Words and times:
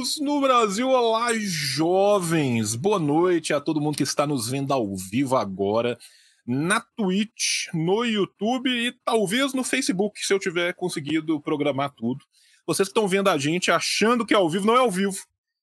velhos 0.00 0.18
no 0.18 0.40
Brasil. 0.40 0.88
Olá, 0.88 1.28
jovens. 1.34 2.74
Boa 2.74 2.98
noite 2.98 3.52
a 3.52 3.60
todo 3.60 3.80
mundo 3.80 3.96
que 3.96 4.02
está 4.02 4.26
nos 4.26 4.48
vendo 4.48 4.72
ao 4.72 4.96
vivo 4.96 5.36
agora 5.36 5.98
na 6.46 6.80
Twitch, 6.96 7.66
no 7.74 8.02
YouTube 8.04 8.70
e 8.70 8.92
talvez 9.04 9.52
no 9.52 9.62
Facebook, 9.62 10.24
se 10.24 10.32
eu 10.32 10.38
tiver 10.38 10.74
conseguido 10.74 11.38
programar 11.40 11.92
tudo. 11.94 12.24
Vocês 12.66 12.88
que 12.88 12.90
estão 12.90 13.06
vendo 13.06 13.28
a 13.28 13.36
gente 13.36 13.70
achando 13.70 14.24
que 14.24 14.32
é 14.32 14.36
ao 14.36 14.48
vivo, 14.48 14.66
não 14.66 14.74
é 14.74 14.78
ao 14.78 14.90
vivo, 14.90 15.18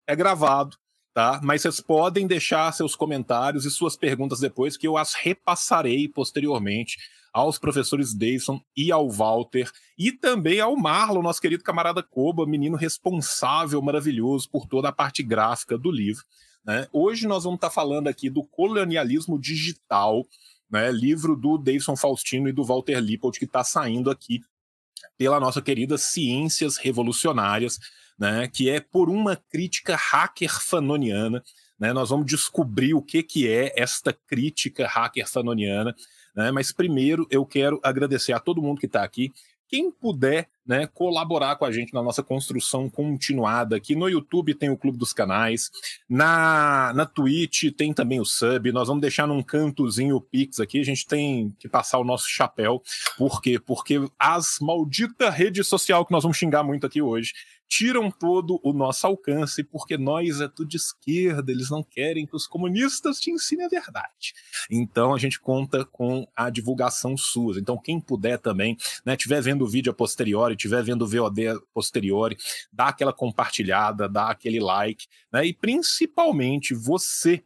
é 0.06 0.16
gravado, 0.16 0.78
tá? 1.14 1.42
Mas 1.44 1.64
vocês 1.64 1.82
podem 1.82 2.28
deixar 2.28 2.72
seus 2.74 2.96
comentários 2.96 3.66
e 3.66 3.72
suas 3.72 3.98
perguntas 3.98 4.40
depois, 4.40 4.78
que 4.78 4.88
eu 4.88 4.98
as 4.98 5.16
repassarei 5.16 6.08
posteriormente 6.08 6.98
aos 7.34 7.58
professores 7.58 8.14
Davidson 8.14 8.62
e 8.76 8.92
ao 8.92 9.10
Walter, 9.10 9.72
e 9.98 10.12
também 10.12 10.60
ao 10.60 10.76
Marlon, 10.76 11.22
nosso 11.22 11.42
querido 11.42 11.64
camarada 11.64 12.02
Koba, 12.02 12.46
menino 12.46 12.76
responsável, 12.78 13.82
maravilhoso 13.82 14.50
por 14.50 14.66
toda 14.66 14.90
a 14.90 14.94
parte 14.94 15.22
gráfica 15.24 15.78
do 15.78 15.92
livro. 15.92 16.24
Né? 16.66 16.88
Hoje 16.92 17.28
nós 17.28 17.46
vamos 17.46 17.58
estar 17.58 17.70
falando 17.70 18.08
aqui 18.08 18.30
do 18.30 18.44
colonialismo 18.44 19.40
digital, 19.40 20.26
né? 20.70 20.92
livro 20.92 21.36
do 21.36 21.58
Davidson 21.58 21.96
Faustino 21.96 22.50
e 22.50 22.52
do 22.52 22.64
Walter 22.64 23.00
Lippold, 23.00 23.40
que 23.40 23.46
está 23.46 23.64
saindo 23.64 24.12
aqui 24.12 24.42
pela 25.18 25.40
nossa 25.40 25.62
querida 25.62 25.98
Ciências 25.98 26.78
Revolucionárias, 26.78 27.80
né? 28.20 28.48
que 28.48 28.70
é 28.70 28.82
por 28.82 29.10
uma 29.10 29.36
crítica 29.36 29.96
hacker 29.96 30.60
fanoniana. 30.60 31.42
Né? 31.80 31.94
Nós 31.94 32.10
vamos 32.10 32.26
descobrir 32.26 32.94
o 32.94 33.02
que, 33.02 33.24
que 33.24 33.48
é 33.48 33.74
esta 33.76 34.12
crítica 34.12 34.88
hacker 34.88 35.28
fanoniana 35.28 35.96
né? 36.38 36.52
Mas 36.52 36.72
primeiro 36.72 37.28
eu 37.32 37.44
quero 37.44 37.80
agradecer 37.84 38.32
a 38.32 38.40
todo 38.40 38.62
mundo 38.62 38.80
que 38.80 38.86
está 38.86 39.04
aqui. 39.04 39.34
Quem 39.68 39.92
puder 39.92 40.48
né, 40.66 40.88
colaborar 40.88 41.58
com 41.58 41.66
a 41.66 41.72
gente 41.72 41.94
na 41.94 42.02
nossa 42.02 42.24
construção 42.24 42.90
continuada 42.90 43.76
aqui 43.76 43.96
no 43.96 44.08
YouTube 44.08 44.54
tem 44.54 44.70
o 44.70 44.78
Clube 44.78 44.98
dos 44.98 45.12
Canais, 45.12 45.70
na, 46.10 46.94
na 46.94 47.06
Twitch 47.06 47.74
tem 47.76 47.94
também 47.94 48.22
o 48.22 48.26
sub, 48.26 48.72
nós 48.72 48.88
vamos 48.88 49.02
deixar 49.02 49.28
num 49.28 49.44
cantozinho 49.44 50.16
o 50.16 50.22
Pix 50.22 50.62
aqui, 50.62 50.80
a 50.80 50.86
gente 50.86 51.06
tem 51.06 51.54
que 51.60 51.68
passar 51.68 52.00
o 52.00 52.04
nosso 52.06 52.30
chapéu, 52.30 52.82
por 53.18 53.42
quê? 53.42 53.60
Porque 53.60 54.00
as 54.18 54.58
maldita 54.62 55.30
rede 55.30 55.62
social 55.66 56.06
que 56.06 56.14
nós 56.14 56.24
vamos 56.24 56.38
xingar 56.38 56.64
muito 56.64 56.86
aqui 56.86 57.02
hoje, 57.02 57.34
tiram 57.68 58.10
todo 58.10 58.60
o 58.64 58.72
nosso 58.72 59.06
alcance, 59.06 59.64
porque 59.64 59.98
nós 59.98 60.40
é 60.40 60.48
tudo 60.48 60.70
de 60.70 60.78
esquerda, 60.78 61.52
eles 61.52 61.70
não 61.70 61.84
querem 61.84 62.26
que 62.26 62.36
os 62.36 62.48
comunistas 62.48 63.20
te 63.20 63.30
ensinem 63.30 63.66
a 63.66 63.70
verdade. 63.70 64.34
Então 64.72 65.14
a 65.14 65.20
gente 65.20 65.40
conta 65.40 65.86
com 65.86 66.26
a 66.36 66.50
divulgação 66.50 67.18
sua. 67.18 67.60
Então, 67.60 67.78
quem 67.78 68.00
puder 68.00 68.40
também, 68.40 68.78
né, 69.06 69.18
tiver 69.18 69.42
vendo 69.42 69.64
o 69.64 69.68
vídeo 69.68 69.92
a 69.92 69.96
posteriori, 69.96 70.56
tiver 70.56 70.84
vendo 70.84 71.04
o 71.04 71.08
VOD 71.08 71.48
a 71.48 71.60
posteriori, 71.74 72.38
dá 72.72 72.88
aquela 72.88 73.14
compartilhada, 73.14 74.08
dá 74.08 74.30
aquele 74.30 74.60
like, 74.60 75.08
né? 75.32 75.46
E 75.46 75.54
principalmente 75.54 76.74
você 76.74 77.44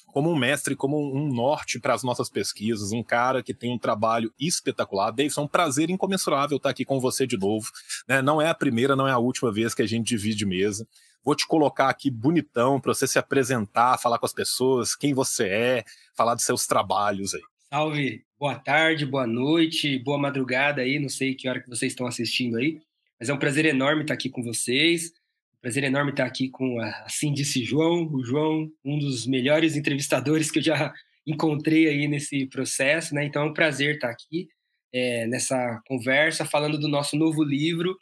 como 0.06 0.30
um 0.30 0.36
mestre, 0.36 0.74
como 0.74 0.98
um 0.98 1.28
norte 1.28 1.78
para 1.78 1.92
as 1.92 2.02
nossas 2.02 2.30
pesquisas, 2.30 2.92
um 2.92 3.02
cara 3.02 3.42
que 3.42 3.52
tem 3.52 3.70
um 3.70 3.78
trabalho 3.78 4.32
espetacular. 4.40 5.10
Davidson, 5.10 5.42
é 5.42 5.44
um 5.44 5.48
prazer 5.48 5.90
incomensurável 5.90 6.56
estar 6.56 6.70
aqui 6.70 6.84
com 6.84 6.98
você 6.98 7.26
de 7.26 7.36
novo. 7.36 7.70
Né? 8.08 8.22
Não 8.22 8.40
é 8.40 8.48
a 8.48 8.54
primeira, 8.54 8.96
não 8.96 9.06
é 9.06 9.12
a 9.12 9.18
última 9.18 9.52
vez 9.52 9.74
que 9.74 9.82
a 9.82 9.86
gente 9.86 10.08
divide 10.08 10.46
mesa. 10.46 10.88
Vou 11.24 11.34
te 11.34 11.46
colocar 11.46 11.88
aqui 11.88 12.10
bonitão 12.10 12.80
para 12.80 12.94
você 12.94 13.06
se 13.06 13.18
apresentar, 13.18 13.98
falar 13.98 14.18
com 14.18 14.26
as 14.26 14.32
pessoas, 14.32 14.94
quem 14.94 15.12
você 15.12 15.48
é, 15.48 15.84
falar 16.16 16.34
dos 16.34 16.44
seus 16.44 16.66
trabalhos 16.66 17.34
aí. 17.34 17.42
Salve, 17.70 18.24
boa 18.38 18.54
tarde, 18.54 19.04
boa 19.04 19.26
noite, 19.26 19.98
boa 19.98 20.18
madrugada 20.18 20.80
aí, 20.80 20.98
não 20.98 21.08
sei 21.08 21.34
que 21.34 21.48
hora 21.48 21.60
que 21.60 21.68
vocês 21.68 21.92
estão 21.92 22.06
assistindo 22.06 22.56
aí, 22.56 22.80
mas 23.20 23.28
é 23.28 23.34
um 23.34 23.38
prazer 23.38 23.66
enorme 23.66 24.02
estar 24.02 24.14
aqui 24.14 24.30
com 24.30 24.42
vocês, 24.42 25.12
prazer 25.60 25.84
enorme 25.84 26.12
estar 26.12 26.24
aqui 26.24 26.48
com, 26.48 26.80
a, 26.80 26.88
assim 27.04 27.32
disse 27.32 27.64
João, 27.64 28.08
o 28.10 28.24
João, 28.24 28.70
um 28.84 28.98
dos 28.98 29.26
melhores 29.26 29.76
entrevistadores 29.76 30.50
que 30.50 30.60
eu 30.60 30.62
já 30.62 30.94
encontrei 31.26 31.88
aí 31.88 32.08
nesse 32.08 32.46
processo, 32.46 33.14
né? 33.14 33.24
Então 33.24 33.42
é 33.42 33.44
um 33.44 33.52
prazer 33.52 33.96
estar 33.96 34.08
aqui 34.08 34.48
é, 34.92 35.26
nessa 35.26 35.80
conversa, 35.86 36.44
falando 36.46 36.78
do 36.78 36.88
nosso 36.88 37.16
novo 37.16 37.44
livro 37.44 37.96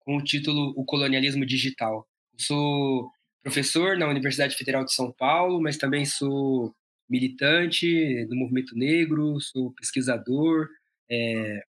com 0.00 0.16
o 0.16 0.22
título 0.24 0.74
O 0.76 0.84
Colonialismo 0.84 1.46
Digital. 1.46 2.06
Sou 2.36 3.10
professor 3.42 3.96
na 3.96 4.08
Universidade 4.08 4.56
Federal 4.56 4.84
de 4.84 4.94
São 4.94 5.12
Paulo, 5.12 5.60
mas 5.60 5.76
também 5.76 6.04
sou 6.04 6.74
militante 7.08 8.24
do 8.26 8.36
movimento 8.36 8.76
negro, 8.76 9.40
sou 9.40 9.72
pesquisador, 9.72 10.68
é, 11.10 11.62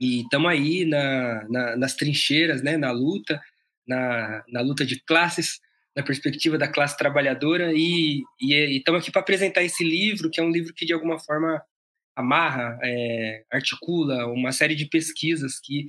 e 0.00 0.22
estamos 0.22 0.50
aí 0.50 0.84
na, 0.84 1.48
na, 1.48 1.76
nas 1.76 1.94
trincheiras, 1.94 2.62
né, 2.62 2.76
na 2.76 2.90
luta, 2.90 3.40
na, 3.86 4.44
na 4.48 4.60
luta 4.60 4.84
de 4.84 5.00
classes, 5.04 5.60
na 5.96 6.02
perspectiva 6.02 6.58
da 6.58 6.68
classe 6.68 6.96
trabalhadora, 6.96 7.72
e 7.74 8.22
estamos 8.40 9.02
aqui 9.02 9.10
para 9.10 9.20
apresentar 9.20 9.62
esse 9.62 9.82
livro, 9.82 10.30
que 10.30 10.40
é 10.40 10.42
um 10.42 10.50
livro 10.50 10.72
que, 10.74 10.86
de 10.86 10.92
alguma 10.92 11.18
forma, 11.18 11.60
amarra, 12.14 12.78
é, 12.82 13.44
articula 13.50 14.26
uma 14.26 14.52
série 14.52 14.74
de 14.74 14.86
pesquisas 14.86 15.58
que 15.60 15.86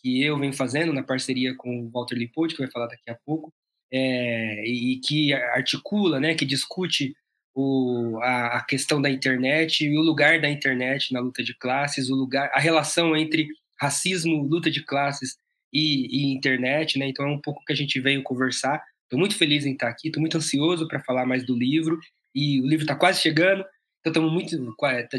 que 0.00 0.22
eu 0.22 0.38
venho 0.38 0.52
fazendo 0.52 0.92
na 0.92 1.02
parceria 1.02 1.54
com 1.56 1.84
o 1.84 1.90
Walter 1.90 2.16
Lippoldt, 2.16 2.54
que 2.54 2.62
vai 2.62 2.70
falar 2.70 2.86
daqui 2.86 3.10
a 3.10 3.16
pouco, 3.26 3.52
é, 3.92 4.64
e 4.66 5.00
que 5.00 5.32
articula, 5.32 6.20
né, 6.20 6.34
que 6.34 6.44
discute 6.44 7.14
o, 7.54 8.18
a, 8.22 8.58
a, 8.58 8.64
questão 8.64 9.02
da 9.02 9.10
internet 9.10 9.84
e 9.84 9.98
o 9.98 10.02
lugar 10.02 10.40
da 10.40 10.48
internet 10.48 11.12
na 11.12 11.20
luta 11.20 11.42
de 11.42 11.54
classes, 11.54 12.08
o 12.08 12.14
lugar, 12.14 12.50
a 12.54 12.60
relação 12.60 13.16
entre 13.16 13.48
racismo, 13.80 14.42
luta 14.42 14.70
de 14.70 14.84
classes 14.84 15.36
e, 15.72 16.06
e 16.06 16.32
internet, 16.32 16.98
né? 16.98 17.08
Então 17.08 17.26
é 17.26 17.30
um 17.30 17.40
pouco 17.40 17.64
que 17.64 17.72
a 17.72 17.76
gente 17.76 17.98
veio 18.00 18.22
conversar. 18.22 18.82
Estou 19.04 19.18
muito 19.18 19.36
feliz 19.36 19.66
em 19.66 19.72
estar 19.72 19.88
aqui, 19.88 20.08
estou 20.08 20.20
muito 20.20 20.36
ansioso 20.36 20.86
para 20.86 21.00
falar 21.00 21.26
mais 21.26 21.44
do 21.44 21.56
livro 21.56 21.98
e 22.34 22.60
o 22.60 22.66
livro 22.66 22.84
está 22.84 22.94
quase 22.94 23.20
chegando, 23.20 23.64
então 24.00 24.12
estamos 24.12 24.32
muito, 24.32 24.56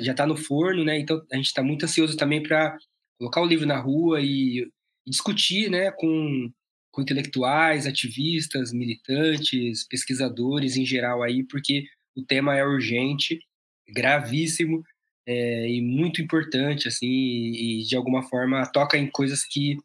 já 0.02 0.12
está 0.12 0.25
no 0.25 0.38
forno, 0.38 0.84
né? 0.84 0.97
Então 1.00 1.22
a 1.31 1.36
gente 1.36 1.47
está 1.47 1.62
muito 1.62 1.84
ansioso 1.84 2.16
também 2.16 2.41
para 2.41 2.78
colocar 3.22 3.42
o 3.42 3.46
livro 3.46 3.68
na 3.68 3.80
rua 3.80 4.20
e, 4.20 4.68
e 5.06 5.09
discutir 5.09 5.70
né, 5.70 5.92
com, 5.92 6.52
com 6.92 7.02
intelectuais, 7.04 7.86
ativistas, 7.86 8.74
militantes, 8.74 9.88
pesquisadores 9.88 10.76
em 10.76 10.84
geral 10.84 11.22
aí, 11.22 11.44
porque 11.44 11.85
o 12.16 12.26
tema 12.26 12.58
é 12.58 12.66
urgente, 12.66 13.40
gravíssimo 13.88 14.84
é, 15.28 15.70
e 15.70 15.82
muito 15.84 16.20
importante, 16.20 16.88
assim, 16.88 17.06
e, 17.08 17.82
e 17.82 17.84
de 17.84 17.96
alguma 17.96 18.23
forma 18.23 18.66
toca 18.66 18.97
em 18.97 19.08
coisas 19.08 19.46
que 19.46 19.78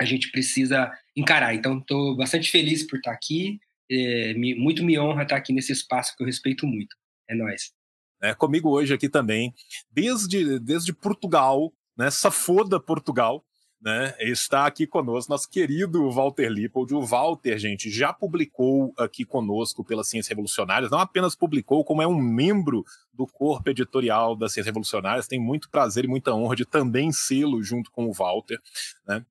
a 0.00 0.04
gente 0.04 0.32
precisa 0.32 0.90
encarar. 1.16 1.54
Então, 1.54 1.78
estou 1.78 2.16
bastante 2.16 2.50
feliz 2.50 2.84
por 2.84 2.96
estar 2.96 3.12
aqui, 3.12 3.60
é, 3.88 4.34
me, 4.34 4.52
muito 4.56 4.82
me 4.82 4.98
honra 4.98 5.22
estar 5.22 5.36
aqui 5.36 5.52
nesse 5.52 5.70
espaço 5.70 6.16
que 6.16 6.24
eu 6.24 6.26
respeito 6.26 6.66
muito. 6.66 6.96
É 7.30 7.36
nóis. 7.36 7.72
É, 8.20 8.34
comigo 8.34 8.68
hoje 8.68 8.92
aqui 8.92 9.08
também, 9.08 9.54
desde, 9.92 10.58
desde 10.58 10.92
Portugal, 10.92 11.72
né? 11.96 12.10
Safoda 12.10 12.80
Portugal, 12.80 13.44
né? 13.80 14.14
Está 14.18 14.66
aqui 14.66 14.86
conosco 14.86 15.30
nosso 15.30 15.48
querido 15.48 16.10
Walter 16.10 16.48
Lippold. 16.48 16.94
O 16.94 17.02
Walter, 17.02 17.58
gente, 17.58 17.90
já 17.90 18.12
publicou 18.12 18.94
aqui 18.96 19.24
conosco 19.24 19.84
pela 19.84 20.02
Ciências 20.02 20.28
Revolucionárias, 20.28 20.90
não 20.90 20.98
apenas 20.98 21.34
publicou, 21.34 21.84
como 21.84 22.00
é 22.00 22.06
um 22.06 22.18
membro 22.18 22.82
do 23.12 23.26
corpo 23.26 23.68
editorial 23.68 24.34
das 24.34 24.52
Ciências 24.52 24.66
Revolucionárias. 24.66 25.28
Tem 25.28 25.38
muito 25.38 25.68
prazer 25.68 26.04
e 26.04 26.08
muita 26.08 26.32
honra 26.32 26.56
de 26.56 26.64
também 26.64 27.12
sê-lo 27.12 27.62
junto 27.62 27.90
com 27.90 28.06
o 28.06 28.12
Walter, 28.12 28.58
né? 29.06 29.24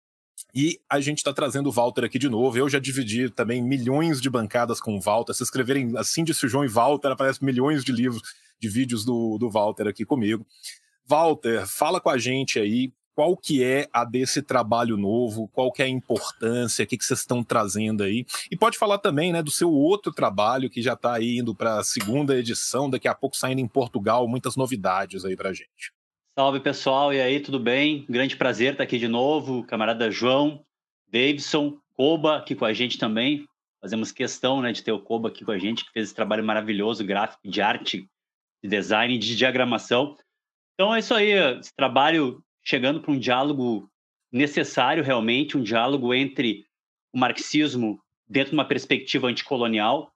E 0.55 0.79
a 0.87 1.01
gente 1.01 1.17
está 1.17 1.33
trazendo 1.33 1.69
o 1.69 1.71
Walter 1.71 2.03
aqui 2.03 2.19
de 2.19 2.29
novo. 2.29 2.55
Eu 2.55 2.69
já 2.69 2.77
dividi 2.77 3.27
também 3.27 3.59
milhões 3.59 4.21
de 4.21 4.29
bancadas 4.29 4.79
com 4.79 4.95
o 4.95 5.01
Walter. 5.01 5.33
Se 5.33 5.41
escreverem 5.41 5.97
assim 5.97 6.23
disse 6.23 6.45
o 6.45 6.49
João 6.49 6.63
e 6.63 6.67
Walter, 6.67 7.07
aparece 7.07 7.43
milhões 7.43 7.83
de 7.83 7.91
livros 7.91 8.21
de 8.59 8.69
vídeos 8.69 9.03
do, 9.03 9.37
do 9.39 9.49
Walter 9.49 9.87
aqui 9.87 10.05
comigo. 10.05 10.45
Walter, 11.05 11.65
fala 11.67 11.99
com 11.99 12.09
a 12.09 12.17
gente 12.17 12.59
aí 12.59 12.91
qual 13.15 13.37
que 13.37 13.63
é 13.63 13.87
a 13.93 14.03
desse 14.03 14.41
trabalho 14.41 14.97
novo, 14.97 15.47
qual 15.49 15.71
que 15.71 15.81
é 15.81 15.85
a 15.85 15.89
importância, 15.89 16.83
o 16.83 16.87
que, 16.87 16.97
que 16.97 17.05
vocês 17.05 17.19
estão 17.19 17.43
trazendo 17.43 18.03
aí. 18.03 18.25
E 18.49 18.57
pode 18.57 18.77
falar 18.77 18.97
também 18.97 19.31
né, 19.31 19.41
do 19.43 19.51
seu 19.51 19.71
outro 19.71 20.11
trabalho 20.11 20.69
que 20.69 20.81
já 20.81 20.93
está 20.93 21.21
indo 21.21 21.53
para 21.53 21.79
a 21.79 21.83
segunda 21.83 22.37
edição, 22.37 22.89
daqui 22.89 23.07
a 23.07 23.13
pouco 23.13 23.37
saindo 23.37 23.61
em 23.61 23.67
Portugal, 23.67 24.27
muitas 24.27 24.55
novidades 24.55 25.25
aí 25.25 25.35
para 25.35 25.53
gente. 25.53 25.93
Salve 26.37 26.59
pessoal, 26.59 27.13
e 27.13 27.21
aí, 27.21 27.39
tudo 27.39 27.59
bem? 27.59 28.05
Grande 28.09 28.35
prazer 28.35 28.71
estar 28.71 28.83
aqui 28.83 28.97
de 28.97 29.07
novo, 29.07 29.63
camarada 29.65 30.09
João, 30.09 30.65
Davidson, 31.07 31.77
Koba 31.95 32.37
aqui 32.37 32.55
com 32.55 32.65
a 32.65 32.73
gente 32.73 32.97
também. 32.97 33.45
Fazemos 33.79 34.11
questão 34.11 34.59
né, 34.59 34.71
de 34.71 34.81
ter 34.81 34.91
o 34.91 34.99
Koba 34.99 35.29
aqui 35.29 35.45
com 35.45 35.51
a 35.51 35.59
gente, 35.59 35.85
que 35.85 35.91
fez 35.91 36.07
esse 36.07 36.15
trabalho 36.15 36.43
maravilhoso, 36.43 37.05
gráfico, 37.05 37.47
de 37.47 37.61
arte, 37.61 38.09
de 38.63 38.69
design, 38.69 39.15
de 39.19 39.35
diagramação. 39.35 40.17
Então 40.73 40.93
é 40.93 40.99
isso 40.99 41.13
aí, 41.13 41.31
esse 41.31 41.73
trabalho 41.75 42.43
chegando 42.63 43.01
para 43.01 43.11
um 43.11 43.19
diálogo 43.19 43.89
necessário 44.31 45.03
realmente, 45.03 45.57
um 45.57 45.63
diálogo 45.63 46.13
entre 46.13 46.65
o 47.13 47.19
marxismo 47.19 48.01
dentro 48.27 48.51
de 48.51 48.55
uma 48.55 48.67
perspectiva 48.67 49.27
anticolonial, 49.27 50.11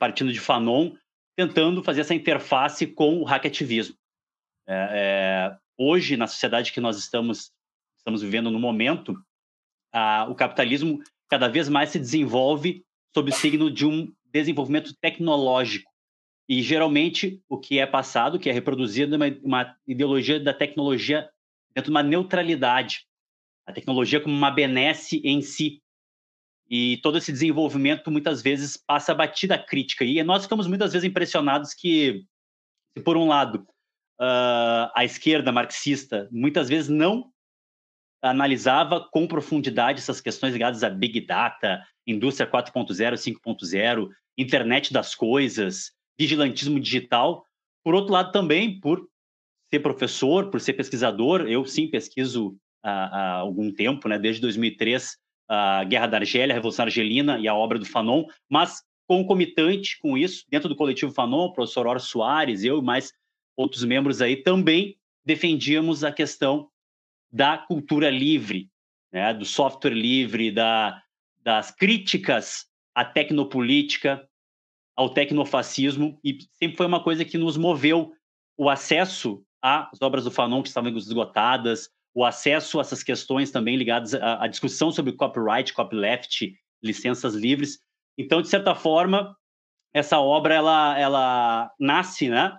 partindo 0.00 0.32
de 0.32 0.40
Fanon, 0.40 0.96
tentando 1.36 1.82
fazer 1.82 2.00
essa 2.00 2.14
interface 2.14 2.86
com 2.86 3.20
o 3.20 3.24
hackativismo. 3.24 3.96
É, 4.66 4.74
é, 4.74 5.58
hoje, 5.78 6.16
na 6.16 6.26
sociedade 6.26 6.72
que 6.72 6.80
nós 6.80 6.98
estamos, 6.98 7.52
estamos 7.96 8.22
vivendo 8.22 8.50
no 8.50 8.58
momento, 8.58 9.14
a, 9.92 10.26
o 10.28 10.34
capitalismo 10.34 11.00
cada 11.28 11.48
vez 11.48 11.68
mais 11.68 11.90
se 11.90 11.98
desenvolve 11.98 12.84
sob 13.14 13.30
o 13.30 13.34
signo 13.34 13.70
de 13.70 13.86
um 13.86 14.12
desenvolvimento 14.26 14.94
tecnológico. 15.00 15.91
E 16.48 16.60
geralmente 16.62 17.40
o 17.48 17.58
que 17.58 17.78
é 17.78 17.86
passado, 17.86 18.38
que 18.38 18.50
é 18.50 18.52
reproduzido, 18.52 19.14
é 19.14 19.16
uma, 19.16 19.38
uma 19.42 19.76
ideologia 19.86 20.40
da 20.40 20.52
tecnologia 20.52 21.28
dentro 21.74 21.90
de 21.90 21.90
uma 21.90 22.02
neutralidade. 22.02 23.06
A 23.66 23.72
tecnologia 23.72 24.20
como 24.20 24.34
uma 24.34 24.50
benesse 24.50 25.20
em 25.24 25.40
si. 25.40 25.80
E 26.68 26.98
todo 26.98 27.18
esse 27.18 27.30
desenvolvimento 27.30 28.10
muitas 28.10 28.42
vezes 28.42 28.76
passa 28.76 29.14
batida 29.14 29.58
crítica. 29.58 30.04
E 30.04 30.22
nós 30.22 30.44
ficamos 30.44 30.66
muitas 30.66 30.92
vezes 30.92 31.08
impressionados 31.08 31.74
que, 31.74 32.24
se 32.96 33.04
por 33.04 33.16
um 33.16 33.28
lado, 33.28 33.66
uh, 34.20 34.90
a 34.94 35.04
esquerda 35.04 35.52
marxista 35.52 36.28
muitas 36.32 36.68
vezes 36.68 36.88
não 36.88 37.30
analisava 38.22 39.06
com 39.10 39.26
profundidade 39.26 39.98
essas 39.98 40.20
questões 40.20 40.52
ligadas 40.52 40.84
a 40.84 40.88
Big 40.88 41.20
Data, 41.26 41.84
indústria 42.06 42.48
4.0, 42.48 43.14
5.0, 43.14 44.08
internet 44.38 44.92
das 44.92 45.14
coisas, 45.14 45.92
vigilantismo 46.18 46.78
digital. 46.78 47.46
Por 47.84 47.94
outro 47.94 48.12
lado, 48.12 48.32
também, 48.32 48.80
por 48.80 49.08
ser 49.72 49.80
professor, 49.80 50.50
por 50.50 50.60
ser 50.60 50.74
pesquisador, 50.74 51.42
eu 51.42 51.64
sim 51.64 51.88
pesquiso 51.88 52.56
há, 52.82 52.90
há 52.90 53.32
algum 53.36 53.72
tempo, 53.72 54.08
né, 54.08 54.18
desde 54.18 54.40
2003, 54.42 55.16
a 55.48 55.84
Guerra 55.84 56.06
da 56.06 56.16
Argélia, 56.18 56.52
a 56.52 56.56
Revolução 56.56 56.84
Argelina 56.84 57.38
e 57.38 57.48
a 57.48 57.54
obra 57.54 57.78
do 57.78 57.86
Fanon, 57.86 58.24
mas 58.48 58.82
concomitante 59.06 59.98
com 59.98 60.16
isso, 60.16 60.44
dentro 60.48 60.68
do 60.68 60.76
coletivo 60.76 61.12
Fanon, 61.12 61.46
o 61.46 61.52
professor 61.52 61.86
Oro 61.86 62.00
Soares, 62.00 62.64
eu 62.64 62.78
e 62.78 62.82
mais 62.82 63.12
outros 63.56 63.84
membros 63.84 64.22
aí, 64.22 64.36
também 64.36 64.96
defendíamos 65.24 66.04
a 66.04 66.12
questão 66.12 66.68
da 67.30 67.58
cultura 67.58 68.10
livre, 68.10 68.70
né, 69.12 69.32
do 69.34 69.44
software 69.44 69.94
livre, 69.94 70.50
da, 70.50 71.02
das 71.42 71.70
críticas 71.70 72.66
à 72.94 73.04
tecnopolítica, 73.04 74.26
ao 74.96 75.08
tecnofascismo, 75.08 76.18
e 76.22 76.38
sempre 76.52 76.76
foi 76.76 76.86
uma 76.86 77.02
coisa 77.02 77.24
que 77.24 77.38
nos 77.38 77.56
moveu 77.56 78.12
o 78.56 78.68
acesso 78.68 79.42
às 79.60 80.00
obras 80.00 80.24
do 80.24 80.30
Fanon 80.30 80.62
que 80.62 80.68
estavam 80.68 80.94
esgotadas, 80.96 81.88
o 82.14 82.24
acesso 82.24 82.78
a 82.78 82.82
essas 82.82 83.02
questões 83.02 83.50
também 83.50 83.76
ligadas 83.76 84.14
à, 84.14 84.44
à 84.44 84.46
discussão 84.46 84.90
sobre 84.90 85.12
copyright, 85.12 85.72
copyleft, 85.72 86.54
licenças 86.82 87.34
livres. 87.34 87.78
Então, 88.18 88.42
de 88.42 88.48
certa 88.48 88.74
forma, 88.74 89.34
essa 89.94 90.18
obra 90.18 90.54
ela, 90.54 90.98
ela 90.98 91.70
nasce 91.78 92.28
né, 92.28 92.56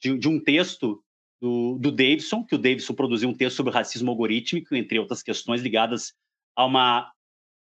de, 0.00 0.16
de 0.16 0.28
um 0.28 0.42
texto 0.42 1.02
do, 1.40 1.76
do 1.78 1.90
Davidson, 1.90 2.44
que 2.44 2.54
o 2.54 2.58
Davidson 2.58 2.94
produziu 2.94 3.28
um 3.28 3.34
texto 3.34 3.56
sobre 3.56 3.72
racismo 3.72 4.10
algorítmico, 4.10 4.74
entre 4.74 4.98
outras 4.98 5.22
questões 5.22 5.60
ligadas 5.60 6.14
a 6.56 6.64
uma 6.64 7.12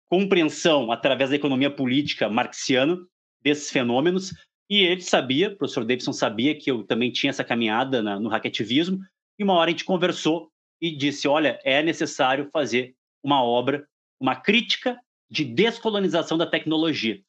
compreensão 0.05 0.91
através 0.91 1.31
da 1.31 1.35
economia 1.35 1.71
política 1.71 2.29
marxiana 2.29 2.97
desses 3.43 3.69
fenômenos. 3.69 4.33
E 4.69 4.81
ele 4.81 5.01
sabia, 5.01 5.49
o 5.49 5.55
professor 5.55 5.83
Davidson 5.83 6.13
sabia 6.13 6.55
que 6.55 6.71
eu 6.71 6.83
também 6.83 7.11
tinha 7.11 7.29
essa 7.29 7.43
caminhada 7.43 8.01
na, 8.01 8.19
no 8.19 8.29
hackativismo. 8.29 8.99
E 9.37 9.43
uma 9.43 9.53
hora 9.53 9.69
a 9.69 9.71
gente 9.71 9.85
conversou 9.85 10.49
e 10.81 10.95
disse: 10.95 11.27
olha, 11.27 11.59
é 11.63 11.81
necessário 11.83 12.49
fazer 12.51 12.95
uma 13.23 13.43
obra, 13.43 13.87
uma 14.19 14.35
crítica 14.35 14.99
de 15.29 15.43
descolonização 15.43 16.37
da 16.37 16.45
tecnologia. 16.45 17.21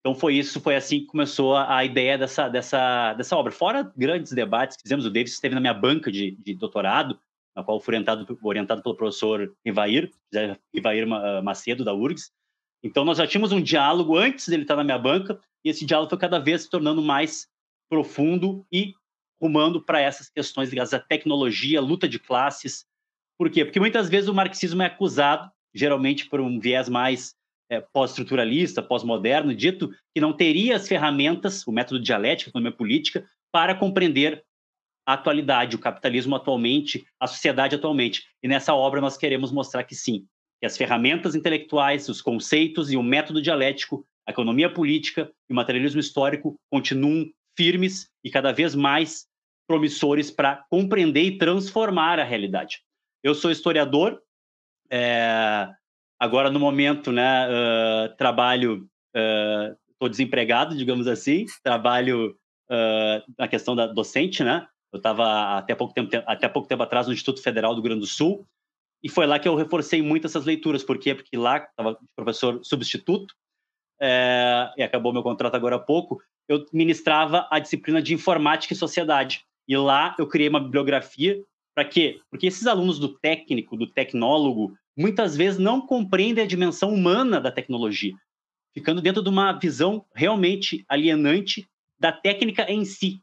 Então 0.00 0.14
foi 0.14 0.34
isso, 0.34 0.60
foi 0.60 0.76
assim 0.76 1.00
que 1.00 1.06
começou 1.06 1.54
a, 1.54 1.76
a, 1.76 1.84
ideia 1.84 2.16
dessa, 2.16 2.48
dessa, 2.48 3.12
dessa 3.14 3.36
obra. 3.36 3.52
Fora 3.52 3.92
grandes 3.96 4.32
debates 4.32 4.76
que 4.76 4.82
fizemos, 4.82 5.04
o 5.04 5.10
Davidson 5.10 5.34
esteve 5.34 5.54
na 5.54 5.60
minha 5.60 5.74
banca 5.74 6.10
de, 6.10 6.32
de 6.32 6.54
doutorado, 6.54 7.18
na 7.54 7.62
qual 7.62 7.80
fui 7.80 7.92
orientado, 7.92 8.38
orientado 8.42 8.82
pelo 8.82 8.96
professor 8.96 9.54
Ivair, 9.64 10.10
Ivair 10.72 11.06
Macedo, 11.42 11.84
da 11.84 11.92
URGS, 11.92 12.32
então, 12.82 13.04
nós 13.04 13.18
já 13.18 13.26
tínhamos 13.26 13.52
um 13.52 13.60
diálogo 13.60 14.16
antes 14.16 14.48
dele 14.48 14.62
estar 14.62 14.76
na 14.76 14.84
minha 14.84 14.98
banca, 14.98 15.38
e 15.64 15.68
esse 15.68 15.84
diálogo 15.84 16.10
foi 16.10 16.18
cada 16.18 16.38
vez 16.38 16.62
se 16.62 16.70
tornando 16.70 17.02
mais 17.02 17.46
profundo 17.90 18.66
e 18.72 18.94
rumando 19.40 19.82
para 19.82 20.00
essas 20.00 20.28
questões 20.28 20.70
ligadas 20.70 20.94
à 20.94 20.98
tecnologia, 20.98 21.80
luta 21.80 22.08
de 22.08 22.18
classes. 22.18 22.86
Por 23.38 23.50
quê? 23.50 23.64
Porque 23.64 23.80
muitas 23.80 24.08
vezes 24.08 24.28
o 24.28 24.34
marxismo 24.34 24.82
é 24.82 24.86
acusado, 24.86 25.50
geralmente 25.74 26.28
por 26.28 26.40
um 26.40 26.58
viés 26.58 26.88
mais 26.88 27.34
é, 27.70 27.80
pós-estruturalista, 27.80 28.82
pós-moderno, 28.82 29.54
dito 29.54 29.90
que 30.14 30.20
não 30.20 30.32
teria 30.32 30.76
as 30.76 30.88
ferramentas, 30.88 31.66
o 31.66 31.72
método 31.72 32.02
dialético, 32.02 32.48
a 32.48 32.50
economia 32.50 32.76
política, 32.76 33.26
para 33.52 33.74
compreender 33.74 34.44
a 35.06 35.14
atualidade, 35.14 35.76
o 35.76 35.78
capitalismo 35.78 36.36
atualmente, 36.36 37.04
a 37.18 37.26
sociedade 37.26 37.76
atualmente. 37.76 38.24
E 38.42 38.48
nessa 38.48 38.74
obra 38.74 39.00
nós 39.00 39.16
queremos 39.16 39.50
mostrar 39.50 39.84
que 39.84 39.94
sim, 39.94 40.26
que 40.60 40.66
as 40.66 40.76
ferramentas 40.76 41.34
intelectuais, 41.34 42.08
os 42.08 42.20
conceitos 42.20 42.92
e 42.92 42.96
o 42.96 43.02
método 43.02 43.40
dialético, 43.40 44.06
a 44.26 44.30
economia 44.30 44.72
política 44.72 45.30
e 45.48 45.52
o 45.52 45.56
materialismo 45.56 46.00
histórico 46.00 46.54
continuam 46.70 47.26
firmes 47.56 48.08
e 48.22 48.30
cada 48.30 48.52
vez 48.52 48.74
mais 48.74 49.26
promissores 49.66 50.30
para 50.30 50.64
compreender 50.68 51.22
e 51.22 51.38
transformar 51.38 52.18
a 52.18 52.24
realidade. 52.24 52.82
Eu 53.22 53.34
sou 53.34 53.50
historiador, 53.50 54.20
é, 54.90 55.68
agora 56.18 56.50
no 56.50 56.60
momento, 56.60 57.12
né, 57.12 57.48
uh, 57.48 58.16
trabalho, 58.16 58.88
estou 59.92 60.08
uh, 60.08 60.10
desempregado, 60.10 60.76
digamos 60.76 61.06
assim, 61.06 61.46
trabalho 61.62 62.36
uh, 62.70 63.32
na 63.38 63.48
questão 63.48 63.74
da 63.74 63.86
docente, 63.86 64.44
né? 64.44 64.66
Eu 64.92 64.96
estava 64.96 65.56
até 65.58 65.74
pouco 65.74 65.94
tempo, 65.94 66.10
até 66.26 66.48
pouco 66.48 66.68
tempo 66.68 66.82
atrás 66.82 67.06
no 67.06 67.12
Instituto 67.12 67.42
Federal 67.42 67.74
do 67.74 67.80
Rio 67.80 67.84
Grande 67.84 68.00
do 68.00 68.06
Sul, 68.06 68.44
e 69.02 69.08
foi 69.08 69.26
lá 69.26 69.38
que 69.38 69.48
eu 69.48 69.54
reforcei 69.54 70.02
muito 70.02 70.26
essas 70.26 70.44
leituras. 70.44 70.82
Por 70.82 70.98
quê? 70.98 71.14
Porque 71.14 71.36
lá 71.36 71.58
estava 71.58 71.98
professor 72.14 72.60
substituto, 72.62 73.34
é, 74.00 74.72
e 74.76 74.82
acabou 74.82 75.12
meu 75.12 75.22
contrato 75.22 75.54
agora 75.54 75.76
há 75.76 75.78
pouco, 75.78 76.22
eu 76.48 76.64
ministrava 76.72 77.46
a 77.50 77.58
disciplina 77.58 78.02
de 78.02 78.14
informática 78.14 78.72
e 78.72 78.76
sociedade. 78.76 79.44
E 79.68 79.76
lá 79.76 80.16
eu 80.18 80.26
criei 80.26 80.48
uma 80.48 80.60
bibliografia 80.60 81.40
para 81.74 81.84
quê? 81.84 82.20
Porque 82.30 82.46
esses 82.46 82.66
alunos 82.66 82.98
do 82.98 83.16
técnico, 83.18 83.76
do 83.76 83.86
tecnólogo, 83.86 84.76
muitas 84.96 85.36
vezes 85.36 85.58
não 85.58 85.86
compreendem 85.86 86.44
a 86.44 86.46
dimensão 86.46 86.92
humana 86.92 87.40
da 87.40 87.52
tecnologia, 87.52 88.14
ficando 88.74 89.00
dentro 89.00 89.22
de 89.22 89.28
uma 89.28 89.52
visão 89.52 90.04
realmente 90.14 90.84
alienante 90.88 91.68
da 91.98 92.10
técnica 92.10 92.70
em 92.70 92.84
si. 92.84 93.22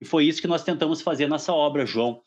E 0.00 0.04
foi 0.04 0.26
isso 0.26 0.40
que 0.42 0.48
nós 0.48 0.64
tentamos 0.64 1.00
fazer 1.00 1.28
nessa 1.28 1.52
obra, 1.52 1.86
João. 1.86 2.22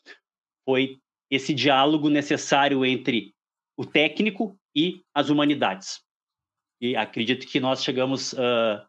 Foi 0.64 0.98
esse 1.30 1.52
diálogo 1.52 2.08
necessário 2.08 2.84
entre 2.84 3.34
o 3.76 3.84
técnico 3.84 4.58
e 4.74 5.02
as 5.14 5.28
humanidades. 5.28 6.00
E 6.80 6.96
acredito 6.96 7.46
que 7.46 7.58
nós 7.58 7.82
chegamos, 7.82 8.32
uh, 8.34 8.82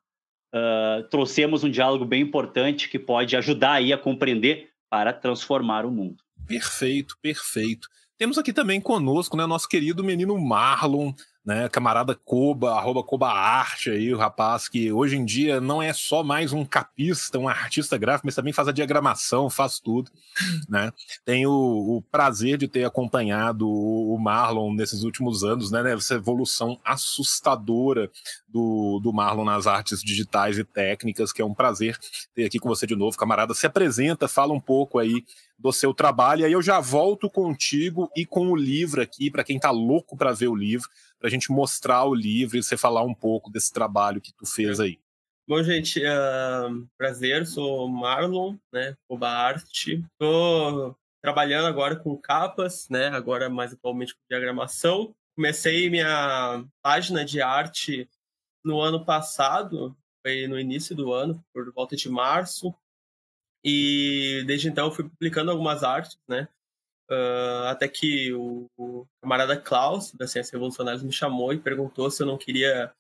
uh, 0.53 1.08
trouxemos 1.10 1.63
um 1.63 1.70
diálogo 1.70 2.06
bem 2.06 2.22
importante 2.22 2.89
que 2.89 3.00
pode 3.00 3.36
ajudar 3.36 3.74
aí 3.74 3.94
a 3.94 3.98
compreender 3.98 4.70
para 4.89 5.13
transformar 5.13 5.86
o 5.86 5.91
mundo. 5.91 6.24
Perfeito, 6.46 7.17
perfeito. 7.22 7.88
Temos 8.18 8.40
aqui 8.40 8.52
também 8.52 8.82
conosco, 8.82 9.38
né, 9.38 9.46
nosso 9.46 9.70
querido 9.70 10.04
menino 10.04 10.36
Marlon, 10.40 11.14
né, 11.46 11.70
camarada 11.70 12.16
Koba, 12.16 12.72
arroba 12.72 13.04
Koba 13.04 13.30
Arte 13.30 13.92
aí, 13.92 14.12
o 14.12 14.18
rapaz 14.18 14.68
que 14.68 14.92
hoje 14.92 15.16
em 15.16 15.24
dia 15.24 15.62
não 15.62 15.84
é 15.84 15.94
só 15.94 16.24
mais 16.24 16.52
um 16.52 16.66
capista, 16.66 17.38
um 17.38 17.48
artista 17.48 17.96
gráfico, 17.96 18.26
mas 18.26 18.34
também 18.34 18.52
faz 18.52 18.68
a 18.68 18.72
diagramação, 18.72 19.52
faz 19.52 19.80
tudo, 19.80 20.12
né. 20.68 20.92
Tenho 21.24 21.52
o, 21.52 21.98
o 21.98 22.02
prazer 22.02 22.58
de 22.58 22.68
ter 22.68 22.86
acompanhado 22.86 23.70
o 23.70 24.18
Marlon 24.18 24.74
nesses 24.74 25.04
últimos 25.04 25.44
anos, 25.44 25.70
né, 25.70 25.94
essa 25.94 26.16
evolução 26.16 26.80
assustadora 26.84 28.10
do, 28.48 29.00
do 29.00 29.14
Marlon 29.14 29.46
nas 29.46 29.68
artes 29.68 30.02
digitais 30.02 30.58
e 30.58 30.64
técnicas, 30.64 31.32
que 31.32 31.42
é 31.42 31.46
um 31.46 31.54
prazer 31.54 31.96
ter 32.34 32.46
aqui 32.46 32.58
com 32.58 32.68
você 32.68 32.88
de 32.88 32.96
novo, 32.96 33.16
camarada. 33.16 33.54
Se 33.54 33.68
apresenta, 33.68 34.28
fala 34.28 34.54
um 34.54 34.60
pouco 34.60 34.98
aí 34.98 35.24
do 35.58 35.72
seu 35.72 35.94
trabalho, 35.94 36.42
e 36.42 36.46
aí 36.46 36.52
eu 36.52 36.62
já 36.62 36.80
volto 36.80 37.30
contigo 37.30 38.12
e 38.16 38.26
com 38.26 38.52
o 38.52 38.56
livro 38.56 39.02
aqui, 39.02 39.32
para 39.32 39.44
quem 39.44 39.60
tá 39.60 39.72
louco 39.72 40.16
para 40.16 40.32
ver 40.32 40.48
o 40.48 40.56
livro, 40.56 40.88
para 41.20 41.28
a 41.28 41.32
gente 41.32 41.52
mostrar 41.52 42.06
o 42.06 42.14
livro 42.14 42.58
e 42.58 42.64
você 42.64 42.78
falar 42.78 43.04
um 43.04 43.14
pouco 43.14 43.50
desse 43.50 43.74
trabalho 43.74 44.22
que 44.22 44.34
tu 44.34 44.46
fez 44.46 44.80
aí. 44.80 45.00
Bom, 45.48 45.64
gente, 45.64 46.00
uh, 46.02 46.88
prazer, 46.98 47.48
sou 47.48 47.88
Marlon, 47.88 48.58
né, 48.72 48.96
Oba 49.10 49.30
Arte. 49.30 50.04
Tô 50.20 50.94
trabalhando 51.22 51.68
agora 51.68 51.96
com 51.96 52.18
capas, 52.18 52.88
né, 52.90 53.08
agora 53.08 53.50
mais 53.50 53.74
atualmente 53.74 54.14
com 54.14 54.22
diagramação. 54.30 55.16
Comecei 55.36 55.90
minha 55.90 56.66
página 56.82 57.24
de 57.24 57.42
arte 57.42 58.10
no 58.64 58.82
ano 58.82 59.06
passado, 59.06 59.96
foi 60.22 60.48
no 60.48 60.60
início 60.60 60.96
do 60.96 61.14
ano, 61.14 61.42
por 61.54 61.72
volta 61.74 61.96
de 61.96 62.10
março, 62.10 62.76
e 63.64 64.44
desde 64.46 64.68
então 64.68 64.88
eu 64.88 64.92
fui 64.92 65.08
publicando 65.08 65.52
algumas 65.52 65.84
artes, 65.84 66.18
né? 66.28 66.48
Uh, 67.10 67.68
até 67.68 67.88
que 67.88 68.34
o, 68.34 68.70
o, 68.78 69.08
camarada 69.22 69.56
Klaus, 69.56 70.12
da 70.12 70.28
Ciência 70.28 70.54
Revolucionária, 70.54 71.02
me 71.02 71.12
chamou 71.12 71.54
e 71.54 71.60
perguntou 71.60 72.12
se 72.12 72.22
eu 72.22 72.28
não 72.28 72.38
queria 72.38 72.92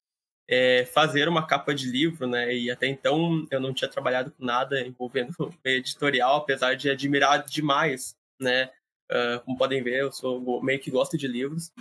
é, 0.47 0.85
fazer 0.85 1.27
uma 1.27 1.45
capa 1.45 1.75
de 1.75 1.89
livro, 1.89 2.25
né? 2.27 2.53
E 2.53 2.71
até 2.71 2.87
então 2.87 3.45
eu 3.51 3.59
não 3.59 3.73
tinha 3.73 3.89
trabalhado 3.89 4.31
com 4.31 4.45
nada 4.45 4.79
envolvendo 4.81 5.53
editorial, 5.63 6.37
apesar 6.37 6.75
de 6.75 6.89
admirar 6.89 7.43
demais, 7.45 8.15
né? 8.39 8.71
Uh, 9.11 9.39
como 9.45 9.57
podem 9.57 9.83
ver, 9.83 10.01
eu 10.01 10.11
sou 10.11 10.61
meio 10.61 10.79
que 10.79 10.91
gosto 10.91 11.17
de 11.17 11.27
livros 11.27 11.71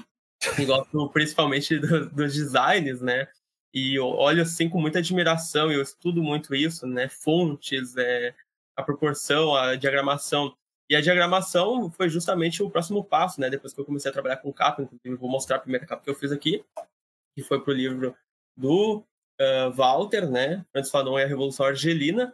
e 0.59 0.65
gosto 0.65 1.09
principalmente 1.11 1.79
do, 1.79 2.09
dos 2.11 2.35
designs, 2.35 3.01
né? 3.01 3.29
e 3.77 3.99
olho 3.99 4.43
assim 4.43 4.71
com 4.71 4.81
muita 4.81 5.01
admiração, 5.01 5.71
eu 5.71 5.83
estudo 5.83 6.23
muito 6.23 6.55
isso, 6.55 6.87
né? 6.87 7.11
Fontes, 7.11 7.95
é, 7.99 8.35
a 8.77 8.83
proporção, 8.83 9.55
a 9.55 9.75
diagramação. 9.75 10.55
E 10.89 10.95
a 10.95 11.01
diagramação 11.01 11.91
foi 11.91 12.09
justamente 12.09 12.63
o 12.63 12.71
próximo 12.71 13.03
passo, 13.03 13.41
né? 13.41 13.51
Depois 13.51 13.73
que 13.73 13.81
eu 13.81 13.85
comecei 13.85 14.11
a 14.11 14.13
trabalhar 14.13 14.37
com 14.37 14.53
capa, 14.53 14.83
inclusive 14.83 15.17
vou 15.17 15.31
mostrar 15.31 15.57
a 15.57 15.61
primeira 15.61 15.87
capa 15.87 16.03
que 16.05 16.11
eu 16.11 16.15
fiz 16.15 16.31
aqui, 16.31 16.65
que 17.35 17.43
foi 17.43 17.61
para 17.61 17.73
o 17.73 17.75
livro 17.75 18.15
do 18.57 19.05
uh, 19.41 19.73
Walter, 19.75 20.31
né? 20.31 20.65
Francis 20.71 20.93
Fanon 20.93 21.19
e 21.19 21.25
a 21.25 21.27
Revolução 21.27 21.67
Argelina. 21.67 22.33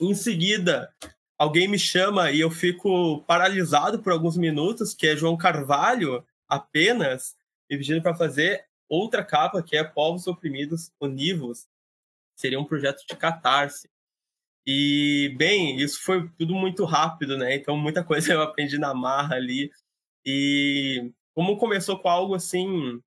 Em 0.00 0.14
seguida, 0.14 0.92
alguém 1.38 1.68
me 1.68 1.78
chama 1.78 2.30
e 2.30 2.40
eu 2.40 2.50
fico 2.50 3.22
paralisado 3.22 4.02
por 4.02 4.12
alguns 4.12 4.36
minutos, 4.36 4.94
que 4.94 5.06
é 5.06 5.16
João 5.16 5.36
Carvalho, 5.36 6.24
apenas, 6.48 7.36
me 7.70 7.78
pedindo 7.78 8.02
para 8.02 8.14
fazer 8.14 8.66
outra 8.88 9.24
capa 9.24 9.62
que 9.62 9.76
é 9.76 9.82
Povos 9.82 10.26
Oprimidos 10.26 10.92
Univos, 11.00 11.66
seria 12.36 12.60
um 12.60 12.64
projeto 12.64 13.02
de 13.08 13.16
catarse. 13.16 13.88
E, 14.66 15.34
bem, 15.36 15.76
isso 15.76 16.02
foi 16.02 16.28
tudo 16.38 16.54
muito 16.54 16.84
rápido, 16.84 17.36
né? 17.36 17.54
Então, 17.54 17.76
muita 17.76 18.02
coisa 18.04 18.32
eu 18.32 18.42
aprendi 18.42 18.78
na 18.78 18.94
marra 18.94 19.36
ali. 19.36 19.70
E 20.24 21.10
como 21.34 21.56
começou 21.58 21.98
com 21.98 22.08
algo 22.08 22.34
assim, 22.34 23.02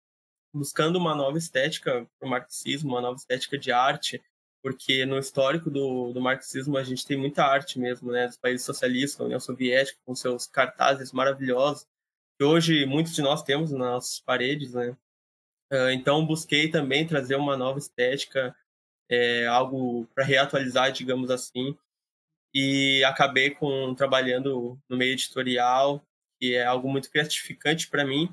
buscando 0.53 0.97
uma 0.97 1.15
nova 1.15 1.37
estética 1.37 2.07
para 2.19 2.27
o 2.27 2.29
marxismo, 2.29 2.89
uma 2.91 3.01
nova 3.01 3.17
estética 3.17 3.57
de 3.57 3.71
arte, 3.71 4.21
porque 4.61 5.05
no 5.05 5.17
histórico 5.17 5.69
do, 5.69 6.11
do 6.11 6.21
marxismo 6.21 6.77
a 6.77 6.83
gente 6.83 7.05
tem 7.05 7.17
muita 7.17 7.43
arte 7.45 7.79
mesmo, 7.79 8.11
né? 8.11 8.27
Dos 8.27 8.37
países 8.37 8.65
socialistas, 8.65 9.21
a 9.21 9.25
União 9.25 9.39
Soviética, 9.39 9.99
com 10.05 10.15
seus 10.15 10.47
cartazes 10.47 11.11
maravilhosos, 11.11 11.85
que 12.37 12.43
hoje 12.43 12.85
muitos 12.85 13.13
de 13.13 13.21
nós 13.21 13.43
temos 13.43 13.71
nas 13.71 13.79
nossas 13.79 14.19
paredes, 14.19 14.73
né? 14.73 14.97
Ah, 15.71 15.93
então, 15.93 16.25
busquei 16.25 16.69
também 16.69 17.07
trazer 17.07 17.35
uma 17.35 17.57
nova 17.57 17.79
estética, 17.79 18.55
é, 19.09 19.45
algo 19.47 20.05
para 20.13 20.23
reatualizar, 20.23 20.91
digamos 20.91 21.29
assim, 21.29 21.77
e 22.53 23.03
acabei 23.03 23.51
com 23.51 23.93
trabalhando 23.95 24.79
no 24.89 24.97
meio 24.97 25.13
editorial, 25.13 26.01
que 26.39 26.55
é 26.55 26.65
algo 26.65 26.89
muito 26.89 27.11
gratificante 27.11 27.89
para 27.89 28.05
mim, 28.05 28.29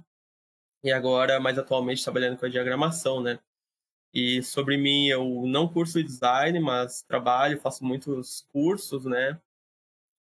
e 0.85 0.93
agora, 0.93 1.39
mais 1.41 1.59
atualmente, 1.59 2.03
trabalhando 2.03 2.39
com 2.39 2.47
a 2.47 2.49
diagramação, 2.49 3.21
né? 3.21 3.39
E 4.15 4.43
sobre 4.43 4.77
mim, 4.77 5.09
eu 5.09 5.45
não 5.47 5.69
curso 5.69 6.03
design, 6.03 6.59
mas 6.61 7.03
trabalho, 7.03 7.61
faço 7.61 7.85
muitos 7.85 8.47
cursos, 8.53 9.05
né? 9.05 9.41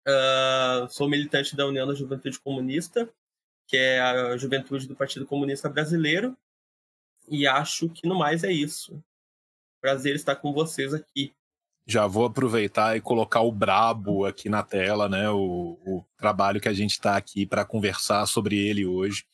Uh, 0.06 0.88
sou 0.90 1.08
militante 1.08 1.56
da 1.56 1.66
União 1.66 1.86
da 1.86 1.94
Juventude 1.94 2.38
Comunista, 2.40 3.12
que 3.66 3.76
é 3.76 4.00
a 4.00 4.36
juventude 4.36 4.86
do 4.86 4.96
Partido 4.96 5.26
Comunista 5.26 5.68
Brasileiro, 5.68 6.36
e 7.28 7.46
acho 7.46 7.88
que 7.88 8.06
no 8.06 8.18
mais 8.18 8.44
é 8.44 8.52
isso. 8.52 9.02
Prazer 9.80 10.14
estar 10.14 10.36
com 10.36 10.52
vocês 10.52 10.92
aqui. 10.92 11.32
Já 11.86 12.06
vou 12.06 12.26
aproveitar 12.26 12.96
e 12.96 13.00
colocar 13.00 13.40
o 13.40 13.50
brabo 13.50 14.24
aqui 14.26 14.48
na 14.48 14.62
tela, 14.62 15.08
né? 15.08 15.30
O, 15.30 15.78
o 15.84 16.04
trabalho 16.18 16.60
que 16.60 16.68
a 16.68 16.72
gente 16.72 16.92
está 16.92 17.16
aqui 17.16 17.46
para 17.46 17.64
conversar 17.64 18.26
sobre 18.26 18.56
ele 18.58 18.84
hoje, 18.84 19.24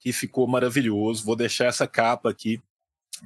que 0.00 0.12
ficou 0.12 0.46
maravilhoso. 0.46 1.24
Vou 1.24 1.36
deixar 1.36 1.66
essa 1.66 1.86
capa 1.86 2.30
aqui 2.30 2.62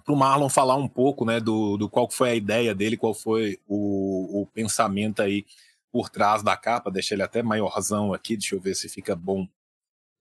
para 0.05 0.13
o 0.13 0.17
Marlon 0.17 0.49
falar 0.49 0.77
um 0.77 0.89
pouco, 0.89 1.25
né? 1.25 1.39
Do, 1.41 1.77
do 1.77 1.89
qual 1.89 2.11
foi 2.11 2.31
a 2.31 2.35
ideia 2.35 2.75
dele, 2.75 2.97
qual 2.97 3.15
foi 3.15 3.59
o, 3.67 4.43
o 4.43 4.47
pensamento 4.47 5.23
aí 5.23 5.47
por 5.93 6.11
trás 6.11 6.43
da 6.43 6.57
capa. 6.57 6.91
Deixa 6.91 7.15
ele 7.15 7.23
até 7.23 7.43
maiorzão 7.43 8.13
aqui. 8.13 8.37
Deixa 8.37 8.55
eu 8.55 8.61
ver 8.61 8.75
se 8.75 8.89
fica 8.89 9.15
bom 9.15 9.49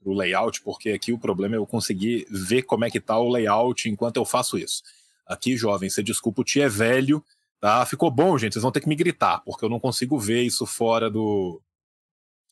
o 0.05 0.13
layout, 0.13 0.61
porque 0.61 0.91
aqui 0.91 1.11
o 1.11 1.19
problema 1.19 1.55
é 1.55 1.57
eu 1.57 1.65
conseguir 1.65 2.25
ver 2.29 2.61
como 2.61 2.85
é 2.85 2.89
que 2.89 3.01
tá 3.01 3.17
o 3.17 3.27
layout 3.27 3.89
enquanto 3.89 4.17
eu 4.17 4.25
faço 4.25 4.57
isso. 4.57 4.83
Aqui, 5.27 5.57
jovem, 5.57 5.89
você 5.89 6.01
desculpa, 6.01 6.41
o 6.41 6.43
tio 6.43 6.63
é 6.63 6.69
velho, 6.69 7.23
tá? 7.59 7.85
Ficou 7.85 8.09
bom, 8.09 8.37
gente, 8.37 8.53
vocês 8.53 8.63
vão 8.63 8.71
ter 8.71 8.81
que 8.81 8.89
me 8.89 8.95
gritar, 8.95 9.39
porque 9.39 9.65
eu 9.65 9.69
não 9.69 9.79
consigo 9.79 10.17
ver 10.17 10.43
isso 10.43 10.65
fora 10.65 11.09
do, 11.09 11.61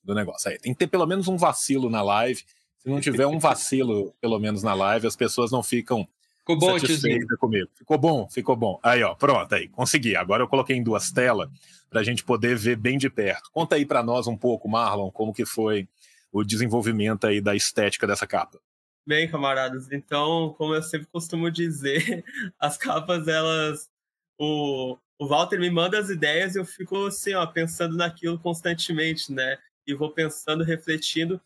do 0.03 0.13
negócio. 0.13 0.49
Aí, 0.49 0.59
tem 0.59 0.73
que 0.73 0.79
ter 0.79 0.87
pelo 0.87 1.05
menos 1.05 1.27
um 1.27 1.37
vacilo 1.37 1.89
na 1.89 2.01
live. 2.01 2.43
Se 2.79 2.89
não 2.89 2.99
tiver 2.99 3.25
um 3.25 3.39
vacilo, 3.39 4.13
pelo 4.21 4.39
menos 4.39 4.61
na 4.61 4.73
live, 4.73 5.07
as 5.07 5.15
pessoas 5.15 5.51
não 5.51 5.63
ficam 5.63 6.07
ficou 6.39 6.57
bom, 6.57 6.79
satisfeitas 6.79 7.39
comigo. 7.39 7.69
Ficou 7.73 7.97
bom, 7.97 8.29
ficou 8.29 8.55
bom. 8.55 8.79
Aí, 8.83 9.01
ó, 9.01 9.15
pronto, 9.15 9.53
aí, 9.55 9.67
consegui. 9.69 10.15
Agora 10.15 10.43
eu 10.43 10.47
coloquei 10.47 10.75
em 10.75 10.83
duas 10.83 11.11
telas 11.11 11.49
para 11.89 12.01
a 12.01 12.03
gente 12.03 12.23
poder 12.23 12.55
ver 12.55 12.75
bem 12.75 12.97
de 12.97 13.09
perto. 13.09 13.49
Conta 13.51 13.75
aí 13.75 13.85
para 13.85 14.03
nós 14.03 14.27
um 14.27 14.37
pouco, 14.37 14.67
Marlon, 14.67 15.09
como 15.11 15.33
que 15.33 15.45
foi 15.45 15.87
o 16.31 16.43
desenvolvimento 16.43 17.25
aí 17.25 17.39
da 17.39 17.55
estética 17.55 18.05
dessa 18.05 18.27
capa? 18.27 18.59
Bem, 19.07 19.29
camaradas, 19.29 19.91
então, 19.91 20.55
como 20.57 20.73
eu 20.73 20.81
sempre 20.81 21.05
costumo 21.07 21.51
dizer, 21.51 22.23
as 22.59 22.75
capas, 22.75 23.27
elas. 23.27 23.87
O, 24.39 24.97
o 25.19 25.27
Walter 25.27 25.59
me 25.59 25.69
manda 25.69 25.99
as 25.99 26.09
ideias 26.09 26.55
e 26.55 26.59
eu 26.59 26.65
fico 26.65 27.05
assim, 27.05 27.33
ó, 27.35 27.45
pensando 27.45 27.95
naquilo 27.95 28.39
constantemente, 28.39 29.31
né? 29.31 29.59
E 29.85 29.93
vou 29.93 30.11
pensando, 30.11 30.63
refletindo. 30.63 31.39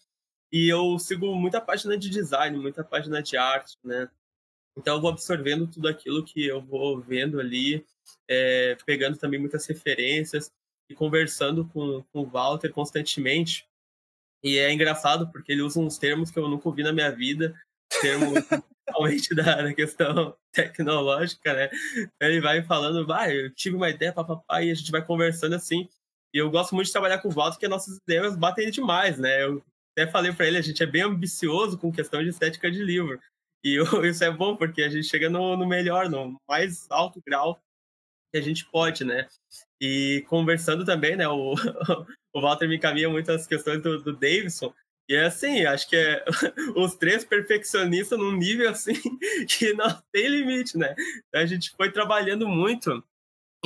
E 0.51 0.69
eu 0.69 0.97
sigo 0.97 1.35
muita 1.35 1.61
página 1.61 1.97
de 1.97 2.09
design, 2.09 2.57
muita 2.57 2.83
página 2.83 3.21
de 3.21 3.37
arte, 3.37 3.77
né? 3.83 4.09
Então 4.77 4.95
eu 4.95 5.01
vou 5.01 5.11
absorvendo 5.11 5.67
tudo 5.67 5.87
aquilo 5.89 6.23
que 6.23 6.45
eu 6.45 6.61
vou 6.61 7.01
vendo 7.01 7.39
ali, 7.39 7.85
é, 8.27 8.77
pegando 8.85 9.17
também 9.17 9.39
muitas 9.39 9.65
referências 9.67 10.51
e 10.89 10.95
conversando 10.95 11.65
com, 11.67 12.03
com 12.11 12.21
o 12.21 12.25
Walter 12.25 12.71
constantemente. 12.71 13.68
E 14.43 14.57
é 14.57 14.71
engraçado 14.71 15.29
porque 15.31 15.51
ele 15.51 15.61
usa 15.61 15.79
uns 15.79 15.97
termos 15.97 16.31
que 16.31 16.39
eu 16.39 16.47
nunca 16.47 16.67
ouvi 16.69 16.83
na 16.83 16.93
minha 16.93 17.11
vida, 17.11 17.53
termos 18.01 18.33
principalmente 18.89 19.35
da, 19.35 19.61
da, 19.61 19.73
questão 19.73 20.35
tecnológica, 20.51 21.53
né? 21.53 21.69
Ele 22.21 22.41
vai 22.41 22.63
falando, 22.63 23.05
vai, 23.05 23.37
eu 23.37 23.53
tive 23.53 23.75
uma 23.75 23.89
ideia, 23.89 24.13
papapá, 24.13 24.63
e 24.63 24.71
a 24.71 24.73
gente 24.73 24.91
vai 24.91 25.05
conversando 25.05 25.55
assim. 25.55 25.87
E 26.33 26.37
eu 26.37 26.49
gosto 26.49 26.75
muito 26.75 26.87
de 26.87 26.91
trabalhar 26.91 27.19
com 27.19 27.27
o 27.27 27.31
Walter, 27.31 27.53
porque 27.53 27.67
nossas 27.67 27.97
ideias 27.97 28.35
batem 28.35 28.69
demais, 28.71 29.17
né? 29.17 29.43
Eu 29.43 29.63
até 29.97 30.09
falei 30.09 30.31
para 30.31 30.47
ele, 30.47 30.57
a 30.57 30.61
gente 30.61 30.81
é 30.81 30.85
bem 30.85 31.01
ambicioso 31.01 31.77
com 31.77 31.91
questão 31.91 32.23
de 32.23 32.29
estética 32.29 32.71
de 32.71 32.83
livro. 32.83 33.19
E 33.63 33.73
eu, 33.79 34.05
isso 34.05 34.23
é 34.23 34.31
bom, 34.31 34.55
porque 34.55 34.81
a 34.83 34.89
gente 34.89 35.07
chega 35.07 35.29
no, 35.29 35.57
no 35.57 35.67
melhor, 35.67 36.09
no 36.09 36.39
mais 36.47 36.89
alto 36.89 37.21
grau 37.25 37.59
que 38.31 38.37
a 38.37 38.41
gente 38.41 38.65
pode, 38.65 39.03
né? 39.03 39.27
E 39.81 40.23
conversando 40.27 40.85
também, 40.85 41.15
né? 41.15 41.27
O, 41.27 41.55
o 42.33 42.41
Walter 42.41 42.67
me 42.67 42.77
encaminha 42.77 43.09
muitas 43.09 43.47
questões 43.47 43.81
do, 43.81 44.01
do 44.01 44.13
Davidson. 44.13 44.73
E 45.09 45.15
é 45.15 45.25
assim, 45.25 45.65
acho 45.65 45.89
que 45.89 45.95
é 45.95 46.23
os 46.75 46.95
três 46.95 47.25
perfeccionistas 47.25 48.17
num 48.17 48.31
nível 48.31 48.69
assim 48.69 48.93
que 49.49 49.73
não 49.73 49.89
tem 50.11 50.27
limite, 50.27 50.77
né? 50.77 50.95
A 51.33 51.45
gente 51.45 51.71
foi 51.71 51.91
trabalhando 51.91 52.47
muito. 52.47 53.03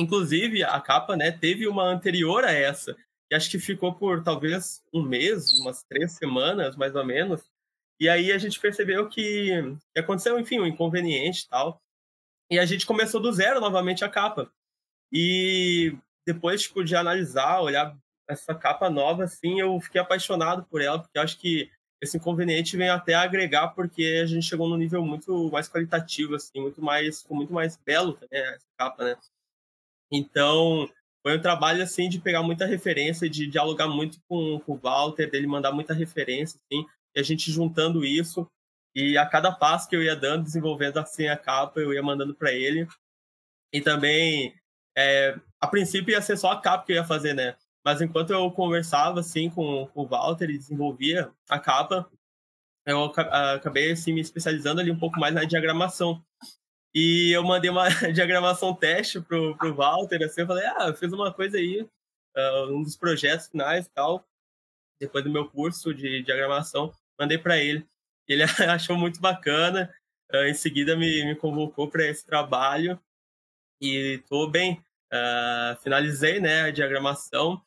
Inclusive, 0.00 0.64
a 0.64 0.80
capa, 0.80 1.16
né, 1.16 1.30
teve 1.30 1.68
uma 1.68 1.84
anterior 1.84 2.44
a 2.44 2.50
essa. 2.50 2.96
E 3.30 3.34
acho 3.34 3.50
que 3.50 3.58
ficou 3.58 3.94
por 3.94 4.24
talvez 4.24 4.82
um 4.92 5.02
mês, 5.02 5.52
umas 5.60 5.84
três 5.84 6.12
semanas, 6.16 6.76
mais 6.76 6.94
ou 6.96 7.04
menos. 7.04 7.42
E 8.00 8.08
aí 8.08 8.32
a 8.32 8.38
gente 8.38 8.58
percebeu 8.58 9.08
que 9.08 9.50
aconteceu, 9.96 10.38
enfim, 10.38 10.58
um 10.58 10.66
inconveniente 10.66 11.44
e 11.44 11.48
tal. 11.48 11.80
E 12.50 12.58
a 12.58 12.66
gente 12.66 12.86
começou 12.86 13.20
do 13.20 13.32
zero 13.32 13.60
novamente 13.60 14.04
a 14.04 14.08
capa. 14.08 14.50
E 15.12 15.96
depois 16.26 16.62
tipo, 16.62 16.82
de 16.82 16.96
analisar, 16.96 17.60
olhar 17.60 17.96
essa 18.28 18.54
capa 18.54 18.88
nova, 18.88 19.24
assim, 19.24 19.60
eu 19.60 19.78
fiquei 19.80 20.00
apaixonado 20.00 20.64
por 20.64 20.80
ela, 20.80 20.98
porque 20.98 21.18
acho 21.18 21.38
que 21.38 21.70
esse 22.00 22.16
inconveniente 22.16 22.76
vem 22.76 22.88
até 22.88 23.14
agregar 23.14 23.68
porque 23.68 24.20
a 24.22 24.26
gente 24.26 24.46
chegou 24.46 24.68
num 24.68 24.76
nível 24.76 25.04
muito 25.04 25.50
mais 25.50 25.68
qualitativo, 25.68 26.34
assim, 26.34 26.60
muito 26.60 26.82
mais, 26.82 27.24
muito 27.30 27.52
mais 27.52 27.76
belo 27.76 28.18
né, 28.30 28.54
essa 28.54 28.66
capa, 28.78 29.04
né? 29.04 29.16
Então, 30.12 30.88
foi 31.22 31.38
um 31.38 31.40
trabalho, 31.40 31.82
assim, 31.82 32.08
de 32.08 32.20
pegar 32.20 32.42
muita 32.42 32.66
referência, 32.66 33.28
de 33.28 33.46
dialogar 33.46 33.88
muito 33.88 34.18
com, 34.28 34.60
com 34.60 34.72
o 34.74 34.76
Walter, 34.78 35.30
dele 35.30 35.46
mandar 35.46 35.72
muita 35.72 35.94
referência, 35.94 36.60
assim, 36.60 36.86
e 37.16 37.20
a 37.20 37.22
gente 37.22 37.50
juntando 37.50 38.04
isso, 38.04 38.46
e 38.94 39.18
a 39.18 39.26
cada 39.26 39.50
passo 39.50 39.88
que 39.88 39.96
eu 39.96 40.02
ia 40.02 40.14
dando, 40.14 40.44
desenvolvendo, 40.44 40.98
assim, 40.98 41.26
a 41.26 41.36
capa, 41.36 41.80
eu 41.80 41.92
ia 41.92 42.02
mandando 42.02 42.34
para 42.34 42.52
ele. 42.52 42.86
E 43.72 43.80
também, 43.80 44.54
é, 44.96 45.36
a 45.60 45.66
princípio 45.66 46.12
ia 46.12 46.22
ser 46.22 46.36
só 46.36 46.52
a 46.52 46.60
capa 46.60 46.84
que 46.84 46.92
eu 46.92 46.96
ia 46.96 47.04
fazer, 47.04 47.34
né? 47.34 47.56
Mas 47.84 48.00
enquanto 48.00 48.30
eu 48.30 48.50
conversava 48.50 49.20
assim 49.20 49.50
com, 49.50 49.90
o 49.94 50.06
Walter 50.06 50.48
e 50.48 50.58
desenvolvia 50.58 51.30
a 51.48 51.58
capa, 51.58 52.10
eu 52.86 53.04
acabei 53.04 53.92
assim, 53.92 54.12
me 54.12 54.20
especializando 54.20 54.80
ali 54.80 54.90
um 54.90 54.98
pouco 54.98 55.18
mais 55.20 55.34
na 55.34 55.44
diagramação. 55.44 56.24
E 56.94 57.32
eu 57.32 57.42
mandei 57.42 57.70
uma 57.70 57.88
diagramação 58.12 58.74
teste 58.74 59.20
pro, 59.20 59.56
pro 59.56 59.74
Walter, 59.74 60.22
assim, 60.22 60.42
eu 60.42 60.46
falei, 60.46 60.64
ah, 60.66 60.88
eu 60.88 60.94
fiz 60.94 61.12
uma 61.12 61.32
coisa 61.32 61.58
aí, 61.58 61.82
uh, 61.82 62.74
um 62.74 62.82
dos 62.82 62.96
projetos 62.96 63.48
finais 63.48 63.86
e 63.86 63.90
tal, 63.90 64.24
depois 65.00 65.24
do 65.24 65.30
meu 65.30 65.48
curso 65.50 65.92
de 65.92 66.22
diagramação, 66.22 66.92
mandei 67.18 67.36
para 67.36 67.58
ele. 67.58 67.86
Ele 68.28 68.42
achou 68.70 68.96
muito 68.96 69.20
bacana, 69.20 69.92
uh, 70.32 70.44
em 70.44 70.54
seguida 70.54 70.96
me, 70.96 71.24
me 71.24 71.34
convocou 71.34 71.90
para 71.90 72.06
esse 72.06 72.24
trabalho 72.24 72.98
e 73.80 74.22
tô 74.28 74.48
bem. 74.48 74.82
Uh, 75.12 75.76
finalizei 75.82 76.40
né, 76.40 76.62
a 76.62 76.70
diagramação, 76.70 77.62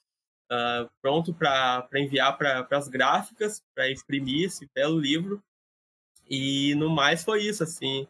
uh, 0.51 0.89
pronto 1.01 1.33
para 1.33 1.87
enviar 1.95 2.37
para 2.37 2.67
as 2.71 2.87
gráficas, 2.87 3.63
para 3.75 3.91
imprimir 3.91 4.45
esse 4.45 4.67
belo 4.73 4.99
livro. 4.99 5.41
E 6.29 6.75
no 6.75 6.89
mais 6.89 7.23
foi 7.23 7.43
isso, 7.43 7.63
assim, 7.63 8.07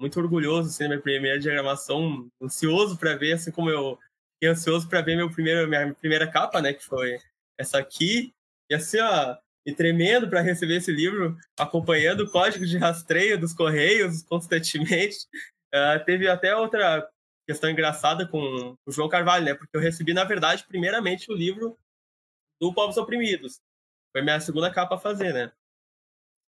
muito 0.00 0.18
orgulhoso, 0.18 0.68
assim, 0.68 0.88
minha 0.88 1.00
primeira 1.00 1.38
diagramação, 1.38 2.28
ansioso 2.40 2.96
para 2.96 3.16
ver, 3.16 3.32
assim 3.32 3.50
como 3.50 3.68
eu 3.68 3.98
fiquei 4.34 4.48
ansioso 4.48 4.88
para 4.88 5.02
ver 5.02 5.16
meu 5.16 5.30
primeiro, 5.30 5.68
minha 5.68 5.94
primeira 5.94 6.30
capa, 6.30 6.62
né, 6.62 6.72
que 6.72 6.84
foi 6.84 7.18
essa 7.58 7.78
aqui, 7.78 8.32
e 8.70 8.74
assim, 8.74 8.98
ó, 9.00 9.36
e 9.66 9.74
tremendo 9.74 10.28
para 10.30 10.40
receber 10.40 10.76
esse 10.76 10.90
livro, 10.90 11.36
acompanhando 11.58 12.20
o 12.20 12.30
código 12.30 12.64
de 12.64 12.78
rastreio 12.78 13.38
dos 13.38 13.52
correios 13.52 14.22
constantemente. 14.22 15.16
Uh, 15.74 16.02
teve 16.06 16.26
até 16.26 16.56
outra 16.56 17.06
questão 17.48 17.70
engraçada 17.70 18.28
com 18.28 18.76
o 18.86 18.92
João 18.92 19.08
Carvalho, 19.08 19.46
né? 19.46 19.54
Porque 19.54 19.74
eu 19.74 19.80
recebi, 19.80 20.12
na 20.12 20.22
verdade, 20.24 20.66
primeiramente 20.68 21.32
o 21.32 21.34
livro 21.34 21.78
do 22.60 22.74
Povos 22.74 22.98
Oprimidos. 22.98 23.58
Foi 24.12 24.20
minha 24.20 24.38
segunda 24.38 24.70
capa 24.70 24.96
a 24.96 24.98
fazer, 24.98 25.32
né? 25.32 25.50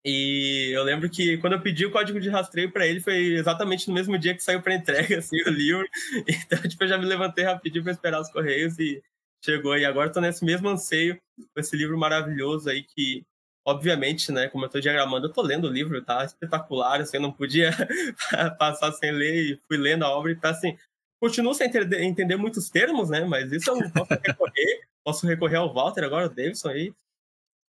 E 0.05 0.71
eu 0.75 0.83
lembro 0.83 1.09
que 1.09 1.39
quando 1.39 1.55
eu 1.55 1.63
pedi 1.63 1.87
o 1.87 1.91
código 1.91 2.21
de 2.21 2.29
rastreio 2.29 2.71
para 2.71 2.87
ele, 2.87 3.01
foi 3.01 3.35
exatamente 3.35 3.89
no 3.89 3.95
mesmo 3.95 4.19
dia 4.19 4.35
que 4.35 4.43
saiu 4.43 4.61
para 4.63 4.75
entrega, 4.75 5.19
assim, 5.19 5.41
o 5.43 5.51
livro. 5.51 5.87
Então, 6.29 6.61
tipo, 6.69 6.85
eu 6.85 6.89
já 6.89 6.99
me 6.99 7.07
levantei 7.07 7.45
rapidinho 7.45 7.85
para 7.85 7.93
esperar 7.93 8.21
os 8.21 8.31
correios 8.31 8.79
e 8.79 9.03
chegou. 9.43 9.77
E 9.79 9.87
agora 9.87 10.09
estou 10.09 10.23
nesse 10.23 10.45
mesmo 10.45 10.69
anseio 10.69 11.19
com 11.55 11.61
esse 11.61 11.75
livro 11.77 11.99
maravilhoso 11.99 12.69
aí 12.69 12.83
que, 12.83 13.25
obviamente, 13.67 14.33
né, 14.33 14.49
como 14.49 14.65
eu 14.65 14.67
estou 14.67 14.81
diagramando, 14.81 15.27
eu 15.27 15.31
estou 15.31 15.45
lendo 15.45 15.67
o 15.67 15.73
livro, 15.73 16.03
tá 16.03 16.25
espetacular, 16.25 17.01
assim, 17.01 17.17
eu 17.17 17.23
não 17.23 17.33
podia 17.33 17.71
passar 18.59 18.93
sem 18.93 19.13
ler 19.13 19.53
e 19.53 19.61
fui 19.67 19.79
lendo 19.79 20.05
a 20.05 20.11
obra 20.11 20.33
e 20.33 20.37
tá, 20.37 20.51
assim, 20.51 20.77
Continuo 21.21 21.53
sem 21.53 21.67
entender, 21.67 22.03
entender 22.03 22.37
muitos 22.37 22.71
termos, 22.71 23.11
né? 23.11 23.25
Mas 23.27 23.53
isso 23.53 23.71
eu 23.71 23.91
posso 23.93 24.15
recorrer. 24.15 24.81
posso 25.05 25.27
recorrer 25.27 25.57
ao 25.57 25.73
Walter 25.73 26.03
agora, 26.03 26.27
o 26.27 26.29
Davidson 26.31 26.69
aí. 26.71 26.95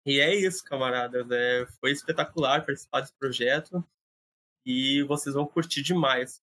E 0.05 0.19
é 0.19 0.35
isso, 0.35 0.63
camaradas. 0.65 1.25
É, 1.31 1.65
foi 1.79 1.91
espetacular 1.91 2.65
participar 2.65 2.99
desse 2.99 3.13
projeto. 3.13 3.81
E 4.65 5.01
vocês 5.03 5.33
vão 5.33 5.47
curtir 5.47 5.81
demais. 5.81 6.41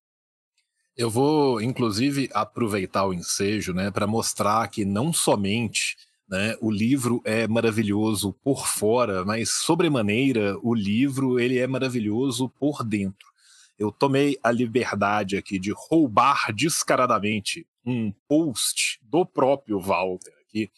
Eu 0.96 1.10
vou, 1.10 1.60
inclusive, 1.60 2.30
aproveitar 2.32 3.04
o 3.04 3.12
ensejo 3.12 3.74
né, 3.74 3.90
para 3.90 4.06
mostrar 4.06 4.66
que 4.68 4.84
não 4.84 5.12
somente 5.12 5.96
né, 6.26 6.56
o 6.58 6.70
livro 6.70 7.20
é 7.22 7.46
maravilhoso 7.46 8.32
por 8.42 8.66
fora, 8.66 9.24
mas, 9.26 9.50
sobremaneira, 9.50 10.56
o 10.62 10.74
livro 10.74 11.38
ele 11.38 11.58
é 11.58 11.66
maravilhoso 11.66 12.48
por 12.48 12.82
dentro 12.82 13.33
eu 13.78 13.90
tomei 13.90 14.38
a 14.42 14.50
liberdade 14.50 15.36
aqui 15.36 15.58
de 15.58 15.72
roubar 15.72 16.52
descaradamente 16.52 17.66
um 17.84 18.12
post 18.28 19.00
do 19.02 19.26
próprio 19.26 19.80
Walter 19.80 20.32
aqui, 20.46 20.70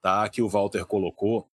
tá? 0.00 0.28
Que 0.28 0.42
o 0.42 0.48
Walter 0.48 0.84
colocou, 0.84 1.48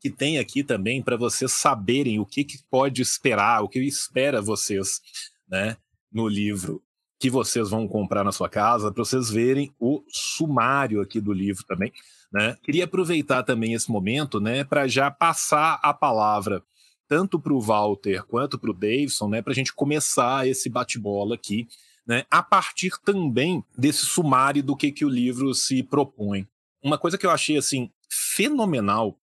que 0.00 0.10
tem 0.10 0.38
aqui 0.38 0.64
também 0.64 1.02
para 1.02 1.16
vocês 1.16 1.52
saberem 1.52 2.18
o 2.18 2.26
que, 2.26 2.44
que 2.44 2.58
pode 2.70 3.02
esperar, 3.02 3.62
o 3.62 3.68
que 3.68 3.78
espera 3.80 4.42
vocês, 4.42 5.00
né? 5.48 5.76
No 6.10 6.26
livro 6.26 6.82
que 7.22 7.30
vocês 7.30 7.70
vão 7.70 7.86
comprar 7.86 8.24
na 8.24 8.32
sua 8.32 8.48
casa, 8.48 8.90
para 8.90 9.04
vocês 9.04 9.30
verem 9.30 9.72
o 9.78 10.02
sumário 10.08 11.00
aqui 11.00 11.20
do 11.20 11.32
livro 11.32 11.64
também. 11.64 11.92
Né? 12.32 12.56
Queria 12.64 12.82
aproveitar 12.82 13.44
também 13.44 13.74
esse 13.74 13.88
momento 13.88 14.40
né, 14.40 14.64
para 14.64 14.88
já 14.88 15.08
passar 15.08 15.78
a 15.84 15.94
palavra 15.94 16.64
tanto 17.12 17.38
para 17.38 17.52
o 17.52 17.60
Walter 17.60 18.24
quanto 18.24 18.58
para 18.58 18.70
o 18.70 18.72
Davidson, 18.72 19.28
né, 19.28 19.42
para 19.42 19.52
a 19.52 19.54
gente 19.54 19.74
começar 19.74 20.48
esse 20.48 20.70
bate-bola 20.70 21.34
aqui, 21.34 21.68
né, 22.06 22.24
a 22.30 22.42
partir 22.42 22.92
também 23.04 23.62
desse 23.76 24.06
sumário 24.06 24.62
do 24.62 24.74
que, 24.74 24.90
que 24.90 25.04
o 25.04 25.10
livro 25.10 25.52
se 25.52 25.82
propõe. 25.82 26.48
Uma 26.82 26.96
coisa 26.96 27.18
que 27.18 27.26
eu 27.26 27.30
achei 27.30 27.58
assim 27.58 27.90
fenomenal 28.08 29.18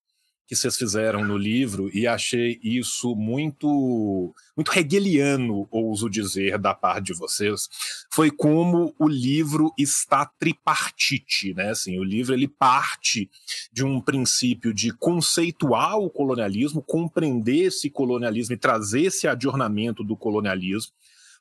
que 0.50 0.56
vocês 0.56 0.76
fizeram 0.76 1.24
no 1.24 1.38
livro 1.38 1.88
e 1.94 2.08
achei 2.08 2.58
isso 2.60 3.14
muito 3.14 4.34
muito 4.56 4.76
hegeliano, 4.76 5.68
ouso 5.70 6.10
dizer, 6.10 6.58
da 6.58 6.74
parte 6.74 7.06
de 7.06 7.14
vocês, 7.14 7.68
foi 8.12 8.32
como 8.32 8.92
o 8.98 9.08
livro 9.08 9.72
está 9.78 10.26
tripartite, 10.26 11.54
né? 11.54 11.70
Assim, 11.70 12.00
o 12.00 12.02
livro 12.02 12.34
ele 12.34 12.48
parte 12.48 13.30
de 13.72 13.84
um 13.84 14.00
princípio 14.00 14.74
de 14.74 14.92
conceituar 14.92 15.96
o 15.98 16.10
colonialismo, 16.10 16.82
compreender 16.82 17.68
esse 17.68 17.88
colonialismo 17.88 18.54
e 18.54 18.58
trazer 18.58 19.02
esse 19.02 19.28
adornamento 19.28 20.02
do 20.02 20.16
colonialismo, 20.16 20.92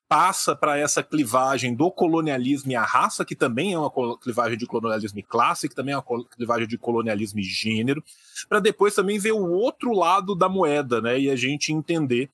passa 0.10 0.56
para 0.56 0.76
essa 0.76 1.04
clivagem 1.04 1.76
do 1.76 1.92
colonialismo 1.92 2.72
e 2.72 2.76
a 2.76 2.84
raça, 2.84 3.24
que 3.24 3.36
também 3.36 3.74
é 3.74 3.80
uma 3.80 3.92
clivagem 4.18 4.58
de 4.58 4.66
colonialismo 4.66 5.20
e 5.20 5.24
classe, 5.24 5.70
que 5.70 5.76
também 5.76 5.94
é 5.94 5.98
uma 5.98 6.26
clivagem 6.26 6.68
de 6.68 6.80
colonialismo 6.80 7.40
e 7.40 7.44
gênero, 7.44 8.04
para 8.50 8.60
depois 8.60 8.96
também 8.96 9.20
ver 9.20 9.34
o 9.34 9.52
outro 9.52 9.94
lado 9.94 10.34
da 10.34 10.50
moeda, 10.50 11.00
né? 11.00 11.20
E 11.20 11.30
a 11.30 11.36
gente 11.36 11.72
entender 11.72 12.32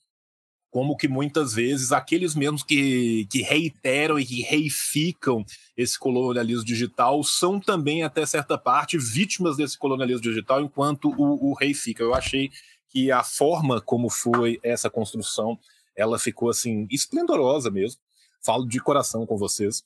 como 0.72 0.96
que 0.96 1.08
muitas 1.08 1.54
vezes 1.54 1.92
aqueles 1.92 2.34
mesmos 2.34 2.64
que, 2.64 3.28
que 3.30 3.42
reiteram 3.42 4.18
e 4.18 4.26
que 4.26 4.42
reificam 4.42 5.46
esse 5.76 6.00
colonialismo 6.00 6.66
digital 6.66 7.24
são 7.24 7.60
também, 7.60 8.04
até 8.04 8.26
certa 8.26 8.58
parte, 8.58 8.98
vítimas 8.98 9.58
desse 9.58 9.78
colonialismo 9.78 10.22
digital, 10.22 10.62
enquanto 10.62 11.10
o, 11.10 11.52
o 11.52 11.54
reifica. 11.54 12.04
Eu 12.04 12.14
achei 12.14 12.52
que 12.90 13.12
a 13.12 13.24
forma 13.24 13.82
como 13.82 14.10
foi 14.10 14.60
essa 14.64 14.90
construção 14.90 15.60
ela 15.96 16.20
ficou 16.20 16.50
assim 16.50 16.88
esplendorosa 16.92 17.70
mesmo. 17.72 18.02
Falo 18.44 18.66
de 18.68 18.80
coração 18.80 19.26
com 19.26 19.38
vocês. 19.38 19.84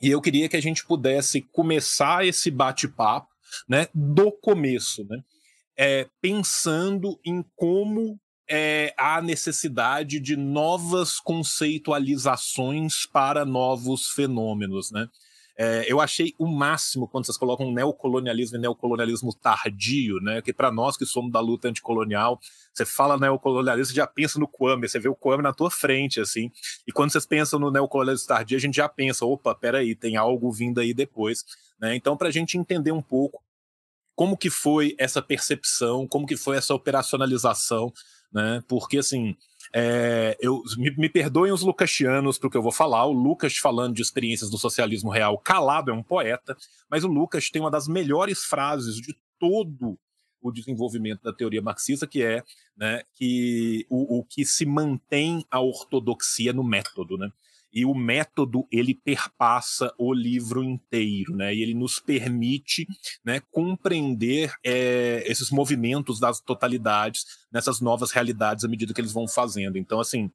E 0.00 0.10
eu 0.10 0.20
queria 0.20 0.48
que 0.48 0.56
a 0.56 0.62
gente 0.62 0.84
pudesse 0.84 1.42
começar 1.52 2.26
esse 2.26 2.50
bate-papo, 2.50 3.28
né, 3.68 3.86
do 3.94 4.32
começo, 4.32 5.04
né, 5.04 5.22
é, 5.76 6.08
pensando 6.20 7.20
em 7.24 7.44
como 7.54 8.18
é, 8.48 8.92
há 8.98 9.22
necessidade 9.22 10.18
de 10.18 10.36
novas 10.36 11.18
conceitualizações 11.20 13.06
para 13.06 13.44
novos 13.44 14.08
fenômenos, 14.08 14.90
né? 14.90 15.06
É, 15.64 15.84
eu 15.86 16.00
achei 16.00 16.34
o 16.40 16.44
máximo 16.44 17.06
quando 17.06 17.24
vocês 17.24 17.38
colocam 17.38 17.70
neocolonialismo 17.70 18.56
e 18.56 18.60
neocolonialismo 18.60 19.32
tardio, 19.32 20.18
né? 20.20 20.42
Que 20.42 20.52
para 20.52 20.72
nós 20.72 20.96
que 20.96 21.06
somos 21.06 21.30
da 21.30 21.38
luta 21.38 21.68
anticolonial, 21.68 22.40
você 22.74 22.84
fala 22.84 23.16
neocolonialismo, 23.16 23.92
você 23.92 23.94
já 23.94 24.06
pensa 24.08 24.40
no 24.40 24.48
Kwame, 24.48 24.88
você 24.88 24.98
vê 24.98 25.08
o 25.08 25.14
Kwame 25.14 25.40
na 25.40 25.52
tua 25.52 25.70
frente, 25.70 26.20
assim. 26.20 26.50
E 26.84 26.90
quando 26.90 27.12
vocês 27.12 27.24
pensam 27.24 27.60
no 27.60 27.70
neocolonialismo 27.70 28.26
tardio, 28.26 28.56
a 28.56 28.60
gente 28.60 28.74
já 28.74 28.88
pensa, 28.88 29.24
opa, 29.24 29.54
peraí, 29.54 29.94
tem 29.94 30.16
algo 30.16 30.50
vindo 30.50 30.80
aí 30.80 30.92
depois, 30.92 31.44
né? 31.80 31.94
Então, 31.94 32.16
para 32.16 32.26
a 32.26 32.32
gente 32.32 32.58
entender 32.58 32.90
um 32.90 33.02
pouco 33.02 33.40
como 34.16 34.36
que 34.36 34.50
foi 34.50 34.96
essa 34.98 35.22
percepção, 35.22 36.08
como 36.08 36.26
que 36.26 36.36
foi 36.36 36.56
essa 36.56 36.74
operacionalização, 36.74 37.92
né? 38.32 38.60
Porque 38.66 38.98
assim, 38.98 39.36
é, 39.74 40.36
eu, 40.40 40.62
me, 40.76 40.94
me, 40.96 41.08
perdoem 41.08 41.52
os 41.52 41.62
lucasianos 41.62 42.38
para 42.38 42.48
o 42.48 42.50
que 42.50 42.56
eu 42.56 42.62
vou 42.62 42.72
falar. 42.72 43.06
O 43.06 43.12
Lucas, 43.12 43.56
falando 43.56 43.94
de 43.94 44.02
experiências 44.02 44.50
do 44.50 44.58
socialismo 44.58 45.10
real, 45.10 45.38
calado 45.38 45.90
é 45.90 45.94
um 45.94 46.02
poeta, 46.02 46.56
mas 46.90 47.04
o 47.04 47.08
Lucas 47.08 47.48
tem 47.48 47.62
uma 47.62 47.70
das 47.70 47.88
melhores 47.88 48.44
frases 48.44 48.96
de 48.96 49.16
todo 49.38 49.98
o 50.42 50.50
desenvolvimento 50.50 51.22
da 51.22 51.32
teoria 51.32 51.62
marxista, 51.62 52.06
que 52.06 52.22
é 52.22 52.42
né, 52.76 53.02
que 53.14 53.86
o, 53.88 54.18
o, 54.18 54.24
que 54.24 54.44
se 54.44 54.66
mantém 54.66 55.44
a 55.50 55.60
ortodoxia 55.60 56.52
no 56.52 56.64
método. 56.64 57.16
Né? 57.16 57.30
E 57.72 57.84
o 57.84 57.94
método 57.94 58.66
ele 58.70 58.94
perpassa 58.94 59.92
o 59.98 60.12
livro 60.12 60.62
inteiro, 60.62 61.34
né? 61.34 61.54
E 61.54 61.62
ele 61.62 61.74
nos 61.74 61.98
permite, 61.98 62.86
né, 63.24 63.40
compreender 63.50 64.52
é, 64.64 65.22
esses 65.26 65.50
movimentos 65.50 66.20
das 66.20 66.40
totalidades 66.40 67.24
nessas 67.50 67.80
novas 67.80 68.10
realidades 68.10 68.64
à 68.64 68.68
medida 68.68 68.92
que 68.92 69.00
eles 69.00 69.12
vão 69.12 69.26
fazendo. 69.26 69.78
Então, 69.78 70.00
assim, 70.00 70.30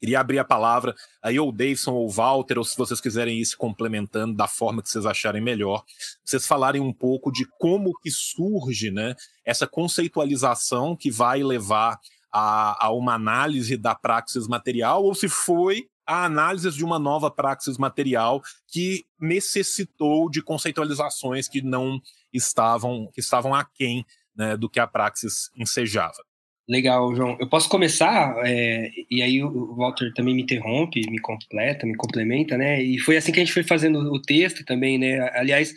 Queria 0.00 0.20
abrir 0.20 0.38
a 0.38 0.44
palavra 0.44 0.94
aí 1.22 1.40
ou 1.40 1.50
Davidson 1.50 1.92
ou 1.92 2.10
Walter, 2.10 2.58
ou 2.58 2.64
se 2.64 2.76
vocês 2.76 3.00
quiserem 3.00 3.40
ir 3.40 3.46
se 3.46 3.56
complementando 3.56 4.34
da 4.34 4.46
forma 4.46 4.82
que 4.82 4.90
vocês 4.90 5.06
acharem 5.06 5.40
melhor, 5.40 5.82
vocês 6.22 6.46
falarem 6.46 6.78
um 6.78 6.92
pouco 6.92 7.32
de 7.32 7.46
como 7.58 7.98
que 8.02 8.10
surge 8.10 8.90
né, 8.90 9.14
essa 9.46 9.66
conceitualização 9.66 10.94
que 10.94 11.10
vai 11.10 11.42
levar 11.42 11.98
a, 12.30 12.86
a 12.86 12.92
uma 12.92 13.14
análise 13.14 13.78
da 13.78 13.94
praxis 13.94 14.46
material, 14.46 15.02
ou 15.04 15.14
se 15.14 15.26
foi 15.26 15.88
a 16.06 16.24
análise 16.24 16.70
de 16.70 16.84
uma 16.84 16.98
nova 16.98 17.30
praxis 17.30 17.78
material 17.78 18.42
que 18.66 19.04
necessitou 19.18 20.30
de 20.30 20.42
conceitualizações 20.42 21.48
que 21.48 21.62
não 21.62 22.00
estavam, 22.32 23.10
que 23.12 23.20
estavam 23.20 23.54
aquém 23.54 24.04
né, 24.36 24.56
do 24.56 24.68
que 24.68 24.80
a 24.80 24.86
praxis 24.86 25.50
ensejava. 25.56 26.22
Legal, 26.66 27.14
João. 27.14 27.36
Eu 27.38 27.46
posso 27.46 27.68
começar, 27.68 28.34
é, 28.46 28.90
e 29.10 29.20
aí 29.20 29.42
o 29.44 29.74
Walter 29.76 30.12
também 30.14 30.34
me 30.34 30.42
interrompe, 30.42 31.02
me 31.10 31.20
completa, 31.20 31.86
me 31.86 31.94
complementa, 31.94 32.56
né? 32.56 32.82
E 32.82 32.98
foi 32.98 33.18
assim 33.18 33.32
que 33.32 33.38
a 33.38 33.44
gente 33.44 33.52
foi 33.52 33.62
fazendo 33.62 33.98
o 33.98 34.20
texto 34.20 34.64
também, 34.64 34.96
né? 34.96 35.20
Aliás, 35.34 35.74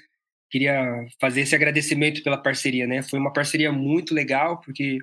queria 0.49 1.05
fazer 1.19 1.41
esse 1.41 1.53
agradecimento 1.53 2.23
pela 2.23 2.37
parceria, 2.37 2.87
né? 2.87 3.01
Foi 3.01 3.19
uma 3.19 3.33
parceria 3.33 3.69
muito 3.69 4.13
legal, 4.13 4.61
porque 4.61 4.99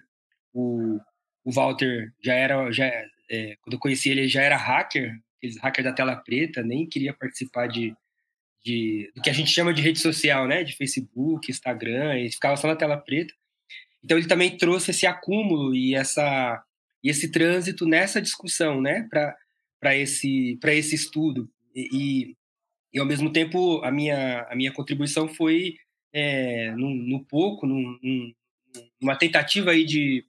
o, 0.54 0.98
o 1.44 1.52
Walter 1.52 2.10
já 2.22 2.32
era, 2.32 2.72
já, 2.72 2.90
é, 3.30 3.56
quando 3.62 3.74
eu 3.74 3.80
conheci 3.80 4.10
ele, 4.10 4.28
já 4.28 4.42
era 4.42 4.56
hacker, 4.56 5.12
aqueles 5.38 5.58
hacker 5.58 5.84
da 5.84 5.92
tela 5.92 6.16
preta, 6.16 6.62
nem 6.62 6.88
queria 6.88 7.12
participar 7.12 7.66
de, 7.66 7.94
de 8.64 9.10
do 9.14 9.22
que 9.22 9.30
a 9.30 9.32
gente 9.32 9.50
chama 9.50 9.72
de 9.72 9.82
rede 9.82 9.98
social, 9.98 10.46
né? 10.46 10.64
De 10.64 10.76
Facebook, 10.76 11.50
Instagram, 11.50 12.14
ele 12.14 12.30
ficava 12.30 12.56
só 12.56 12.66
na 12.66 12.76
tela 12.76 12.96
preta. 12.96 13.34
Então 14.02 14.18
ele 14.18 14.28
também 14.28 14.56
trouxe 14.56 14.90
esse 14.90 15.06
acúmulo 15.06 15.74
e 15.74 15.94
essa 15.94 16.62
e 17.02 17.10
esse 17.10 17.30
trânsito 17.30 17.86
nessa 17.86 18.20
discussão, 18.20 18.80
né, 18.80 19.06
para 19.10 19.96
esse 19.96 20.56
para 20.60 20.74
esse 20.74 20.94
estudo 20.94 21.50
e, 21.74 22.34
e 22.92 22.98
ao 22.98 23.04
mesmo 23.04 23.30
tempo 23.30 23.82
a 23.84 23.90
minha 23.90 24.46
a 24.48 24.56
minha 24.56 24.72
contribuição 24.72 25.28
foi 25.28 25.76
é, 26.14 26.70
no, 26.72 26.94
no, 26.94 27.24
pouco, 27.24 27.66
num, 27.66 27.98
numa 29.00 29.16
tentativa 29.16 29.72
aí 29.72 29.84
de, 29.84 30.24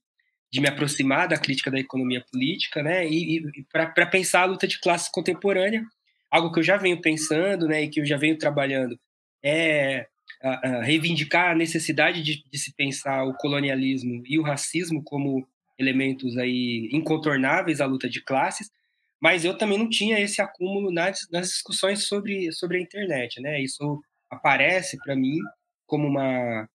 de 0.55 0.61
me 0.61 0.69
aproximar 0.69 1.27
da 1.27 1.37
crítica 1.37 1.69
da 1.69 1.77
economia 1.77 2.23
política, 2.31 2.81
né, 2.81 3.05
e, 3.05 3.39
e 3.39 3.65
para 3.69 4.05
pensar 4.05 4.43
a 4.43 4.45
luta 4.45 4.65
de 4.65 4.79
classes 4.79 5.09
contemporânea, 5.09 5.83
algo 6.31 6.49
que 6.49 6.59
eu 6.59 6.63
já 6.63 6.77
venho 6.77 7.01
pensando, 7.01 7.67
né, 7.67 7.83
e 7.83 7.89
que 7.89 7.99
eu 7.99 8.05
já 8.05 8.15
venho 8.15 8.37
trabalhando 8.37 8.97
é 9.43 10.07
a, 10.41 10.81
reivindicar 10.81 11.51
a 11.51 11.55
necessidade 11.55 12.23
de, 12.23 12.41
de, 12.49 12.57
se 12.57 12.73
pensar 12.73 13.25
o 13.25 13.33
colonialismo 13.33 14.23
e 14.25 14.39
o 14.39 14.43
racismo 14.43 15.03
como 15.03 15.45
elementos 15.77 16.37
aí 16.37 16.87
incontornáveis 16.93 17.81
à 17.81 17.85
luta 17.85 18.07
de 18.09 18.23
classes, 18.23 18.71
mas 19.19 19.43
eu 19.43 19.57
também 19.57 19.77
não 19.77 19.89
tinha 19.89 20.21
esse 20.21 20.41
acúmulo 20.41 20.89
nas, 20.89 21.27
nas 21.29 21.49
discussões 21.49 22.07
sobre, 22.07 22.49
sobre 22.53 22.77
a 22.77 22.81
internet, 22.81 23.41
né? 23.41 23.61
Isso 23.61 24.01
aparece 24.29 24.97
para 25.03 25.17
mim 25.17 25.37
como 25.85 26.07
uma 26.07 26.69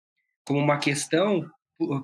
como 0.45 0.59
uma 0.59 0.79
questão 0.79 1.49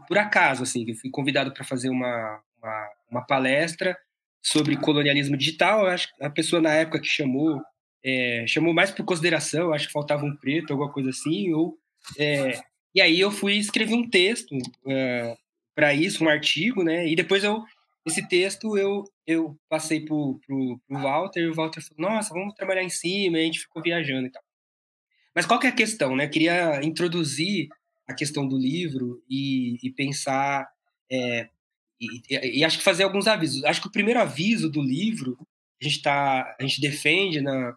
por, 0.06 0.18
acaso, 0.18 0.62
assim, 0.62 0.84
eu 0.88 0.94
fui 0.94 1.10
convidado 1.10 1.52
para 1.52 1.64
fazer 1.64 1.88
uma, 1.88 2.40
uma, 2.62 2.90
uma 3.10 3.26
palestra 3.26 3.96
sobre 4.42 4.76
colonialismo 4.76 5.36
digital. 5.36 5.80
Eu 5.80 5.88
acho 5.88 6.14
que 6.14 6.24
a 6.24 6.30
pessoa 6.30 6.62
na 6.62 6.72
época 6.72 7.00
que 7.00 7.08
chamou 7.08 7.60
é, 8.04 8.44
chamou 8.46 8.74
mais 8.74 8.90
por 8.90 9.04
consideração, 9.04 9.72
acho 9.72 9.86
que 9.86 9.92
faltava 9.92 10.26
um 10.26 10.36
preto, 10.36 10.72
alguma 10.72 10.92
coisa 10.92 11.08
assim, 11.08 11.52
ou, 11.54 11.78
é, 12.18 12.60
e 12.94 13.00
aí 13.00 13.18
eu 13.18 13.30
fui 13.30 13.54
escrever 13.54 13.94
um 13.94 14.08
texto 14.08 14.54
é, 14.86 15.34
para 15.74 15.94
isso, 15.94 16.22
um 16.22 16.28
artigo, 16.28 16.84
né, 16.84 17.08
e 17.08 17.16
depois 17.16 17.42
eu, 17.42 17.64
esse 18.06 18.28
texto 18.28 18.76
eu, 18.76 19.04
eu 19.26 19.56
passei 19.70 20.04
pro, 20.04 20.38
pro 20.46 20.78
Walter, 20.90 21.40
e 21.40 21.48
o 21.48 21.54
Walter 21.54 21.80
falou, 21.80 22.10
nossa, 22.10 22.34
vamos 22.34 22.52
trabalhar 22.52 22.82
em 22.82 22.90
cima, 22.90 23.38
e 23.38 23.40
a 23.40 23.44
gente 23.46 23.60
ficou 23.60 23.82
viajando 23.82 24.26
e 24.26 24.30
tal. 24.30 24.42
Mas 25.34 25.46
qual 25.46 25.58
que 25.58 25.66
é 25.66 25.70
a 25.70 25.74
questão, 25.74 26.14
né, 26.14 26.26
eu 26.26 26.30
queria 26.30 26.84
introduzir 26.84 27.68
a 28.06 28.14
questão 28.14 28.46
do 28.46 28.58
livro 28.58 29.22
e, 29.28 29.78
e 29.82 29.90
pensar, 29.90 30.68
é, 31.10 31.48
e, 32.00 32.58
e, 32.58 32.64
acho 32.64 32.78
que 32.78 32.84
fazer 32.84 33.04
alguns 33.04 33.26
avisos. 33.26 33.64
Acho 33.64 33.80
que 33.80 33.88
o 33.88 33.92
primeiro 33.92 34.20
aviso 34.20 34.70
do 34.70 34.82
livro 34.82 35.38
a 35.80 35.84
gente 35.84 36.02
tá, 36.02 36.56
a 36.58 36.62
gente 36.62 36.80
defende 36.80 37.40
na, 37.40 37.76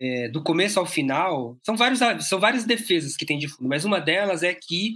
é, 0.00 0.28
do 0.28 0.42
começo 0.42 0.78
ao 0.78 0.86
final, 0.86 1.58
são, 1.62 1.76
vários, 1.76 2.00
são 2.26 2.40
várias 2.40 2.64
defesas 2.64 3.16
que 3.16 3.26
tem 3.26 3.38
de 3.38 3.48
fundo, 3.48 3.68
mas 3.68 3.84
uma 3.84 4.00
delas 4.00 4.42
é 4.42 4.54
que 4.54 4.94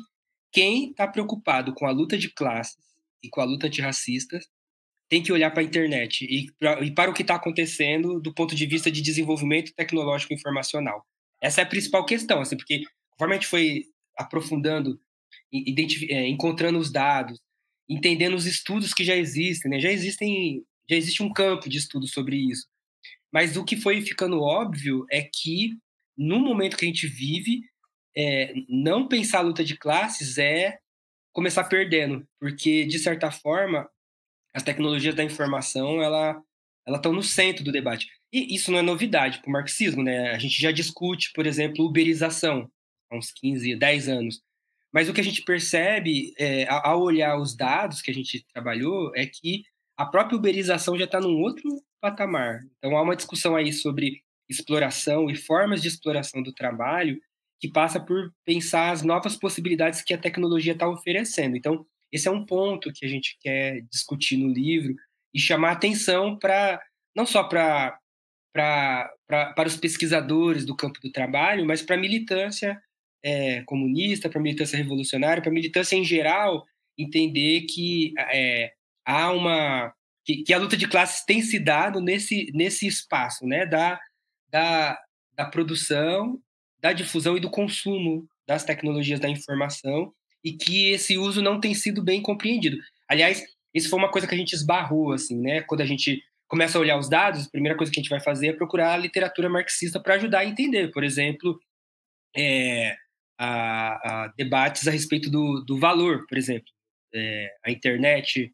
quem 0.52 0.90
está 0.90 1.06
preocupado 1.08 1.72
com 1.74 1.86
a 1.86 1.90
luta 1.90 2.16
de 2.16 2.30
classes 2.30 2.76
e 3.22 3.28
com 3.28 3.40
a 3.40 3.44
luta 3.44 3.66
antirracistas 3.66 4.46
tem 5.08 5.22
que 5.22 5.32
olhar 5.32 5.50
para 5.50 5.62
a 5.62 5.64
internet 5.64 6.24
e, 6.24 6.50
pra, 6.58 6.80
e 6.80 6.90
para 6.90 7.10
o 7.10 7.14
que 7.14 7.22
está 7.22 7.34
acontecendo 7.34 8.20
do 8.20 8.32
ponto 8.34 8.54
de 8.54 8.66
vista 8.66 8.90
de 8.90 9.02
desenvolvimento 9.02 9.72
tecnológico 9.74 10.32
informacional. 10.32 11.04
Essa 11.40 11.60
é 11.60 11.64
a 11.64 11.68
principal 11.68 12.04
questão, 12.06 12.40
assim, 12.40 12.56
porque 12.56 12.82
conforme 13.10 13.34
a 13.34 13.38
gente 13.38 13.48
foi 13.48 13.84
aprofundando, 14.16 15.00
é, 15.52 16.28
encontrando 16.28 16.78
os 16.78 16.90
dados, 16.90 17.40
entendendo 17.88 18.34
os 18.34 18.46
estudos 18.46 18.94
que 18.94 19.04
já 19.04 19.16
existem, 19.16 19.70
né? 19.70 19.80
já 19.80 19.90
existem, 19.90 20.64
já 20.88 20.96
existe 20.96 21.22
um 21.22 21.32
campo 21.32 21.68
de 21.68 21.78
estudo 21.78 22.06
sobre 22.06 22.36
isso. 22.36 22.66
Mas 23.32 23.56
o 23.56 23.64
que 23.64 23.76
foi 23.76 24.00
ficando 24.02 24.40
óbvio 24.40 25.06
é 25.10 25.22
que, 25.22 25.76
no 26.16 26.38
momento 26.38 26.76
que 26.76 26.84
a 26.84 26.88
gente 26.88 27.06
vive, 27.06 27.62
é, 28.16 28.52
não 28.68 29.08
pensar 29.08 29.38
a 29.38 29.42
luta 29.42 29.64
de 29.64 29.76
classes 29.76 30.36
é 30.36 30.78
começar 31.32 31.64
perdendo, 31.64 32.26
porque, 32.38 32.84
de 32.84 32.98
certa 32.98 33.30
forma, 33.30 33.88
as 34.54 34.62
tecnologias 34.62 35.14
da 35.14 35.24
informação 35.24 36.02
ela 36.02 36.40
ela 36.86 36.96
estão 36.96 37.12
no 37.12 37.22
centro 37.22 37.62
do 37.64 37.70
debate. 37.70 38.08
E 38.32 38.54
isso 38.54 38.72
não 38.72 38.78
é 38.78 38.82
novidade 38.82 39.38
para 39.40 39.48
o 39.48 39.52
marxismo, 39.52 40.02
né? 40.02 40.32
A 40.32 40.38
gente 40.38 40.60
já 40.60 40.72
discute, 40.72 41.30
por 41.32 41.46
exemplo, 41.46 41.84
uberização 41.84 42.68
há 43.12 43.18
uns 43.18 43.30
15, 43.32 43.76
10 43.76 44.08
anos. 44.08 44.40
Mas 44.92 45.08
o 45.08 45.12
que 45.12 45.20
a 45.20 45.24
gente 45.24 45.42
percebe 45.42 46.34
é, 46.38 46.66
ao 46.68 47.02
olhar 47.02 47.38
os 47.38 47.56
dados 47.56 48.02
que 48.02 48.10
a 48.10 48.14
gente 48.14 48.44
trabalhou 48.52 49.12
é 49.14 49.26
que 49.26 49.64
a 49.96 50.06
própria 50.06 50.36
uberização 50.36 50.98
já 50.98 51.04
está 51.04 51.20
num 51.20 51.40
outro 51.40 51.68
patamar. 52.00 52.60
Então, 52.78 52.96
há 52.96 53.02
uma 53.02 53.16
discussão 53.16 53.54
aí 53.56 53.72
sobre 53.72 54.22
exploração 54.48 55.30
e 55.30 55.36
formas 55.36 55.80
de 55.80 55.88
exploração 55.88 56.42
do 56.42 56.52
trabalho 56.52 57.18
que 57.60 57.70
passa 57.70 58.00
por 58.00 58.32
pensar 58.44 58.90
as 58.90 59.02
novas 59.02 59.36
possibilidades 59.36 60.02
que 60.02 60.12
a 60.12 60.18
tecnologia 60.18 60.72
está 60.72 60.88
oferecendo. 60.88 61.56
Então, 61.56 61.86
esse 62.10 62.28
é 62.28 62.30
um 62.30 62.44
ponto 62.44 62.92
que 62.92 63.06
a 63.06 63.08
gente 63.08 63.38
quer 63.40 63.82
discutir 63.90 64.36
no 64.36 64.52
livro 64.52 64.94
e 65.32 65.40
chamar 65.40 65.72
atenção 65.72 66.38
para 66.38 66.82
não 67.16 67.24
só 67.24 67.44
para 67.44 67.98
para 68.52 69.66
os 69.66 69.76
pesquisadores 69.76 70.66
do 70.66 70.76
campo 70.76 71.00
do 71.00 71.10
trabalho, 71.10 71.64
mas 71.64 71.80
para 71.80 71.96
a 71.96 71.98
militância 71.98 72.78
é, 73.22 73.62
comunista, 73.62 74.28
para 74.28 74.38
a 74.38 74.42
militância 74.42 74.76
revolucionária, 74.76 75.42
para 75.42 75.50
a 75.50 75.54
militância 75.54 75.96
em 75.96 76.04
geral, 76.04 76.64
entender 76.98 77.62
que 77.62 78.12
é, 78.18 78.72
há 79.04 79.32
uma 79.32 79.92
que, 80.24 80.42
que, 80.44 80.52
a 80.52 80.58
luta 80.58 80.76
de 80.76 80.86
classes 80.86 81.24
tem 81.24 81.42
se 81.42 81.58
dado 81.58 82.00
nesse, 82.00 82.50
nesse 82.54 82.86
espaço, 82.86 83.44
né, 83.44 83.66
da, 83.66 84.00
da, 84.48 84.98
da 85.34 85.44
produção, 85.46 86.40
da 86.80 86.92
difusão 86.92 87.36
e 87.36 87.40
do 87.40 87.50
consumo 87.50 88.26
das 88.46 88.64
tecnologias 88.64 89.18
da 89.18 89.28
informação 89.28 90.12
e 90.44 90.52
que 90.52 90.90
esse 90.90 91.16
uso 91.16 91.40
não 91.40 91.60
tem 91.60 91.74
sido 91.74 92.02
bem 92.02 92.20
compreendido. 92.20 92.76
Aliás, 93.08 93.44
isso 93.74 93.88
foi 93.88 93.98
uma 93.98 94.10
coisa 94.10 94.26
que 94.26 94.34
a 94.34 94.38
gente 94.38 94.52
esbarrou, 94.52 95.12
assim, 95.12 95.40
né, 95.40 95.62
quando 95.62 95.80
a 95.80 95.86
gente 95.86 96.22
começa 96.48 96.76
a 96.76 96.80
olhar 96.80 96.98
os 96.98 97.08
dados, 97.08 97.46
a 97.46 97.50
primeira 97.50 97.76
coisa 97.76 97.90
que 97.90 97.98
a 97.98 98.02
gente 98.02 98.10
vai 98.10 98.20
fazer 98.20 98.48
é 98.48 98.52
procurar 98.52 98.92
a 98.92 98.98
literatura 98.98 99.48
marxista 99.48 99.98
para 99.98 100.14
ajudar 100.14 100.40
a 100.40 100.44
entender, 100.44 100.90
por 100.90 101.02
exemplo, 101.02 101.58
é, 102.36 102.94
a, 103.44 104.24
a 104.24 104.28
debates 104.36 104.86
a 104.86 104.92
respeito 104.92 105.28
do, 105.28 105.64
do 105.66 105.76
valor, 105.76 106.24
por 106.28 106.38
exemplo, 106.38 106.68
é, 107.12 107.48
a 107.66 107.72
internet 107.72 108.52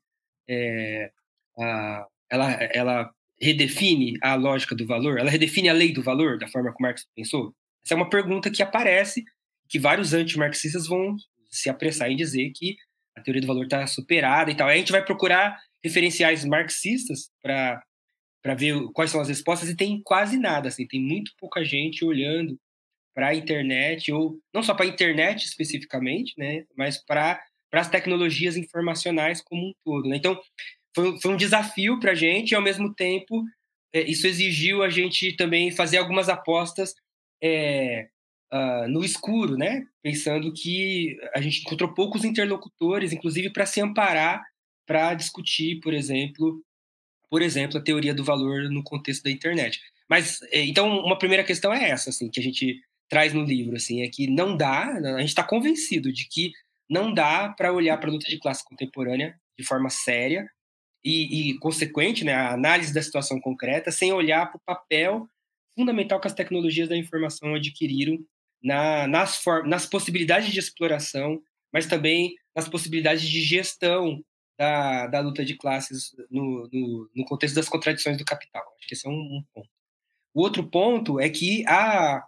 é, 0.49 1.11
a, 1.59 2.07
ela, 2.31 2.53
ela 2.73 3.11
redefine 3.39 4.17
a 4.23 4.35
lógica 4.35 4.75
do 4.75 4.87
valor? 4.87 5.19
Ela 5.19 5.31
redefine 5.31 5.69
a 5.69 5.75
lei 5.75 5.93
do 5.93 6.03
valor 6.03 6.39
da 6.39 6.49
forma 6.49 6.73
como 6.73 6.89
Marx 6.89 7.07
pensou? 7.15 7.55
Essa 7.85 7.93
é 7.93 7.97
uma 7.97 8.09
pergunta 8.09 8.51
que 8.51 8.63
aparece, 8.63 9.25
que 9.69 9.79
vários 9.79 10.15
antimarxistas 10.15 10.87
vão 10.87 11.17
se 11.51 11.69
apressar 11.69 12.11
em 12.11 12.17
dizer 12.17 12.51
que 12.55 12.77
a 13.15 13.21
teoria 13.21 13.43
do 13.43 13.47
valor 13.47 13.65
está 13.65 13.87
superada 13.87 14.51
e 14.51 14.57
tal. 14.57 14.69
Aí 14.69 14.77
a 14.77 14.79
gente 14.79 14.93
vai 14.93 15.05
procurar 15.05 15.59
referenciais 15.85 16.47
marxistas 16.47 17.31
para 17.43 17.85
ver 18.57 18.75
quais 18.95 19.11
são 19.11 19.21
as 19.21 19.29
respostas 19.29 19.69
e 19.69 19.77
tem 19.77 20.01
quase 20.03 20.39
nada, 20.39 20.69
assim, 20.69 20.87
tem 20.87 21.01
muito 21.01 21.33
pouca 21.39 21.63
gente 21.63 22.05
olhando 22.07 22.59
para 23.15 23.29
a 23.29 23.35
internet 23.35 24.13
ou 24.13 24.39
não 24.55 24.63
só 24.63 24.75
para 24.75 24.85
a 24.85 24.89
internet 24.89 25.45
especificamente, 25.45 26.35
né, 26.37 26.65
mas 26.77 27.05
para 27.05 27.41
as 27.73 27.89
tecnologias 27.89 28.57
informacionais 28.57 29.41
como 29.41 29.69
um 29.69 29.73
todo. 29.85 30.09
Né? 30.09 30.17
Então, 30.17 30.41
foi, 30.95 31.21
foi 31.21 31.33
um 31.33 31.37
desafio 31.37 31.99
para 32.01 32.13
a 32.13 32.15
gente 32.15 32.53
e, 32.53 32.55
ao 32.55 32.63
mesmo 32.63 32.95
tempo, 32.95 33.45
é, 33.93 34.03
isso 34.03 34.27
exigiu 34.27 34.83
a 34.83 34.89
gente 34.89 35.33
também 35.37 35.71
fazer 35.71 35.99
algumas 35.99 36.29
apostas 36.29 36.95
é, 37.43 38.09
uh, 38.53 38.89
no 38.89 39.05
escuro, 39.05 39.57
né? 39.57 39.87
Pensando 40.03 40.53
que 40.53 41.17
a 41.35 41.41
gente 41.41 41.61
encontrou 41.61 41.95
poucos 41.95 42.25
interlocutores, 42.25 43.13
inclusive 43.13 43.51
para 43.51 43.67
se 43.67 43.81
amparar 43.81 44.43
para 44.87 45.13
discutir, 45.13 45.81
por 45.81 45.93
exemplo, 45.93 46.63
por 47.31 47.43
exemplo, 47.43 47.79
a 47.79 47.83
teoria 47.83 48.15
do 48.15 48.25
valor 48.25 48.71
no 48.71 48.83
contexto 48.83 49.23
da 49.23 49.31
internet. 49.31 49.79
Mas 50.09 50.41
é, 50.51 50.65
então 50.65 50.99
uma 51.01 51.19
primeira 51.19 51.45
questão 51.45 51.73
é 51.73 51.91
essa, 51.91 52.11
assim, 52.11 52.31
que 52.31 52.41
a 52.41 52.43
gente 52.43 52.81
traz 53.09 53.33
no 53.33 53.43
livro, 53.43 53.77
assim, 53.77 54.03
é 54.03 54.09
que 54.09 54.27
não 54.29 54.57
dá, 54.57 54.87
a 54.87 55.21
gente 55.21 55.29
está 55.29 55.43
convencido 55.43 56.13
de 56.13 56.29
que 56.29 56.53
não 56.89 57.13
dá 57.13 57.49
para 57.51 57.73
olhar 57.73 57.99
para 57.99 58.09
a 58.09 58.13
luta 58.13 58.29
de 58.29 58.39
classe 58.39 58.65
contemporânea 58.65 59.39
de 59.59 59.65
forma 59.65 59.91
séria 59.91 60.49
e, 61.05 61.51
e, 61.51 61.59
consequente, 61.59 62.25
né, 62.25 62.35
a 62.35 62.53
análise 62.53 62.93
da 62.93 63.03
situação 63.03 63.41
concreta, 63.41 63.91
sem 63.91 64.13
olhar 64.13 64.47
para 64.47 64.57
o 64.57 64.63
papel 64.65 65.29
fundamental 65.75 66.21
que 66.21 66.27
as 66.27 66.35
tecnologias 66.35 66.89
da 66.89 66.97
informação 66.97 67.55
adquiriram 67.55 68.19
na, 68.63 69.07
nas, 69.07 69.43
nas 69.67 69.87
possibilidades 69.87 70.53
de 70.53 70.59
exploração, 70.59 71.41
mas 71.73 71.87
também 71.87 72.35
nas 72.55 72.69
possibilidades 72.69 73.23
de 73.23 73.41
gestão 73.41 74.23
da, 74.59 75.07
da 75.07 75.21
luta 75.21 75.45
de 75.45 75.57
classes 75.57 76.11
no, 76.29 76.69
no, 76.73 77.11
no, 77.15 77.25
contexto 77.25 77.55
das 77.55 77.69
contradições 77.69 78.19
do 78.19 78.25
capital. 78.25 78.65
Acho 78.77 78.89
que 78.89 78.95
esse 78.95 79.07
é 79.07 79.11
um, 79.11 79.15
um 79.15 79.45
ponto. 79.55 79.71
O 80.35 80.43
outro 80.43 80.69
ponto 80.69 81.21
é 81.21 81.31
que 81.31 81.65
a, 81.69 82.27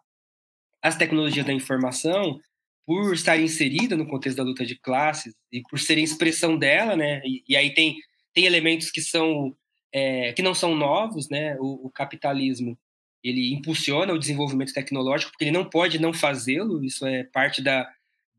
as 0.83 0.97
tecnologias 0.97 1.47
da 1.47 1.53
informação, 1.53 2.41
por 2.87 3.15
estarem 3.15 3.45
inseridas 3.45 3.97
no 3.97 4.09
contexto 4.09 4.39
da 4.39 4.43
luta 4.43 4.65
de 4.65 4.77
classes 4.77 5.35
e 5.53 5.63
por 5.63 5.79
serem 5.79 6.03
expressão 6.03 6.59
dela, 6.59 6.97
né, 6.97 7.21
e, 7.25 7.45
e 7.49 7.57
aí 7.57 7.73
tem, 7.73 7.97
tem 8.35 8.45
elementos 8.47 8.91
que 8.91 9.01
são 9.01 9.55
é, 9.93 10.33
que 10.33 10.43
não 10.43 10.55
são 10.55 10.75
novos, 10.75 11.29
né, 11.29 11.57
o, 11.59 11.87
o 11.87 11.91
capitalismo 11.91 12.79
ele 13.23 13.53
impulsiona 13.53 14.13
o 14.13 14.19
desenvolvimento 14.19 14.73
tecnológico, 14.73 15.31
porque 15.31 15.45
ele 15.45 15.51
não 15.51 15.69
pode 15.69 16.01
não 16.01 16.13
fazê-lo, 16.13 16.83
isso 16.83 17.07
é 17.07 17.25
parte 17.25 17.63
da, 17.63 17.89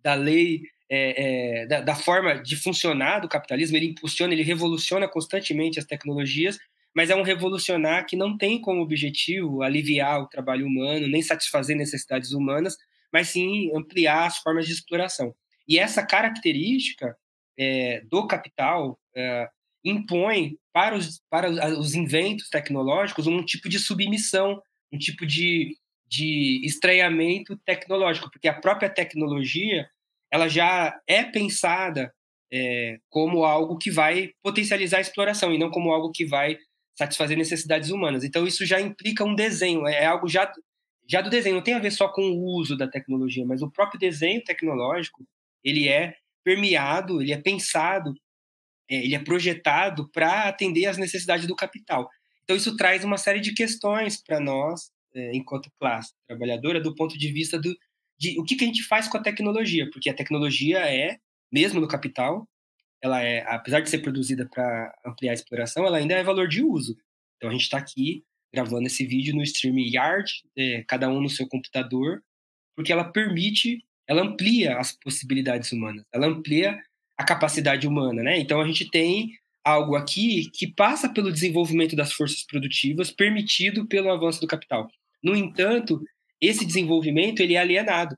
da 0.01 0.15
lei, 0.15 0.63
é, 0.89 1.61
é, 1.61 1.65
da, 1.67 1.81
da, 1.81 1.95
forma 1.95 2.41
de 2.41 2.55
funcionar 2.55 3.19
do 3.19 3.29
capitalismo, 3.29 3.77
ele 3.77 3.87
impulsiona, 3.87 4.33
ele 4.33 4.43
revoluciona 4.43 5.07
constantemente 5.07 5.79
as 5.79 5.85
tecnologias, 5.85 6.57
mas 6.95 7.09
é 7.09 7.15
um 7.15 7.21
revolucionar 7.21 8.05
que 8.05 8.15
não 8.15 8.37
tem 8.37 8.59
como 8.59 8.81
objetivo 8.81 9.61
aliviar 9.61 10.21
o 10.21 10.27
trabalho 10.27 10.67
humano, 10.67 11.07
nem 11.07 11.21
satisfazer 11.21 11.75
necessidades 11.75 12.31
humanas, 12.31 12.77
mas 13.11 13.29
sim 13.29 13.71
ampliar 13.75 14.27
as 14.27 14.37
formas 14.37 14.65
de 14.65 14.73
exploração. 14.73 15.33
E 15.67 15.79
essa 15.79 16.05
característica 16.05 17.15
é, 17.57 18.01
do 18.01 18.27
capital 18.27 18.99
é, 19.15 19.49
impõe 19.83 20.57
para 20.73 20.95
os, 20.95 21.21
para 21.29 21.49
os 21.77 21.95
inventos 21.95 22.49
tecnológicos 22.49 23.27
um 23.27 23.43
tipo 23.43 23.69
de 23.69 23.79
submissão 23.79 24.61
um 24.91 24.97
tipo 24.97 25.25
de, 25.25 25.77
de 26.07 26.61
estranhamento 26.65 27.57
tecnológico, 27.65 28.29
porque 28.29 28.47
a 28.47 28.59
própria 28.59 28.89
tecnologia 28.89 29.89
ela 30.29 30.47
já 30.47 30.99
é 31.07 31.23
pensada 31.23 32.13
é, 32.51 32.99
como 33.09 33.45
algo 33.45 33.77
que 33.77 33.89
vai 33.89 34.31
potencializar 34.43 34.97
a 34.97 35.01
exploração 35.01 35.53
e 35.53 35.57
não 35.57 35.69
como 35.69 35.91
algo 35.91 36.11
que 36.11 36.25
vai 36.25 36.57
satisfazer 36.97 37.37
necessidades 37.37 37.89
humanas. 37.89 38.23
Então 38.23 38.45
isso 38.45 38.65
já 38.65 38.79
implica 38.79 39.23
um 39.23 39.35
desenho, 39.35 39.87
é 39.87 40.05
algo 40.05 40.27
já 40.27 40.51
já 41.09 41.19
do 41.19 41.29
desenho, 41.29 41.55
não 41.55 41.63
tem 41.63 41.73
a 41.73 41.79
ver 41.79 41.91
só 41.91 42.07
com 42.07 42.21
o 42.21 42.45
uso 42.57 42.77
da 42.77 42.87
tecnologia, 42.87 43.45
mas 43.45 43.61
o 43.61 43.69
próprio 43.69 43.99
desenho 43.99 44.41
tecnológico, 44.41 45.27
ele 45.61 45.89
é 45.89 46.15
permeado, 46.41 47.21
ele 47.21 47.33
é 47.33 47.37
pensado, 47.37 48.13
é, 48.89 49.03
ele 49.03 49.15
é 49.15 49.19
projetado 49.19 50.09
para 50.11 50.47
atender 50.47 50.85
às 50.85 50.97
necessidades 50.97 51.47
do 51.47 51.55
capital. 51.55 52.09
Então, 52.43 52.55
isso 52.55 52.75
traz 52.75 53.03
uma 53.03 53.17
série 53.17 53.39
de 53.39 53.53
questões 53.53 54.21
para 54.21 54.39
nós, 54.39 54.91
é, 55.13 55.35
enquanto 55.35 55.71
classe 55.79 56.13
trabalhadora, 56.27 56.81
do 56.81 56.95
ponto 56.95 57.17
de 57.17 57.31
vista 57.31 57.59
do, 57.59 57.75
de 58.17 58.39
o 58.39 58.43
que, 58.43 58.55
que 58.55 58.63
a 58.63 58.67
gente 58.67 58.83
faz 58.83 59.07
com 59.07 59.17
a 59.17 59.21
tecnologia, 59.21 59.89
porque 59.91 60.09
a 60.09 60.13
tecnologia 60.13 60.79
é, 60.79 61.17
mesmo 61.51 61.79
no 61.79 61.87
capital, 61.87 62.47
ela 63.01 63.21
é, 63.21 63.43
apesar 63.47 63.81
de 63.81 63.89
ser 63.89 63.99
produzida 63.99 64.47
para 64.47 64.93
ampliar 65.05 65.31
a 65.31 65.33
exploração, 65.33 65.85
ela 65.85 65.97
ainda 65.97 66.15
é 66.15 66.23
valor 66.23 66.47
de 66.47 66.63
uso. 66.63 66.95
Então, 67.37 67.49
a 67.49 67.53
gente 67.53 67.63
está 67.63 67.77
aqui 67.77 68.23
gravando 68.53 68.85
esse 68.85 69.05
vídeo 69.05 69.35
no 69.35 69.41
StreamYard, 69.41 70.29
é, 70.57 70.83
cada 70.87 71.09
um 71.09 71.21
no 71.21 71.29
seu 71.29 71.47
computador, 71.47 72.21
porque 72.75 72.91
ela 72.91 73.05
permite, 73.05 73.83
ela 74.07 74.21
amplia 74.21 74.77
as 74.77 74.91
possibilidades 74.91 75.71
humanas, 75.71 76.03
ela 76.13 76.27
amplia 76.27 76.79
a 77.17 77.23
capacidade 77.23 77.87
humana, 77.87 78.21
né? 78.23 78.39
Então 78.39 78.59
a 78.59 78.67
gente 78.67 78.89
tem 78.89 79.31
algo 79.63 79.95
aqui 79.95 80.49
que 80.51 80.67
passa 80.67 81.07
pelo 81.07 81.31
desenvolvimento 81.31 81.95
das 81.95 82.11
forças 82.11 82.43
produtivas 82.43 83.11
permitido 83.11 83.87
pelo 83.87 84.11
avanço 84.11 84.41
do 84.41 84.47
capital. 84.47 84.89
No 85.23 85.35
entanto, 85.35 86.01
esse 86.41 86.65
desenvolvimento 86.65 87.39
ele 87.41 87.53
é 87.53 87.59
alienado, 87.59 88.15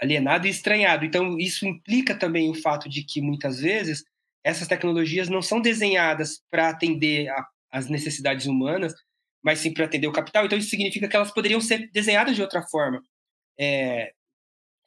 alienado 0.00 0.46
e 0.46 0.50
estranhado. 0.50 1.04
Então 1.04 1.38
isso 1.38 1.66
implica 1.66 2.14
também 2.14 2.50
o 2.50 2.54
fato 2.54 2.88
de 2.88 3.02
que 3.02 3.20
muitas 3.20 3.60
vezes 3.60 4.04
essas 4.42 4.66
tecnologias 4.66 5.28
não 5.28 5.42
são 5.42 5.60
desenhadas 5.60 6.42
para 6.50 6.70
atender 6.70 7.28
às 7.70 7.88
necessidades 7.88 8.46
humanas, 8.46 8.94
mas 9.42 9.58
sim 9.58 9.72
para 9.72 9.84
atender 9.84 10.06
o 10.06 10.12
capital. 10.12 10.46
Então 10.46 10.58
isso 10.58 10.70
significa 10.70 11.06
que 11.06 11.16
elas 11.16 11.32
poderiam 11.32 11.60
ser 11.60 11.90
desenhadas 11.92 12.34
de 12.34 12.42
outra 12.42 12.62
forma. 12.62 13.02
É... 13.58 14.12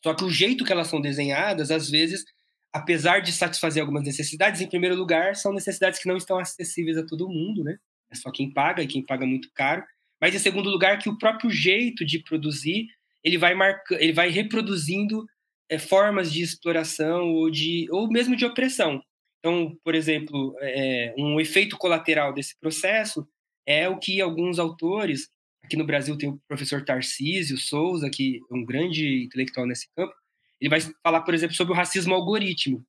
Só 0.04 0.13
que 0.13 0.23
o 0.23 0.30
jeito 0.30 0.65
que 0.65 0.71
elas 0.71 0.88
são 0.88 0.99
desenhadas, 0.99 1.71
às 1.71 1.89
vezes, 1.89 2.26
apesar 2.73 3.19
de 3.19 3.32
satisfazer 3.32 3.82
algumas 3.82 4.04
necessidades, 4.04 4.60
em 4.60 4.67
primeiro 4.67 4.95
lugar, 4.95 5.36
são 5.36 5.54
necessidades 5.54 5.99
que 5.99 6.10
não 6.10 6.17
estão 6.17 6.38
acessíveis 6.38 6.97
a 6.97 7.06
todo 7.06 7.30
mundo, 7.30 7.63
né? 7.63 7.78
É 8.12 8.15
só 8.15 8.32
quem 8.32 8.52
paga 8.52 8.84
e 8.84 8.88
quem 8.88 9.06
paga 9.06 9.26
muito 9.26 9.49
caro. 9.54 9.84
Mas 10.19 10.36
em 10.36 10.39
segundo 10.39 10.69
lugar, 10.69 10.97
que 10.99 11.10
o 11.10 11.17
próprio 11.17 11.49
jeito 11.49 12.06
de 12.06 12.19
produzir, 12.19 12.88
ele 13.23 13.38
vai 13.38 13.53
marca, 13.53 13.95
ele 14.01 14.13
vai 14.13 14.29
reproduzindo 14.29 15.25
é, 15.69 15.79
formas 15.79 16.31
de 16.31 16.41
exploração 16.41 17.31
ou 17.31 17.49
de 17.49 17.88
ou 17.91 18.09
mesmo 18.09 18.36
de 18.36 18.45
opressão. 18.45 19.01
Então, 19.39 19.77
por 19.83 19.95
exemplo, 19.95 20.55
é, 20.62 21.13
um 21.17 21.39
efeito 21.39 21.77
colateral 21.77 22.33
desse 22.33 22.57
processo 22.59 23.27
é 23.65 23.89
o 23.89 23.97
que 23.97 24.21
alguns 24.21 24.59
autores 24.59 25.29
aqui 25.63 25.77
no 25.77 25.86
Brasil 25.86 26.17
tem 26.17 26.29
o 26.29 26.39
professor 26.47 26.83
Tarcísio 26.83 27.57
Souza, 27.57 28.09
que 28.09 28.39
é 28.49 28.53
um 28.53 28.65
grande 28.65 29.23
intelectual 29.23 29.65
nesse 29.65 29.88
campo, 29.95 30.13
ele 30.59 30.69
vai 30.69 30.79
falar, 31.01 31.21
por 31.21 31.33
exemplo, 31.33 31.55
sobre 31.55 31.73
o 31.73 31.75
racismo 31.75 32.13
algoritmo, 32.13 32.86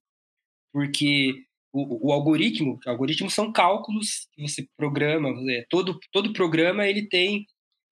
porque 0.73 1.43
o, 1.73 2.09
o 2.09 2.11
algoritmo, 2.11 2.79
algoritmos 2.85 3.33
são 3.33 3.51
cálculos 3.51 4.27
que 4.33 4.41
você 4.41 4.67
programa, 4.77 5.29
é, 5.51 5.65
todo, 5.69 5.99
todo 6.11 6.33
programa 6.33 6.87
ele 6.87 7.07
tem 7.07 7.45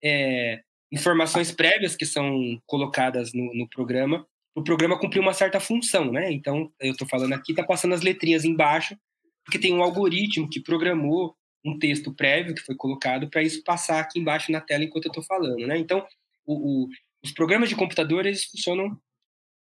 é, 0.03 0.61
informações 0.93 1.51
prévias 1.51 1.95
que 1.95 2.05
são 2.05 2.61
colocadas 2.67 3.33
no, 3.33 3.51
no 3.55 3.67
programa, 3.67 4.27
o 4.55 4.63
programa 4.63 4.99
cumprir 4.99 5.19
uma 5.19 5.33
certa 5.33 5.59
função, 5.59 6.11
né? 6.11 6.31
Então, 6.31 6.71
eu 6.79 6.91
estou 6.91 7.07
falando 7.07 7.33
aqui, 7.33 7.51
está 7.51 7.63
passando 7.63 7.95
as 7.95 8.01
letrinhas 8.01 8.45
embaixo, 8.45 8.95
porque 9.43 9.57
tem 9.57 9.73
um 9.73 9.81
algoritmo 9.81 10.47
que 10.47 10.61
programou 10.61 11.35
um 11.65 11.79
texto 11.79 12.13
prévio 12.13 12.53
que 12.53 12.61
foi 12.61 12.75
colocado 12.75 13.27
para 13.29 13.41
isso 13.41 13.63
passar 13.63 13.99
aqui 13.99 14.19
embaixo 14.19 14.51
na 14.51 14.61
tela 14.61 14.83
enquanto 14.83 15.05
eu 15.05 15.09
estou 15.09 15.23
falando, 15.23 15.65
né? 15.65 15.77
Então, 15.79 16.05
o, 16.45 16.83
o, 16.83 16.89
os 17.23 17.31
programas 17.31 17.69
de 17.69 17.75
computador 17.75 18.27
eles 18.27 18.45
funcionam 18.45 18.95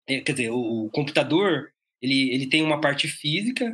é, 0.08 0.20
quer 0.20 0.32
dizer, 0.32 0.50
o, 0.50 0.86
o, 0.86 0.90
computador 0.90 1.70
ele, 2.02 2.32
ele 2.32 2.48
tem 2.48 2.62
uma 2.62 2.80
parte 2.80 3.06
física 3.06 3.72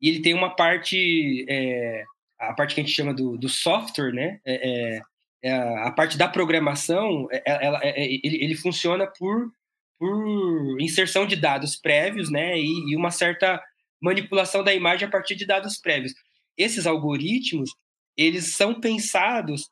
e 0.00 0.08
ele 0.08 0.22
tem 0.22 0.34
uma 0.34 0.56
parte, 0.56 1.46
é, 1.48 2.04
a 2.40 2.52
parte 2.54 2.74
que 2.74 2.80
a 2.80 2.84
gente 2.84 2.94
chama 2.94 3.14
do, 3.14 3.38
do 3.38 3.48
software, 3.48 4.12
né? 4.12 4.40
É, 4.44 5.00
é, 5.42 5.48
é 5.48 5.78
a 5.82 5.90
parte 5.90 6.16
da 6.16 6.28
programação, 6.28 7.28
é, 7.30 7.42
ela, 7.46 7.80
ele, 7.84 8.44
ele 8.44 8.54
funciona 8.54 9.06
por, 9.06 9.50
por 9.98 10.80
inserção 10.80 11.26
de 11.26 11.36
dados 11.36 11.76
prévios, 11.76 12.30
né? 12.30 12.58
E, 12.58 12.92
e 12.92 12.96
uma 12.96 13.10
certa 13.10 13.62
manipulação 14.00 14.62
da 14.62 14.74
imagem 14.74 15.08
a 15.08 15.10
partir 15.10 15.34
de 15.36 15.46
dados 15.46 15.78
prévios. 15.78 16.14
Esses 16.56 16.86
algoritmos, 16.86 17.70
eles 18.16 18.54
são 18.54 18.80
pensados, 18.80 19.62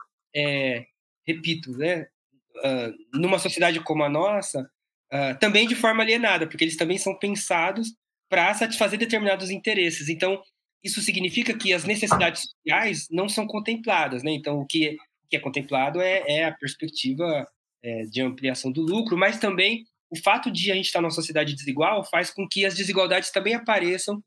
repito, 1.26 1.72
né? 1.76 2.06
Uh, 2.56 3.18
numa 3.18 3.38
sociedade 3.40 3.80
como 3.80 4.04
a 4.04 4.08
nossa, 4.08 4.70
uh, 5.12 5.36
também 5.40 5.66
de 5.66 5.74
forma 5.74 6.04
alienada, 6.04 6.46
porque 6.46 6.62
eles 6.62 6.76
também 6.76 6.96
são 6.96 7.18
pensados 7.18 7.92
para 8.28 8.54
satisfazer 8.54 8.98
determinados 8.98 9.50
interesses. 9.50 10.08
Então, 10.08 10.40
isso 10.82 11.00
significa 11.00 11.56
que 11.56 11.72
as 11.72 11.84
necessidades 11.84 12.42
sociais 12.42 13.08
não 13.10 13.28
são 13.28 13.46
contempladas. 13.46 14.22
Né? 14.22 14.32
Então, 14.32 14.58
o 14.58 14.66
que, 14.66 14.96
que 15.28 15.36
é 15.36 15.40
contemplado 15.40 16.00
é, 16.00 16.22
é 16.26 16.44
a 16.44 16.52
perspectiva 16.52 17.46
é, 17.82 18.02
de 18.02 18.20
ampliação 18.22 18.70
do 18.70 18.80
lucro, 18.80 19.16
mas 19.16 19.38
também 19.38 19.84
o 20.10 20.16
fato 20.16 20.50
de 20.50 20.70
a 20.70 20.74
gente 20.74 20.86
estar 20.86 21.00
numa 21.00 21.10
sociedade 21.10 21.54
desigual 21.54 22.04
faz 22.04 22.30
com 22.30 22.46
que 22.48 22.64
as 22.64 22.74
desigualdades 22.74 23.30
também 23.30 23.54
apareçam 23.54 24.22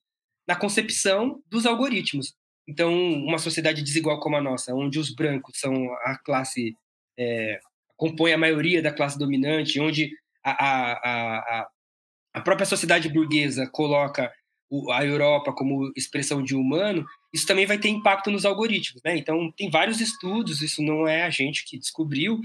na 0.48 0.56
concepção 0.56 1.42
dos 1.48 1.66
algoritmos. 1.66 2.34
Então, 2.68 2.94
uma 2.94 3.38
sociedade 3.38 3.82
desigual 3.82 4.20
como 4.20 4.36
a 4.36 4.42
nossa, 4.42 4.74
onde 4.74 5.00
os 5.00 5.14
brancos 5.14 5.60
são 5.60 5.74
a 6.04 6.18
classe, 6.18 6.76
é, 7.18 7.60
compõe 7.96 8.34
a 8.34 8.38
maioria 8.38 8.82
da 8.82 8.92
classe 8.92 9.18
dominante, 9.18 9.80
onde 9.80 10.12
a, 10.44 10.52
a, 10.52 10.94
a, 11.62 11.68
a 12.34 12.42
própria 12.42 12.66
sociedade 12.66 13.10
burguesa 13.10 13.70
coloca 13.72 14.32
a 14.92 15.06
Europa 15.06 15.54
como 15.54 15.92
expressão 15.96 16.44
de 16.44 16.56
humano, 16.56 17.06
isso 17.34 17.48
também 17.48 17.66
vai 17.66 17.78
ter 17.78 17.90
impacto 17.90 18.30
nos 18.30 18.46
algoritmos, 18.46 19.02
né? 19.04 19.18
Então, 19.18 19.52
tem 19.56 19.70
vários 19.70 20.02
estudos, 20.02 20.62
isso 20.62 20.82
não 20.82 21.08
é 21.08 21.24
a 21.24 21.30
gente 21.30 21.64
que 21.66 21.78
descobriu, 21.78 22.40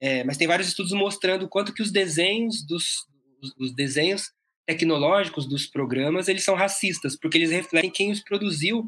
é, 0.00 0.24
mas 0.24 0.36
tem 0.36 0.46
vários 0.46 0.68
estudos 0.68 0.92
mostrando 0.92 1.48
quanto 1.48 1.72
que 1.74 1.82
os 1.82 1.90
desenhos 1.90 2.64
dos 2.66 3.06
os, 3.42 3.54
os 3.58 3.74
desenhos 3.74 4.30
tecnológicos 4.66 5.46
dos 5.46 5.66
programas, 5.66 6.28
eles 6.28 6.44
são 6.44 6.54
racistas, 6.54 7.16
porque 7.16 7.38
eles 7.38 7.50
refletem 7.50 7.90
quem 7.90 8.10
os 8.10 8.20
produziu, 8.20 8.84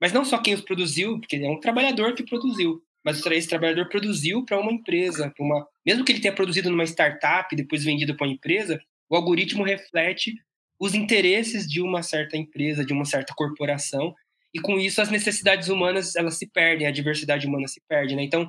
mas 0.00 0.12
não 0.12 0.24
só 0.24 0.38
quem 0.38 0.54
os 0.54 0.62
produziu, 0.62 1.20
porque 1.20 1.36
é 1.36 1.50
um 1.50 1.60
trabalhador 1.60 2.14
que 2.14 2.24
produziu, 2.24 2.82
mas 3.04 3.24
esse 3.24 3.48
trabalhador 3.48 3.88
produziu 3.88 4.44
para 4.44 4.58
uma 4.58 4.72
empresa, 4.72 5.32
uma, 5.38 5.66
mesmo 5.84 6.04
que 6.04 6.12
ele 6.12 6.20
tenha 6.20 6.34
produzido 6.34 6.70
numa 6.70 6.84
startup 6.84 7.54
depois 7.54 7.84
vendido 7.84 8.16
para 8.16 8.26
uma 8.26 8.32
empresa, 8.32 8.80
o 9.10 9.16
algoritmo 9.16 9.62
reflete 9.62 10.34
os 10.80 10.94
interesses 10.94 11.68
de 11.68 11.82
uma 11.82 12.02
certa 12.02 12.36
empresa, 12.38 12.84
de 12.84 12.92
uma 12.92 13.04
certa 13.04 13.34
corporação, 13.36 14.14
e 14.52 14.58
com 14.58 14.80
isso 14.80 15.00
as 15.02 15.10
necessidades 15.10 15.68
humanas 15.68 16.16
elas 16.16 16.38
se 16.38 16.46
perdem, 16.46 16.86
a 16.86 16.90
diversidade 16.90 17.46
humana 17.46 17.68
se 17.68 17.80
perde, 17.86 18.16
né? 18.16 18.22
Então 18.22 18.48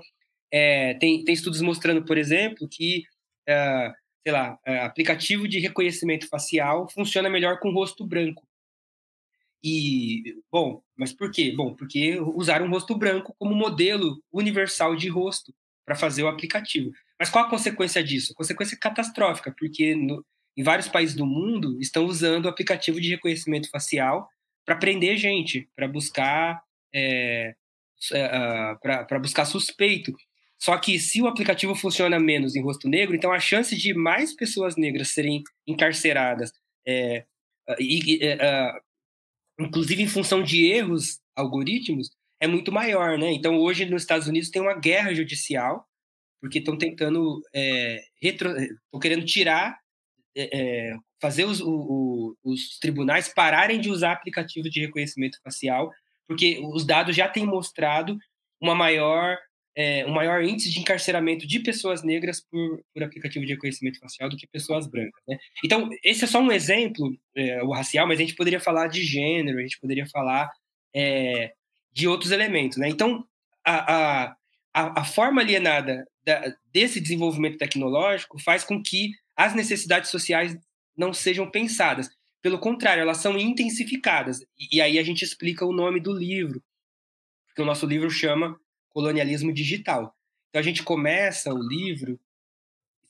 é, 0.52 0.94
tem, 0.96 1.24
tem 1.24 1.34
estudos 1.34 1.62
mostrando, 1.62 2.04
por 2.06 2.18
exemplo, 2.18 2.68
que 2.70 3.04
é, 3.48 3.92
sei 4.24 4.32
lá, 4.32 4.58
é, 4.66 4.80
aplicativo 4.80 5.48
de 5.48 5.60
reconhecimento 5.60 6.28
facial 6.28 6.90
funciona 6.90 7.30
melhor 7.30 7.60
com 7.60 7.72
rosto 7.72 8.06
branco. 8.06 8.48
E, 9.64 10.42
bom, 10.52 10.82
mas 10.96 11.14
por 11.14 11.32
quê? 11.32 11.54
Bom, 11.56 11.76
porque 11.76 12.20
usaram 12.20 12.66
o 12.66 12.70
rosto 12.70 12.98
branco 12.98 13.36
como 13.38 13.54
modelo 13.54 14.24
universal 14.32 14.96
de 14.96 15.08
rosto 15.08 15.54
para 15.86 15.96
fazer 15.96 16.24
o 16.24 16.28
aplicativo. 16.28 16.92
Mas 17.20 17.30
qual 17.30 17.46
a 17.46 17.50
consequência 17.50 18.04
disso? 18.04 18.34
A 18.34 18.36
consequência 18.36 18.76
é 18.76 18.80
catastrófica, 18.80 19.54
porque 19.58 19.94
no, 19.96 20.26
em 20.58 20.64
vários 20.64 20.88
países 20.88 21.16
do 21.16 21.26
mundo 21.26 21.80
estão 21.82 22.06
usando 22.06 22.46
o 22.46 22.50
aplicativo 22.50 23.00
de 23.00 23.10
reconhecimento 23.10 23.70
facial 23.70 24.28
para 24.66 24.76
prender 24.76 25.18
gente, 25.18 25.70
para 25.76 25.88
buscar 25.88 26.62
é, 26.94 27.56
uh, 28.12 28.80
para 28.82 29.20
buscar 29.20 29.46
suspeito. 29.46 30.14
Só 30.60 30.78
que 30.78 31.00
se 31.00 31.22
o 31.22 31.28
aplicativo 31.28 31.74
funciona 31.74 32.20
menos 32.20 32.56
em 32.56 32.62
rosto 32.62 32.88
negro, 32.88 33.16
então 33.16 33.32
a 33.32 33.40
chance 33.40 33.76
de 33.76 33.94
mais 33.94 34.36
pessoas 34.36 34.76
negras 34.76 35.10
serem 35.10 35.42
encarceradas, 35.66 36.52
é, 36.86 37.26
e, 37.80 38.18
uh, 38.18 39.64
inclusive 39.64 40.04
em 40.04 40.08
função 40.08 40.44
de 40.44 40.66
erros 40.66 41.20
algoritmos, 41.36 42.10
é 42.40 42.48
muito 42.48 42.72
maior, 42.72 43.18
né? 43.18 43.32
Então 43.32 43.58
hoje 43.58 43.86
nos 43.86 44.04
Estados 44.04 44.28
Unidos 44.28 44.50
tem 44.50 44.62
uma 44.62 44.78
guerra 44.78 45.14
judicial 45.14 45.88
porque 46.42 46.58
estão 46.58 46.76
tentando 46.76 47.40
é, 47.54 48.02
retro, 48.20 48.52
querendo 49.00 49.24
tirar, 49.26 49.78
é, 50.36 50.94
fazer 51.22 51.46
os, 51.46 51.62
o, 51.62 52.36
os 52.44 52.78
tribunais 52.80 53.34
pararem 53.34 53.80
de 53.80 53.90
usar 53.90 54.14
aplicativo 54.14 54.70
de 54.70 54.82
reconhecimento 54.82 55.40
facial, 55.44 55.92
porque 56.28 56.60
os 56.74 56.86
dados 56.86 57.16
já 57.16 57.28
têm 57.28 57.46
mostrado 57.46 58.18
uma 58.62 58.76
maior 58.76 59.38
é, 59.76 60.06
um 60.06 60.12
maior 60.12 60.44
índice 60.44 60.70
de 60.70 60.80
encarceramento 60.80 61.48
de 61.48 61.60
pessoas 61.60 62.04
negras 62.04 62.42
por, 62.42 62.84
por 62.94 63.04
aplicativo 63.04 63.46
de 63.46 63.54
reconhecimento 63.54 64.00
facial 64.00 64.30
do 64.30 64.36
que 64.36 64.46
pessoas 64.48 64.88
brancas. 64.88 65.22
Né? 65.28 65.38
Então, 65.64 65.90
esse 66.04 66.26
é 66.26 66.28
só 66.28 66.42
um 66.42 66.52
exemplo, 66.52 67.18
é, 67.36 67.64
o 67.64 67.72
racial, 67.72 68.06
mas 68.08 68.20
a 68.20 68.22
gente 68.22 68.36
poderia 68.36 68.60
falar 68.60 68.88
de 68.88 69.04
gênero, 69.04 69.60
a 69.60 69.62
gente 69.62 69.80
poderia 69.80 70.06
falar 70.08 70.50
é, 70.94 71.54
de 71.94 72.08
outros 72.08 72.32
elementos. 72.32 72.78
Né? 72.78 72.90
Então, 72.90 73.26
a, 73.66 74.36
a, 74.74 75.02
a, 75.02 75.04
forma 75.06 75.42
alienada 75.42 76.06
da, 76.24 76.54
desse 76.74 77.00
desenvolvimento 77.00 77.58
tecnológico 77.58 78.40
faz 78.40 78.64
com 78.64 78.82
que 78.82 79.12
as 79.36 79.56
necessidades 79.56 80.10
sociais 80.10 80.58
não 80.96 81.14
sejam 81.14 81.50
pensadas. 81.50 82.10
Pelo 82.42 82.60
contrário, 82.60 83.02
elas 83.02 83.18
são 83.18 83.38
intensificadas. 83.38 84.44
E, 84.72 84.82
aí 84.82 84.98
a 84.98 85.04
gente 85.04 85.24
explica 85.24 85.66
o 85.66 85.74
nome 85.74 86.00
do 86.00 86.12
livro, 86.12 86.64
porque 87.48 87.62
o 87.62 87.66
nosso 87.66 87.86
livro 87.86 88.10
chama 88.10 88.60
colonialismo 88.90 89.54
digital. 89.54 90.16
Então 90.50 90.60
a 90.60 90.64
gente 90.64 90.84
começa 90.84 91.54
o 91.54 91.62
livro 91.62 92.20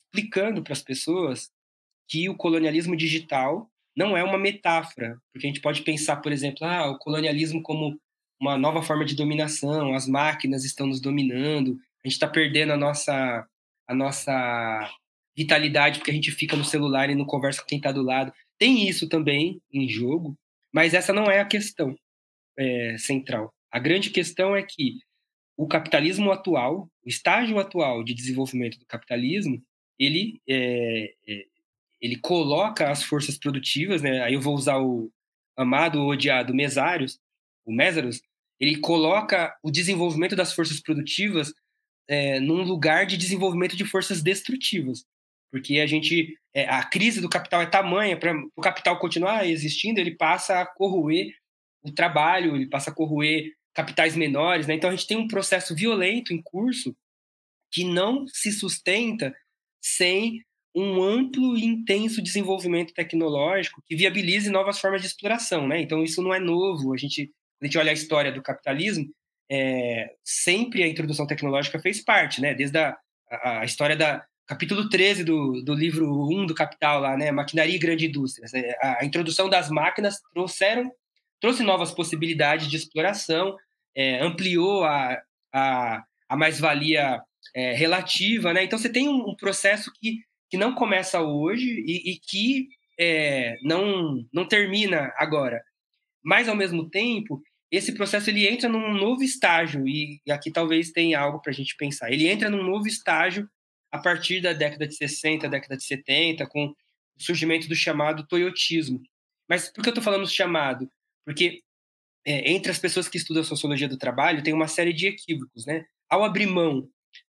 explicando 0.04 0.62
para 0.62 0.72
as 0.72 0.82
pessoas 0.82 1.50
que 2.08 2.28
o 2.28 2.36
colonialismo 2.36 2.96
digital 2.96 3.70
não 3.96 4.16
é 4.16 4.22
uma 4.22 4.38
metáfora, 4.38 5.20
porque 5.32 5.46
a 5.46 5.50
gente 5.50 5.60
pode 5.60 5.82
pensar, 5.82 6.16
por 6.16 6.32
exemplo, 6.32 6.66
ah, 6.66 6.90
o 6.90 6.98
colonialismo 6.98 7.62
como 7.62 7.98
uma 8.40 8.56
nova 8.58 8.82
forma 8.82 9.04
de 9.04 9.14
dominação, 9.14 9.94
as 9.94 10.06
máquinas 10.06 10.64
estão 10.64 10.86
nos 10.86 11.00
dominando, 11.00 11.78
a 12.04 12.08
gente 12.08 12.14
está 12.14 12.28
perdendo 12.28 12.72
a 12.72 12.76
nossa 12.76 13.46
a 13.86 13.94
nossa 13.94 14.90
vitalidade 15.36 15.98
porque 15.98 16.10
a 16.10 16.14
gente 16.14 16.30
fica 16.30 16.56
no 16.56 16.64
celular 16.64 17.10
e 17.10 17.14
não 17.14 17.24
conversa 17.24 17.60
com 17.60 17.66
quem 17.66 17.78
está 17.78 17.92
do 17.92 18.02
lado. 18.02 18.32
Tem 18.58 18.88
isso 18.88 19.08
também 19.08 19.60
em 19.72 19.88
jogo, 19.88 20.36
mas 20.72 20.94
essa 20.94 21.12
não 21.12 21.24
é 21.24 21.40
a 21.40 21.44
questão 21.44 21.94
é, 22.58 22.96
central. 22.98 23.52
A 23.70 23.78
grande 23.78 24.10
questão 24.10 24.54
é 24.54 24.62
que 24.62 24.98
o 25.56 25.66
capitalismo 25.66 26.30
atual, 26.30 26.88
o 27.04 27.08
estágio 27.08 27.58
atual 27.58 28.02
de 28.02 28.14
desenvolvimento 28.14 28.78
do 28.78 28.86
capitalismo, 28.86 29.62
ele, 29.98 30.40
é, 30.48 31.14
é, 31.26 31.46
ele 32.00 32.16
coloca 32.16 32.90
as 32.90 33.02
forças 33.02 33.38
produtivas, 33.38 34.02
né? 34.02 34.22
aí 34.22 34.34
eu 34.34 34.40
vou 34.40 34.54
usar 34.54 34.78
o 34.78 35.10
amado 35.56 36.00
ou 36.00 36.10
odiado 36.10 36.54
Mesários, 36.54 37.20
o 37.64 37.72
Mésaros, 37.72 38.20
ele 38.58 38.76
coloca 38.76 39.56
o 39.62 39.70
desenvolvimento 39.70 40.36
das 40.36 40.52
forças 40.52 40.80
produtivas 40.80 41.52
é, 42.08 42.40
num 42.40 42.62
lugar 42.62 43.06
de 43.06 43.16
desenvolvimento 43.16 43.76
de 43.76 43.84
forças 43.84 44.22
destrutivas. 44.22 45.04
Porque 45.52 45.78
a 45.80 45.86
gente. 45.86 46.34
É, 46.54 46.66
a 46.68 46.82
crise 46.82 47.20
do 47.20 47.28
capital 47.28 47.62
é 47.62 47.66
tamanha, 47.66 48.18
para 48.18 48.34
o 48.56 48.60
capital 48.60 48.98
continuar 48.98 49.46
existindo, 49.46 50.00
ele 50.00 50.16
passa 50.16 50.60
a 50.60 50.66
corroer 50.66 51.32
o 51.82 51.92
trabalho, 51.92 52.56
ele 52.56 52.68
passa 52.68 52.90
a 52.90 52.94
corroer 52.94 53.52
capitais 53.74 54.16
menores, 54.16 54.66
né? 54.66 54.74
Então 54.74 54.90
a 54.90 54.92
gente 54.92 55.06
tem 55.06 55.16
um 55.16 55.28
processo 55.28 55.74
violento 55.74 56.32
em 56.32 56.42
curso 56.42 56.96
que 57.70 57.84
não 57.84 58.26
se 58.26 58.52
sustenta 58.52 59.34
sem 59.80 60.42
um 60.74 61.02
amplo 61.02 61.56
e 61.56 61.64
intenso 61.64 62.22
desenvolvimento 62.22 62.94
tecnológico 62.94 63.82
que 63.86 63.96
viabilize 63.96 64.50
novas 64.50 64.78
formas 64.78 65.00
de 65.02 65.06
exploração, 65.06 65.66
né? 65.68 65.80
Então 65.80 66.02
isso 66.02 66.22
não 66.22 66.32
é 66.32 66.38
novo. 66.38 66.94
A 66.94 66.96
gente, 66.96 67.30
a 67.60 67.64
gente 67.66 67.78
olha 67.78 67.90
a 67.90 67.94
história 67.94 68.32
do 68.32 68.42
capitalismo, 68.42 69.10
é, 69.50 70.14
sempre 70.24 70.82
a 70.82 70.88
introdução 70.88 71.26
tecnológica 71.26 71.78
fez 71.80 72.02
parte, 72.02 72.40
né? 72.40 72.54
Desde 72.54 72.78
a, 72.78 72.96
a, 73.30 73.60
a 73.60 73.64
história 73.64 73.96
da 73.96 74.24
capítulo 74.52 74.86
13 74.86 75.24
do, 75.24 75.62
do 75.62 75.74
livro 75.74 76.06
1 76.28 76.44
do 76.44 76.54
Capital 76.54 77.00
lá, 77.00 77.16
né? 77.16 77.30
Maquinaria 77.30 77.74
e 77.74 77.78
grande 77.78 78.06
indústria. 78.06 78.46
A, 78.82 79.02
a 79.02 79.04
introdução 79.04 79.48
das 79.48 79.70
máquinas 79.70 80.20
trouxeram 80.34 80.92
trouxe 81.40 81.62
novas 81.64 81.90
possibilidades 81.90 82.68
de 82.68 82.76
exploração, 82.76 83.56
é, 83.96 84.20
ampliou 84.20 84.84
a, 84.84 85.20
a, 85.52 86.04
a 86.28 86.36
mais-valia 86.36 87.20
é, 87.54 87.72
relativa, 87.72 88.52
né? 88.52 88.62
Então 88.62 88.78
você 88.78 88.88
tem 88.88 89.08
um, 89.08 89.30
um, 89.30 89.34
processo 89.34 89.90
que, 89.98 90.20
que 90.48 90.56
não 90.56 90.72
começa 90.72 91.20
hoje 91.20 91.66
e, 91.84 92.12
e 92.12 92.18
que 92.20 92.68
é, 92.98 93.56
não, 93.62 94.24
não 94.32 94.46
termina 94.46 95.12
agora. 95.16 95.60
Mas, 96.22 96.48
ao 96.48 96.54
mesmo 96.54 96.88
tempo, 96.88 97.42
esse 97.72 97.92
processo 97.92 98.30
ele 98.30 98.46
entra 98.46 98.68
num 98.68 98.94
novo 98.94 99.24
estágio, 99.24 99.88
e, 99.88 100.20
e 100.24 100.30
aqui 100.30 100.50
talvez 100.50 100.92
tenha 100.92 101.18
algo 101.18 101.40
para 101.40 101.50
a 101.50 101.54
gente 101.54 101.74
pensar. 101.76 102.12
Ele 102.12 102.28
entra 102.28 102.48
num 102.48 102.62
novo 102.62 102.86
estágio 102.86 103.48
a 103.92 103.98
partir 103.98 104.40
da 104.40 104.54
década 104.54 104.88
de 104.88 104.96
60, 104.96 105.48
década 105.48 105.76
de 105.76 105.84
70, 105.84 106.46
com 106.46 106.66
o 106.66 106.74
surgimento 107.18 107.68
do 107.68 107.76
chamado 107.76 108.26
toyotismo. 108.26 109.02
Mas 109.46 109.70
por 109.70 109.82
que 109.82 109.90
eu 109.90 109.92
estou 109.92 110.02
falando 110.02 110.26
chamado? 110.26 110.90
Porque 111.26 111.60
é, 112.24 112.50
entre 112.50 112.70
as 112.70 112.78
pessoas 112.78 113.08
que 113.08 113.18
estudam 113.18 113.44
sociologia 113.44 113.86
do 113.88 113.98
trabalho 113.98 114.42
tem 114.42 114.54
uma 114.54 114.66
série 114.66 114.94
de 114.94 115.08
equívocos, 115.08 115.66
né? 115.66 115.84
Ao 116.08 116.24
abrir 116.24 116.46
mão 116.46 116.88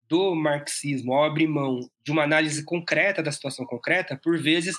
do 0.07 0.35
marxismo, 0.35 1.15
ao 1.15 1.25
abrir 1.25 1.47
mão 1.47 1.81
de 2.05 2.11
uma 2.13 2.25
análise 2.25 2.63
concreta 2.65 3.23
da 3.23 3.33
situação 3.33 3.65
concreta, 3.65 4.19
por 4.23 4.39
vezes 4.39 4.77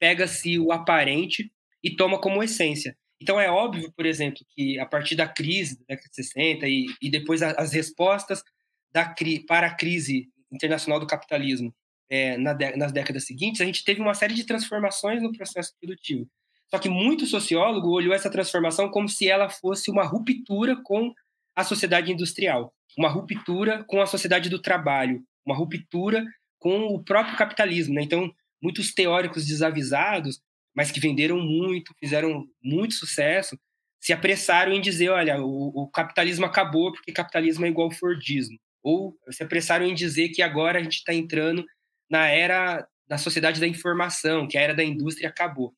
pega-se 0.00 0.58
o 0.58 0.72
aparente 0.72 1.52
e 1.82 1.94
toma 1.94 2.18
como 2.18 2.42
essência. 2.42 2.96
Então 3.20 3.38
é 3.38 3.50
óbvio, 3.50 3.92
por 3.92 4.06
exemplo, 4.06 4.44
que 4.48 4.78
a 4.78 4.86
partir 4.86 5.14
da 5.14 5.28
crise 5.28 5.78
da 5.80 5.84
década 5.90 6.08
de 6.08 6.16
60 6.16 6.66
e, 6.66 6.86
e 7.00 7.10
depois 7.10 7.42
as 7.42 7.72
respostas 7.72 8.42
da, 8.90 9.14
para 9.46 9.66
a 9.66 9.74
crise 9.74 10.28
internacional 10.52 10.98
do 11.00 11.06
capitalismo 11.06 11.74
é, 12.10 12.36
na 12.36 12.54
nas 12.76 12.92
décadas 12.92 13.24
seguintes, 13.24 13.60
a 13.60 13.64
gente 13.64 13.84
teve 13.84 14.00
uma 14.00 14.14
série 14.14 14.34
de 14.34 14.44
transformações 14.44 15.22
no 15.22 15.32
processo 15.32 15.72
produtivo. 15.80 16.28
Só 16.68 16.78
que 16.78 16.88
muito 16.88 17.26
sociólogo 17.26 17.90
olhou 17.90 18.14
essa 18.14 18.30
transformação 18.30 18.88
como 18.88 19.08
se 19.08 19.28
ela 19.28 19.48
fosse 19.48 19.90
uma 19.90 20.04
ruptura 20.04 20.76
com 20.82 21.12
a 21.54 21.64
sociedade 21.64 22.12
industrial, 22.12 22.72
uma 22.96 23.08
ruptura 23.08 23.84
com 23.84 24.00
a 24.00 24.06
sociedade 24.06 24.48
do 24.48 24.60
trabalho, 24.60 25.22
uma 25.44 25.56
ruptura 25.56 26.24
com 26.58 26.86
o 26.86 27.02
próprio 27.02 27.36
capitalismo. 27.36 27.94
Né? 27.94 28.02
Então, 28.02 28.32
muitos 28.62 28.92
teóricos 28.92 29.46
desavisados, 29.46 30.40
mas 30.74 30.92
que 30.92 31.00
venderam 31.00 31.38
muito, 31.38 31.94
fizeram 31.98 32.46
muito 32.62 32.94
sucesso, 32.94 33.58
se 34.00 34.12
apressaram 34.12 34.72
em 34.72 34.80
dizer, 34.80 35.10
olha, 35.10 35.40
o, 35.40 35.82
o 35.82 35.88
capitalismo 35.88 36.46
acabou 36.46 36.92
porque 36.92 37.12
capitalismo 37.12 37.66
é 37.66 37.68
igual 37.68 37.90
Fordismo. 37.90 38.56
Ou 38.82 39.16
se 39.30 39.42
apressaram 39.42 39.86
em 39.86 39.94
dizer 39.94 40.30
que 40.30 40.42
agora 40.42 40.78
a 40.78 40.82
gente 40.82 40.96
está 40.96 41.12
entrando 41.12 41.64
na 42.08 42.28
era 42.28 42.86
da 43.06 43.18
sociedade 43.18 43.60
da 43.60 43.66
informação, 43.66 44.46
que 44.46 44.56
a 44.56 44.60
era 44.60 44.74
da 44.74 44.84
indústria 44.84 45.28
acabou. 45.28 45.74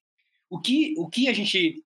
O 0.51 0.61
que, 0.61 0.95
o 0.99 1.09
que 1.09 1.29
a 1.29 1.33
gente 1.33 1.83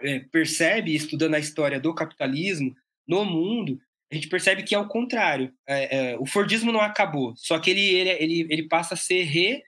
é, 0.00 0.18
percebe, 0.18 0.94
estudando 0.94 1.34
a 1.34 1.38
história 1.38 1.78
do 1.78 1.94
capitalismo 1.94 2.74
no 3.06 3.24
mundo, 3.24 3.80
a 4.10 4.14
gente 4.14 4.28
percebe 4.28 4.62
que 4.62 4.74
é 4.74 4.78
o 4.78 4.88
contrário. 4.88 5.52
É, 5.66 6.12
é, 6.12 6.18
o 6.18 6.26
Fordismo 6.26 6.72
não 6.72 6.80
acabou, 6.80 7.32
só 7.36 7.58
que 7.58 7.70
ele, 7.70 7.80
ele, 7.80 8.10
ele, 8.10 8.46
ele 8.50 8.68
passa 8.68 8.94
a 8.94 8.96
ser 8.96 9.22
re, 9.22 9.62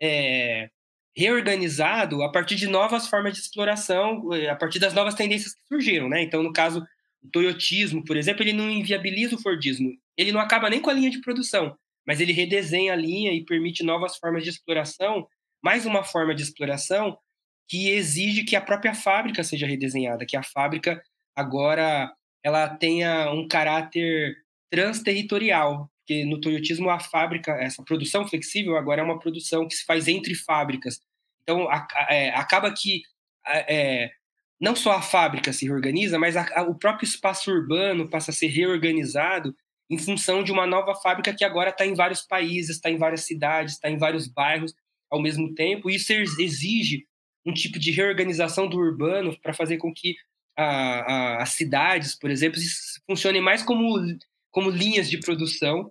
é, 0.00 0.70
reorganizado 1.16 2.22
a 2.22 2.30
partir 2.30 2.54
de 2.54 2.66
novas 2.66 3.08
formas 3.08 3.34
de 3.34 3.40
exploração, 3.40 4.32
é, 4.32 4.48
a 4.48 4.56
partir 4.56 4.78
das 4.78 4.94
novas 4.94 5.14
tendências 5.14 5.54
que 5.54 5.66
surgiram. 5.66 6.08
Né? 6.08 6.22
Então, 6.22 6.42
no 6.42 6.52
caso, 6.52 6.86
o 7.22 7.28
toyotismo, 7.30 8.04
por 8.04 8.16
exemplo, 8.16 8.42
ele 8.42 8.52
não 8.52 8.70
inviabiliza 8.70 9.34
o 9.34 9.40
Fordismo. 9.40 9.92
Ele 10.20 10.32
não 10.32 10.40
acaba 10.40 10.68
nem 10.68 10.80
com 10.80 10.90
a 10.90 10.92
linha 10.92 11.10
de 11.10 11.22
produção, 11.22 11.74
mas 12.06 12.20
ele 12.20 12.32
redesenha 12.32 12.92
a 12.92 12.96
linha 12.96 13.32
e 13.32 13.42
permite 13.42 13.82
novas 13.82 14.18
formas 14.18 14.44
de 14.44 14.50
exploração, 14.50 15.26
mais 15.64 15.86
uma 15.86 16.04
forma 16.04 16.34
de 16.34 16.42
exploração 16.42 17.16
que 17.66 17.88
exige 17.88 18.44
que 18.44 18.54
a 18.54 18.60
própria 18.60 18.94
fábrica 18.94 19.42
seja 19.42 19.66
redesenhada, 19.66 20.26
que 20.26 20.36
a 20.36 20.42
fábrica 20.42 21.02
agora 21.34 22.12
ela 22.44 22.68
tenha 22.68 23.32
um 23.32 23.48
caráter 23.48 24.36
transterritorial, 24.70 25.90
porque 26.00 26.26
no 26.26 26.38
toyotismo 26.38 26.90
a 26.90 27.00
fábrica, 27.00 27.52
essa 27.52 27.82
produção 27.82 28.28
flexível 28.28 28.76
agora 28.76 29.00
é 29.00 29.04
uma 29.04 29.18
produção 29.18 29.66
que 29.66 29.74
se 29.74 29.86
faz 29.86 30.06
entre 30.06 30.34
fábricas. 30.34 31.00
Então 31.42 31.66
a, 31.70 31.88
é, 32.10 32.28
acaba 32.34 32.70
que 32.74 33.02
é, 33.46 34.10
não 34.60 34.76
só 34.76 34.92
a 34.92 35.02
fábrica 35.02 35.50
se 35.50 35.64
reorganiza, 35.64 36.18
mas 36.18 36.36
a, 36.36 36.46
a, 36.60 36.62
o 36.62 36.74
próprio 36.74 37.06
espaço 37.06 37.50
urbano 37.50 38.10
passa 38.10 38.30
a 38.30 38.34
ser 38.34 38.48
reorganizado 38.48 39.56
em 39.90 39.98
função 39.98 40.44
de 40.44 40.52
uma 40.52 40.66
nova 40.66 40.94
fábrica 40.94 41.34
que 41.34 41.44
agora 41.44 41.70
está 41.70 41.84
em 41.84 41.94
vários 41.94 42.22
países, 42.22 42.76
está 42.76 42.88
em 42.88 42.96
várias 42.96 43.22
cidades, 43.22 43.74
está 43.74 43.90
em 43.90 43.98
vários 43.98 44.28
bairros 44.28 44.72
ao 45.10 45.20
mesmo 45.20 45.52
tempo. 45.52 45.90
Isso 45.90 46.12
exige 46.12 47.06
um 47.44 47.52
tipo 47.52 47.78
de 47.78 47.90
reorganização 47.90 48.68
do 48.68 48.76
urbano 48.78 49.36
para 49.40 49.52
fazer 49.52 49.78
com 49.78 49.92
que 49.92 50.14
a, 50.56 50.64
a, 50.64 51.42
as 51.42 51.50
cidades, 51.50 52.16
por 52.16 52.30
exemplo, 52.30 52.60
funcionem 53.06 53.40
mais 53.42 53.62
como, 53.62 53.96
como 54.52 54.70
linhas 54.70 55.10
de 55.10 55.18
produção 55.18 55.90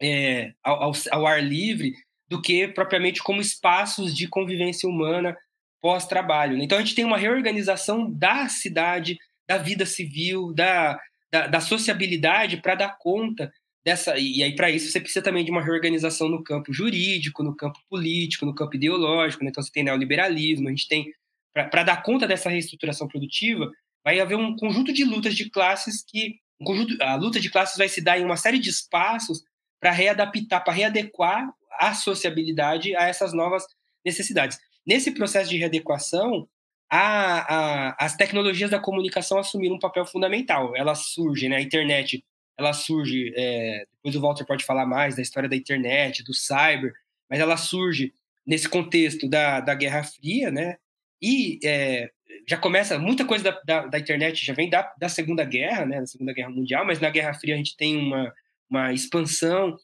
é, 0.00 0.52
ao, 0.62 0.92
ao, 1.10 1.26
ar 1.26 1.42
livre 1.42 1.92
do 2.28 2.40
que 2.40 2.68
propriamente 2.68 3.22
como 3.22 3.40
espaços 3.40 4.14
de 4.14 4.28
convivência 4.28 4.88
humana 4.88 5.36
pós-trabalho. 5.82 6.56
Né? 6.56 6.64
Então 6.64 6.78
a 6.78 6.80
gente 6.80 6.94
tem 6.94 7.04
uma 7.04 7.18
reorganização 7.18 8.10
da 8.10 8.48
cidade, 8.48 9.18
da 9.46 9.58
vida 9.58 9.84
civil, 9.84 10.52
da, 10.54 10.98
da, 11.30 11.46
da 11.46 11.60
sociabilidade 11.60 12.58
para 12.58 12.74
dar 12.74 12.96
conta 12.98 13.52
dessa. 13.84 14.18
E 14.18 14.42
aí, 14.42 14.54
para 14.54 14.70
isso, 14.70 14.90
você 14.90 15.00
precisa 15.00 15.22
também 15.22 15.44
de 15.44 15.50
uma 15.50 15.62
reorganização 15.62 16.28
no 16.28 16.42
campo 16.42 16.72
jurídico, 16.72 17.42
no 17.42 17.56
campo 17.56 17.78
político, 17.88 18.46
no 18.46 18.54
campo 18.54 18.76
ideológico. 18.76 19.44
Né? 19.44 19.50
Então, 19.50 19.62
você 19.62 19.72
tem 19.72 19.84
neoliberalismo, 19.84 20.68
a 20.68 20.70
gente 20.70 20.88
tem. 20.88 21.06
Para 21.52 21.82
dar 21.82 22.02
conta 22.02 22.26
dessa 22.26 22.48
reestruturação 22.48 23.08
produtiva, 23.08 23.70
vai 24.04 24.20
haver 24.20 24.36
um 24.36 24.54
conjunto 24.54 24.92
de 24.92 25.04
lutas 25.04 25.34
de 25.34 25.50
classes 25.50 26.04
que. 26.06 26.36
Um 26.60 26.64
conjunto, 26.64 27.00
a 27.00 27.14
luta 27.14 27.38
de 27.38 27.48
classes 27.50 27.76
vai 27.76 27.88
se 27.88 28.00
dar 28.00 28.18
em 28.18 28.24
uma 28.24 28.36
série 28.36 28.58
de 28.58 28.68
espaços 28.68 29.42
para 29.80 29.92
readaptar, 29.92 30.64
para 30.64 30.72
readequar 30.72 31.48
a 31.78 31.94
sociabilidade 31.94 32.96
a 32.96 33.04
essas 33.04 33.32
novas 33.32 33.64
necessidades. 34.04 34.58
Nesse 34.84 35.12
processo 35.12 35.50
de 35.50 35.56
readequação, 35.56 36.48
a, 36.90 37.54
a, 37.54 38.04
as 38.04 38.16
tecnologias 38.16 38.70
da 38.70 38.80
comunicação 38.80 39.38
assumiram 39.38 39.76
um 39.76 39.80
papel 39.80 40.06
fundamental. 40.06 40.74
Elas 40.76 41.08
surgem, 41.08 41.48
né? 41.48 41.56
a 41.56 41.60
internet 41.60 42.24
ela 42.58 42.72
surge, 42.72 43.32
é, 43.36 43.86
depois 43.94 44.16
o 44.16 44.20
Walter 44.20 44.44
pode 44.44 44.64
falar 44.64 44.84
mais 44.84 45.14
da 45.14 45.22
história 45.22 45.48
da 45.48 45.54
internet, 45.54 46.24
do 46.24 46.34
cyber, 46.34 46.92
mas 47.30 47.38
ela 47.38 47.56
surge 47.56 48.12
nesse 48.44 48.68
contexto 48.68 49.28
da, 49.28 49.60
da 49.60 49.74
Guerra 49.74 50.02
Fria, 50.02 50.50
né? 50.50 50.76
E 51.22 51.60
é, 51.62 52.10
já 52.48 52.56
começa, 52.56 52.98
muita 52.98 53.24
coisa 53.24 53.44
da, 53.44 53.60
da, 53.64 53.86
da, 53.86 53.98
internet 53.98 54.44
já 54.44 54.52
vem 54.54 54.68
da, 54.68 54.92
da 54.98 55.08
Segunda 55.08 55.44
Guerra, 55.44 55.86
né? 55.86 56.00
Da 56.00 56.06
Segunda 56.06 56.32
Guerra 56.32 56.50
Mundial, 56.50 56.84
mas 56.84 56.98
na 56.98 57.10
Guerra 57.10 57.32
Fria 57.32 57.54
a 57.54 57.58
gente 57.58 57.76
tem 57.76 57.96
uma, 57.96 58.34
uma 58.68 58.92
expansão 58.92 59.76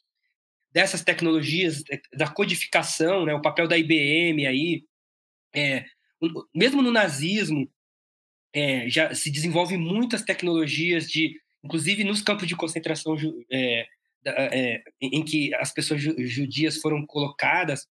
dessas 0.73 1.05
tecnologias, 1.05 1.85
da 2.13 2.27
codificação, 2.27 3.25
né? 3.25 3.35
O 3.35 3.43
papel 3.43 3.69
da 3.69 3.79
IBM 3.79 4.47
aí, 4.49 4.85
é, 5.55 5.85
mesmo 6.55 6.83
no 6.83 6.91
nazismo, 6.91 7.71
é, 8.53 8.89
já 8.89 9.15
se 9.15 9.31
desenvolve 9.31 9.77
muitas 9.77 10.23
tecnologias 10.23 11.09
de 11.09 11.41
inclusive 11.65 12.05
nos 12.05 12.21
campos 12.21 12.47
de 12.47 12.55
concentração 12.55 13.17
é, 13.51 13.87
é, 14.27 14.83
em 15.01 15.25
que 15.25 15.55
as 15.55 15.73
pessoas 15.73 16.01
judias 16.01 16.79
foram 16.79 17.05
colocadas, 17.07 17.87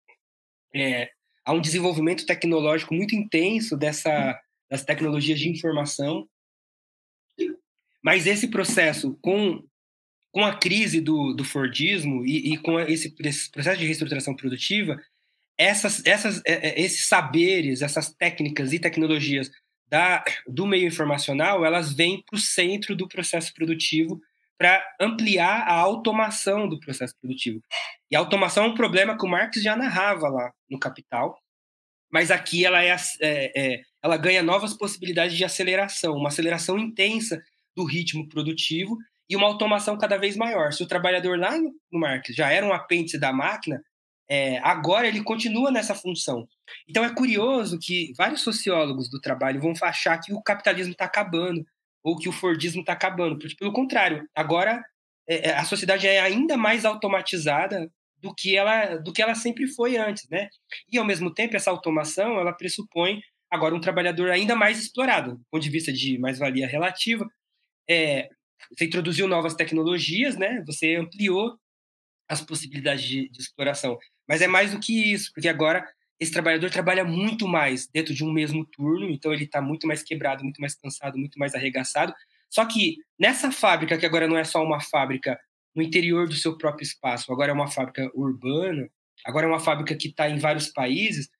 é, 0.74 1.10
há 1.44 1.52
um 1.52 1.60
desenvolvimento 1.60 2.26
tecnológico 2.26 2.94
muito 2.94 3.14
intenso 3.14 3.76
dessa, 3.76 4.38
das 4.70 4.84
tecnologias 4.84 5.38
de 5.38 5.48
informação. 5.48 6.28
Mas 8.02 8.26
esse 8.26 8.48
processo, 8.48 9.18
com, 9.20 9.62
com 10.30 10.44
a 10.44 10.56
crise 10.56 11.00
do, 11.00 11.34
do 11.34 11.44
Fordismo 11.44 12.24
e, 12.24 12.54
e 12.54 12.58
com 12.58 12.78
esse, 12.80 13.14
esse, 13.20 13.50
processo 13.50 13.78
de 13.78 13.86
reestruturação 13.86 14.34
produtiva, 14.34 14.98
essas, 15.58 16.04
essas, 16.06 16.40
é, 16.46 16.68
é, 16.68 16.80
esses 16.80 17.08
saberes, 17.08 17.82
essas 17.82 18.14
técnicas 18.14 18.72
e 18.72 18.78
tecnologias 18.78 19.50
da, 19.88 20.22
do 20.46 20.66
meio 20.66 20.86
informacional, 20.86 21.64
elas 21.64 21.92
vêm 21.92 22.22
para 22.24 22.36
o 22.36 22.40
centro 22.40 22.94
do 22.94 23.08
processo 23.08 23.52
produtivo 23.52 24.20
para 24.56 24.84
ampliar 25.00 25.66
a 25.66 25.74
automação 25.74 26.68
do 26.68 26.78
processo 26.78 27.14
produtivo. 27.20 27.60
E 28.10 28.16
a 28.16 28.18
automação 28.18 28.64
é 28.64 28.68
um 28.68 28.74
problema 28.74 29.16
que 29.16 29.24
o 29.24 29.28
Marx 29.28 29.60
já 29.62 29.76
narrava 29.76 30.28
lá 30.28 30.52
no 30.70 30.78
Capital, 30.78 31.38
mas 32.10 32.30
aqui 32.30 32.64
ela, 32.64 32.82
é, 32.82 32.94
é, 33.20 33.52
é, 33.56 33.80
ela 34.02 34.16
ganha 34.16 34.42
novas 34.42 34.74
possibilidades 34.74 35.36
de 35.36 35.44
aceleração, 35.44 36.14
uma 36.14 36.28
aceleração 36.28 36.78
intensa 36.78 37.40
do 37.76 37.84
ritmo 37.84 38.28
produtivo 38.28 38.96
e 39.28 39.36
uma 39.36 39.46
automação 39.46 39.96
cada 39.98 40.16
vez 40.16 40.36
maior. 40.36 40.72
Se 40.72 40.82
o 40.82 40.88
trabalhador 40.88 41.38
lá 41.38 41.56
no, 41.56 41.72
no 41.92 42.00
Marx 42.00 42.34
já 42.34 42.50
era 42.50 42.66
um 42.66 42.72
apêndice 42.72 43.18
da 43.18 43.32
máquina, 43.32 43.80
é, 44.30 44.58
agora 44.58 45.08
ele 45.08 45.22
continua 45.22 45.70
nessa 45.70 45.94
função. 45.94 46.46
Então 46.86 47.04
é 47.04 47.14
curioso 47.14 47.78
que 47.78 48.12
vários 48.16 48.42
sociólogos 48.42 49.08
do 49.08 49.20
trabalho 49.20 49.60
vão 49.60 49.72
achar 49.82 50.18
que 50.18 50.32
o 50.32 50.42
capitalismo 50.42 50.92
está 50.92 51.06
acabando 51.06 51.64
ou 52.02 52.16
que 52.16 52.28
o 52.28 52.32
Fordismo 52.32 52.80
está 52.80 52.92
acabando. 52.92 53.38
Porque, 53.38 53.56
pelo 53.56 53.72
contrário, 53.72 54.28
agora 54.34 54.84
é, 55.28 55.48
é, 55.48 55.54
a 55.54 55.64
sociedade 55.64 56.06
é 56.06 56.20
ainda 56.20 56.56
mais 56.56 56.84
automatizada 56.84 57.90
do 58.20 58.34
que 58.34 58.56
ela 58.56 58.96
do 58.96 59.12
que 59.12 59.22
ela 59.22 59.34
sempre 59.34 59.66
foi 59.66 59.96
antes, 59.96 60.28
né? 60.28 60.48
E 60.90 60.98
ao 60.98 61.04
mesmo 61.04 61.32
tempo 61.32 61.56
essa 61.56 61.70
automação 61.70 62.38
ela 62.38 62.52
pressupõe 62.52 63.20
agora 63.50 63.74
um 63.74 63.80
trabalhador 63.80 64.30
ainda 64.30 64.54
mais 64.54 64.78
explorado, 64.78 65.36
do 65.36 65.44
ponto 65.50 65.62
de 65.62 65.70
vista 65.70 65.92
de 65.92 66.18
mais-valia 66.18 66.66
relativa. 66.66 67.26
É, 67.88 68.28
você 68.76 68.84
introduziu 68.84 69.26
novas 69.26 69.54
tecnologias, 69.54 70.36
né? 70.36 70.62
Você 70.66 70.96
ampliou 70.96 71.56
as 72.28 72.42
possibilidades 72.42 73.04
de, 73.04 73.28
de 73.30 73.40
exploração. 73.40 73.98
Mas 74.28 74.42
é 74.42 74.46
mais 74.46 74.72
do 74.72 74.80
que 74.80 75.12
isso, 75.12 75.32
porque 75.32 75.48
agora 75.48 75.84
esse 76.20 76.32
trabalhador 76.32 76.70
trabalha 76.70 77.04
muito 77.04 77.46
mais 77.46 77.86
dentro 77.86 78.12
de 78.12 78.24
um 78.24 78.32
mesmo 78.32 78.64
turno, 78.66 79.08
então 79.08 79.32
ele 79.32 79.44
está 79.44 79.62
muito 79.62 79.86
mais 79.86 80.02
quebrado, 80.02 80.42
muito 80.42 80.60
mais 80.60 80.74
cansado, 80.74 81.16
muito 81.16 81.38
mais 81.38 81.54
arregaçado. 81.54 82.12
Só 82.50 82.64
que 82.64 82.96
nessa 83.18 83.52
fábrica, 83.52 83.96
que 83.96 84.06
agora 84.06 84.26
não 84.26 84.36
é 84.36 84.44
só 84.44 84.62
uma 84.62 84.80
fábrica 84.80 85.38
no 85.74 85.82
interior 85.82 86.28
do 86.28 86.34
seu 86.34 86.58
próprio 86.58 86.82
espaço, 86.82 87.32
agora 87.32 87.52
é 87.52 87.54
uma 87.54 87.68
fábrica 87.68 88.10
urbana, 88.14 88.90
agora 89.24 89.46
é 89.46 89.48
uma 89.48 89.60
fábrica 89.60 89.94
que 89.94 90.08
está 90.08 90.28
em 90.28 90.38
vários 90.38 90.68
países, 90.68 91.30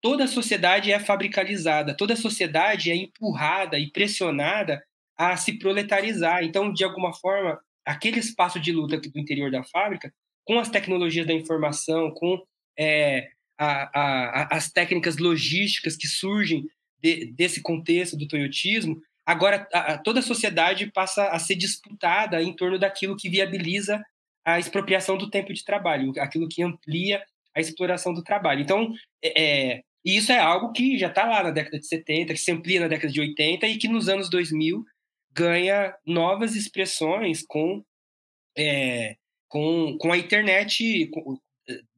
toda 0.00 0.24
a 0.24 0.28
sociedade 0.28 0.92
é 0.92 0.98
fabricalizada, 1.00 1.96
toda 1.96 2.14
a 2.14 2.16
sociedade 2.16 2.90
é 2.90 2.94
empurrada 2.96 3.78
e 3.78 3.90
pressionada 3.90 4.82
a 5.16 5.36
se 5.36 5.58
proletarizar. 5.58 6.44
Então, 6.44 6.72
de 6.72 6.84
alguma 6.84 7.12
forma, 7.12 7.60
aquele 7.84 8.20
espaço 8.20 8.60
de 8.60 8.72
luta 8.72 8.98
do 8.98 9.18
interior 9.18 9.50
da 9.50 9.64
fábrica, 9.64 10.12
com 10.50 10.58
as 10.58 10.68
tecnologias 10.68 11.24
da 11.24 11.32
informação, 11.32 12.10
com 12.10 12.42
é, 12.76 13.28
a, 13.56 14.00
a, 14.00 14.56
as 14.56 14.68
técnicas 14.68 15.16
logísticas 15.16 15.96
que 15.96 16.08
surgem 16.08 16.68
de, 17.00 17.26
desse 17.26 17.62
contexto 17.62 18.16
do 18.16 18.26
toyotismo, 18.26 19.00
agora 19.24 19.68
a, 19.72 19.96
toda 19.96 20.18
a 20.18 20.24
sociedade 20.24 20.90
passa 20.90 21.28
a 21.28 21.38
ser 21.38 21.54
disputada 21.54 22.42
em 22.42 22.52
torno 22.52 22.80
daquilo 22.80 23.16
que 23.16 23.30
viabiliza 23.30 24.04
a 24.44 24.58
expropriação 24.58 25.16
do 25.16 25.30
tempo 25.30 25.54
de 25.54 25.64
trabalho, 25.64 26.12
aquilo 26.18 26.48
que 26.48 26.64
amplia 26.64 27.22
a 27.54 27.60
exploração 27.60 28.12
do 28.12 28.24
trabalho. 28.24 28.60
Então, 28.60 28.92
é, 29.22 29.42
é 29.42 29.82
isso 30.04 30.32
é 30.32 30.40
algo 30.40 30.72
que 30.72 30.98
já 30.98 31.06
está 31.06 31.26
lá 31.26 31.44
na 31.44 31.52
década 31.52 31.78
de 31.78 31.86
70, 31.86 32.34
que 32.34 32.40
se 32.40 32.50
amplia 32.50 32.80
na 32.80 32.88
década 32.88 33.12
de 33.12 33.20
80 33.20 33.68
e 33.68 33.78
que 33.78 33.86
nos 33.86 34.08
anos 34.08 34.28
2000 34.28 34.84
ganha 35.30 35.94
novas 36.04 36.56
expressões 36.56 37.44
com, 37.46 37.84
é, 38.58 39.14
com, 39.50 39.98
com 39.98 40.12
a 40.12 40.16
internet, 40.16 41.08
com, 41.08 41.36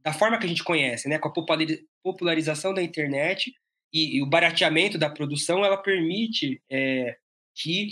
da 0.03 0.13
forma 0.13 0.39
que 0.39 0.47
a 0.47 0.49
gente 0.49 0.65
conhece, 0.65 1.09
né, 1.09 1.19
com 1.19 1.29
a 1.29 1.79
popularização 2.03 2.75
da 2.75 2.83
internet 2.83 3.55
e, 3.93 4.17
e 4.17 4.23
o 4.23 4.27
barateamento 4.27 4.99
da 4.99 5.11
produção, 5.11 5.65
ela 5.65 5.77
permite 5.77 6.61
é, 6.71 7.15
que 7.55 7.91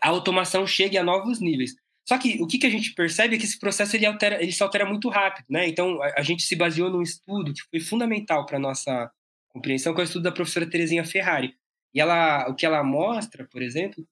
a 0.00 0.08
automação 0.08 0.66
chegue 0.66 0.96
a 0.96 1.02
novos 1.02 1.40
níveis. 1.40 1.74
Só 2.08 2.16
que 2.18 2.40
o 2.40 2.46
que, 2.46 2.58
que 2.58 2.66
a 2.66 2.70
gente 2.70 2.94
percebe 2.94 3.34
é 3.34 3.38
que 3.38 3.44
esse 3.44 3.58
processo 3.58 3.96
ele, 3.96 4.06
altera, 4.06 4.42
ele 4.42 4.52
se 4.52 4.62
altera 4.62 4.86
muito 4.86 5.08
rápido, 5.08 5.46
né? 5.50 5.68
Então 5.68 6.00
a, 6.00 6.20
a 6.20 6.22
gente 6.22 6.44
se 6.44 6.56
baseou 6.56 6.88
num 6.88 7.02
estudo 7.02 7.52
que 7.52 7.62
foi 7.68 7.80
fundamental 7.80 8.46
para 8.46 8.58
nossa 8.58 9.10
compreensão, 9.48 9.92
que 9.92 10.00
é 10.00 10.04
o 10.04 10.06
estudo 10.06 10.22
da 10.22 10.32
professora 10.32 10.70
Terezinha 10.70 11.04
Ferrari, 11.04 11.54
E 11.92 12.00
ela, 12.00 12.48
o 12.48 12.54
que 12.54 12.64
ela 12.64 12.82
mostra, 12.84 13.46
por 13.50 13.60
exemplo, 13.60 14.06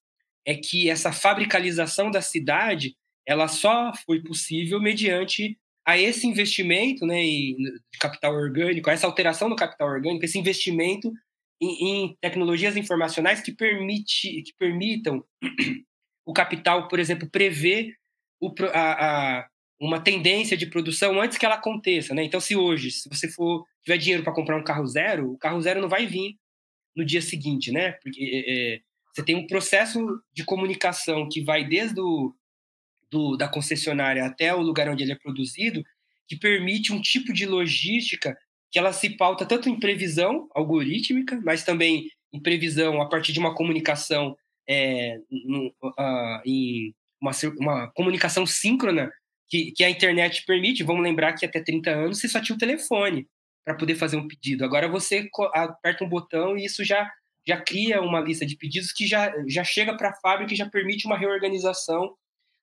é 0.44 0.56
que 0.56 0.90
essa 0.90 1.12
fabricalização 1.12 2.10
da 2.10 2.20
cidade 2.20 2.96
ela 3.28 3.46
só 3.46 3.92
foi 4.06 4.22
possível 4.22 4.80
mediante 4.80 5.58
a 5.86 5.98
esse 5.98 6.26
investimento 6.26 7.04
né, 7.04 7.22
de 7.22 7.98
capital 8.00 8.34
orgânico, 8.34 8.88
a 8.88 8.94
essa 8.94 9.06
alteração 9.06 9.50
do 9.50 9.56
capital 9.56 9.88
orgânico, 9.88 10.24
esse 10.24 10.38
investimento 10.38 11.12
em, 11.60 12.04
em 12.04 12.16
tecnologias 12.22 12.74
informacionais 12.74 13.42
que, 13.42 13.52
permite, 13.52 14.42
que 14.42 14.52
permitam 14.58 15.22
o 16.26 16.32
capital, 16.32 16.88
por 16.88 16.98
exemplo, 16.98 17.28
prever 17.28 17.94
o, 18.40 18.50
a, 18.72 19.38
a, 19.38 19.48
uma 19.78 20.00
tendência 20.00 20.56
de 20.56 20.66
produção 20.66 21.20
antes 21.20 21.36
que 21.36 21.44
ela 21.44 21.56
aconteça. 21.56 22.14
Né? 22.14 22.24
Então, 22.24 22.40
se 22.40 22.56
hoje, 22.56 22.90
se 22.90 23.08
você 23.10 23.28
for 23.28 23.62
tiver 23.84 23.98
dinheiro 23.98 24.24
para 24.24 24.34
comprar 24.34 24.56
um 24.56 24.64
carro 24.64 24.86
zero, 24.86 25.32
o 25.32 25.38
carro 25.38 25.60
zero 25.60 25.82
não 25.82 25.88
vai 25.88 26.06
vir 26.06 26.36
no 26.96 27.04
dia 27.04 27.20
seguinte, 27.20 27.70
né? 27.70 27.92
Porque 28.02 28.22
é, 28.22 28.74
é 28.76 28.80
você 29.14 29.24
tem 29.24 29.34
um 29.34 29.46
processo 29.46 30.22
de 30.32 30.44
comunicação 30.44 31.28
que 31.28 31.42
vai 31.42 31.64
desde 31.64 32.00
o, 32.00 32.32
do, 33.10 33.36
da 33.36 33.48
concessionária 33.48 34.24
até 34.24 34.54
o 34.54 34.60
lugar 34.60 34.88
onde 34.88 35.02
ele 35.02 35.12
é 35.12 35.18
produzido, 35.18 35.82
que 36.26 36.36
permite 36.36 36.92
um 36.92 37.00
tipo 37.00 37.32
de 37.32 37.46
logística 37.46 38.36
que 38.70 38.78
ela 38.78 38.92
se 38.92 39.10
pauta 39.10 39.46
tanto 39.46 39.68
em 39.68 39.78
previsão 39.78 40.48
algorítmica, 40.54 41.40
mas 41.42 41.64
também 41.64 42.10
em 42.32 42.40
previsão 42.40 43.00
a 43.00 43.08
partir 43.08 43.32
de 43.32 43.38
uma 43.38 43.54
comunicação 43.54 44.36
é, 44.68 45.18
no, 45.30 45.68
uh, 45.82 46.40
em 46.44 46.94
uma, 47.20 47.32
uma, 47.58 47.90
comunicação 47.92 48.44
síncrona 48.44 49.10
que, 49.48 49.72
que, 49.72 49.82
a 49.82 49.88
internet 49.88 50.44
permite. 50.46 50.84
Vamos 50.84 51.02
lembrar 51.02 51.32
que 51.32 51.46
até 51.46 51.62
30 51.62 51.90
anos 51.90 52.20
você 52.20 52.28
só 52.28 52.40
tinha 52.40 52.54
o 52.54 52.58
telefone 52.58 53.26
para 53.64 53.74
poder 53.74 53.94
fazer 53.94 54.16
um 54.16 54.28
pedido. 54.28 54.64
Agora 54.64 54.86
você 54.88 55.28
aperta 55.54 56.04
um 56.04 56.08
botão 56.08 56.56
e 56.56 56.66
isso 56.66 56.84
já, 56.84 57.10
já 57.46 57.58
cria 57.58 58.02
uma 58.02 58.20
lista 58.20 58.44
de 58.44 58.56
pedidos 58.56 58.92
que 58.92 59.06
já, 59.06 59.32
já 59.46 59.64
chega 59.64 59.96
para 59.96 60.10
a 60.10 60.14
fábrica 60.20 60.52
e 60.52 60.56
já 60.56 60.68
permite 60.68 61.06
uma 61.06 61.16
reorganização 61.16 62.14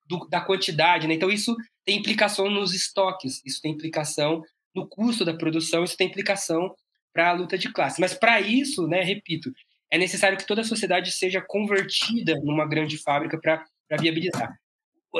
do, 0.06 0.26
da 0.28 0.40
quantidade. 0.40 1.06
Né? 1.06 1.14
Então, 1.14 1.30
isso 1.30 1.56
tem 1.84 1.98
implicação 1.98 2.50
nos 2.50 2.74
estoques, 2.74 3.42
isso 3.44 3.60
tem 3.60 3.72
implicação 3.72 4.42
no 4.74 4.86
custo 4.86 5.24
da 5.24 5.34
produção, 5.34 5.84
isso 5.84 5.96
tem 5.96 6.06
implicação 6.06 6.74
para 7.12 7.30
a 7.30 7.32
luta 7.32 7.56
de 7.56 7.72
classe. 7.72 8.00
Mas, 8.00 8.14
para 8.14 8.40
isso, 8.40 8.86
né, 8.86 9.02
repito, 9.02 9.50
é 9.90 9.98
necessário 9.98 10.36
que 10.36 10.46
toda 10.46 10.60
a 10.60 10.64
sociedade 10.64 11.12
seja 11.12 11.40
convertida 11.40 12.34
numa 12.42 12.66
grande 12.66 12.98
fábrica 12.98 13.38
para 13.40 13.64
viabilizar. 14.00 14.54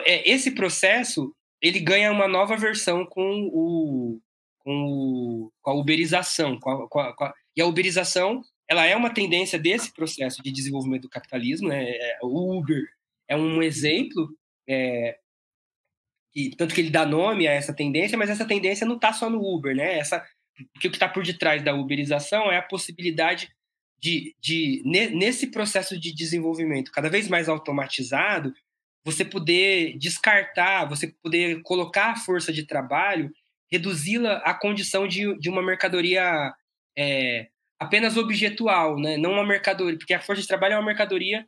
É, 0.05 0.29
esse 0.31 0.51
processo 0.51 1.35
ele 1.61 1.81
ganha 1.81 2.13
uma 2.13 2.29
nova 2.29 2.57
versão 2.57 3.07
com, 3.07 3.49
o, 3.53 4.21
com, 4.59 4.85
o, 4.85 5.53
com 5.63 5.71
a 5.71 5.75
uberização. 5.75 6.59
Com 6.61 6.71
a, 6.71 6.89
com 6.89 7.01
a, 7.01 7.17
com 7.17 7.25
a, 7.25 7.35
e 7.57 7.63
a 7.63 7.67
uberização 7.67 8.43
ela 8.69 8.85
é 8.85 8.97
uma 8.97 9.15
tendência 9.15 9.59
desse 9.59 9.93
processo 9.93 10.43
de 10.43 10.51
desenvolvimento 10.51 11.03
do 11.03 11.09
capitalismo. 11.09 11.69
Né? 11.69 11.89
É, 11.89 12.19
o 12.23 12.59
Uber 12.59 12.83
é 13.29 13.37
um 13.37 13.63
exemplo 13.63 14.29
é, 14.69 15.19
e, 16.37 16.51
tanto 16.51 16.75
que 16.75 16.83
ele 16.83 16.91
dá 16.91 17.07
nome 17.07 17.49
a 17.49 17.53
essa 17.53 17.73
tendência, 17.73 18.19
mas 18.19 18.29
essa 18.29 18.45
tendência 18.45 18.87
não 18.87 18.97
está 18.97 19.11
só 19.13 19.31
no 19.31 19.41
Uber, 19.43 19.75
né? 19.75 19.99
Essa, 19.99 20.23
porque 20.75 20.89
o 20.89 20.91
que 20.91 20.97
está 20.97 21.09
por 21.09 21.25
detrás 21.25 21.63
da 21.65 21.75
uberização 21.75 22.53
é 22.53 22.59
a 22.59 22.63
possibilidade 22.63 23.51
de, 23.99 24.37
de, 24.39 24.83
nesse 24.85 25.51
processo 25.51 25.99
de 25.99 26.15
desenvolvimento 26.15 26.93
cada 26.93 27.09
vez 27.09 27.29
mais 27.29 27.49
automatizado, 27.49 28.53
você 29.03 29.25
poder 29.25 29.97
descartar, 29.97 30.85
você 30.85 31.09
poder 31.23 31.63
colocar 31.63 32.11
a 32.11 32.17
força 32.17 32.53
de 32.53 32.67
trabalho, 32.67 33.33
reduzi-la 33.73 34.39
à 34.39 34.53
condição 34.53 35.09
de, 35.09 35.39
de 35.39 35.49
uma 35.49 35.63
mercadoria 35.63 36.53
é, 36.99 37.49
apenas 37.79 38.19
objetual, 38.19 38.99
né? 38.99 39.17
não 39.17 39.33
uma 39.33 39.47
mercadoria, 39.47 39.97
porque 39.97 40.13
a 40.13 40.21
força 40.21 40.43
de 40.43 40.49
trabalho 40.49 40.75
é 40.75 40.79
uma 40.79 40.87
mercadoria 40.87 41.47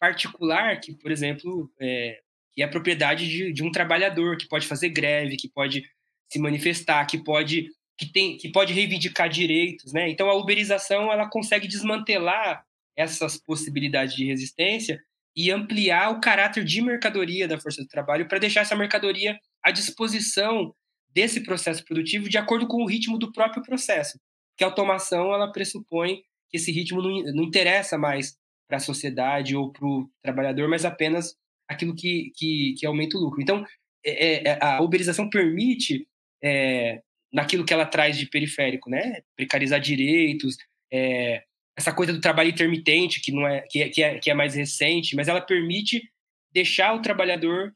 particular 0.00 0.80
que, 0.80 0.92
por 0.94 1.12
exemplo, 1.12 1.70
é, 1.80 2.20
é 2.62 2.64
a 2.64 2.70
propriedade 2.70 3.28
de, 3.28 3.52
de 3.52 3.62
um 3.62 3.70
trabalhador 3.70 4.36
que 4.36 4.48
pode 4.48 4.66
fazer 4.66 4.88
greve, 4.90 5.36
que 5.36 5.48
pode 5.48 5.82
se 6.30 6.38
manifestar, 6.38 7.04
que 7.06 7.22
pode 7.22 7.68
que 7.96 8.12
tem 8.12 8.36
que 8.36 8.50
pode 8.50 8.72
reivindicar 8.72 9.28
direitos, 9.28 9.92
né? 9.92 10.10
Então 10.10 10.28
a 10.28 10.34
uberização 10.34 11.12
ela 11.12 11.28
consegue 11.28 11.68
desmantelar 11.68 12.64
essas 12.96 13.36
possibilidades 13.36 14.14
de 14.14 14.26
resistência 14.26 15.00
e 15.36 15.50
ampliar 15.50 16.10
o 16.10 16.20
caráter 16.20 16.64
de 16.64 16.80
mercadoria 16.80 17.48
da 17.48 17.58
força 17.58 17.82
de 17.82 17.88
trabalho 17.88 18.28
para 18.28 18.38
deixar 18.38 18.60
essa 18.60 18.76
mercadoria 18.76 19.38
à 19.62 19.70
disposição 19.70 20.74
desse 21.08 21.42
processo 21.42 21.84
produtivo 21.84 22.28
de 22.28 22.38
acordo 22.38 22.66
com 22.66 22.82
o 22.82 22.86
ritmo 22.86 23.18
do 23.18 23.32
próprio 23.32 23.62
processo. 23.62 24.18
Que 24.56 24.64
a 24.64 24.68
automação 24.68 25.32
ela 25.32 25.50
pressupõe 25.50 26.22
que 26.50 26.56
esse 26.56 26.70
ritmo 26.70 27.02
não, 27.02 27.32
não 27.32 27.44
interessa 27.44 27.98
mais 27.98 28.36
para 28.68 28.76
a 28.78 28.80
sociedade 28.80 29.56
ou 29.56 29.72
para 29.72 29.86
o 29.86 30.08
trabalhador, 30.22 30.68
mas 30.68 30.84
apenas 30.84 31.34
aquilo 31.74 31.94
que, 31.94 32.32
que, 32.34 32.74
que 32.78 32.86
aumenta 32.86 33.16
o 33.16 33.20
lucro. 33.20 33.40
Então, 33.40 33.64
é, 34.04 34.48
é, 34.48 34.58
a 34.60 34.80
uberização 34.82 35.28
permite, 35.28 36.06
é, 36.42 37.00
naquilo 37.32 37.64
que 37.64 37.72
ela 37.72 37.86
traz 37.86 38.18
de 38.18 38.26
periférico, 38.26 38.90
né? 38.90 39.22
precarizar 39.36 39.80
direitos, 39.80 40.56
é, 40.92 41.42
essa 41.76 41.92
coisa 41.92 42.12
do 42.12 42.20
trabalho 42.20 42.50
intermitente, 42.50 43.20
que, 43.20 43.32
não 43.32 43.46
é, 43.46 43.62
que, 43.62 43.82
é, 43.82 43.88
que, 43.88 44.02
é, 44.02 44.18
que 44.18 44.30
é 44.30 44.34
mais 44.34 44.54
recente, 44.54 45.16
mas 45.16 45.28
ela 45.28 45.40
permite 45.40 46.08
deixar 46.52 46.94
o 46.94 47.02
trabalhador 47.02 47.74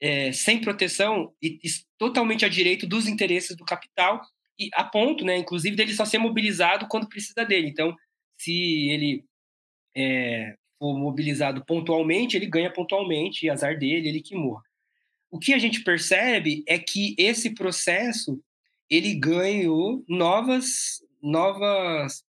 é, 0.00 0.32
sem 0.32 0.60
proteção 0.60 1.32
e, 1.40 1.58
e, 1.62 1.68
totalmente 1.96 2.44
a 2.44 2.48
direito 2.48 2.86
dos 2.86 3.06
interesses 3.06 3.56
do 3.56 3.64
capital, 3.64 4.20
e 4.58 4.68
a 4.72 4.82
ponto, 4.82 5.24
né, 5.24 5.36
inclusive, 5.36 5.76
dele 5.76 5.94
só 5.94 6.04
ser 6.04 6.18
mobilizado 6.18 6.88
quando 6.88 7.08
precisa 7.08 7.44
dele. 7.44 7.68
Então, 7.68 7.94
se 8.38 8.88
ele 8.88 9.24
é, 9.94 10.56
for 10.78 10.98
mobilizado 10.98 11.64
pontualmente, 11.64 12.36
ele 12.36 12.46
ganha 12.46 12.72
pontualmente, 12.72 13.48
azar 13.48 13.78
dele, 13.78 14.08
ele 14.08 14.22
que 14.22 14.34
morra. 14.34 14.62
O 15.30 15.38
que 15.38 15.52
a 15.52 15.58
gente 15.58 15.82
percebe 15.82 16.62
é 16.66 16.78
que 16.78 17.14
esse 17.18 17.54
processo 17.54 18.40
ele 18.88 19.14
ganhou 19.14 20.04
novas 20.08 21.02
novas 21.22 22.24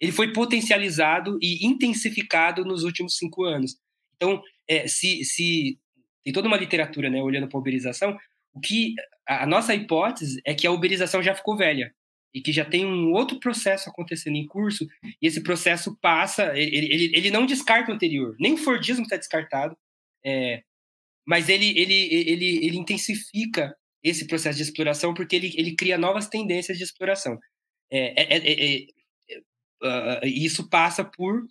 ele 0.00 0.12
foi 0.12 0.32
potencializado 0.32 1.38
e 1.42 1.66
intensificado 1.66 2.64
nos 2.64 2.84
últimos 2.84 3.16
cinco 3.16 3.44
anos. 3.44 3.76
Então, 4.14 4.40
é, 4.68 4.86
se, 4.86 5.24
se 5.24 5.78
tem 6.22 6.32
toda 6.32 6.46
uma 6.46 6.56
literatura, 6.56 7.10
né, 7.10 7.22
olhando 7.22 7.48
para 7.48 7.58
a 7.58 7.60
uberização, 7.60 8.16
o 8.54 8.60
que 8.60 8.94
a, 9.26 9.42
a 9.42 9.46
nossa 9.46 9.74
hipótese 9.74 10.40
é 10.44 10.54
que 10.54 10.66
a 10.66 10.70
uberização 10.70 11.22
já 11.22 11.34
ficou 11.34 11.56
velha 11.56 11.92
e 12.34 12.40
que 12.40 12.52
já 12.52 12.64
tem 12.64 12.84
um 12.84 13.12
outro 13.12 13.38
processo 13.40 13.88
acontecendo 13.88 14.36
em 14.36 14.46
curso, 14.46 14.86
e 15.20 15.26
esse 15.26 15.42
processo 15.42 15.96
passa, 16.00 16.56
ele, 16.56 16.92
ele, 16.92 17.12
ele 17.14 17.30
não 17.30 17.46
descarta 17.46 17.90
o 17.90 17.94
anterior, 17.94 18.36
nem 18.38 18.54
o 18.54 18.58
Fordismo 18.58 19.04
está 19.04 19.16
descartado, 19.16 19.76
é, 20.24 20.62
mas 21.26 21.48
ele, 21.48 21.78
ele, 21.78 21.94
ele, 21.94 22.66
ele 22.66 22.76
intensifica 22.78 23.74
esse 24.02 24.26
processo 24.26 24.56
de 24.56 24.62
exploração 24.62 25.12
porque 25.12 25.36
ele, 25.36 25.52
ele 25.56 25.74
cria 25.74 25.98
novas 25.98 26.28
tendências 26.28 26.78
de 26.78 26.84
exploração. 26.84 27.38
É, 27.90 28.36
é, 28.36 28.86
uh, 29.82 30.26
isso 30.26 30.68
passa 30.68 31.04
por 31.04 31.46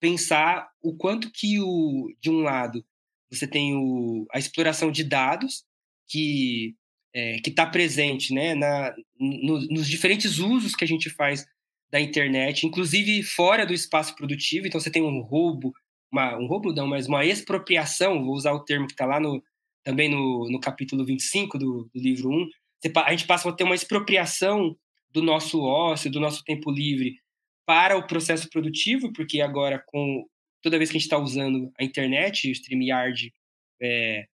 pensar 0.00 0.68
o 0.82 0.96
quanto 0.96 1.30
que, 1.30 1.60
o, 1.60 2.12
de 2.20 2.30
um 2.30 2.40
lado, 2.40 2.84
você 3.30 3.46
tem 3.46 3.74
o, 3.74 4.26
a 4.32 4.38
exploração 4.38 4.90
de 4.90 5.02
dados, 5.02 5.64
que 6.08 6.76
é, 7.16 7.38
que 7.38 7.48
está 7.48 7.64
presente 7.64 8.34
né, 8.34 8.54
na, 8.54 8.94
no, 9.18 9.58
nos 9.68 9.88
diferentes 9.88 10.36
usos 10.38 10.74
que 10.74 10.84
a 10.84 10.86
gente 10.86 11.08
faz 11.08 11.46
da 11.90 11.98
internet, 11.98 12.66
inclusive 12.66 13.22
fora 13.22 13.64
do 13.64 13.72
espaço 13.72 14.14
produtivo. 14.14 14.66
Então, 14.66 14.78
você 14.78 14.90
tem 14.90 15.02
um 15.02 15.22
roubo, 15.22 15.72
uma, 16.12 16.36
um 16.36 16.46
roubo 16.46 16.74
não, 16.74 16.86
mas 16.86 17.08
uma 17.08 17.24
expropriação, 17.24 18.22
vou 18.22 18.34
usar 18.34 18.52
o 18.52 18.62
termo 18.62 18.86
que 18.86 18.92
está 18.92 19.06
lá 19.06 19.18
no, 19.18 19.42
também 19.82 20.10
no, 20.10 20.46
no 20.50 20.60
capítulo 20.60 21.06
25 21.06 21.56
do, 21.56 21.90
do 21.94 21.98
livro 21.98 22.28
1. 22.28 22.48
Você, 22.82 22.92
a 22.94 23.10
gente 23.12 23.26
passa 23.26 23.48
a 23.48 23.52
ter 23.52 23.64
uma 23.64 23.74
expropriação 23.74 24.76
do 25.10 25.22
nosso 25.22 25.62
ócio, 25.62 26.10
do 26.10 26.20
nosso 26.20 26.44
tempo 26.44 26.70
livre 26.70 27.16
para 27.64 27.96
o 27.96 28.06
processo 28.06 28.46
produtivo, 28.50 29.10
porque 29.14 29.40
agora, 29.40 29.82
com 29.86 30.26
toda 30.62 30.76
vez 30.76 30.90
que 30.90 30.98
a 30.98 31.00
gente 31.00 31.06
está 31.06 31.18
usando 31.18 31.72
a 31.80 31.84
internet, 31.84 32.46
o 32.46 32.52
StreamYard 32.52 33.32
é, 33.80 34.26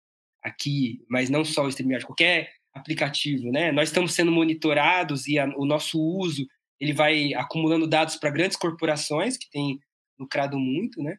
aqui, 0.41 1.05
mas 1.07 1.29
não 1.29 1.45
só 1.45 1.63
o 1.65 1.69
StreamYard, 1.69 2.07
qualquer 2.07 2.49
aplicativo, 2.73 3.51
né? 3.51 3.71
Nós 3.71 3.89
estamos 3.89 4.13
sendo 4.13 4.31
monitorados 4.31 5.27
e 5.27 5.37
a, 5.37 5.45
o 5.57 5.65
nosso 5.65 5.99
uso 5.99 6.45
ele 6.79 6.93
vai 6.93 7.33
acumulando 7.35 7.87
dados 7.87 8.15
para 8.15 8.31
grandes 8.31 8.57
corporações 8.57 9.37
que 9.37 9.49
têm 9.49 9.79
lucrado 10.19 10.57
muito, 10.57 11.01
né? 11.03 11.17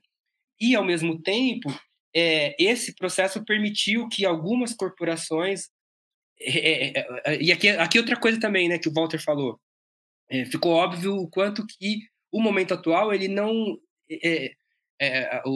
E 0.60 0.74
ao 0.74 0.84
mesmo 0.84 1.20
tempo, 1.20 1.68
é, 2.14 2.54
esse 2.58 2.94
processo 2.94 3.44
permitiu 3.44 4.08
que 4.08 4.24
algumas 4.24 4.74
corporações 4.74 5.68
é, 6.40 6.58
é, 6.58 6.98
é, 6.98 7.06
é 7.26 7.42
e 7.42 7.52
aqui, 7.52 7.68
aqui 7.68 7.98
outra 7.98 8.18
coisa 8.18 8.40
também, 8.40 8.68
né, 8.68 8.78
que 8.78 8.88
o 8.88 8.92
Walter 8.92 9.22
falou, 9.22 9.60
é, 10.30 10.44
ficou 10.44 10.72
óbvio 10.72 11.14
o 11.16 11.28
quanto 11.28 11.66
que 11.66 12.00
o 12.32 12.40
momento 12.40 12.74
atual 12.74 13.12
ele 13.12 13.28
não 13.28 13.78
o, 15.44 15.50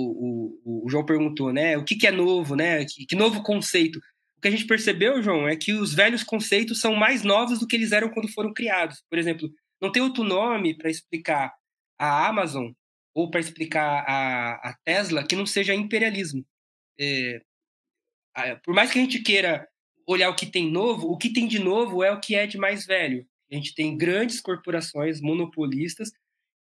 o, 0.64 0.84
o, 0.86 0.90
João 0.90 1.04
perguntou, 1.04 1.52
né? 1.52 1.76
O 1.76 1.84
que, 1.84 1.94
que 1.94 2.06
é 2.06 2.10
novo, 2.10 2.56
né? 2.56 2.84
Que, 2.84 3.06
que 3.06 3.14
novo 3.14 3.42
conceito? 3.42 4.00
O 4.36 4.40
que 4.40 4.48
a 4.48 4.50
gente 4.50 4.66
percebeu, 4.66 5.22
João, 5.22 5.48
é 5.48 5.56
que 5.56 5.72
os 5.72 5.94
velhos 5.94 6.22
conceitos 6.22 6.80
são 6.80 6.94
mais 6.94 7.22
novos 7.22 7.58
do 7.58 7.66
que 7.66 7.76
eles 7.76 7.92
eram 7.92 8.10
quando 8.10 8.32
foram 8.32 8.52
criados. 8.52 9.02
Por 9.08 9.18
exemplo, 9.18 9.50
não 9.80 9.90
tem 9.90 10.02
outro 10.02 10.22
nome 10.22 10.76
para 10.76 10.90
explicar 10.90 11.52
a 11.98 12.28
Amazon 12.28 12.70
ou 13.14 13.30
para 13.30 13.40
explicar 13.40 14.04
a, 14.06 14.70
a, 14.70 14.76
Tesla 14.84 15.26
que 15.26 15.34
não 15.34 15.46
seja 15.46 15.74
imperialismo. 15.74 16.44
É, 17.00 17.40
por 18.62 18.74
mais 18.74 18.90
que 18.90 18.98
a 18.98 19.02
gente 19.02 19.22
queira 19.22 19.66
olhar 20.06 20.28
o 20.28 20.36
que 20.36 20.46
tem 20.46 20.70
novo, 20.70 21.08
o 21.08 21.16
que 21.16 21.32
tem 21.32 21.48
de 21.48 21.58
novo 21.58 22.04
é 22.04 22.12
o 22.12 22.20
que 22.20 22.34
é 22.34 22.46
de 22.46 22.58
mais 22.58 22.84
velho. 22.84 23.26
A 23.50 23.54
gente 23.54 23.74
tem 23.74 23.96
grandes 23.96 24.40
corporações 24.40 25.20
monopolistas 25.20 26.10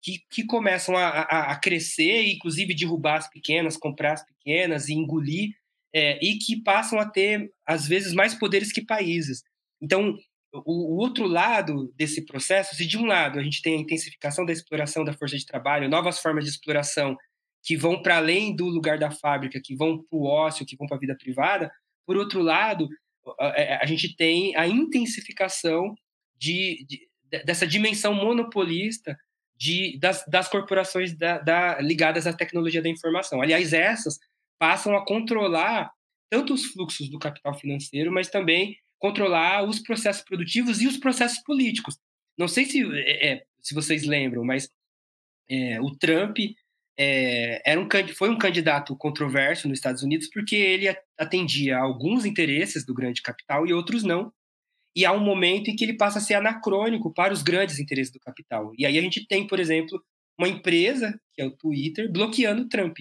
que, 0.02 0.20
que 0.30 0.46
começam 0.46 0.96
a, 0.96 1.08
a, 1.08 1.52
a 1.52 1.60
crescer, 1.60 2.28
inclusive 2.28 2.76
derrubar 2.76 3.18
as 3.18 3.30
pequenas, 3.30 3.76
comprar 3.76 4.14
as 4.14 4.26
pequenas 4.26 4.88
e 4.88 4.94
engolir, 4.94 5.56
é, 5.96 6.20
e 6.22 6.38
que 6.38 6.62
passam 6.62 7.00
a 7.00 7.10
ter, 7.10 7.50
às 7.66 7.88
vezes, 7.88 8.14
mais 8.14 8.36
poderes 8.36 8.74
que 8.74 8.84
países. 8.84 9.44
Então, 9.82 10.14
o, 10.52 10.96
o, 10.96 10.98
outro 10.98 11.26
lado 11.26 11.94
desse 11.96 12.26
processo, 12.26 12.76
se 12.76 12.86
de 12.86 12.98
um 12.98 13.06
lado 13.06 13.40
a 13.40 13.44
gente 13.44 13.62
tem 13.62 13.78
a 13.78 13.82
intensificação 13.82 14.46
da 14.46 14.52
exploração 14.52 15.06
da 15.06 15.14
força 15.14 15.38
de 15.38 15.46
trabalho, 15.46 15.88
novas 15.88 16.20
formas 16.20 16.44
de 16.44 16.50
exploração 16.50 17.16
que 17.64 17.78
vão 17.78 18.02
para 18.02 18.18
além 18.18 18.54
do 18.54 18.66
lugar 18.66 19.00
da 19.00 19.10
fábrica, 19.10 19.62
que 19.64 19.74
vão 19.74 19.98
para 19.98 20.18
o 20.18 20.26
ócio, 20.26 20.66
que 20.66 20.76
vão 20.76 20.86
para 20.86 20.98
a 20.98 21.00
vida 21.00 21.16
privada, 21.18 21.72
por 22.06 22.18
outro 22.18 22.42
lado, 22.42 22.90
a, 23.40 23.48
é, 23.56 23.80
a, 23.82 23.86
gente 23.86 24.18
tem 24.18 24.54
a 24.58 24.68
intensificação 24.68 25.96
de, 26.38 26.86
de 26.88 27.08
dessa 27.44 27.66
dimensão 27.66 28.14
monopolista 28.14 29.18
de, 29.58 29.98
das, 30.00 30.24
das 30.28 30.48
corporações 30.48 31.18
da, 31.18 31.40
da, 31.40 31.80
ligadas 31.80 32.28
à 32.28 32.34
tecnologia 32.34 32.82
da 32.82 32.90
informação. 32.90 33.42
Aliás, 33.42 33.74
essas 33.74 34.20
passam 34.60 34.96
a 34.96 35.06
controlar 35.06 35.92
tanto 36.30 36.54
os 36.54 36.66
fluxos 36.66 37.10
do 37.10 37.20
capital 37.20 37.54
financeiro, 37.54 38.12
mas 38.12 38.30
também 38.30 38.78
controlar 39.00 39.64
os 39.64 39.80
processos 39.80 40.24
produtivos 40.24 40.82
e 40.82 40.88
os 40.88 40.98
processos 40.98 41.40
políticos. 41.44 41.98
Não 42.38 42.48
sei 42.48 42.66
se, 42.66 42.84
é, 42.94 43.28
é, 43.28 43.46
se 43.62 43.74
vocês 43.74 44.04
lembram, 44.04 44.44
mas 44.44 44.70
é, 45.50 45.80
o 45.80 45.96
Trump 45.96 46.38
é, 46.98 47.62
era 47.70 47.80
um, 47.80 47.88
foi 48.16 48.30
um 48.30 48.38
candidato 48.38 48.96
controverso 48.96 49.68
nos 49.68 49.78
Estados 49.78 50.02
Unidos 50.02 50.30
porque 50.32 50.56
ele 50.56 50.88
atendia 51.18 51.78
a 51.78 51.82
alguns 51.82 52.26
interesses 52.26 52.86
do 52.86 52.94
grande 52.94 53.22
capital 53.22 53.68
e 53.68 53.74
outros 53.74 54.04
não. 54.04 54.32
E 54.96 55.06
há 55.06 55.12
um 55.12 55.20
momento 55.20 55.70
em 55.70 55.76
que 55.76 55.84
ele 55.84 55.98
passa 55.98 56.20
a 56.20 56.22
ser 56.22 56.36
anacrônico 56.36 57.14
para 57.14 57.34
os 57.34 57.44
grandes 57.44 57.80
interesses 57.80 58.14
do 58.14 58.20
capital. 58.20 58.72
E 58.78 58.86
aí 58.86 58.98
a 58.98 59.02
gente 59.02 59.28
tem, 59.28 59.46
por 59.46 59.60
exemplo, 59.60 60.02
uma 60.40 60.48
empresa, 60.48 61.20
que 61.34 61.42
é 61.42 61.46
o 61.46 61.52
Twitter, 61.52 62.10
bloqueando 62.10 62.62
o 62.62 62.70
Trump. 62.70 62.98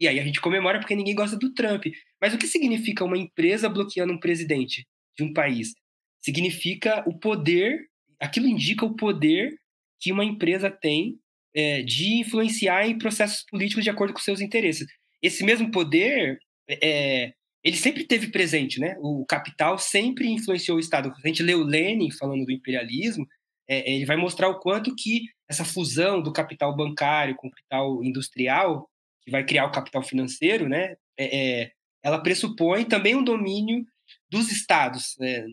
E 0.00 0.08
aí 0.08 0.18
a 0.18 0.24
gente 0.24 0.40
comemora 0.40 0.80
porque 0.80 0.96
ninguém 0.96 1.14
gosta 1.14 1.36
do 1.36 1.52
Trump. 1.52 1.84
Mas 2.20 2.34
o 2.34 2.38
que 2.38 2.46
significa 2.46 3.04
uma 3.04 3.18
empresa 3.18 3.68
bloqueando 3.68 4.12
um 4.12 4.18
presidente? 4.18 4.84
de 5.16 5.24
um 5.24 5.32
país. 5.32 5.74
Significa 6.22 7.04
o 7.06 7.18
poder, 7.18 7.78
aquilo 8.20 8.46
indica 8.46 8.84
o 8.84 8.96
poder 8.96 9.54
que 10.00 10.12
uma 10.12 10.24
empresa 10.24 10.70
tem 10.70 11.18
é, 11.54 11.82
de 11.82 12.20
influenciar 12.20 12.86
em 12.86 12.98
processos 12.98 13.44
políticos 13.48 13.84
de 13.84 13.90
acordo 13.90 14.12
com 14.12 14.20
seus 14.20 14.40
interesses. 14.40 14.86
Esse 15.22 15.44
mesmo 15.44 15.70
poder, 15.70 16.38
é, 16.68 17.32
ele 17.62 17.76
sempre 17.76 18.04
teve 18.04 18.30
presente, 18.30 18.80
né? 18.80 18.96
O 19.00 19.24
capital 19.26 19.78
sempre 19.78 20.28
influenciou 20.28 20.76
o 20.76 20.80
Estado. 20.80 21.12
A 21.24 21.28
gente 21.28 21.42
lê 21.42 21.54
o 21.54 21.64
Lenin 21.64 22.10
falando 22.10 22.44
do 22.44 22.52
imperialismo, 22.52 23.26
é, 23.68 23.94
ele 23.94 24.04
vai 24.04 24.16
mostrar 24.16 24.48
o 24.48 24.60
quanto 24.60 24.94
que 24.94 25.22
essa 25.48 25.64
fusão 25.64 26.22
do 26.22 26.32
capital 26.32 26.74
bancário 26.76 27.36
com 27.36 27.48
o 27.48 27.50
capital 27.50 28.04
industrial, 28.04 28.86
que 29.24 29.30
vai 29.30 29.44
criar 29.44 29.66
o 29.66 29.72
capital 29.72 30.02
financeiro, 30.02 30.68
né? 30.68 30.96
É, 31.18 31.62
é, 31.62 31.72
ela 32.02 32.22
pressupõe 32.22 32.84
também 32.84 33.14
um 33.14 33.24
domínio 33.24 33.84
dos 34.30 34.52
estados. 34.52 35.16
Né? 35.18 35.46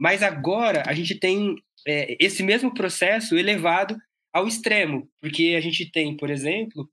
Mas 0.00 0.22
agora 0.22 0.82
a 0.86 0.94
gente 0.94 1.18
tem 1.18 1.56
é, 1.86 2.16
esse 2.18 2.42
mesmo 2.42 2.72
processo 2.72 3.36
elevado 3.36 3.96
ao 4.32 4.48
extremo, 4.48 5.08
porque 5.20 5.54
a 5.56 5.60
gente 5.60 5.90
tem, 5.90 6.16
por 6.16 6.30
exemplo, 6.30 6.90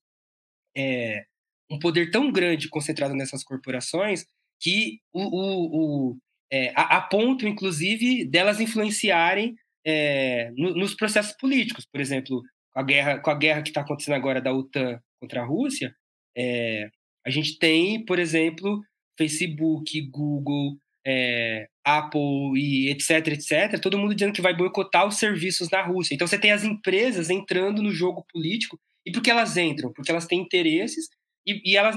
é, 0.76 1.26
um 1.70 1.80
poder 1.80 2.12
tão 2.12 2.32
grande 2.32 2.70
concentrado 2.70 3.16
nessas 3.16 3.44
corporações 3.44 4.26
que 4.60 5.00
o, 5.14 5.24
o, 5.24 6.12
o 6.12 6.18
é, 6.52 6.70
a, 6.76 6.98
a, 6.98 7.02
ponto, 7.02 7.48
inclusive, 7.48 8.26
delas 8.26 8.60
influenciarem 8.60 9.56
é, 9.86 10.52
no, 10.52 10.76
nos 10.76 10.94
processos 10.94 11.36
políticos. 11.38 11.86
Por 11.90 12.02
exemplo, 12.02 12.42
a 12.76 12.84
guerra, 12.84 13.20
com 13.20 13.32
a 13.32 13.36
guerra 13.36 13.62
que 13.62 13.70
está 13.70 13.82
acontecendo 13.82 14.16
agora 14.16 14.42
da 14.42 14.54
OTAN 14.54 15.00
contra 15.20 15.42
a 15.42 15.46
Rússia, 15.46 15.96
é, 16.38 16.90
a 17.26 17.30
gente 17.30 17.58
tem, 17.58 18.04
por 18.04 18.20
exemplo, 18.20 18.82
Facebook, 19.18 20.02
Google, 20.10 20.78
é, 21.06 21.68
Apple 21.84 22.54
e 22.56 22.90
etc, 22.90 23.28
etc, 23.28 23.80
todo 23.82 23.98
mundo 23.98 24.14
dizendo 24.14 24.34
que 24.34 24.42
vai 24.42 24.56
boicotar 24.56 25.08
os 25.08 25.18
serviços 25.18 25.70
na 25.70 25.82
Rússia. 25.82 26.14
Então 26.14 26.28
você 26.28 26.38
tem 26.38 26.52
as 26.52 26.64
empresas 26.64 27.30
entrando 27.30 27.82
no 27.82 27.92
jogo 27.92 28.26
político. 28.32 28.80
E 29.06 29.12
por 29.12 29.22
que 29.22 29.32
elas 29.32 29.58
entram? 29.58 29.92
Porque 29.94 30.12
elas 30.12 30.28
têm 30.28 30.40
interesses, 30.40 31.10
e, 31.46 31.72
e 31.72 31.78
elas, 31.78 31.96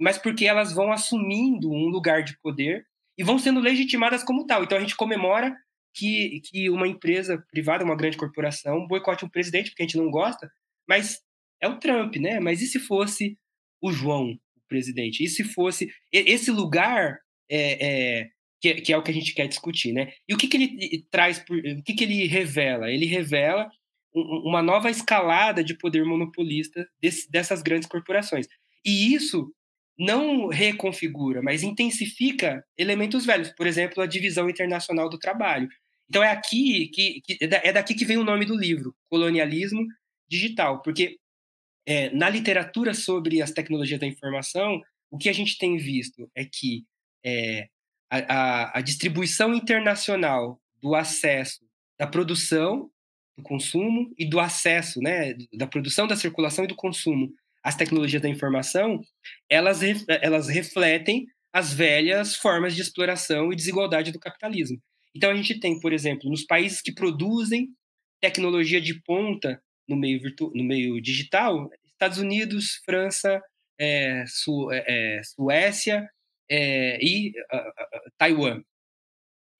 mas 0.00 0.18
porque 0.18 0.46
elas 0.46 0.72
vão 0.72 0.90
assumindo 0.92 1.70
um 1.70 1.86
lugar 1.86 2.24
de 2.24 2.36
poder 2.40 2.84
e 3.16 3.22
vão 3.22 3.38
sendo 3.38 3.60
legitimadas 3.60 4.24
como 4.24 4.46
tal. 4.46 4.64
Então 4.64 4.76
a 4.76 4.80
gente 4.80 4.96
comemora 4.96 5.54
que, 5.94 6.40
que 6.44 6.70
uma 6.70 6.88
empresa 6.88 7.42
privada, 7.50 7.84
uma 7.84 7.96
grande 7.96 8.16
corporação, 8.16 8.86
boicote 8.86 9.24
um 9.24 9.28
presidente, 9.28 9.70
porque 9.70 9.82
a 9.82 9.86
gente 9.86 9.96
não 9.96 10.10
gosta, 10.10 10.50
mas 10.88 11.20
é 11.62 11.68
o 11.68 11.78
Trump, 11.78 12.16
né? 12.16 12.40
Mas 12.40 12.62
e 12.62 12.66
se 12.66 12.80
fosse 12.80 13.36
o 13.80 13.92
João, 13.92 14.32
o 14.32 14.68
presidente? 14.68 15.24
E 15.24 15.28
se 15.28 15.44
fosse. 15.44 15.88
Esse 16.12 16.50
lugar 16.50 17.18
é, 17.50 17.86
é, 18.20 18.28
que, 18.60 18.74
que, 18.74 18.92
é 18.92 18.96
o 18.96 19.02
que 19.02 19.10
a 19.10 19.14
gente 19.14 19.34
quer 19.34 19.48
discutir, 19.48 19.92
né? 19.92 20.12
E 20.28 20.34
o 20.34 20.36
que, 20.36 20.46
que 20.46 20.56
ele 20.56 21.06
traz, 21.10 21.38
por, 21.38 21.56
o 21.56 21.82
que, 21.82 21.94
que 21.94 22.04
ele 22.04 22.26
revela? 22.26 22.90
Ele 22.90 23.06
revela 23.06 23.68
uma 24.12 24.62
nova 24.62 24.90
escalada 24.90 25.62
de 25.62 25.76
poder 25.76 26.04
monopolista 26.04 26.86
desse, 27.00 27.30
dessas 27.30 27.62
grandes 27.62 27.88
corporações. 27.88 28.46
E 28.84 29.14
isso 29.14 29.52
não 29.98 30.48
reconfigura, 30.48 31.42
mas 31.42 31.62
intensifica 31.62 32.64
elementos 32.76 33.26
velhos, 33.26 33.50
por 33.50 33.66
exemplo, 33.66 34.02
a 34.02 34.06
divisão 34.06 34.48
internacional 34.48 35.08
do 35.08 35.18
trabalho. 35.18 35.68
Então 36.08 36.24
é 36.24 36.30
aqui 36.30 36.88
que, 36.88 37.20
que 37.22 37.38
é 37.40 37.72
daqui 37.72 37.94
que 37.94 38.04
vem 38.04 38.16
o 38.16 38.24
nome 38.24 38.44
do 38.44 38.56
livro, 38.56 38.94
Colonialismo 39.08 39.86
Digital, 40.28 40.82
porque 40.82 41.16
é, 41.86 42.10
na 42.10 42.28
literatura 42.28 42.94
sobre 42.94 43.42
as 43.42 43.50
tecnologias 43.50 44.00
da 44.00 44.06
informação, 44.06 44.80
o 45.10 45.18
que 45.18 45.28
a 45.28 45.32
gente 45.32 45.58
tem 45.58 45.76
visto 45.76 46.30
é 46.34 46.44
que 46.44 46.84
é, 47.24 47.68
a, 48.10 48.78
a, 48.78 48.80
distribuição 48.80 49.54
internacional 49.54 50.60
do 50.80 50.94
acesso 50.94 51.60
da 51.98 52.06
produção, 52.06 52.90
do 53.36 53.42
consumo 53.42 54.12
e 54.18 54.28
do 54.28 54.40
acesso, 54.40 55.00
né, 55.00 55.34
da 55.52 55.66
produção, 55.66 56.06
da 56.06 56.16
circulação 56.16 56.64
e 56.64 56.68
do 56.68 56.74
consumo 56.74 57.32
às 57.62 57.76
tecnologias 57.76 58.22
da 58.22 58.28
informação, 58.28 59.00
elas, 59.48 59.80
elas 60.08 60.48
refletem 60.48 61.26
as 61.52 61.72
velhas 61.72 62.34
formas 62.36 62.74
de 62.74 62.80
exploração 62.80 63.52
e 63.52 63.56
desigualdade 63.56 64.12
do 64.12 64.20
capitalismo. 64.20 64.80
Então 65.14 65.30
a 65.30 65.34
gente 65.34 65.58
tem, 65.58 65.78
por 65.80 65.92
exemplo, 65.92 66.30
nos 66.30 66.44
países 66.44 66.80
que 66.80 66.92
produzem 66.92 67.68
tecnologia 68.20 68.80
de 68.80 69.00
ponta 69.02 69.60
no 69.90 69.96
meio, 69.96 70.20
virtu 70.20 70.50
no 70.54 70.64
meio 70.64 71.00
digital, 71.00 71.68
Estados 71.84 72.18
Unidos, 72.18 72.80
França, 72.84 73.42
é, 73.78 74.24
Su 74.26 74.70
é, 74.72 75.20
Suécia 75.22 76.08
e 76.50 77.30
uh, 77.52 78.10
Taiwan. 78.18 78.62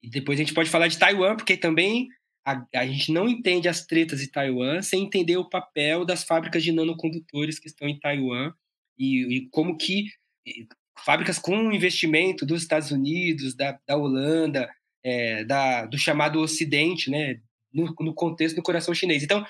E 0.02 0.08
depois 0.08 0.38
a 0.38 0.42
gente 0.42 0.54
pode 0.54 0.70
falar 0.70 0.88
de 0.88 0.98
Taiwan, 0.98 1.36
porque 1.36 1.56
também 1.56 2.08
a, 2.44 2.66
a, 2.74 2.86
gente 2.86 3.12
não 3.12 3.28
entende 3.28 3.68
as 3.68 3.84
tretas 3.84 4.20
de 4.20 4.28
Taiwan 4.28 4.82
sem 4.82 5.04
entender 5.04 5.36
o 5.36 5.48
papel 5.48 6.04
das 6.04 6.24
fábricas 6.24 6.62
de 6.62 6.72
nanocondutores 6.72 7.58
que 7.58 7.68
estão 7.68 7.86
em 7.86 7.98
Taiwan 7.98 8.52
e, 8.98 9.36
e 9.36 9.48
como 9.50 9.76
que 9.76 10.06
e, 10.46 10.66
fábricas 11.04 11.38
com 11.38 11.72
investimento 11.72 12.46
dos 12.46 12.62
Estados 12.62 12.90
Unidos, 12.90 13.54
da, 13.54 13.78
da 13.86 13.96
Holanda, 13.96 14.70
é, 15.02 15.44
da, 15.44 15.86
do 15.86 15.98
chamado 15.98 16.40
Ocidente, 16.40 17.10
né, 17.10 17.40
no, 17.72 17.94
no, 18.00 18.14
contexto 18.14 18.56
do 18.56 18.62
coração 18.62 18.94
chinês. 18.94 19.22
Então, 19.22 19.44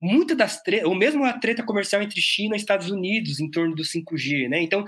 muita 0.00 0.34
das 0.34 0.62
tretas, 0.62 0.88
ou 0.88 0.94
mesmo 0.94 1.24
a 1.24 1.32
treta 1.32 1.62
comercial 1.62 2.02
entre 2.02 2.20
China 2.20 2.54
e 2.54 2.58
Estados 2.58 2.90
Unidos 2.90 3.40
em 3.40 3.50
torno 3.50 3.74
do 3.74 3.82
5G, 3.82 4.48
né? 4.48 4.62
Então, 4.62 4.84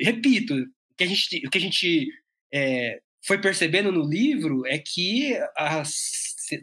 repito, 0.00 0.54
que 0.96 1.04
a 1.04 1.06
gente, 1.06 1.46
o 1.46 1.50
que 1.50 1.58
a 1.58 1.60
gente 1.60 2.08
é, 2.52 3.00
foi 3.26 3.40
percebendo 3.40 3.92
no 3.92 4.02
livro 4.02 4.66
é 4.66 4.78
que 4.78 5.36
as 5.56 5.92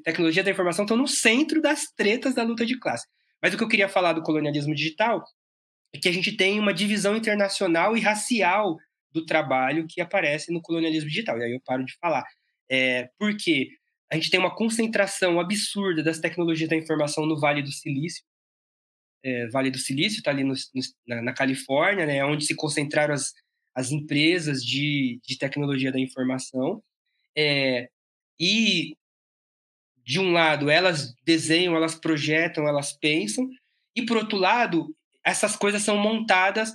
tecnologias 0.03 0.43
da 0.43 0.51
informação 0.51 0.86
estão 0.86 0.97
no 0.97 1.07
centro 1.07 1.61
das 1.61 1.91
tretas 1.95 2.36
da 2.36 2.43
luta 2.43 2.65
de 2.65 2.78
classe. 2.80 3.07
Mas 3.41 3.53
o 3.53 3.57
que 3.57 3.63
eu 3.63 3.69
queria 3.69 3.88
falar 3.88 4.13
do 4.13 4.23
colonialismo 4.23 4.73
digital 4.73 5.23
é 5.93 5.99
que 5.99 6.09
a 6.09 6.11
gente 6.11 6.36
tem 6.36 6.59
uma 6.59 6.73
divisão 6.73 7.15
internacional 7.15 7.95
e 7.95 8.01
racial 8.01 8.78
do 9.11 9.25
trabalho 9.25 9.86
que 9.88 10.01
aparece 10.01 10.51
no 10.51 10.61
colonialismo 10.61 11.09
digital. 11.09 11.38
E 11.38 11.43
aí 11.43 11.53
eu 11.53 11.61
paro 11.63 11.86
de 11.86 11.95
falar. 11.99 12.25
É, 12.69 13.09
porque 13.17 13.69
a 14.11 14.15
gente 14.15 14.29
tem 14.29 14.39
uma 14.39 14.55
concentração 14.55 15.39
absurda 15.39 16.03
das 16.03 16.19
tecnologias 16.19 16.69
da 16.69 16.75
informação 16.75 17.25
no 17.25 17.39
Vale 17.39 17.61
do 17.61 17.71
Silício. 17.71 18.23
É, 19.23 19.47
vale 19.47 19.71
do 19.71 19.79
Silício 19.79 20.19
está 20.19 20.31
ali 20.31 20.43
no, 20.43 20.53
no, 20.53 20.81
na, 21.07 21.21
na, 21.21 21.33
Califórnia, 21.33 22.05
né, 22.05 22.23
onde 22.23 22.45
se 22.45 22.55
concentraram 22.55 23.13
as, 23.13 23.33
as 23.75 23.91
empresas 23.91 24.63
de, 24.63 25.19
de 25.25 25.37
tecnologia 25.37 25.91
da 25.91 25.99
informação. 25.99 26.81
É, 27.35 27.89
e, 28.39 28.95
de 30.05 30.19
um 30.19 30.31
lado, 30.31 30.69
elas 30.69 31.13
desenham, 31.25 31.75
elas 31.75 31.95
projetam, 31.95 32.67
elas 32.67 32.93
pensam, 32.93 33.49
e, 33.95 34.05
por 34.05 34.17
outro 34.17 34.37
lado, 34.37 34.95
essas 35.25 35.55
coisas 35.55 35.81
são 35.81 35.97
montadas 35.97 36.71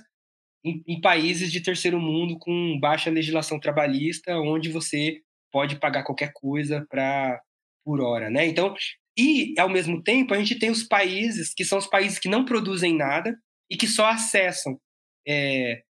em, 0.63 0.83
em, 0.87 1.01
países 1.01 1.51
de 1.51 1.61
terceiro 1.61 1.99
mundo 1.99 2.37
com 2.37 2.79
baixa 2.79 3.09
legislação 3.09 3.59
trabalhista, 3.59 4.37
onde 4.37 4.69
você 4.69 5.21
pode 5.53 5.77
pagar 5.77 6.03
qualquer 6.03 6.33
coisa 6.33 6.85
para 6.89 7.39
por 7.85 8.01
hora, 8.01 8.29
né? 8.29 8.47
Então, 8.47 8.73
e 9.17 9.53
ao 9.59 9.69
mesmo 9.69 10.01
tempo 10.01 10.33
a 10.33 10.37
gente 10.37 10.57
tem 10.57 10.71
os 10.71 10.83
países 10.83 11.53
que 11.53 11.63
são 11.63 11.77
os 11.77 11.85
países 11.85 12.17
que 12.17 12.27
não 12.27 12.43
produzem 12.43 12.95
nada 12.97 13.37
e 13.69 13.77
que 13.77 13.85
só 13.85 14.07
acessam 14.07 14.79
é, 15.27 15.83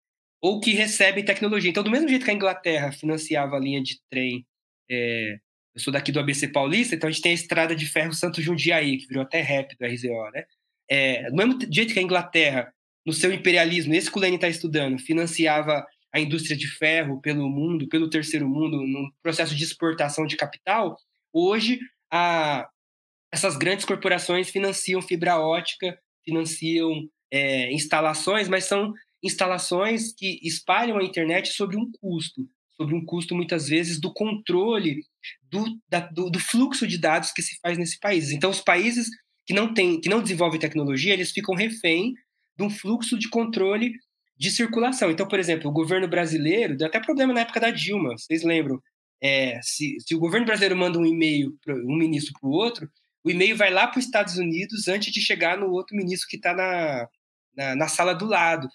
ou 0.42 0.60
que 0.60 0.72
recebem 0.72 1.24
tecnologia. 1.24 1.70
Então, 1.70 1.84
do 1.84 1.92
mesmo 1.92 2.10
jeito 2.10 2.26
que 2.26 2.32
a 2.32 2.34
Inglaterra 2.34 2.92
financiava 2.92 3.56
a 3.56 3.60
linha 3.60 3.82
de 3.84 4.00
trem, 4.10 4.46
é, 4.90 5.38
eu 5.76 5.82
sou 5.82 5.94
daqui 5.94 6.12
do 6.12 6.20
ABC 6.20 6.48
Paulista, 6.48 6.96
então 6.96 7.08
a 7.08 7.12
gente 7.12 7.22
tem 7.22 7.32
a 7.32 7.36
estrada 7.36 7.76
de 7.76 7.86
ferro 7.86 8.14
Santo 8.14 8.42
Jundiaí, 8.42 8.98
que 8.98 9.08
virou 9.08 9.24
até 9.24 9.42
rap 9.42 9.78
do 9.78 9.86
RZO, 9.86 10.32
né? 10.34 10.44
É, 10.90 11.30
do 11.30 11.36
mesmo 11.36 11.60
jeito 11.72 11.94
que 11.94 12.00
a 12.00 12.04
Inglaterra, 12.04 12.74
no 13.06 13.14
seu 13.14 13.32
imperialismo, 13.32 13.94
esse 13.94 14.12
que 14.12 14.18
o 14.18 14.22
Lenin 14.22 14.36
está 14.36 14.50
estudando, 14.50 15.00
financiava 15.00 15.86
a 16.14 16.20
indústria 16.20 16.58
de 16.58 16.68
ferro 16.68 17.22
pelo 17.22 17.50
mundo, 17.50 17.88
pelo 17.88 18.10
terceiro 18.10 18.48
mundo, 18.48 18.78
num 18.78 19.10
processo 19.24 19.56
de 19.56 19.64
exportação 19.64 20.26
de 20.26 20.36
capital, 20.36 20.98
hoje 21.32 21.80
a, 22.12 22.68
essas 23.32 23.56
grandes 23.56 23.86
corporações 23.86 24.50
financiam 24.50 25.02
fibra 25.02 25.40
ótica, 25.40 25.98
financiam 26.24 27.08
é, 27.32 27.72
instalações, 27.72 28.50
mas 28.50 28.66
são 28.66 28.94
instalações 29.24 30.14
que 30.14 30.40
espalham 30.44 30.98
a 30.98 31.04
internet 31.04 31.50
sobre 31.50 31.78
um 31.78 31.90
custo, 32.00 32.48
sobre 32.76 32.96
um 32.96 33.06
custo 33.06 33.36
muitas 33.36 33.68
vezes 33.68 34.00
do 34.00 34.12
controle 34.14 35.04
do, 35.44 35.66
da, 35.88 36.00
do, 36.00 36.30
do, 36.30 36.40
fluxo 36.40 36.88
de 36.88 36.98
dados 36.98 37.32
que 37.32 37.42
se 37.42 37.58
faz 37.62 37.78
nesse 37.78 38.00
país. 38.00 38.32
Então, 38.32 38.50
os 38.50 38.60
países 38.60 39.08
que 39.46 39.54
não 39.54 39.74
têm, 39.74 40.02
que 40.02 40.10
não 40.10 40.22
desenvolvem 40.22 40.60
tecnologia, 40.60 41.14
eles 41.14 41.32
ficam 41.32 41.56
refém 41.56 42.14
de 42.58 42.64
um 42.64 42.70
fluxo 42.70 43.18
de 43.18 43.30
controle 43.30 43.94
de 44.42 44.50
circulação. 44.50 45.12
Então, 45.12 45.28
por 45.28 45.38
exemplo, 45.38 45.70
o 45.70 45.74
governo 45.74 46.08
brasileiro 46.08 46.76
deu 46.76 46.88
até 46.88 47.00
problema 47.00 47.32
na 47.32 47.42
época 47.42 47.60
da 47.60 47.70
Dilma, 47.70 48.18
vocês 48.18 48.42
lembram? 48.42 48.82
É, 49.22 49.62
se, 49.62 49.98
se 50.00 50.16
o 50.16 50.20
governo 50.20 50.48
brasileiro 50.48 50.76
manda 50.76 50.98
um 50.98 51.06
e-mail 51.06 51.56
um 51.68 51.96
ministro 51.96 52.34
para 52.40 52.50
o 52.50 52.52
outro, 52.52 52.90
o 53.24 53.30
e-mail 53.30 53.56
vai 53.56 53.70
lá 53.70 53.86
para 53.86 54.00
os 54.00 54.06
Estados 54.06 54.38
Unidos 54.38 54.88
antes 54.88 55.14
de 55.14 55.22
chegar 55.22 55.60
no 55.60 55.70
outro 55.70 55.96
ministro 55.96 56.28
que 56.28 56.38
está 56.38 56.56
na, 56.56 57.08
na, 57.56 57.76
na, 57.76 57.88
sala 57.88 58.16
do 58.16 58.26
lado. 58.26 58.68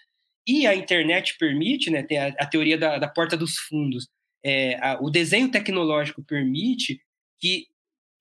E 0.46 0.68
a 0.68 0.74
internet 0.76 1.36
permite, 1.36 1.90
né, 1.90 2.04
tem 2.04 2.18
a, 2.18 2.28
a 2.38 2.46
teoria 2.46 2.78
da, 2.78 2.98
da, 2.98 3.08
porta 3.08 3.36
dos 3.36 3.56
fundos, 3.58 4.06
é, 4.44 4.76
a, 4.76 5.00
o 5.02 5.10
desenho 5.10 5.50
tecnológico 5.50 6.22
permite 6.22 7.00
que, 7.40 7.66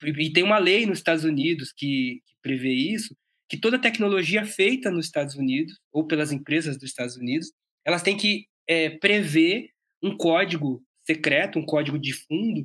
e 0.03 0.33
tem 0.33 0.43
uma 0.43 0.57
lei 0.57 0.87
nos 0.87 0.97
Estados 0.97 1.23
Unidos 1.23 1.71
que, 1.71 2.23
que 2.25 2.33
prevê 2.41 2.73
isso, 2.73 3.15
que 3.47 3.57
toda 3.57 3.79
tecnologia 3.79 4.45
feita 4.45 4.89
nos 4.89 5.05
Estados 5.05 5.35
Unidos, 5.35 5.79
ou 5.91 6.05
pelas 6.05 6.31
empresas 6.31 6.77
dos 6.77 6.89
Estados 6.89 7.15
Unidos, 7.15 7.51
elas 7.85 8.01
têm 8.01 8.17
que 8.17 8.47
é, 8.67 8.89
prever 8.89 9.69
um 10.01 10.15
código 10.17 10.83
secreto, 11.05 11.59
um 11.59 11.65
código 11.65 11.99
de 11.99 12.13
fundo, 12.13 12.63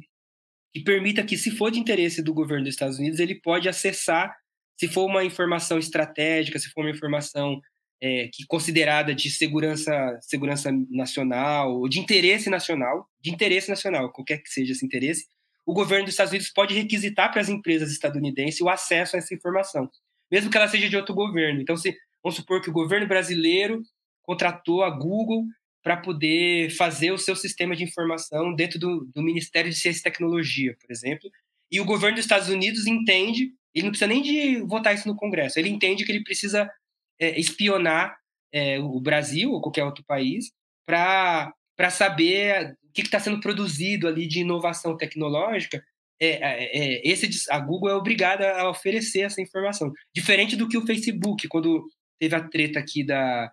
que 0.72 0.80
permita 0.80 1.24
que, 1.24 1.36
se 1.36 1.50
for 1.50 1.70
de 1.70 1.78
interesse 1.78 2.22
do 2.22 2.32
governo 2.32 2.64
dos 2.64 2.74
Estados 2.74 2.98
Unidos, 2.98 3.18
ele 3.18 3.34
pode 3.34 3.68
acessar, 3.68 4.34
se 4.78 4.88
for 4.88 5.04
uma 5.04 5.24
informação 5.24 5.78
estratégica, 5.78 6.58
se 6.58 6.70
for 6.70 6.82
uma 6.82 6.90
informação 6.90 7.60
é, 8.00 8.28
que 8.32 8.46
considerada 8.46 9.14
de 9.14 9.30
segurança, 9.30 10.18
segurança 10.22 10.70
nacional, 10.88 11.74
ou 11.74 11.88
de 11.88 12.00
interesse 12.00 12.48
nacional, 12.48 13.06
de 13.20 13.30
interesse 13.30 13.68
nacional, 13.68 14.10
qualquer 14.10 14.38
que 14.38 14.48
seja 14.48 14.72
esse 14.72 14.86
interesse, 14.86 15.26
o 15.66 15.74
governo 15.74 16.04
dos 16.04 16.14
Estados 16.14 16.32
Unidos 16.32 16.50
pode 16.50 16.74
requisitar 16.74 17.30
para 17.30 17.42
as 17.42 17.48
empresas 17.48 17.92
estadunidenses 17.92 18.60
o 18.60 18.68
acesso 18.68 19.16
a 19.16 19.18
essa 19.18 19.34
informação, 19.34 19.90
mesmo 20.30 20.50
que 20.50 20.56
ela 20.56 20.68
seja 20.68 20.88
de 20.88 20.96
outro 20.96 21.14
governo. 21.14 21.60
Então, 21.60 21.76
se, 21.76 21.96
vamos 22.22 22.36
supor 22.36 22.60
que 22.60 22.70
o 22.70 22.72
governo 22.72 23.06
brasileiro 23.06 23.82
contratou 24.22 24.82
a 24.82 24.90
Google 24.90 25.44
para 25.82 25.96
poder 25.96 26.70
fazer 26.70 27.10
o 27.10 27.18
seu 27.18 27.34
sistema 27.34 27.74
de 27.74 27.84
informação 27.84 28.54
dentro 28.54 28.78
do, 28.78 29.08
do, 29.14 29.22
Ministério 29.22 29.70
de 29.70 29.76
Ciência 29.76 30.00
e 30.00 30.04
Tecnologia, 30.04 30.76
por 30.80 30.90
exemplo. 30.90 31.30
E 31.70 31.80
o 31.80 31.84
governo 31.84 32.16
dos 32.16 32.24
Estados 32.24 32.48
Unidos 32.48 32.86
entende, 32.86 33.52
ele 33.74 33.84
não 33.84 33.90
precisa 33.90 34.06
nem 34.06 34.22
de 34.22 34.60
votar 34.60 34.94
isso 34.94 35.08
no 35.08 35.16
Congresso, 35.16 35.58
ele 35.58 35.70
entende 35.70 36.04
que 36.04 36.12
ele 36.12 36.22
precisa 36.22 36.70
é, 37.18 37.38
espionar 37.38 38.16
é, 38.52 38.78
o 38.78 39.00
Brasil 39.00 39.52
ou 39.52 39.60
qualquer 39.60 39.84
outro 39.84 40.04
país 40.04 40.52
para 40.86 41.54
saber 41.90 42.76
o 42.84 42.92
que 42.92 43.02
está 43.02 43.20
sendo 43.20 43.40
produzido 43.40 44.08
ali 44.08 44.26
de 44.26 44.40
inovação 44.40 44.96
tecnológica. 44.96 45.82
É, 46.20 46.28
é, 46.28 46.78
é, 46.78 47.08
esse, 47.08 47.50
a 47.50 47.58
Google 47.58 47.88
é 47.88 47.94
obrigada 47.94 48.52
a 48.52 48.68
oferecer 48.68 49.20
essa 49.20 49.40
informação. 49.40 49.92
Diferente 50.14 50.54
do 50.54 50.68
que 50.68 50.76
o 50.76 50.84
Facebook, 50.84 51.48
quando 51.48 51.88
teve 52.18 52.34
a 52.34 52.46
treta 52.46 52.78
aqui 52.78 53.02
da, 53.04 53.50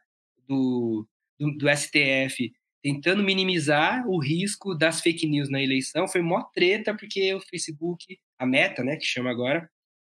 do, 0.47 1.07
do, 1.39 1.57
do 1.57 1.70
STF 1.70 2.51
tentando 2.84 3.24
minimizar 3.24 4.07
o 4.07 4.20
risco 4.20 4.76
das 4.76 5.01
fake 5.01 5.28
news 5.28 5.49
na 5.49 5.61
eleição. 5.61 6.07
Foi 6.07 6.22
mó 6.22 6.43
treta, 6.53 6.95
porque 6.95 7.34
o 7.34 7.41
Facebook, 7.41 8.18
a 8.39 8.45
Meta, 8.45 8.84
né, 8.84 8.95
que 8.95 9.05
chama 9.05 9.30
agora, 9.30 9.70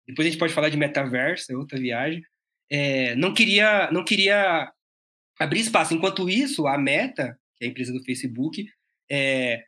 depois 0.06 0.26
a 0.26 0.30
gente 0.30 0.38
pode 0.38 0.52
falar 0.52 0.68
de 0.68 0.76
metaverso, 0.76 1.52
é 1.52 1.56
outra 1.56 1.78
viagem, 1.78 2.22
é, 2.70 3.14
não 3.14 3.32
queria 3.32 3.90
não 3.90 4.04
queria 4.04 4.72
abrir 5.38 5.60
espaço. 5.60 5.94
Enquanto 5.94 6.28
isso, 6.28 6.66
a 6.66 6.78
Meta, 6.78 7.38
que 7.56 7.64
é 7.64 7.68
a 7.68 7.70
empresa 7.70 7.92
do 7.92 8.02
Facebook, 8.02 8.66
é, 9.10 9.62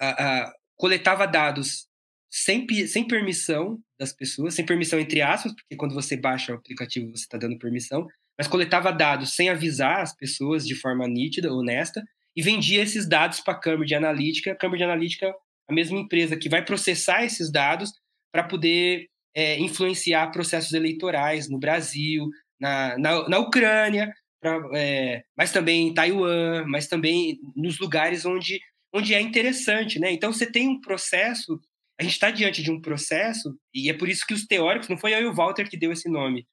a, 0.00 0.42
a, 0.42 0.52
coletava 0.76 1.26
dados 1.26 1.88
sem, 2.32 2.66
sem 2.86 3.06
permissão 3.06 3.78
das 4.00 4.10
pessoas, 4.10 4.54
sem 4.54 4.64
permissão 4.64 4.98
entre 4.98 5.20
aspas, 5.20 5.52
porque 5.52 5.76
quando 5.76 5.94
você 5.94 6.16
baixa 6.16 6.52
o 6.52 6.56
aplicativo 6.56 7.10
você 7.10 7.24
está 7.24 7.36
dando 7.36 7.58
permissão, 7.58 8.06
mas 8.38 8.48
coletava 8.48 8.90
dados 8.90 9.34
sem 9.34 9.50
avisar 9.50 10.00
as 10.00 10.16
pessoas 10.16 10.66
de 10.66 10.74
forma 10.74 11.06
nítida, 11.06 11.52
honesta, 11.52 12.02
e 12.34 12.40
vendia 12.40 12.82
esses 12.82 13.06
dados 13.06 13.40
para 13.40 13.52
a 13.52 13.60
Cambridge 13.60 13.94
Analytica. 13.94 14.52
A 14.52 14.56
Cambridge 14.56 14.82
Analytica 14.82 15.26
é 15.26 15.32
a 15.68 15.74
mesma 15.74 15.98
empresa 15.98 16.34
que 16.34 16.48
vai 16.48 16.64
processar 16.64 17.22
esses 17.22 17.52
dados 17.52 17.92
para 18.32 18.42
poder 18.42 19.06
é, 19.36 19.58
influenciar 19.60 20.32
processos 20.32 20.72
eleitorais 20.72 21.50
no 21.50 21.58
Brasil, 21.58 22.26
na, 22.58 22.96
na, 22.96 23.28
na 23.28 23.38
Ucrânia, 23.38 24.10
pra, 24.40 24.58
é, 24.74 25.22
mas 25.36 25.52
também 25.52 25.88
em 25.88 25.94
Taiwan, 25.94 26.64
mas 26.66 26.88
também 26.88 27.38
nos 27.54 27.78
lugares 27.78 28.24
onde, 28.24 28.58
onde 28.94 29.12
é 29.12 29.20
interessante. 29.20 29.98
Né? 29.98 30.10
Então, 30.10 30.32
você 30.32 30.50
tem 30.50 30.66
um 30.66 30.80
processo, 30.80 31.60
a 32.02 32.04
gente 32.04 32.14
está 32.14 32.30
diante 32.30 32.62
de 32.62 32.70
um 32.70 32.80
processo, 32.80 33.56
e 33.72 33.88
é 33.88 33.94
por 33.94 34.08
isso 34.08 34.26
que 34.26 34.34
os 34.34 34.44
teóricos, 34.44 34.88
não 34.88 34.98
foi 34.98 35.14
eu 35.14 35.20
e 35.20 35.26
o 35.26 35.34
Walter 35.34 35.68
que 35.70 35.76
deu 35.76 35.92
esse 35.92 36.08
nome, 36.08 36.46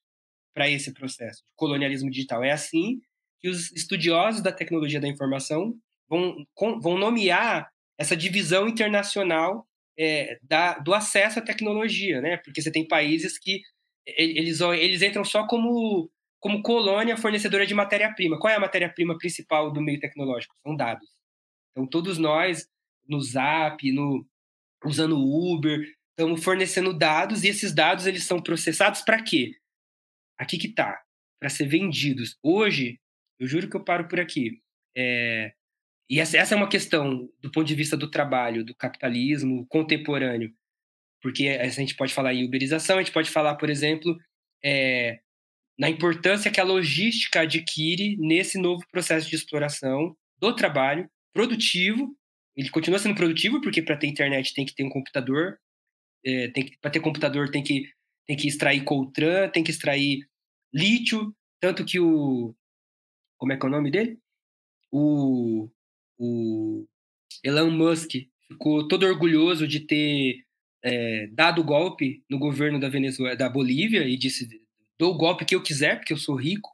para 0.53 0.69
esse 0.69 0.93
processo 0.93 1.43
colonialismo 1.55 2.09
digital. 2.11 2.43
É 2.43 2.51
assim 2.51 2.99
que 3.39 3.49
os 3.49 3.71
estudiosos 3.71 4.41
da 4.41 4.51
tecnologia 4.51 4.99
da 4.99 5.07
informação 5.07 5.73
vão, 6.07 6.35
vão 6.81 6.97
nomear 6.97 7.67
essa 7.97 8.15
divisão 8.15 8.67
internacional 8.67 9.67
é, 9.97 10.37
da, 10.43 10.77
do 10.77 10.93
acesso 10.93 11.39
à 11.39 11.41
tecnologia, 11.41 12.21
né? 12.21 12.37
Porque 12.37 12.61
você 12.61 12.71
tem 12.71 12.87
países 12.87 13.37
que 13.37 13.61
eles, 14.05 14.61
eles 14.61 15.01
entram 15.01 15.25
só 15.25 15.47
como, 15.47 16.11
como 16.39 16.61
colônia 16.61 17.17
fornecedora 17.17 17.65
de 17.65 17.73
matéria-prima. 17.73 18.39
Qual 18.39 18.51
é 18.51 18.55
a 18.55 18.59
matéria-prima 18.59 19.17
principal 19.17 19.71
do 19.71 19.81
meio 19.81 19.99
tecnológico? 19.99 20.55
São 20.63 20.75
dados. 20.75 21.07
Então, 21.71 21.87
todos 21.87 22.17
nós, 22.17 22.67
no 23.07 23.19
Zap, 23.19 23.91
no, 23.91 24.25
usando 24.84 25.17
Uber, 25.17 25.86
estamos 26.11 26.43
fornecendo 26.43 26.93
dados 26.93 27.43
e 27.43 27.47
esses 27.47 27.73
dados 27.73 28.05
eles 28.05 28.23
são 28.23 28.41
processados 28.41 29.01
para 29.01 29.21
quê? 29.21 29.53
aqui 30.39 30.57
que 30.57 30.69
tá, 30.69 30.97
para 31.39 31.49
ser 31.49 31.67
vendidos. 31.67 32.38
Hoje, 32.41 32.97
eu 33.38 33.45
juro 33.45 33.69
que 33.69 33.75
eu 33.75 33.84
paro 33.84 34.07
por 34.07 34.19
aqui. 34.19 34.61
É, 34.95 35.51
e 36.09 36.19
essa, 36.19 36.38
essa 36.38 36.55
é 36.55 36.57
uma 36.57 36.69
questão 36.69 37.30
do 37.41 37.51
ponto 37.51 37.67
de 37.67 37.75
vista 37.75 37.97
do 37.97 38.09
trabalho, 38.09 38.63
do 38.63 38.73
capitalismo 38.73 39.67
contemporâneo. 39.67 40.51
Porque 41.21 41.49
a 41.49 41.67
gente 41.67 41.95
pode 41.95 42.13
falar 42.13 42.34
em 42.34 42.45
uberização, 42.45 42.97
a 42.97 43.03
gente 43.03 43.13
pode 43.13 43.30
falar, 43.30 43.55
por 43.55 43.69
exemplo, 43.69 44.17
é, 44.63 45.19
na 45.77 45.89
importância 45.89 46.49
que 46.49 46.61
a 46.61 46.63
logística 46.63 47.41
adquire 47.41 48.15
nesse 48.17 48.57
novo 48.57 48.84
processo 48.89 49.30
de 49.30 49.36
exploração 49.36 50.15
do 50.39 50.55
trabalho 50.55 51.09
produtivo. 51.34 52.15
Ele 52.60 52.70
continua 52.72 52.99
sendo 52.99 53.16
produtivo, 53.16 53.62
porque 53.62 53.82
para 53.82 53.95
ter 53.95 54.07
internet 54.07 54.53
tem 54.53 54.66
que 54.66 54.76
ter 54.76 54.84
um 54.84 54.89
computador, 54.89 55.57
é, 56.26 56.51
para 56.82 56.91
ter 56.91 56.99
computador 56.99 57.49
tem 57.49 57.64
que, 57.64 57.89
tem 58.28 58.36
que 58.36 58.49
extrair 58.49 58.84
Coltran, 58.84 59.47
tem 59.47 59.64
que 59.64 59.72
extrair 59.72 60.28
lítio, 60.74 61.34
tanto 61.62 61.86
que 61.86 62.01
o. 62.01 62.53
Como 63.38 63.53
é 63.53 63.57
que 63.57 63.66
é 63.66 63.70
o 63.70 63.72
nome 63.72 63.89
dele? 63.89 64.20
O, 64.91 65.70
o 66.18 66.86
Elon 67.45 67.72
Musk 67.72 68.12
ficou 68.45 68.86
todo 68.89 69.05
orgulhoso 69.05 69.66
de 69.66 69.80
ter 69.80 70.43
é, 70.84 71.28
dado 71.28 71.62
o 71.62 71.64
golpe 71.64 72.22
no 72.30 72.38
governo 72.38 72.78
da 72.78 72.89
Venezuela, 72.89 73.38
da 73.38 73.47
Bolívia, 73.47 74.05
e 74.05 74.18
disse: 74.18 74.49
dou 74.99 75.14
o 75.14 75.18
golpe 75.18 75.45
que 75.45 75.55
eu 75.55 75.64
quiser, 75.64 75.95
porque 75.95 76.12
eu 76.12 76.18
sou 76.18 76.36
rico. 76.36 76.70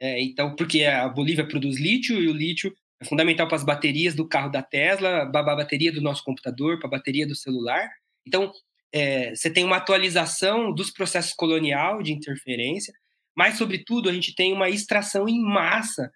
É, 0.00 0.22
então, 0.22 0.54
porque 0.54 0.84
a 0.84 1.08
Bolívia 1.08 1.44
produz 1.44 1.76
lítio 1.76 2.22
e 2.22 2.28
o 2.28 2.32
lítio 2.32 2.72
é 3.04 3.08
fundamental 3.08 3.46
para 3.46 3.56
as 3.56 3.64
baterias 3.64 4.14
do 4.14 4.26
carro 4.26 4.50
da 4.50 4.62
Tesla, 4.62 5.30
para 5.30 5.52
a 5.52 5.56
bateria 5.56 5.92
do 5.92 6.00
nosso 6.00 6.24
computador, 6.24 6.78
para 6.78 6.88
a 6.88 6.90
bateria 6.90 7.26
do 7.26 7.34
celular. 7.34 7.88
Então, 8.26 8.50
é, 8.92 9.34
você 9.34 9.50
tem 9.50 9.64
uma 9.64 9.76
atualização 9.76 10.72
dos 10.72 10.90
processos 10.90 11.34
colonial 11.34 12.02
de 12.02 12.12
interferência, 12.12 12.94
mas, 13.36 13.58
sobretudo, 13.58 14.08
a 14.08 14.12
gente 14.12 14.34
tem 14.34 14.52
uma 14.52 14.70
extração 14.70 15.28
em 15.28 15.40
massa, 15.40 16.10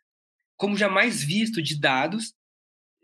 como 0.56 0.76
jamais 0.76 1.22
visto, 1.22 1.60
de 1.60 1.78
dados 1.78 2.32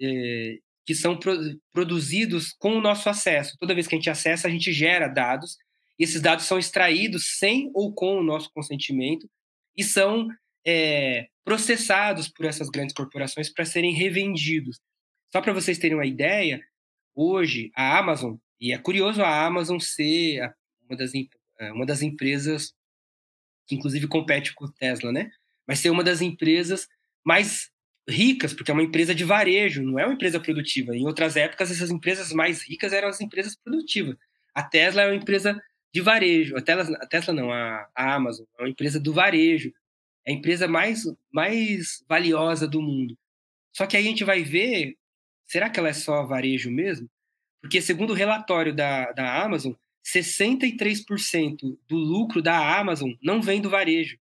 é, 0.00 0.58
que 0.86 0.94
são 0.94 1.16
pro, 1.16 1.36
produzidos 1.72 2.52
com 2.58 2.76
o 2.76 2.80
nosso 2.80 3.08
acesso. 3.08 3.56
Toda 3.58 3.74
vez 3.74 3.86
que 3.86 3.94
a 3.94 3.98
gente 3.98 4.10
acessa, 4.10 4.48
a 4.48 4.50
gente 4.50 4.72
gera 4.72 5.08
dados, 5.08 5.56
e 5.98 6.04
esses 6.04 6.20
dados 6.20 6.44
são 6.46 6.58
extraídos 6.58 7.38
sem 7.38 7.70
ou 7.74 7.92
com 7.92 8.18
o 8.18 8.22
nosso 8.22 8.50
consentimento 8.52 9.28
e 9.76 9.84
são 9.84 10.28
é, 10.66 11.28
processados 11.44 12.28
por 12.28 12.46
essas 12.46 12.68
grandes 12.70 12.94
corporações 12.94 13.50
para 13.50 13.64
serem 13.64 13.92
revendidos. 13.92 14.80
Só 15.30 15.40
para 15.40 15.52
vocês 15.52 15.78
terem 15.78 15.96
uma 15.96 16.06
ideia, 16.06 16.64
hoje 17.14 17.70
a 17.74 17.98
Amazon, 17.98 18.36
e 18.60 18.72
é 18.72 18.78
curioso 18.78 19.22
a 19.22 19.44
Amazon 19.44 19.78
ser 19.78 20.54
uma 20.88 20.96
das, 20.96 21.12
é, 21.58 21.72
uma 21.72 21.84
das 21.84 22.02
empresas 22.02 22.72
que 23.66 23.74
inclusive 23.74 24.06
compete 24.06 24.54
com 24.54 24.64
o 24.64 24.72
Tesla, 24.72 25.10
né? 25.12 25.30
Mas 25.66 25.78
ser 25.78 25.90
uma 25.90 26.04
das 26.04 26.20
empresas 26.20 26.86
mais 27.24 27.70
ricas, 28.08 28.52
porque 28.52 28.70
é 28.70 28.74
uma 28.74 28.82
empresa 28.82 29.14
de 29.14 29.24
varejo, 29.24 29.82
não 29.82 29.98
é 29.98 30.04
uma 30.04 30.14
empresa 30.14 30.38
produtiva. 30.38 30.94
Em 30.94 31.06
outras 31.06 31.36
épocas, 31.36 31.70
essas 31.70 31.90
empresas 31.90 32.32
mais 32.32 32.62
ricas 32.62 32.92
eram 32.92 33.08
as 33.08 33.20
empresas 33.20 33.56
produtivas. 33.56 34.16
A 34.54 34.62
Tesla 34.62 35.02
é 35.02 35.06
uma 35.06 35.16
empresa 35.16 35.60
de 35.92 36.00
varejo. 36.00 36.56
A 36.56 36.60
Tesla, 36.60 36.98
a 37.00 37.06
Tesla 37.06 37.32
não, 37.32 37.50
a, 37.50 37.88
a 37.94 38.14
Amazon 38.14 38.44
é 38.58 38.62
uma 38.62 38.68
empresa 38.68 39.00
do 39.00 39.12
varejo. 39.12 39.72
É 40.26 40.32
a 40.32 40.34
empresa 40.34 40.66
mais, 40.66 41.04
mais 41.32 42.04
valiosa 42.08 42.66
do 42.66 42.80
mundo. 42.80 43.16
Só 43.72 43.86
que 43.86 43.96
aí 43.96 44.06
a 44.06 44.08
gente 44.08 44.24
vai 44.24 44.42
ver, 44.42 44.96
será 45.46 45.68
que 45.68 45.78
ela 45.78 45.88
é 45.88 45.92
só 45.92 46.24
varejo 46.24 46.70
mesmo? 46.70 47.08
Porque 47.60 47.80
segundo 47.80 48.10
o 48.10 48.14
relatório 48.14 48.74
da, 48.74 49.12
da 49.12 49.42
Amazon, 49.42 49.72
63% 50.04 51.78
do 51.88 51.96
lucro 51.96 52.42
da 52.42 52.78
Amazon 52.78 53.12
não 53.22 53.40
vem 53.40 53.60
do 53.60 53.70
varejo, 53.70 54.18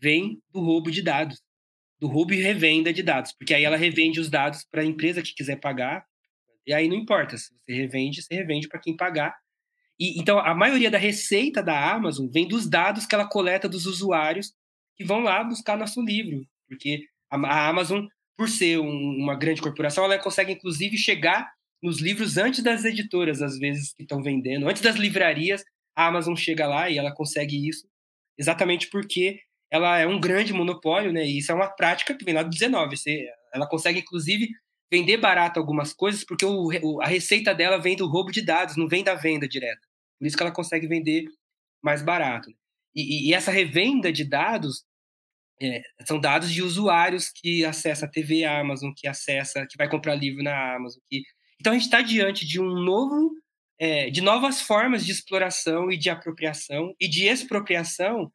vem 0.00 0.40
do 0.50 0.60
roubo 0.60 0.90
de 0.90 1.02
dados, 1.02 1.42
do 1.98 2.06
roubo 2.06 2.32
e 2.34 2.40
revenda 2.40 2.92
de 2.92 3.02
dados, 3.02 3.32
porque 3.32 3.52
aí 3.52 3.64
ela 3.64 3.76
revende 3.76 4.20
os 4.20 4.30
dados 4.30 4.64
para 4.64 4.82
a 4.82 4.84
empresa 4.84 5.22
que 5.22 5.34
quiser 5.34 5.56
pagar, 5.56 6.06
e 6.66 6.72
aí 6.72 6.88
não 6.88 6.96
importa, 6.96 7.36
se 7.36 7.52
você 7.54 7.72
revende, 7.72 8.22
você 8.22 8.34
revende 8.34 8.68
para 8.68 8.80
quem 8.80 8.96
pagar. 8.96 9.36
E, 9.98 10.20
então, 10.20 10.38
a 10.38 10.54
maioria 10.54 10.90
da 10.90 10.98
receita 10.98 11.62
da 11.62 11.92
Amazon 11.92 12.28
vem 12.28 12.46
dos 12.46 12.68
dados 12.68 13.06
que 13.06 13.14
ela 13.14 13.28
coleta 13.28 13.68
dos 13.68 13.86
usuários 13.86 14.52
que 14.96 15.04
vão 15.04 15.20
lá 15.20 15.44
buscar 15.44 15.76
nosso 15.76 16.02
livro, 16.02 16.46
porque 16.68 17.02
a, 17.30 17.68
Amazon, 17.68 18.06
por 18.36 18.48
ser 18.48 18.78
um, 18.78 19.16
uma 19.18 19.34
grande 19.34 19.60
corporação, 19.60 20.04
ela 20.04 20.18
consegue 20.18 20.52
inclusive 20.52 20.96
chegar 20.96 21.50
nos 21.82 22.00
livros 22.00 22.36
antes 22.36 22.62
das 22.62 22.84
editoras, 22.84 23.42
às 23.42 23.58
vezes, 23.58 23.92
que 23.92 24.02
estão 24.02 24.22
vendendo, 24.22 24.68
antes 24.68 24.82
das 24.82 24.96
livrarias, 24.96 25.62
a 25.94 26.06
Amazon 26.06 26.34
chega 26.34 26.66
lá 26.66 26.90
e 26.90 26.98
ela 26.98 27.14
consegue 27.14 27.68
isso, 27.68 27.86
exatamente 28.38 28.88
porque 28.88 29.40
ela 29.70 29.98
é 29.98 30.06
um 30.06 30.20
grande 30.20 30.52
monopólio, 30.52 31.12
né? 31.12 31.26
E 31.26 31.38
isso 31.38 31.50
é 31.50 31.54
uma 31.54 31.68
prática 31.68 32.14
que 32.14 32.24
vem 32.24 32.34
lá 32.34 32.42
do 32.42 32.50
19. 32.50 32.96
Você, 32.96 33.26
ela 33.52 33.66
consegue, 33.66 34.00
inclusive, 34.00 34.48
vender 34.90 35.16
barato 35.16 35.58
algumas 35.58 35.92
coisas, 35.92 36.24
porque 36.24 36.44
o, 36.44 37.00
a 37.00 37.06
receita 37.06 37.54
dela 37.54 37.78
vem 37.78 37.96
do 37.96 38.06
roubo 38.06 38.30
de 38.30 38.42
dados, 38.42 38.76
não 38.76 38.86
vem 38.86 39.02
da 39.02 39.14
venda 39.14 39.48
direta. 39.48 39.80
Por 40.18 40.26
isso 40.26 40.36
que 40.36 40.42
ela 40.42 40.52
consegue 40.52 40.86
vender 40.86 41.24
mais 41.82 42.02
barato. 42.02 42.50
E, 42.96 43.28
e 43.28 43.34
essa 43.34 43.50
revenda 43.50 44.10
de 44.10 44.24
dados 44.24 44.82
é, 45.60 45.82
são 46.06 46.18
dados 46.18 46.50
de 46.50 46.62
usuários 46.62 47.28
que 47.28 47.64
acessa 47.64 48.06
a 48.06 48.10
TV 48.10 48.44
Amazon, 48.44 48.92
que 48.96 49.06
acessa, 49.06 49.66
que 49.68 49.76
vai 49.76 49.88
comprar 49.88 50.14
livro 50.14 50.42
na 50.42 50.74
Amazon, 50.74 51.00
que 51.08 51.22
então 51.60 51.72
a 51.72 51.76
gente 51.76 51.84
está 51.84 52.02
diante 52.02 52.46
de 52.46 52.60
um 52.60 52.68
novo, 52.68 53.30
é, 53.78 54.10
de 54.10 54.20
novas 54.20 54.60
formas 54.60 55.04
de 55.04 55.12
exploração 55.12 55.90
e 55.90 55.96
de 55.96 56.10
apropriação 56.10 56.94
e 57.00 57.08
de 57.08 57.26
expropriação 57.26 58.30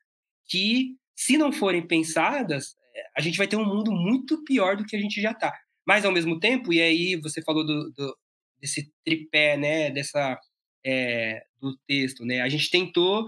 que, 0.48 0.96
se 1.16 1.38
não 1.38 1.52
forem 1.52 1.86
pensadas, 1.86 2.76
é, 2.96 3.04
a 3.16 3.22
gente 3.22 3.38
vai 3.38 3.48
ter 3.48 3.58
um 3.58 3.66
mundo 3.66 3.92
muito 3.92 4.44
pior 4.44 4.76
do 4.76 4.86
que 4.86 4.96
a 4.96 5.00
gente 5.00 5.22
já 5.22 5.32
está. 5.32 5.56
Mas 5.86 6.06
ao 6.06 6.12
mesmo 6.12 6.40
tempo, 6.40 6.74
e 6.74 6.82
aí 6.82 7.16
você 7.16 7.42
falou 7.42 7.66
do, 7.66 7.92
do 7.92 8.18
desse 8.60 8.92
tripé, 9.04 9.58
né, 9.58 9.90
dessa 9.90 10.40
é, 10.86 11.44
do 11.60 11.76
texto, 11.88 12.26
né? 12.26 12.42
A 12.42 12.50
gente 12.50 12.70
tentou 12.70 13.28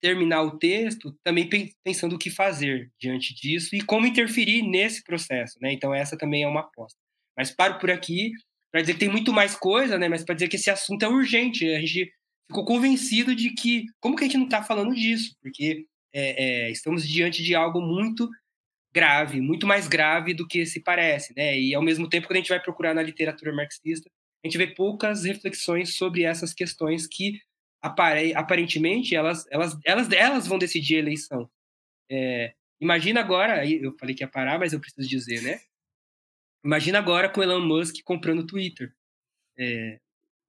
terminar 0.00 0.42
o 0.42 0.58
texto 0.58 1.14
também 1.24 1.48
pensando 1.84 2.14
o 2.14 2.18
que 2.18 2.30
fazer 2.30 2.90
diante 3.00 3.34
disso 3.34 3.74
e 3.74 3.80
como 3.80 4.06
interferir 4.06 4.62
nesse 4.62 5.02
processo, 5.02 5.58
né? 5.60 5.72
Então 5.72 5.94
essa 5.94 6.16
também 6.16 6.42
é 6.42 6.48
uma 6.48 6.60
aposta. 6.60 6.98
Mas 7.36 7.50
paro 7.50 7.78
por 7.78 7.90
aqui 7.90 8.30
para 8.72 8.80
dizer 8.82 8.94
que 8.94 9.00
tem 9.00 9.08
muito 9.08 9.32
mais 9.32 9.56
coisa, 9.56 9.98
né? 9.98 10.08
Mas 10.08 10.24
para 10.24 10.34
dizer 10.34 10.48
que 10.48 10.56
esse 10.56 10.70
assunto 10.70 11.02
é 11.02 11.08
urgente. 11.08 11.66
A 11.72 11.80
gente 11.80 12.10
ficou 12.48 12.64
convencido 12.64 13.34
de 13.34 13.50
que 13.54 13.84
como 14.00 14.16
que 14.16 14.24
a 14.24 14.26
gente 14.26 14.38
não 14.38 14.44
está 14.44 14.62
falando 14.62 14.94
disso? 14.94 15.34
Porque 15.42 15.86
é, 16.14 16.66
é, 16.66 16.70
estamos 16.70 17.06
diante 17.06 17.42
de 17.42 17.54
algo 17.54 17.80
muito 17.80 18.28
grave, 18.94 19.40
muito 19.40 19.66
mais 19.66 19.86
grave 19.86 20.32
do 20.32 20.46
que 20.46 20.64
se 20.64 20.82
parece, 20.82 21.34
né? 21.36 21.58
E 21.58 21.74
ao 21.74 21.82
mesmo 21.82 22.08
tempo, 22.08 22.26
quando 22.26 22.36
a 22.36 22.40
gente 22.40 22.48
vai 22.48 22.62
procurar 22.62 22.94
na 22.94 23.02
literatura 23.02 23.52
marxista, 23.52 24.10
a 24.44 24.48
gente 24.48 24.56
vê 24.56 24.66
poucas 24.66 25.24
reflexões 25.24 25.96
sobre 25.96 26.22
essas 26.22 26.54
questões 26.54 27.06
que 27.06 27.38
aparentemente 28.34 29.14
elas, 29.14 29.46
elas, 29.50 29.78
elas, 29.84 30.10
elas 30.12 30.46
vão 30.46 30.58
decidir 30.58 30.96
a 30.96 31.00
eleição. 31.00 31.50
É, 32.10 32.54
imagina 32.80 33.20
agora, 33.20 33.68
eu 33.68 33.96
falei 33.98 34.14
que 34.14 34.22
ia 34.22 34.28
parar, 34.28 34.58
mas 34.58 34.72
eu 34.72 34.80
preciso 34.80 35.08
dizer, 35.08 35.42
né? 35.42 35.60
Imagina 36.64 36.98
agora 36.98 37.28
com 37.28 37.42
Elon 37.42 37.64
Musk 37.64 37.96
comprando 38.04 38.40
o 38.40 38.46
Twitter. 38.46 38.92
É, 39.58 40.00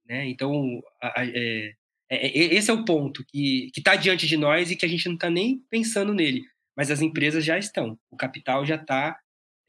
né? 0.05 0.27
Então, 0.27 0.81
a, 1.01 1.21
a, 1.21 1.25
é, 1.25 1.73
é, 2.09 2.27
é 2.27 2.53
esse 2.55 2.71
é 2.71 2.73
o 2.73 2.85
ponto 2.85 3.23
que 3.27 3.69
está 3.75 3.95
diante 3.95 4.25
de 4.27 4.38
nós 4.38 4.71
e 4.71 4.75
que 4.75 4.85
a 4.85 4.89
gente 4.89 5.05
não 5.07 5.15
está 5.15 5.29
nem 5.29 5.59
pensando 5.69 6.13
nele. 6.13 6.43
Mas 6.75 6.89
as 6.91 7.01
empresas 7.01 7.43
já 7.43 7.57
estão. 7.57 7.99
O 8.09 8.17
capital 8.17 8.65
já 8.65 8.75
está 8.75 9.19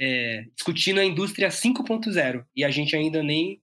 é, 0.00 0.44
discutindo 0.54 1.00
a 1.00 1.04
indústria 1.04 1.48
5.0 1.48 2.44
e 2.54 2.64
a 2.64 2.70
gente 2.70 2.94
ainda 2.94 3.22
nem 3.22 3.60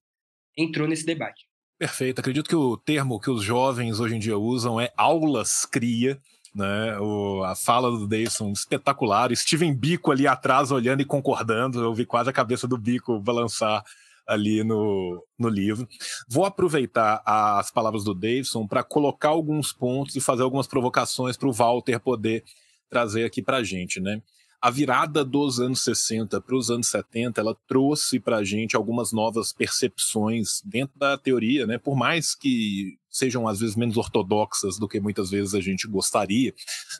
entrou 0.58 0.88
nesse 0.88 1.06
debate. 1.06 1.48
Perfeito. 1.78 2.20
Acredito 2.20 2.48
que 2.48 2.56
o 2.56 2.78
termo 2.78 3.20
que 3.20 3.30
os 3.30 3.44
jovens 3.44 4.00
hoje 4.00 4.16
em 4.16 4.20
dia 4.20 4.38
usam 4.38 4.80
é 4.80 4.92
aulas 4.96 5.66
cria 5.66 6.20
né? 6.56 6.98
O, 7.00 7.44
a 7.44 7.54
fala 7.54 7.92
do 7.92 8.08
Davidson 8.08 8.52
espetacular. 8.52 9.36
Steven 9.36 9.76
Bico 9.76 10.10
ali 10.10 10.26
atrás 10.26 10.72
olhando 10.72 11.02
e 11.02 11.06
concordando. 11.06 11.84
Eu 11.84 11.94
vi 11.94 12.06
quase 12.06 12.30
a 12.30 12.34
cabeça 12.34 12.66
do 12.66 12.78
Bico 12.78 13.20
balançar 13.20 13.84
ali 14.26 14.64
no, 14.64 15.22
no 15.38 15.50
livro. 15.50 15.86
Vou 16.30 16.46
aproveitar 16.46 17.22
as 17.26 17.70
palavras 17.70 18.06
do 18.06 18.16
Davidson 18.16 18.66
para 18.66 18.84
colocar 18.84 19.30
alguns 19.30 19.74
pontos 19.74 20.16
e 20.16 20.22
fazer 20.22 20.44
algumas 20.44 20.66
provocações 20.66 21.36
para 21.36 21.50
o 21.50 21.54
Walter 21.54 22.00
poder 22.00 22.44
trazer 22.90 23.26
aqui 23.26 23.44
para 23.44 23.58
a 23.58 23.64
gente, 23.64 24.00
né? 24.00 24.22
A 24.62 24.70
virada 24.70 25.24
dos 25.24 25.60
anos 25.60 25.84
60 25.84 26.42
para 26.42 26.56
os 26.56 26.70
anos 26.70 26.88
70, 26.88 27.40
ela 27.40 27.56
trouxe 27.68 28.20
para 28.20 28.38
a 28.38 28.44
gente 28.44 28.76
algumas 28.76 29.12
novas 29.12 29.54
percepções 29.54 30.62
dentro 30.64 30.98
da 30.98 31.18
teoria, 31.18 31.68
né? 31.68 31.78
Por 31.78 31.96
mais 31.96 32.36
que 32.36 32.98
sejam 33.16 33.48
às 33.48 33.60
vezes 33.60 33.76
menos 33.76 33.96
ortodoxas 33.96 34.78
do 34.78 34.88
que 34.88 35.00
muitas 35.00 35.30
vezes 35.30 35.56
a 35.56 35.62
gente 35.62 35.88
gostaria, 35.88 36.54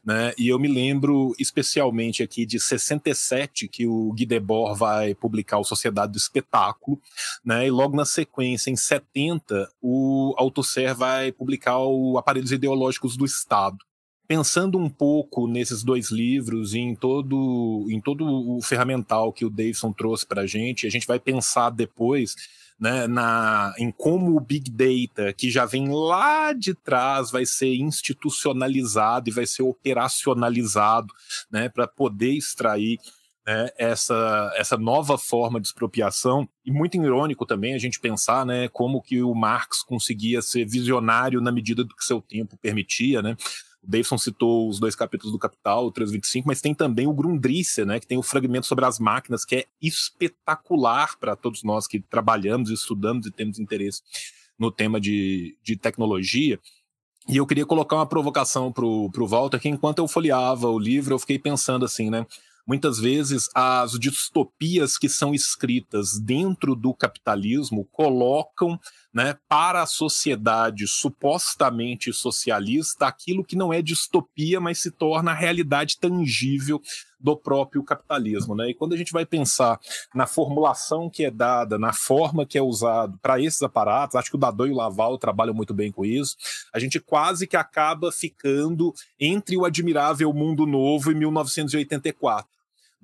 né? 0.04 0.34
E 0.38 0.48
eu 0.48 0.58
me 0.58 0.68
lembro 0.68 1.34
especialmente 1.38 2.24
aqui 2.24 2.46
de 2.46 2.60
67 2.60 3.68
que 3.68 3.86
o 3.86 4.14
Guy 4.14 4.26
Debord 4.26 4.80
vai 4.80 5.14
publicar 5.14 5.60
o 5.60 5.64
Sociedade 5.64 6.14
do 6.14 6.18
Espetáculo, 6.18 7.02
né? 7.44 7.68
E 7.68 7.72
logo 7.72 7.98
na 7.98 8.06
sequência, 8.06 8.72
em 8.72 8.78
70, 8.78 9.70
o 9.82 10.34
Althusser 10.38 10.96
vai 10.96 11.32
publicar 11.32 11.80
o 11.80 12.18
Aparelhos 12.18 12.52
Ideológicos 12.52 13.18
do 13.18 13.26
Estado, 13.26 13.78
pensando 14.28 14.78
um 14.78 14.90
pouco 14.90 15.48
nesses 15.48 15.84
dois 15.84 16.12
livros 16.12 16.74
e 16.74 16.80
em 16.80 16.96
todo, 16.96 17.86
em 17.90 18.02
todo 18.02 18.26
o 18.26 18.62
ferramental 18.62 19.32
que 19.32 19.46
o 19.46 19.50
Davidson 19.50 19.92
trouxe 19.94 20.26
para 20.26 20.42
a 20.42 20.48
gente, 20.48 20.88
a 20.88 20.90
gente 20.90 21.08
vai 21.08 21.20
pensar 21.20 21.70
depois 21.70 22.36
né, 22.80 23.08
na, 23.08 23.74
em 23.78 23.92
como 23.92 24.36
o 24.36 24.40
Big 24.40 24.70
Data, 24.70 25.32
que 25.34 25.50
já 25.50 25.66
vem 25.66 25.90
lá 25.90 26.52
de 26.54 26.74
trás, 26.74 27.32
vai 27.32 27.46
ser 27.46 27.74
institucionalizado 27.76 29.30
e 29.30 29.34
vai 29.34 29.46
ser 29.46 29.64
operacionalizado 29.64 31.14
né, 31.50 31.70
para 31.70 31.88
poder 31.88 32.34
extrair 32.34 33.00
né, 33.48 33.70
essa, 33.78 34.52
essa 34.56 34.78
nova 34.78 35.18
forma 35.18 35.60
de 35.60 35.68
expropriação. 35.68 36.48
E 36.66 36.72
muito 36.72 36.98
irônico 36.98 37.46
também 37.46 37.74
a 37.74 37.78
gente 37.78 38.00
pensar 38.00 38.46
né, 38.46 38.68
como 38.70 39.02
que 39.02 39.22
o 39.22 39.34
Marx 39.34 39.82
conseguia 39.82 40.42
ser 40.42 40.66
visionário 40.66 41.40
na 41.40 41.52
medida 41.52 41.84
do 41.84 41.96
que 41.96 42.04
seu 42.04 42.22
tempo 42.22 42.58
permitia. 42.58 43.22
Né? 43.22 43.38
O 43.86 43.90
Davidson 43.90 44.18
citou 44.18 44.68
os 44.68 44.80
dois 44.80 44.96
capítulos 44.96 45.32
do 45.32 45.38
Capital, 45.38 45.86
o 45.86 45.92
325, 45.92 46.48
mas 46.48 46.60
tem 46.60 46.74
também 46.74 47.06
o 47.06 47.14
Grundrisse, 47.14 47.86
né, 47.86 48.00
que 48.00 48.08
tem 48.08 48.18
o 48.18 48.24
fragmento 48.24 48.66
sobre 48.66 48.84
as 48.84 49.00
máquinas, 49.00 49.46
que 49.46 49.56
é 49.56 49.66
espetacular 49.82 51.18
para 51.20 51.36
todos 51.36 51.64
nós 51.64 51.88
que 51.88 52.00
trabalhamos, 52.00 52.72
estudamos 52.72 53.28
e 53.28 53.32
temos 53.32 53.60
interesse 53.60 54.02
no 54.58 54.72
tema 54.72 55.00
de, 55.00 55.56
de 55.64 55.76
tecnologia. 55.76 56.60
E 57.28 57.38
eu 57.38 57.46
queria 57.46 57.66
colocar 57.66 57.98
uma 57.98 58.06
provocação 58.06 58.72
para 58.72 58.86
o 58.86 59.28
Walter, 59.28 59.60
que 59.60 59.70
enquanto 59.70 60.00
eu 60.00 60.08
folheava 60.08 60.68
o 60.68 60.80
livro, 60.80 61.14
eu 61.14 61.20
fiquei 61.20 61.38
pensando 61.38 61.86
assim, 61.86 62.10
né? 62.10 62.26
Muitas 62.68 62.98
vezes 62.98 63.48
as 63.54 63.92
distopias 63.92 64.98
que 64.98 65.08
são 65.08 65.36
escritas 65.36 66.20
dentro 66.20 66.76
do 66.76 66.96
capitalismo 66.96 67.88
colocam 67.92 68.80
né, 69.16 69.38
para 69.48 69.82
a 69.82 69.86
sociedade 69.86 70.86
supostamente 70.86 72.12
socialista 72.12 73.08
aquilo 73.08 73.46
que 73.46 73.56
não 73.56 73.72
é 73.72 73.82
distopia, 73.82 74.60
mas 74.60 74.82
se 74.82 74.92
torna 74.92 75.32
a 75.32 75.34
realidade 75.34 75.98
tangível 75.98 76.82
do 77.18 77.38
próprio 77.38 77.82
capitalismo. 77.82 78.54
Né? 78.54 78.72
E 78.72 78.74
quando 78.74 78.92
a 78.92 78.98
gente 78.98 79.14
vai 79.14 79.26
pensar 79.26 79.80
na 80.14 80.28
formulação 80.28 81.10
que 81.10 81.24
é 81.24 81.32
dada, 81.32 81.80
na 81.80 81.94
forma 81.94 82.46
que 82.46 82.58
é 82.58 82.62
usado 82.62 83.18
para 83.22 83.40
esses 83.40 83.62
aparatos, 83.62 84.18
acho 84.18 84.30
que 84.30 84.36
o 84.36 84.40
Dadon 84.40 84.68
e 84.68 84.72
o 84.72 84.76
Laval 84.76 85.18
trabalham 85.18 85.54
muito 85.54 85.74
bem 85.74 85.94
com 85.94 86.04
isso, 86.04 86.36
a 86.74 86.78
gente 86.78 87.00
quase 87.00 87.48
que 87.48 87.56
acaba 87.56 88.12
ficando 88.12 88.94
entre 89.18 89.56
o 89.56 89.64
admirável 89.64 90.34
mundo 90.34 90.66
novo 90.66 91.10
e 91.10 91.16
1984. 91.16 92.55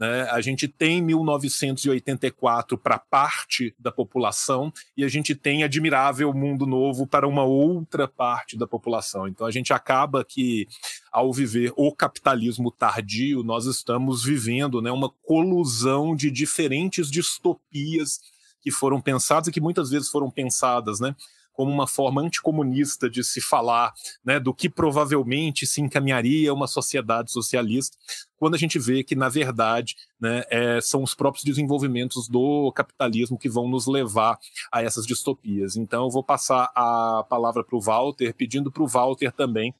Né? 0.01 0.23
A 0.31 0.41
gente 0.41 0.67
tem 0.67 0.99
1984 0.99 2.75
para 2.75 2.97
parte 2.97 3.75
da 3.77 3.91
população 3.91 4.73
e 4.97 5.03
a 5.03 5.07
gente 5.07 5.35
tem 5.35 5.63
Admirável 5.63 6.33
Mundo 6.33 6.65
Novo 6.65 7.05
para 7.05 7.27
uma 7.27 7.43
outra 7.43 8.07
parte 8.07 8.57
da 8.57 8.65
população. 8.65 9.27
Então 9.27 9.45
a 9.45 9.51
gente 9.51 9.71
acaba 9.71 10.25
que, 10.25 10.67
ao 11.11 11.31
viver 11.31 11.71
o 11.77 11.93
capitalismo 11.93 12.71
tardio, 12.71 13.43
nós 13.43 13.67
estamos 13.67 14.23
vivendo 14.23 14.81
né, 14.81 14.91
uma 14.91 15.11
colusão 15.21 16.15
de 16.15 16.31
diferentes 16.31 17.11
distopias 17.11 18.21
que 18.59 18.71
foram 18.71 18.99
pensadas 18.99 19.49
e 19.49 19.51
que 19.51 19.61
muitas 19.61 19.91
vezes 19.91 20.09
foram 20.09 20.31
pensadas, 20.31 20.99
né? 20.99 21.15
Como 21.61 21.71
uma 21.71 21.85
forma 21.85 22.21
anticomunista 22.21 23.07
de 23.07 23.23
se 23.23 23.39
falar 23.39 23.93
né, 24.25 24.39
do 24.39 24.51
que 24.51 24.67
provavelmente 24.67 25.67
se 25.67 25.79
encaminharia 25.79 26.51
uma 26.51 26.65
sociedade 26.65 27.31
socialista, 27.31 27.95
quando 28.35 28.55
a 28.55 28.57
gente 28.57 28.79
vê 28.79 29.03
que, 29.03 29.15
na 29.15 29.29
verdade, 29.29 29.95
né, 30.19 30.41
é, 30.49 30.81
são 30.81 31.03
os 31.03 31.13
próprios 31.13 31.43
desenvolvimentos 31.43 32.27
do 32.27 32.71
capitalismo 32.71 33.37
que 33.37 33.47
vão 33.47 33.69
nos 33.69 33.85
levar 33.85 34.39
a 34.71 34.81
essas 34.81 35.05
distopias. 35.05 35.75
Então, 35.75 36.05
eu 36.05 36.09
vou 36.09 36.23
passar 36.23 36.71
a 36.73 37.23
palavra 37.29 37.63
para 37.63 37.77
o 37.77 37.79
Walter, 37.79 38.33
pedindo 38.33 38.71
para 38.71 38.81
o 38.81 38.87
Walter 38.87 39.31
também 39.31 39.71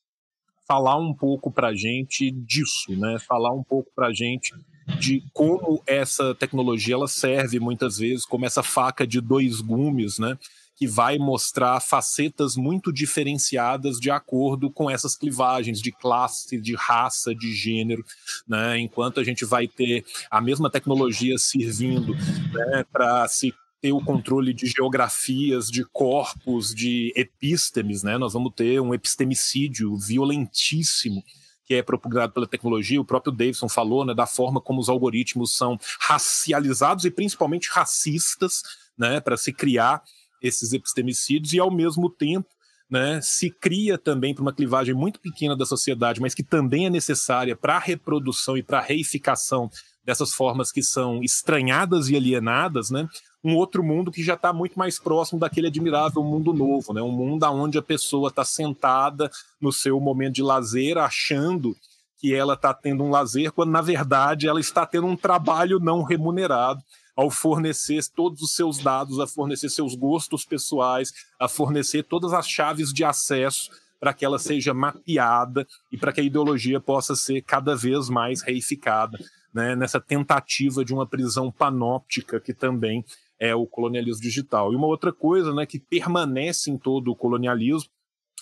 falar 0.68 0.98
um 0.98 1.16
pouco 1.16 1.50
para 1.50 1.70
a 1.70 1.76
gente 1.76 2.30
disso, 2.30 2.96
né? 2.96 3.18
falar 3.28 3.52
um 3.52 3.64
pouco 3.64 3.90
para 3.96 4.10
a 4.10 4.14
gente 4.14 4.54
de 5.00 5.24
como 5.34 5.82
essa 5.88 6.36
tecnologia 6.36 6.94
ela 6.94 7.08
serve 7.08 7.60
muitas 7.60 7.98
vezes 7.98 8.24
como 8.24 8.46
essa 8.46 8.62
faca 8.62 9.08
de 9.08 9.20
dois 9.20 9.62
gumes, 9.62 10.20
né? 10.20 10.38
Que 10.82 10.88
vai 10.88 11.20
mostrar 11.20 11.80
facetas 11.80 12.56
muito 12.56 12.92
diferenciadas 12.92 14.00
de 14.00 14.10
acordo 14.10 14.72
com 14.72 14.90
essas 14.90 15.16
clivagens 15.16 15.80
de 15.80 15.92
classe, 15.92 16.60
de 16.60 16.74
raça, 16.74 17.36
de 17.36 17.54
gênero, 17.54 18.04
né? 18.48 18.80
enquanto 18.80 19.20
a 19.20 19.24
gente 19.24 19.46
vai 19.46 19.68
ter 19.68 20.04
a 20.32 20.42
mesma 20.42 20.72
tecnologia 20.72 21.38
servindo 21.38 22.16
né, 22.16 22.84
para 22.92 23.28
se 23.28 23.54
ter 23.80 23.92
o 23.92 24.04
controle 24.04 24.56
de 24.56 24.66
geografias, 24.66 25.68
de 25.68 25.86
corpos, 25.86 26.74
de 26.74 27.14
epístemes, 27.16 28.02
né? 28.02 28.18
Nós 28.18 28.34
vamos 28.34 28.54
ter 28.56 28.80
um 28.80 28.94
epistemicídio 28.94 29.96
violentíssimo 29.98 31.24
que 31.64 31.76
é 31.76 31.84
propagado 31.84 32.34
pela 32.34 32.48
tecnologia. 32.48 33.00
O 33.00 33.06
próprio 33.06 33.32
Davidson 33.32 33.70
falou, 33.70 34.04
né, 34.04 34.16
da 34.16 34.26
forma 34.26 34.60
como 34.60 34.82
os 34.82 34.90
algoritmos 34.90 35.56
são 35.56 35.80
racializados 36.00 37.06
e 37.06 37.12
principalmente 37.12 37.70
racistas, 37.72 38.64
né, 38.98 39.20
para 39.20 39.38
se 39.38 39.54
criar 39.54 40.04
esses 40.42 40.74
epistemicídios 40.74 41.54
e, 41.54 41.60
ao 41.60 41.72
mesmo 41.72 42.10
tempo, 42.10 42.50
né, 42.90 43.22
se 43.22 43.50
cria 43.50 43.98
também 43.98 44.36
para 44.36 44.42
uma 44.42 44.54
clivagem 44.54 44.94
muito 44.94 45.20
pequena 45.20 45.56
da 45.56 45.66
sociedade, 45.66 46.20
mas 46.20 46.34
que 46.34 46.44
também 46.44 46.88
é 46.88 46.90
necessária 46.90 47.56
para 47.56 47.78
a 47.78 47.80
reprodução 47.80 48.58
e 48.58 48.64
para 48.64 48.80
a 48.80 48.82
reificação 48.82 49.70
dessas 50.04 50.34
formas 50.34 50.72
que 50.72 50.84
são 50.84 51.24
estranhadas 51.24 52.10
e 52.10 52.18
alienadas, 52.18 52.90
né, 52.90 53.08
um 53.44 53.56
outro 53.56 53.82
mundo 53.82 54.12
que 54.12 54.22
já 54.22 54.34
está 54.34 54.52
muito 54.52 54.78
mais 54.78 55.00
próximo 55.00 55.40
daquele 55.40 55.68
admirável 55.68 56.22
mundo 56.22 56.54
novo, 56.54 56.94
né, 56.94 57.02
um 57.02 57.12
mundo 57.12 57.46
onde 57.46 57.78
a 57.78 57.82
pessoa 57.82 58.28
está 58.28 58.44
sentada 58.44 59.32
no 59.60 59.72
seu 59.72 60.00
momento 60.02 60.36
de 60.36 60.44
lazer, 60.44 60.98
achando 60.98 61.76
que 62.18 62.36
ela 62.36 62.54
está 62.56 62.74
tendo 62.74 63.04
um 63.04 63.10
lazer, 63.10 63.52
quando 63.52 63.72
na 63.72 63.82
verdade 63.82 64.48
ela 64.48 64.60
está 64.60 64.86
tendo 64.86 65.08
um 65.08 65.16
trabalho 65.16 65.80
não 65.80 66.04
remunerado 66.04 66.84
ao 67.22 67.30
fornecer 67.30 68.04
todos 68.16 68.42
os 68.42 68.56
seus 68.56 68.80
dados, 68.80 69.20
a 69.20 69.28
fornecer 69.28 69.70
seus 69.70 69.94
gostos 69.94 70.44
pessoais, 70.44 71.14
a 71.40 71.48
fornecer 71.48 72.02
todas 72.02 72.34
as 72.34 72.50
chaves 72.50 72.92
de 72.92 73.04
acesso 73.04 73.70
para 74.00 74.12
que 74.12 74.26
ela 74.26 74.40
seja 74.40 74.74
mapeada 74.74 75.68
e 75.92 75.98
para 75.98 76.12
que 76.12 76.20
a 76.20 76.24
ideologia 76.24 76.80
possa 76.80 77.16
ser 77.16 77.44
cada 77.44 77.76
vez 77.76 78.10
mais 78.10 78.42
reificada, 78.42 79.20
né, 79.54 79.76
nessa 79.76 80.02
tentativa 80.02 80.84
de 80.84 80.96
uma 80.96 81.06
prisão 81.06 81.52
panóptica 81.52 82.40
que 82.40 82.56
também 82.56 83.06
é 83.40 83.54
o 83.54 83.68
colonialismo 83.68 84.24
digital. 84.24 84.74
E 84.74 84.76
uma 84.76 84.88
outra 84.88 85.14
coisa 85.14 85.54
né, 85.54 85.68
que 85.68 85.78
permanece 85.78 86.72
em 86.72 86.78
todo 86.78 87.12
o 87.12 87.16
colonialismo 87.16 87.92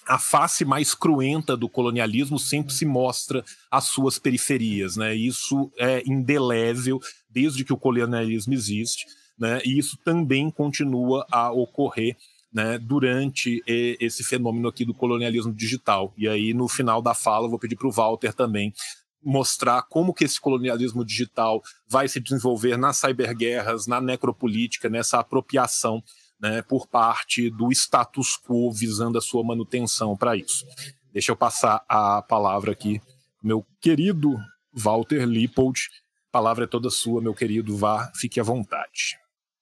a 0.08 0.18
face 0.18 0.66
mais 0.66 0.96
cruenta 0.96 1.56
do 1.56 1.70
colonialismo 1.70 2.40
sempre 2.40 2.74
se 2.74 2.86
mostra 2.86 3.44
às 3.70 3.86
suas 3.86 4.18
periferias, 4.18 4.96
né? 4.96 5.14
Isso 5.14 5.72
é 5.78 6.02
indelével 6.04 7.00
desde 7.30 7.64
que 7.64 7.74
o 7.74 7.78
colonialismo 7.78 8.54
existe, 8.54 9.06
né? 9.38 9.62
E 9.64 9.78
isso 9.78 9.98
também 10.04 10.50
continua 10.50 11.26
a 11.32 11.52
ocorrer 11.52 12.18
né, 12.52 12.78
durante 12.80 13.62
esse 13.68 14.24
fenômeno 14.24 14.68
aqui 14.68 14.84
do 14.84 14.94
colonialismo 14.94 15.54
digital. 15.54 16.14
E 16.18 16.28
aí, 16.28 16.54
no 16.54 16.68
final 16.68 17.02
da 17.02 17.14
fala, 17.14 17.46
eu 17.46 17.50
vou 17.50 17.60
pedir 17.60 17.76
para 17.76 17.88
o 17.88 17.92
Walter 17.92 18.34
também 18.34 18.74
mostrar 19.22 19.84
como 19.84 20.14
que 20.14 20.24
esse 20.24 20.40
colonialismo 20.40 21.04
digital 21.04 21.62
vai 21.88 22.08
se 22.08 22.20
desenvolver 22.20 22.78
nas 22.78 22.98
cyberguerras, 22.98 23.86
na 23.86 24.00
necropolítica, 24.00 24.90
nessa 24.90 25.20
apropriação 25.20 26.02
né, 26.40 26.62
por 26.62 26.88
parte 26.88 27.50
do 27.50 27.72
status 27.72 28.38
quo 28.38 28.72
visando 28.72 29.18
a 29.18 29.22
sua 29.22 29.44
manutenção 29.44 30.16
para 30.16 30.38
isso. 30.38 30.66
Deixa 31.12 31.32
eu 31.32 31.36
passar 31.36 31.84
a 31.88 32.22
palavra 32.22 32.72
aqui, 32.72 33.02
meu 33.44 33.66
querido 33.82 34.38
Walter 34.74 35.26
Lippold. 35.26 35.90
Palavra 36.32 36.66
é 36.66 36.68
toda 36.68 36.90
sua, 36.90 37.22
meu 37.22 37.34
querido. 37.34 37.76
Vá, 37.76 38.12
fique 38.16 38.40
à 38.40 38.44
vontade. 38.44 39.18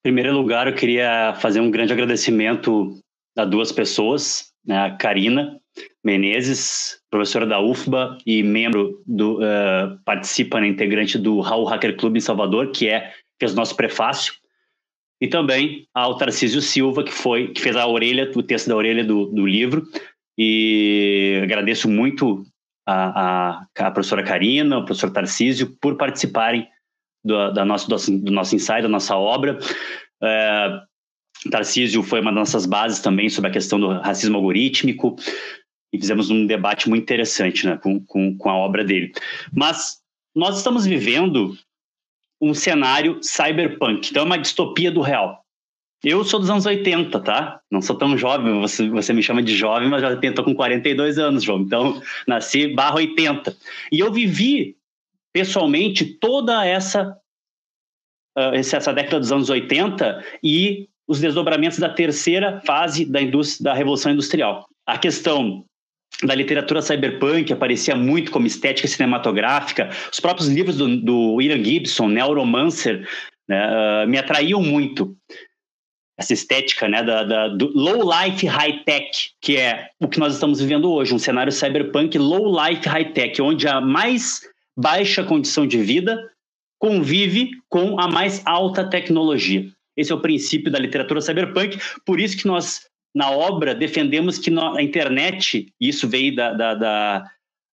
Em 0.06 0.10
primeiro 0.10 0.34
lugar, 0.34 0.68
eu 0.68 0.76
queria 0.76 1.36
fazer 1.40 1.60
um 1.60 1.72
grande 1.72 1.94
agradecimento 1.94 3.00
a 3.38 3.46
duas 3.46 3.72
pessoas, 3.72 4.52
né, 4.66 4.78
a 4.78 4.92
Karina 4.96 5.60
Menezes, 6.04 7.00
professora 7.10 7.46
da 7.46 7.60
UFBA 7.60 8.18
e 8.26 8.42
membro 8.42 9.02
do 9.06 9.40
uh, 9.40 10.00
participa, 10.04 10.60
né, 10.60 10.68
integrante 10.68 11.18
do 11.18 11.40
Raul 11.40 11.66
Hacker 11.66 11.96
Club 11.98 12.18
em 12.18 12.22
Salvador, 12.22 12.72
que 12.72 12.88
é 12.88 13.14
fez 13.40 13.54
o 13.54 13.56
nosso 13.56 13.76
prefácio 13.76 14.34
e 15.22 15.28
também 15.28 15.88
ao 15.94 16.18
Tarcísio 16.18 16.62
Silva, 16.62 17.04
que 17.04 17.12
foi 17.12 17.50
que 17.50 17.62
fez 17.62 17.76
a 17.76 17.88
orelha, 17.88 18.32
o 18.36 18.44
texto 18.44 18.68
da 18.68 18.76
orelha 18.76 19.04
do, 19.04 19.26
do 19.26 19.46
livro. 19.46 19.84
E 20.38 21.40
agradeço 21.44 21.90
muito 21.90 22.44
a, 22.88 23.60
a, 23.78 23.88
a 23.88 23.92
professora 23.92 24.24
Karina, 24.24 24.78
o 24.78 24.86
professor 24.86 25.12
Tarcísio, 25.12 25.76
por 25.82 25.98
participarem 25.98 26.68
do, 27.24 27.52
da 27.52 27.66
nosso, 27.66 27.90
do, 27.90 28.32
nosso 28.32 28.56
ensaio, 28.56 28.84
da 28.84 28.90
nossa 28.90 29.16
obra. 29.18 29.60
É, 30.24 30.82
Tarcísio 31.52 32.02
foi 32.02 32.22
uma 32.22 32.32
das 32.32 32.40
nossas 32.40 32.66
bases 32.66 33.00
também 33.00 33.30
sobre 33.30 33.50
a 33.50 33.54
questão 33.54 33.80
do 33.80 34.00
racismo 34.00 34.38
algorítmico 34.38 35.16
e 35.94 36.00
fizemos 36.00 36.30
um 36.30 36.46
debate 36.46 36.90
muito 36.90 37.04
interessante 37.04 37.66
né, 37.66 37.78
com, 37.78 38.00
com, 38.06 38.38
com 38.38 38.50
a 38.50 38.56
obra 38.56 38.84
dele. 38.84 39.12
Mas 39.54 40.00
nós 40.36 40.58
estamos 40.58 40.86
vivendo 40.86 41.56
um 42.42 42.54
cenário 42.54 43.20
cyberpunk. 43.22 44.10
Então 44.10 44.24
é 44.24 44.26
uma 44.26 44.38
distopia 44.38 44.92
do 44.92 45.02
real. 45.02 45.44
Eu 46.04 46.24
sou 46.24 46.40
dos 46.40 46.50
anos 46.50 46.66
80, 46.66 47.20
tá? 47.22 47.60
Não 47.72 47.82
sou 47.82 47.98
tão 47.98 48.18
jovem, 48.18 48.60
você, 48.62 48.88
você 48.88 49.14
me 49.14 49.24
chama 49.24 49.42
de 49.42 49.56
jovem, 49.56 49.90
mas 49.90 50.02
já 50.02 50.14
estou 50.14 50.46
com 50.46 50.54
42 50.54 51.18
anos, 51.18 51.44
João. 51.44 51.62
Então, 51.62 52.02
nasci 52.28 52.68
barra 52.68 52.98
80. 52.98 53.56
E 53.92 54.00
eu 54.00 54.12
vivi, 54.12 54.76
pessoalmente, 55.34 56.06
toda 56.06 56.66
essa, 56.66 57.18
uh, 58.38 58.54
essa 58.54 58.94
década 58.94 59.20
dos 59.20 59.32
anos 59.32 59.50
80 59.50 60.24
e 60.44 60.88
os 61.08 61.20
desdobramentos 61.20 61.80
da 61.80 61.90
terceira 61.90 62.62
fase 62.66 63.06
da, 63.06 63.20
da 63.62 63.74
Revolução 63.74 64.12
Industrial. 64.12 64.68
A 64.86 64.98
questão 65.00 65.66
da 66.24 66.36
literatura 66.36 66.82
cyberpunk 66.82 67.52
aparecia 67.52 67.96
muito 67.96 68.32
como 68.32 68.46
estética 68.46 68.88
cinematográfica. 68.88 69.90
Os 70.12 70.20
próprios 70.20 70.48
livros 70.48 70.78
do, 70.78 70.98
do 70.98 71.34
William 71.34 71.64
Gibson, 71.64 72.08
Neuromancer, 72.08 73.08
né, 73.48 73.68
uh, 73.68 74.08
me 74.08 74.18
atraíam 74.18 74.62
muito. 74.62 75.16
Essa 76.18 76.34
estética 76.34 76.88
né, 76.88 77.04
da, 77.04 77.24
da, 77.24 77.48
do 77.50 77.72
low 77.78 78.02
life 78.02 78.46
high 78.46 78.84
tech, 78.84 79.32
que 79.40 79.58
é 79.58 79.90
o 80.00 80.08
que 80.08 80.20
nós 80.20 80.34
estamos 80.34 80.60
vivendo 80.60 80.92
hoje, 80.92 81.14
um 81.14 81.20
cenário 81.20 81.52
cyberpunk 81.52 82.18
low 82.18 82.52
life 82.52 82.88
high 82.88 83.12
tech, 83.14 83.40
onde 83.42 83.68
a 83.68 83.80
mais 83.80 84.42
baixa 84.76 85.24
condição 85.24 85.68
de 85.68 85.78
vida 85.78 86.18
convive 86.80 87.52
com 87.70 88.00
a 88.00 88.08
mais 88.08 88.42
alta 88.46 88.88
tecnologia. 88.88 89.70
Esse 89.96 90.12
é 90.12 90.16
o 90.16 90.22
princípio 90.22 90.72
da 90.72 90.80
literatura 90.80 91.22
cyberpunk, 91.22 91.78
por 92.06 92.20
isso 92.20 92.38
que 92.38 92.48
nós 92.48 92.88
na 93.18 93.32
obra, 93.32 93.74
defendemos 93.74 94.38
que 94.38 94.52
a 94.60 94.82
internet, 94.82 95.74
e 95.82 95.90
isso 95.90 96.08
veio 96.08 96.36
da, 96.36 96.54
da, 96.54 96.76
da, 96.76 97.20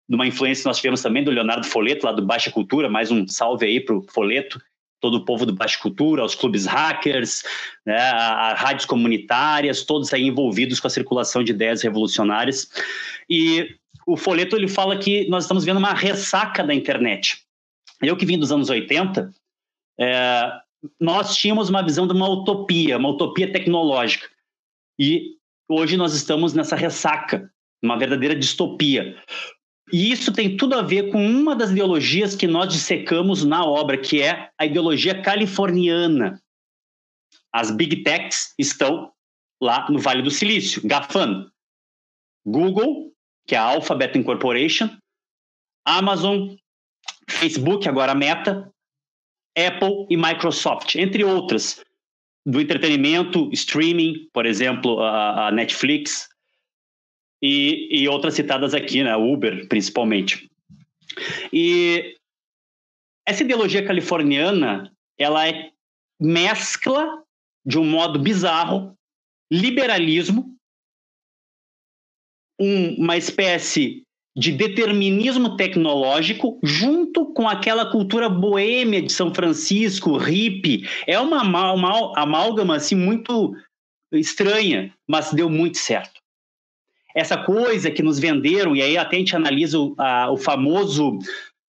de 0.08 0.14
uma 0.14 0.26
influência 0.26 0.62
que 0.62 0.68
nós 0.68 0.78
tivemos 0.78 1.02
também 1.02 1.22
do 1.22 1.30
Leonardo 1.30 1.66
Foleto, 1.66 2.06
lá 2.06 2.12
do 2.12 2.24
Baixa 2.24 2.50
Cultura, 2.50 2.88
mais 2.88 3.10
um 3.10 3.28
salve 3.28 3.66
aí 3.66 3.78
para 3.78 3.94
o 3.94 4.02
Foleto, 4.08 4.58
todo 5.00 5.16
o 5.16 5.24
povo 5.24 5.44
do 5.44 5.54
Baixo 5.54 5.80
Cultura, 5.80 6.24
os 6.24 6.34
clubes 6.34 6.66
hackers, 6.66 7.42
né, 7.84 7.96
as 7.96 8.58
rádios 8.58 8.86
comunitárias, 8.86 9.82
todos 9.82 10.12
aí 10.12 10.22
envolvidos 10.22 10.80
com 10.80 10.86
a 10.86 10.90
circulação 10.90 11.44
de 11.44 11.52
ideias 11.52 11.82
revolucionárias. 11.82 12.68
E 13.28 13.76
o 14.06 14.16
folheto 14.16 14.56
ele 14.56 14.68
fala 14.68 14.96
que 14.96 15.28
nós 15.28 15.44
estamos 15.44 15.64
vendo 15.64 15.78
uma 15.78 15.92
ressaca 15.92 16.62
da 16.64 16.74
internet. 16.74 17.42
Eu 18.02 18.16
que 18.16 18.26
vim 18.26 18.38
dos 18.38 18.52
anos 18.52 18.70
80, 18.70 19.30
é, 19.98 20.52
nós 21.00 21.36
tínhamos 21.36 21.68
uma 21.68 21.82
visão 21.82 22.06
de 22.06 22.12
uma 22.12 22.28
utopia, 22.28 22.98
uma 22.98 23.08
utopia 23.08 23.50
tecnológica. 23.50 24.28
E 24.98 25.36
hoje 25.68 25.96
nós 25.96 26.14
estamos 26.14 26.54
nessa 26.54 26.76
ressaca, 26.76 27.50
uma 27.82 27.98
verdadeira 27.98 28.34
distopia. 28.34 29.16
E 29.92 30.10
isso 30.10 30.32
tem 30.32 30.56
tudo 30.56 30.74
a 30.74 30.82
ver 30.82 31.10
com 31.10 31.24
uma 31.24 31.54
das 31.54 31.70
ideologias 31.70 32.34
que 32.34 32.46
nós 32.46 32.72
dissecamos 32.72 33.44
na 33.44 33.64
obra, 33.64 33.98
que 33.98 34.22
é 34.22 34.50
a 34.58 34.64
ideologia 34.64 35.20
californiana. 35.20 36.40
As 37.52 37.70
big 37.70 38.02
techs 38.02 38.54
estão 38.58 39.12
lá 39.60 39.88
no 39.90 39.98
Vale 39.98 40.22
do 40.22 40.30
Silício, 40.30 40.82
GAFAM. 40.86 41.50
Google, 42.46 43.12
que 43.46 43.54
é 43.54 43.58
a 43.58 43.62
Alphabet 43.62 44.18
Incorporation, 44.18 44.90
Amazon, 45.84 46.56
Facebook, 47.28 47.88
agora 47.88 48.14
Meta, 48.14 48.70
Apple 49.56 50.06
e 50.10 50.16
Microsoft, 50.16 50.96
entre 50.96 51.24
outras, 51.24 51.82
do 52.44 52.60
entretenimento, 52.60 53.48
streaming, 53.52 54.28
por 54.32 54.44
exemplo, 54.44 55.00
a, 55.00 55.48
a 55.48 55.50
Netflix, 55.50 56.28
e, 57.44 57.88
e 57.90 58.08
outras 58.08 58.32
citadas 58.32 58.72
aqui, 58.72 59.02
né? 59.02 59.14
Uber, 59.14 59.68
principalmente. 59.68 60.50
E 61.52 62.16
essa 63.28 63.42
ideologia 63.42 63.84
californiana, 63.84 64.90
ela 65.18 65.46
é 65.46 65.70
mescla 66.18 67.22
de 67.66 67.78
um 67.78 67.84
modo 67.84 68.18
bizarro 68.18 68.96
liberalismo, 69.52 70.56
um, 72.58 72.94
uma 72.94 73.18
espécie 73.18 74.04
de 74.34 74.50
determinismo 74.50 75.54
tecnológico 75.54 76.58
junto 76.62 77.26
com 77.34 77.46
aquela 77.46 77.90
cultura 77.92 78.30
boêmia 78.30 79.02
de 79.02 79.12
São 79.12 79.34
Francisco, 79.34 80.16
hippie. 80.16 80.88
É 81.06 81.20
uma, 81.20 81.42
uma 81.42 82.18
amálgama 82.18 82.76
assim 82.76 82.96
muito 82.96 83.54
estranha, 84.10 84.94
mas 85.06 85.30
deu 85.30 85.50
muito 85.50 85.76
certo 85.76 86.23
essa 87.14 87.36
coisa 87.36 87.90
que 87.90 88.02
nos 88.02 88.18
venderam, 88.18 88.74
e 88.74 88.82
aí 88.82 88.98
até 88.98 89.16
a 89.16 89.18
gente 89.18 89.36
analisa 89.36 89.78
o, 89.78 89.94
a, 89.98 90.30
o 90.30 90.36
famoso 90.36 91.18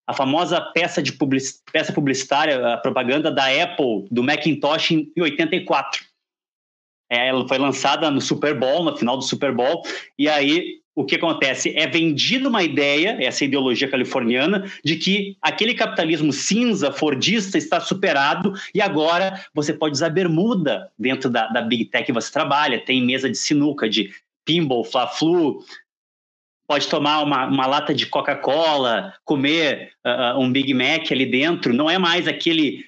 a 0.08 0.12
famosa 0.12 0.60
peça 0.60 1.02
de 1.02 1.12
public, 1.12 1.44
peça 1.72 1.92
publicitária, 1.92 2.74
a 2.74 2.76
propaganda 2.76 3.28
da 3.28 3.46
Apple, 3.46 4.06
do 4.08 4.22
Macintosh 4.22 4.92
em 4.92 5.12
84. 5.18 6.04
É, 7.10 7.28
ela 7.28 7.46
foi 7.46 7.58
lançada 7.58 8.08
no 8.08 8.20
Super 8.20 8.56
Bowl, 8.56 8.84
no 8.84 8.96
final 8.96 9.16
do 9.16 9.24
Super 9.24 9.52
Bowl, 9.52 9.82
e 10.16 10.28
aí 10.28 10.80
o 10.96 11.04
que 11.04 11.16
acontece? 11.16 11.76
É 11.76 11.86
vendida 11.86 12.48
uma 12.48 12.62
ideia, 12.62 13.18
essa 13.20 13.44
ideologia 13.44 13.86
californiana, 13.86 14.64
de 14.82 14.96
que 14.96 15.36
aquele 15.42 15.74
capitalismo 15.74 16.32
cinza, 16.32 16.90
fordista, 16.90 17.58
está 17.58 17.78
superado 17.80 18.54
e 18.74 18.80
agora 18.80 19.44
você 19.52 19.74
pode 19.74 19.92
usar 19.92 20.08
bermuda 20.08 20.90
dentro 20.98 21.28
da, 21.28 21.48
da 21.48 21.60
Big 21.60 21.84
Tech 21.86 22.06
que 22.06 22.12
você 22.12 22.32
trabalha, 22.32 22.82
tem 22.82 23.04
mesa 23.04 23.28
de 23.28 23.36
sinuca, 23.36 23.90
de 23.90 24.10
pinball, 24.46 24.84
fla-flu, 24.84 25.62
pode 26.66 26.88
tomar 26.88 27.22
uma, 27.22 27.46
uma 27.46 27.66
lata 27.66 27.94
de 27.94 28.06
Coca-Cola, 28.06 29.14
comer 29.24 29.92
uh, 30.04 30.38
um 30.38 30.50
Big 30.50 30.72
Mac 30.72 31.10
ali 31.10 31.26
dentro, 31.26 31.74
não 31.74 31.90
é 31.90 31.98
mais 31.98 32.26
aquele 32.26 32.84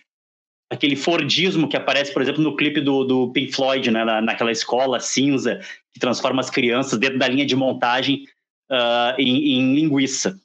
aquele 0.71 0.97
Fordismo 0.97 1.67
que 1.67 1.79
aparece, 1.79 2.13
por 2.13 2.21
exemplo, 2.21 2.43
no 2.43 2.55
clipe 2.55 2.83
do, 2.83 3.03
do 3.03 3.33
Pink 3.33 3.55
Floyd, 3.55 3.91
né, 3.91 4.05
na, 4.05 4.21
naquela 4.21 4.53
escola 4.53 5.01
cinza 5.01 5.61
que 5.95 5.99
transforma 5.99 6.41
as 6.41 6.51
crianças 6.51 6.99
dentro 6.99 7.19
da 7.19 7.27
linha 7.27 7.47
de 7.47 7.57
montagem 7.57 8.25
uh, 8.71 9.19
em, 9.19 9.55
em, 9.55 9.75
linguiça, 9.75 10.39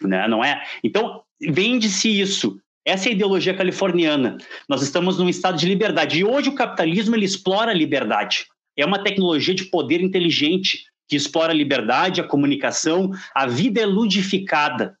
né, 0.00 0.28
não 0.28 0.44
é? 0.44 0.64
Então 0.84 1.22
vende-se 1.40 2.08
isso. 2.20 2.60
Essa 2.84 3.08
é 3.08 3.10
a 3.10 3.14
ideologia 3.14 3.52
californiana. 3.52 4.38
Nós 4.68 4.80
estamos 4.80 5.18
num 5.18 5.28
estado 5.28 5.58
de 5.58 5.66
liberdade 5.66 6.20
e 6.20 6.24
hoje 6.24 6.50
o 6.50 6.54
capitalismo 6.54 7.16
ele 7.16 7.24
explora 7.24 7.72
a 7.72 7.74
liberdade 7.74 8.46
é 8.78 8.86
uma 8.86 9.02
tecnologia 9.02 9.54
de 9.54 9.64
poder 9.64 10.00
inteligente 10.00 10.86
que 11.08 11.16
explora 11.16 11.52
a 11.52 11.56
liberdade, 11.56 12.20
a 12.20 12.26
comunicação, 12.26 13.10
a 13.34 13.46
vida 13.46 13.80
é 13.80 13.86
ludificada. 13.86 14.96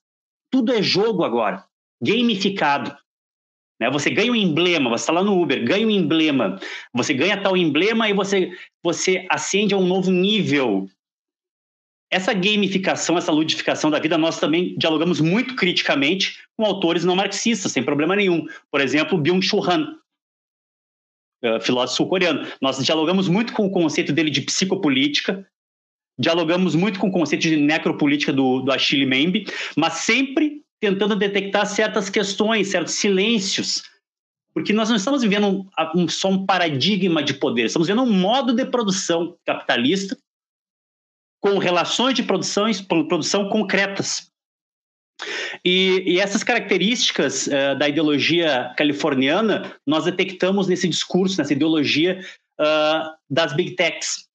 Tudo 0.50 0.72
é 0.72 0.82
jogo 0.82 1.22
agora, 1.22 1.64
gamificado. 2.02 2.96
Né? 3.80 3.88
Você 3.90 4.10
ganha 4.10 4.32
um 4.32 4.36
emblema, 4.36 4.90
você 4.90 5.02
está 5.02 5.12
lá 5.12 5.22
no 5.22 5.40
Uber, 5.40 5.64
ganha 5.64 5.86
um 5.86 5.90
emblema, 5.90 6.58
você 6.92 7.14
ganha 7.14 7.40
tal 7.40 7.56
emblema 7.56 8.08
e 8.08 8.12
você, 8.12 8.50
você 8.82 9.26
ascende 9.30 9.74
a 9.74 9.76
um 9.76 9.86
novo 9.86 10.10
nível. 10.10 10.88
Essa 12.10 12.32
gamificação, 12.32 13.18
essa 13.18 13.30
ludificação 13.30 13.90
da 13.90 14.00
vida, 14.00 14.16
nós 14.16 14.40
também 14.40 14.74
dialogamos 14.78 15.20
muito 15.20 15.54
criticamente 15.54 16.38
com 16.56 16.64
autores 16.64 17.04
não 17.04 17.14
marxistas, 17.14 17.70
sem 17.70 17.82
problema 17.82 18.16
nenhum. 18.16 18.46
Por 18.72 18.80
exemplo, 18.80 19.18
Byung-Chul 19.18 19.70
Han, 19.70 19.98
uh, 21.44 21.60
filósofo 21.60 21.98
sul-coreano. 21.98 22.46
Nós 22.60 22.82
dialogamos 22.84 23.28
muito 23.28 23.52
com 23.52 23.66
o 23.66 23.70
conceito 23.70 24.12
dele 24.12 24.30
de 24.30 24.42
psicopolítica, 24.42 25.46
dialogamos 26.18 26.74
muito 26.74 26.98
com 26.98 27.08
o 27.08 27.12
conceito 27.12 27.42
de 27.42 27.56
necropolítica 27.56 28.32
do, 28.32 28.60
do 28.60 28.72
Achille 28.72 29.06
Mbembe, 29.06 29.46
mas 29.76 29.94
sempre 29.94 30.62
tentando 30.80 31.16
detectar 31.16 31.66
certas 31.66 32.08
questões, 32.08 32.68
certos 32.68 32.94
silêncios, 32.94 33.82
porque 34.54 34.72
nós 34.72 34.88
não 34.88 34.96
estamos 34.96 35.22
vivendo 35.22 35.46
um, 35.46 35.66
um, 35.94 36.08
só 36.08 36.28
um 36.28 36.44
paradigma 36.44 37.22
de 37.22 37.34
poder, 37.34 37.66
estamos 37.66 37.88
vendo 37.88 38.02
um 38.02 38.12
modo 38.12 38.52
de 38.52 38.64
produção 38.64 39.36
capitalista 39.44 40.16
com 41.40 41.58
relações 41.58 42.14
de 42.14 42.22
produção, 42.22 42.66
produção 43.08 43.48
concretas. 43.48 44.32
E, 45.64 46.02
e 46.06 46.20
essas 46.20 46.44
características 46.44 47.46
uh, 47.46 47.76
da 47.78 47.88
ideologia 47.88 48.72
californiana 48.76 49.76
nós 49.86 50.04
detectamos 50.04 50.68
nesse 50.68 50.88
discurso, 50.88 51.38
nessa 51.38 51.52
ideologia 51.52 52.20
uh, 52.60 53.16
das 53.28 53.52
big 53.52 53.74
techs. 53.74 54.28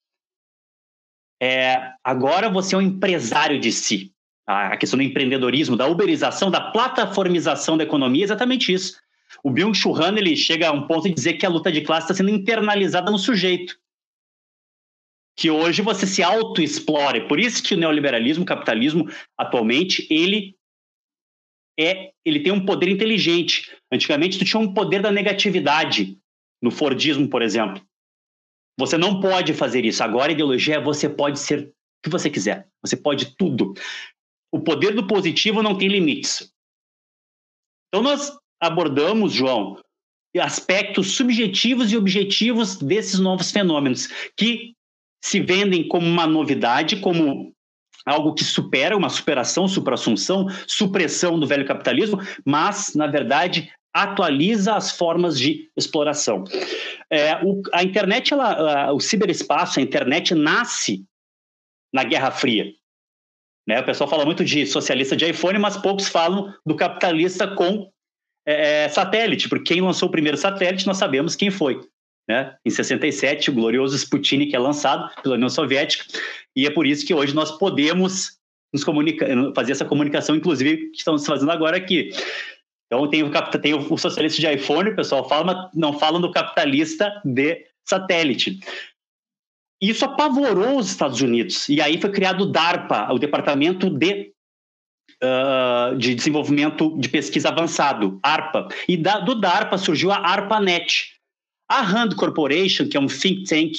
É, 1.42 1.92
agora 2.04 2.50
você 2.50 2.76
é 2.76 2.78
um 2.78 2.82
empresário 2.82 3.60
de 3.60 3.72
si. 3.72 4.12
A 4.46 4.76
questão 4.76 4.98
do 4.98 5.04
empreendedorismo, 5.04 5.78
da 5.78 5.88
uberização, 5.88 6.52
da 6.52 6.60
plataformização 6.60 7.78
da 7.78 7.84
economia 7.84 8.24
é 8.24 8.26
exatamente 8.26 8.74
isso. 8.74 8.98
O 9.42 9.50
Byung-Chul 9.50 9.96
Han 9.96 10.18
ele 10.18 10.36
chega 10.36 10.68
a 10.68 10.72
um 10.72 10.86
ponto 10.86 11.08
de 11.08 11.14
dizer 11.14 11.34
que 11.34 11.46
a 11.46 11.50
luta 11.50 11.72
de 11.72 11.82
classe 11.82 12.06
está 12.06 12.14
sendo 12.14 12.30
internalizada 12.30 13.10
no 13.10 13.18
sujeito 13.18 13.78
que 15.36 15.50
hoje 15.50 15.82
você 15.82 16.06
se 16.06 16.22
auto-explore. 16.22 17.28
Por 17.28 17.40
isso 17.40 17.64
que 17.64 17.74
o 17.74 17.78
neoliberalismo, 17.78 18.44
o 18.44 18.48
capitalismo, 18.48 19.10
atualmente, 19.38 20.08
ele 20.10 20.56
é 21.80 22.12
ele 22.26 22.42
tem 22.42 22.52
um 22.52 22.66
poder 22.66 22.90
inteligente. 22.90 23.76
Antigamente 23.92 24.38
tu 24.38 24.46
tinha 24.46 24.60
um 24.60 24.74
poder 24.74 25.02
da 25.02 25.12
negatividade 25.12 26.18
no 26.62 26.72
Fordismo, 26.72 27.28
por 27.28 27.42
exemplo. 27.42 27.82
Você 28.80 28.98
não 28.98 29.20
pode 29.20 29.54
fazer 29.54 29.86
isso. 29.86 30.04
Agora 30.04 30.30
a 30.30 30.34
ideologia 30.34 30.76
é 30.76 30.82
você 30.82 31.08
pode 31.08 31.40
ser 31.40 31.68
o 31.68 31.74
que 32.04 32.10
você 32.10 32.30
quiser. 32.30 32.68
Você 32.82 32.96
pode 32.96 33.36
tudo. 33.36 33.74
O 34.52 34.60
poder 34.60 34.94
do 34.94 35.08
positivo 35.08 35.62
não 35.62 35.78
tem 35.78 35.88
limites. 35.88 36.52
Então 37.90 38.04
nós 38.04 38.32
abordamos, 38.60 39.34
João, 39.34 39.80
aspectos 40.40 41.12
subjetivos 41.12 41.92
e 41.92 41.98
objetivos 41.98 42.78
desses 42.78 43.20
novos 43.20 43.52
fenômenos 43.52 44.08
que 44.36 44.74
se 45.24 45.40
vendem 45.40 45.88
como 45.88 46.08
uma 46.08 46.26
novidade, 46.26 47.00
como 47.00 47.54
algo 48.06 48.34
que 48.34 48.44
supera 48.44 48.98
uma 48.98 49.10
superação, 49.10 49.68
suprassunção, 49.68 50.48
supressão 50.68 51.40
do 51.40 51.48
velho 51.48 51.66
capitalismo, 51.66 52.20
mas, 52.46 52.94
na 52.96 53.08
verdade, 53.08 53.72
atualiza 53.94 54.76
as 54.76 54.92
formas 54.92 55.38
de 55.38 55.70
exploração. 55.78 56.44
É, 57.10 57.36
o, 57.44 57.62
a 57.72 57.84
internet, 57.84 58.34
ela, 58.34 58.86
a, 58.88 58.94
o 58.94 59.00
ciberespaço, 59.00 59.80
a 59.80 59.84
internet 59.84 60.34
nasce 60.34 61.06
na 61.94 62.04
Guerra 62.04 62.32
Fria. 62.32 62.74
Né? 63.68 63.80
O 63.80 63.86
pessoal 63.86 64.10
fala 64.10 64.26
muito 64.26 64.44
de 64.44 64.66
socialista 64.66 65.16
de 65.16 65.30
iPhone, 65.30 65.60
mas 65.60 65.78
poucos 65.78 66.08
falam 66.08 66.54
do 66.66 66.76
capitalista 66.76 67.48
com 67.48 67.90
é, 68.46 68.86
é 68.86 68.90
satélite, 68.90 69.48
porque 69.48 69.74
quem 69.74 69.82
lançou 69.82 70.10
o 70.10 70.12
primeiro 70.12 70.38
satélite 70.38 70.88
nós 70.88 70.98
sabemos 70.98 71.36
quem 71.36 71.52
foi. 71.52 71.80
Né? 72.28 72.56
Em 72.66 72.70
67, 72.70 73.50
o 73.50 73.54
glorioso 73.54 73.96
Sputnik 73.96 74.56
é 74.56 74.60
lançado 74.60 75.14
pela 75.22 75.36
União 75.36 75.50
Soviética, 75.50 76.06
e 76.56 76.66
é 76.66 76.70
por 76.70 76.86
isso 76.88 77.06
que 77.06 77.14
hoje 77.14 77.34
nós 77.36 77.52
podemos 77.58 78.40
nos 78.74 78.84
comunicar, 78.84 79.28
fazer 79.56 79.74
essa 79.74 79.86
comunicação, 79.86 80.36
inclusive, 80.36 80.90
que 80.92 80.98
estamos 80.98 81.26
fazendo 81.26 81.52
agora 81.52 81.78
aqui. 81.78 82.10
Então, 82.88 83.08
tem 83.10 83.24
o, 83.24 83.32
tem 83.60 83.74
o 83.74 83.98
socialista 83.98 84.40
de 84.40 84.48
iPhone, 84.48 84.92
o 84.92 84.96
pessoal 84.96 85.28
fala, 85.28 85.44
mas 85.46 85.70
não 85.76 85.98
falam 85.98 86.22
do 86.22 86.32
capitalista 86.32 87.22
de 87.26 87.66
satélite. 87.86 88.60
Isso 89.82 90.06
apavorou 90.06 90.78
os 90.78 90.90
Estados 90.90 91.22
Unidos. 91.22 91.68
E 91.68 91.82
aí 91.82 92.00
foi 92.00 92.12
criado 92.12 92.42
o 92.42 92.46
DARPA, 92.46 93.12
o 93.12 93.20
Departamento 93.20 93.90
de 93.90 94.34
uh, 95.22 95.96
de 95.98 96.16
desenvolvimento 96.16 96.98
de 96.98 97.10
pesquisa 97.10 97.50
avançado, 97.50 98.20
ARPA. 98.24 98.68
E 98.88 98.98
da, 98.98 99.20
do 99.20 99.36
DARPA 99.36 99.78
surgiu 99.78 100.12
a 100.12 100.18
ARPANET. 100.18 101.13
A 101.70 101.82
RAND 101.82 102.16
Corporation, 102.16 102.88
que 102.88 102.98
é 102.98 103.00
um 103.00 103.08
think 103.08 103.44
tank 103.46 103.74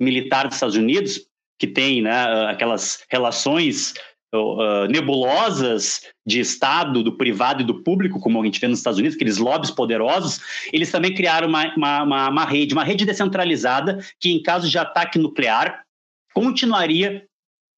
militar 0.00 0.46
dos 0.46 0.56
Estados 0.56 0.76
Unidos, 0.76 1.20
que 1.58 1.66
tem 1.66 2.02
né, 2.02 2.46
aquelas 2.46 3.04
relações 3.10 3.94
uh, 4.34 4.86
nebulosas 4.88 6.02
de 6.26 6.40
Estado, 6.40 7.02
do 7.02 7.16
privado 7.16 7.62
e 7.62 7.66
do 7.66 7.82
público, 7.82 8.20
como 8.20 8.40
a 8.40 8.44
gente 8.44 8.60
vê 8.60 8.66
nos 8.66 8.78
Estados 8.78 8.98
Unidos, 8.98 9.16
aqueles 9.16 9.38
lobbies 9.38 9.70
poderosos, 9.70 10.40
eles 10.72 10.90
também 10.90 11.14
criaram 11.14 11.48
uma, 11.48 11.74
uma, 11.74 12.02
uma, 12.02 12.28
uma 12.30 12.44
rede, 12.44 12.72
uma 12.72 12.84
rede 12.84 13.04
descentralizada 13.04 13.98
que, 14.18 14.30
em 14.30 14.42
caso 14.42 14.68
de 14.68 14.78
ataque 14.78 15.18
nuclear, 15.18 15.84
continuaria 16.32 17.26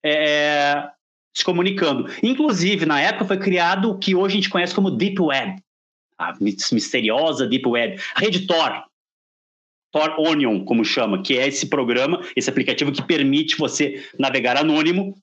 é, 0.04 0.88
se 1.34 1.44
comunicando. 1.44 2.08
Inclusive, 2.22 2.86
na 2.86 3.00
época 3.00 3.24
foi 3.24 3.38
criado 3.38 3.90
o 3.90 3.98
que 3.98 4.14
hoje 4.14 4.34
a 4.34 4.36
gente 4.36 4.50
conhece 4.50 4.74
como 4.74 4.90
Deep 4.90 5.20
Web, 5.20 5.60
a 6.18 6.34
misteriosa 6.40 7.46
Deep 7.46 7.66
Web, 7.66 8.00
a 8.14 8.20
rede 8.20 8.46
Tor, 8.46 8.84
Tor 9.92 10.14
Onion, 10.18 10.64
como 10.64 10.84
chama, 10.84 11.22
que 11.22 11.38
é 11.38 11.46
esse 11.46 11.66
programa, 11.66 12.20
esse 12.34 12.48
aplicativo 12.48 12.90
que 12.90 13.02
permite 13.02 13.56
você 13.58 14.02
navegar 14.18 14.56
anônimo 14.56 15.14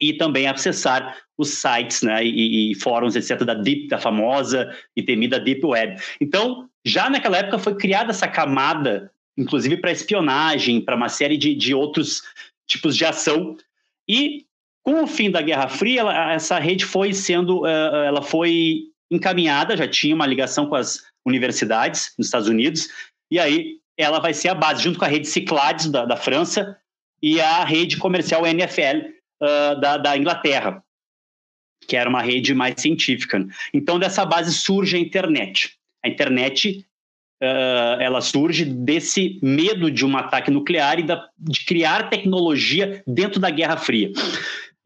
e 0.00 0.12
também 0.12 0.46
acessar 0.46 1.18
os 1.36 1.50
sites 1.50 2.02
né, 2.02 2.24
e, 2.24 2.70
e, 2.70 2.74
fóruns, 2.76 3.16
etc., 3.16 3.44
da 3.44 3.54
Deep, 3.54 3.88
da 3.88 3.98
famosa 3.98 4.72
e 4.96 5.02
temida 5.02 5.40
Deep 5.40 5.64
Web. 5.66 6.00
Então, 6.20 6.68
já 6.84 7.10
naquela 7.10 7.38
época 7.38 7.58
foi 7.58 7.74
criada 7.74 8.10
essa 8.10 8.28
camada, 8.28 9.10
inclusive 9.36 9.76
para 9.76 9.90
espionagem, 9.90 10.80
para 10.80 10.96
uma 10.96 11.08
série 11.08 11.36
de, 11.36 11.54
de 11.54 11.74
outros 11.74 12.22
tipos 12.66 12.96
de 12.96 13.04
ação. 13.04 13.56
E 14.08 14.46
com 14.82 15.02
o 15.02 15.06
fim 15.06 15.30
da 15.30 15.42
Guerra 15.42 15.68
Fria, 15.68 16.00
ela, 16.00 16.32
essa 16.32 16.58
rede 16.58 16.84
foi 16.84 17.12
sendo, 17.12 17.62
uh, 17.62 17.66
ela 17.66 18.22
foi 18.22 18.84
encaminhada, 19.10 19.76
já 19.76 19.88
tinha 19.88 20.14
uma 20.14 20.26
ligação 20.26 20.66
com 20.66 20.76
as 20.76 21.04
universidades 21.26 22.12
nos 22.16 22.28
Estados 22.28 22.48
Unidos, 22.48 22.88
e 23.30 23.38
aí 23.38 23.78
ela 23.98 24.20
vai 24.20 24.32
ser 24.32 24.48
a 24.48 24.54
base, 24.54 24.82
junto 24.82 24.98
com 24.98 25.04
a 25.04 25.08
rede 25.08 25.26
Cyclades 25.26 25.90
da, 25.90 26.04
da 26.04 26.16
França 26.16 26.78
e 27.20 27.40
a 27.40 27.64
rede 27.64 27.96
comercial 27.96 28.46
NFL 28.46 29.08
uh, 29.42 29.80
da, 29.80 29.96
da 29.96 30.16
Inglaterra, 30.16 30.82
que 31.86 31.96
era 31.96 32.08
uma 32.08 32.22
rede 32.22 32.54
mais 32.54 32.80
científica. 32.80 33.44
Então, 33.74 33.98
dessa 33.98 34.24
base 34.24 34.54
surge 34.54 34.96
a 34.96 35.00
internet. 35.00 35.76
A 36.04 36.08
internet 36.08 36.86
uh, 37.42 38.00
ela 38.00 38.20
surge 38.20 38.64
desse 38.64 39.40
medo 39.42 39.90
de 39.90 40.06
um 40.06 40.16
ataque 40.16 40.50
nuclear 40.50 41.00
e 41.00 41.02
da, 41.02 41.28
de 41.36 41.64
criar 41.64 42.08
tecnologia 42.08 43.02
dentro 43.04 43.40
da 43.40 43.50
Guerra 43.50 43.76
Fria. 43.76 44.12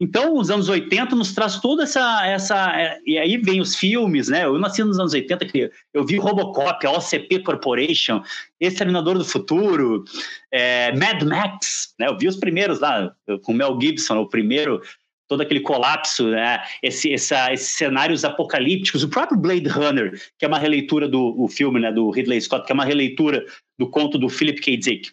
Então, 0.03 0.35
os 0.35 0.51
anos 0.51 0.67
80 0.67 1.15
nos 1.15 1.33
traz 1.33 1.61
toda 1.61 1.83
essa, 1.83 2.27
essa. 2.27 2.77
É, 2.77 2.99
e 3.05 3.17
aí 3.17 3.37
vem 3.37 3.61
os 3.61 3.73
filmes, 3.73 4.27
né? 4.27 4.43
Eu 4.43 4.59
nasci 4.59 4.83
nos 4.83 4.99
anos 4.99 5.13
80, 5.13 5.45
que 5.45 5.71
eu 5.93 6.05
vi 6.05 6.17
Robocop, 6.17 6.85
a 6.85 6.91
OCP 6.91 7.39
Corporation, 7.39 8.21
Exterminador 8.59 9.17
do 9.17 9.23
Futuro, 9.23 10.03
é, 10.51 10.91
Mad 10.91 11.23
Max, 11.23 11.93
né? 11.97 12.07
Eu 12.09 12.17
vi 12.17 12.27
os 12.27 12.35
primeiros 12.35 12.81
lá, 12.81 13.15
com 13.43 13.53
Mel 13.53 13.79
Gibson, 13.81 14.17
o 14.17 14.27
primeiro, 14.27 14.81
todo 15.25 15.39
aquele 15.39 15.61
colapso, 15.61 16.27
né? 16.27 16.61
Esse, 16.83 17.13
essa, 17.13 17.53
esses 17.53 17.69
cenários 17.69 18.25
apocalípticos, 18.25 19.03
o 19.03 19.09
próprio 19.09 19.39
Blade 19.39 19.69
Runner, 19.69 20.19
que 20.37 20.43
é 20.43 20.49
uma 20.49 20.59
releitura 20.59 21.07
do 21.07 21.41
o 21.41 21.47
filme 21.47 21.79
né, 21.79 21.93
do 21.93 22.09
Ridley 22.09 22.41
Scott, 22.41 22.65
que 22.65 22.73
é 22.73 22.75
uma 22.75 22.83
releitura 22.83 23.41
do 23.79 23.89
conto 23.89 24.17
do 24.17 24.27
Philip 24.27 24.59
K. 24.59 24.75
Dick 24.75 25.11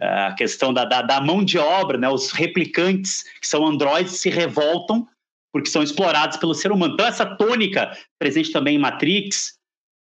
a 0.00 0.32
questão 0.32 0.72
da, 0.72 0.84
da, 0.84 1.02
da, 1.02 1.20
mão 1.20 1.44
de 1.44 1.58
obra, 1.58 1.98
né? 1.98 2.08
os 2.08 2.30
replicantes, 2.30 3.24
que 3.40 3.46
são 3.46 3.66
androides, 3.66 4.20
se 4.20 4.30
revoltam 4.30 5.06
porque 5.52 5.68
são 5.68 5.82
explorados 5.82 6.36
pelo 6.36 6.54
ser 6.54 6.72
humano. 6.72 6.94
Então, 6.94 7.06
essa 7.06 7.26
tônica 7.26 7.96
presente 8.18 8.52
também 8.52 8.76
em 8.76 8.78
Matrix, 8.78 9.58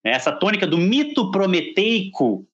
né? 0.05 0.13
essa 0.13 0.31
tônica 0.31 0.67
do 0.67 0.79
mito 0.79 1.31
prometeico, 1.31 2.47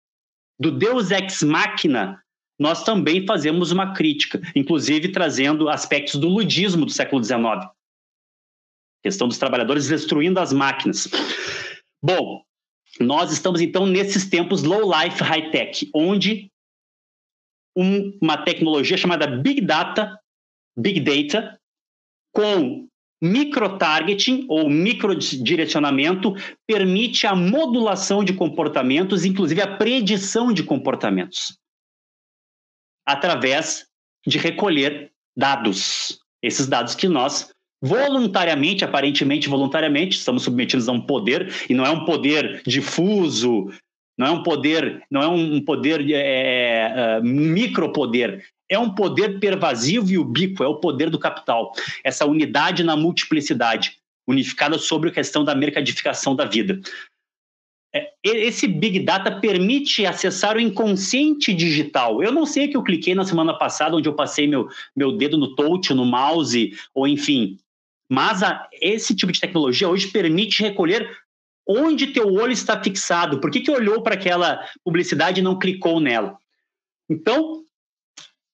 do 0.59 0.71
Deus 0.71 1.11
ex 1.11 1.43
machina, 1.43 2.23
nós 2.59 2.83
também 2.85 3.27
fazemos 3.27 3.71
uma 3.71 3.93
crítica, 3.93 4.41
inclusive 4.55 5.09
trazendo 5.09 5.69
aspectos 5.69 6.19
do 6.19 6.29
ludismo 6.29 6.87
do 6.87 6.93
século 6.93 7.23
XIX. 7.23 7.69
Questão 9.03 9.29
dos 9.29 9.37
trabalhadores 9.37 9.89
destruindo 9.89 10.41
as 10.41 10.53
máquinas. 10.53 11.07
Bom, 12.03 12.43
nós 12.99 13.31
estamos 13.31 13.61
então 13.61 13.87
nesses 13.87 14.29
tempos 14.29 14.63
low 14.63 14.91
life 14.91 15.23
high 15.23 15.51
tech, 15.51 15.91
onde 15.95 16.51
um, 17.77 18.17
uma 18.21 18.39
tecnologia 18.39 18.97
chamada 18.97 19.27
Big 19.27 19.61
Data, 19.61 20.19
Big 20.77 21.01
Data, 21.01 21.61
com 22.33 22.89
micro-targeting 23.23 24.47
ou 24.49 24.69
micro-direcionamento, 24.69 26.35
permite 26.67 27.27
a 27.27 27.35
modulação 27.35 28.23
de 28.25 28.33
comportamentos, 28.33 29.25
inclusive 29.25 29.61
a 29.61 29.77
predição 29.77 30.53
de 30.53 30.63
comportamentos, 30.63 31.59
através 33.07 33.87
de 34.27 34.39
recolher 34.39 35.13
dados. 35.37 36.19
Esses 36.43 36.67
dados 36.67 36.95
que 36.95 37.09
nós 37.09 37.51
voluntariamente, 37.83 38.85
aparentemente 38.85 39.49
voluntariamente, 39.49 40.19
estamos 40.19 40.43
submetidos 40.43 40.89
a 40.89 40.93
um 40.93 41.01
poder, 41.01 41.53
e 41.69 41.75
não 41.75 41.85
é 41.85 41.91
um 41.91 42.05
poder 42.05 42.63
difuso, 42.67 43.71
não 44.17 44.27
é 44.27 44.31
um 44.31 44.43
poder, 44.43 45.03
não 45.11 45.23
é 45.23 45.29
um 45.29 45.61
poder 45.61 46.01
é, 46.11 46.15
é, 46.15 46.93
é, 46.97 47.21
micropoder, 47.21 48.45
é 48.69 48.79
um 48.79 48.91
poder 48.95 49.39
pervasivo 49.39 50.11
e 50.11 50.19
ubíquo, 50.19 50.65
é 50.65 50.69
o 50.69 50.81
poder 50.81 51.11
do 51.11 51.19
capital. 51.19 51.73
Essa 52.03 52.25
unidade 52.25 52.83
na 52.83 52.97
multiplicidade, 52.97 53.99
unificada 54.27 54.79
sobre 54.79 55.11
a 55.11 55.13
questão 55.13 55.45
da 55.45 55.55
mercadificação 55.55 56.35
da 56.35 56.45
vida. 56.45 56.81
É, 57.95 58.11
esse 58.25 58.67
Big 58.67 59.01
Data 59.01 59.41
permite 59.41 60.05
acessar 60.05 60.57
o 60.57 60.61
inconsciente 60.61 61.55
digital. 61.55 62.23
Eu 62.23 62.33
não 62.33 62.45
sei 62.45 62.69
que 62.69 62.77
eu 62.77 62.83
cliquei 62.83 63.15
na 63.15 63.25
semana 63.25 63.55
passada, 63.57 63.97
onde 63.97 64.09
eu 64.09 64.15
passei 64.15 64.47
meu, 64.47 64.69
meu 64.95 65.13
dedo 65.13 65.39
no 65.39 65.55
touch, 65.55 65.95
no 65.95 66.05
mouse, 66.05 66.73
ou 66.95 67.07
enfim. 67.07 67.59
Mas 68.11 68.43
a, 68.43 68.69
esse 68.81 69.15
tipo 69.15 69.33
de 69.33 69.41
tecnologia 69.41 69.89
hoje 69.89 70.09
permite 70.09 70.63
recolher 70.63 71.11
onde 71.67 72.09
teu 72.09 72.33
olho 72.33 72.53
está 72.53 72.83
fixado, 72.83 73.41
por 73.41 73.51
que, 73.51 73.61
que 73.61 73.71
olhou 73.71 74.03
para 74.03 74.15
aquela 74.15 74.65
publicidade 74.85 75.41
e 75.41 75.43
não 75.43 75.59
clicou 75.59 76.01
nela? 76.01 76.39
Então, 77.11 77.65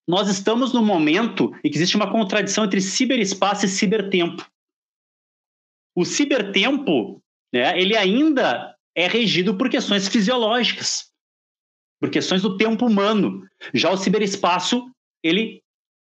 nós 0.09 0.28
estamos 0.28 0.72
no 0.72 0.82
momento 0.82 1.55
em 1.62 1.70
que 1.70 1.76
existe 1.76 1.97
uma 1.97 2.10
contradição 2.10 2.64
entre 2.64 2.80
ciberespaço 2.80 3.66
e 3.66 3.68
cibertempo. 3.68 4.47
O 5.94 6.05
cibertempo, 6.05 7.22
né, 7.52 7.78
ele 7.78 7.97
ainda 7.97 8.74
é 8.94 9.06
regido 9.06 9.56
por 9.56 9.68
questões 9.68 10.09
fisiológicas, 10.09 11.10
por 12.01 12.10
questões 12.10 12.43
do 12.43 12.56
tempo 12.56 12.86
humano. 12.86 13.47
Já 13.74 13.90
o 13.90 13.97
ciberespaço, 13.97 14.90
ele 15.22 15.62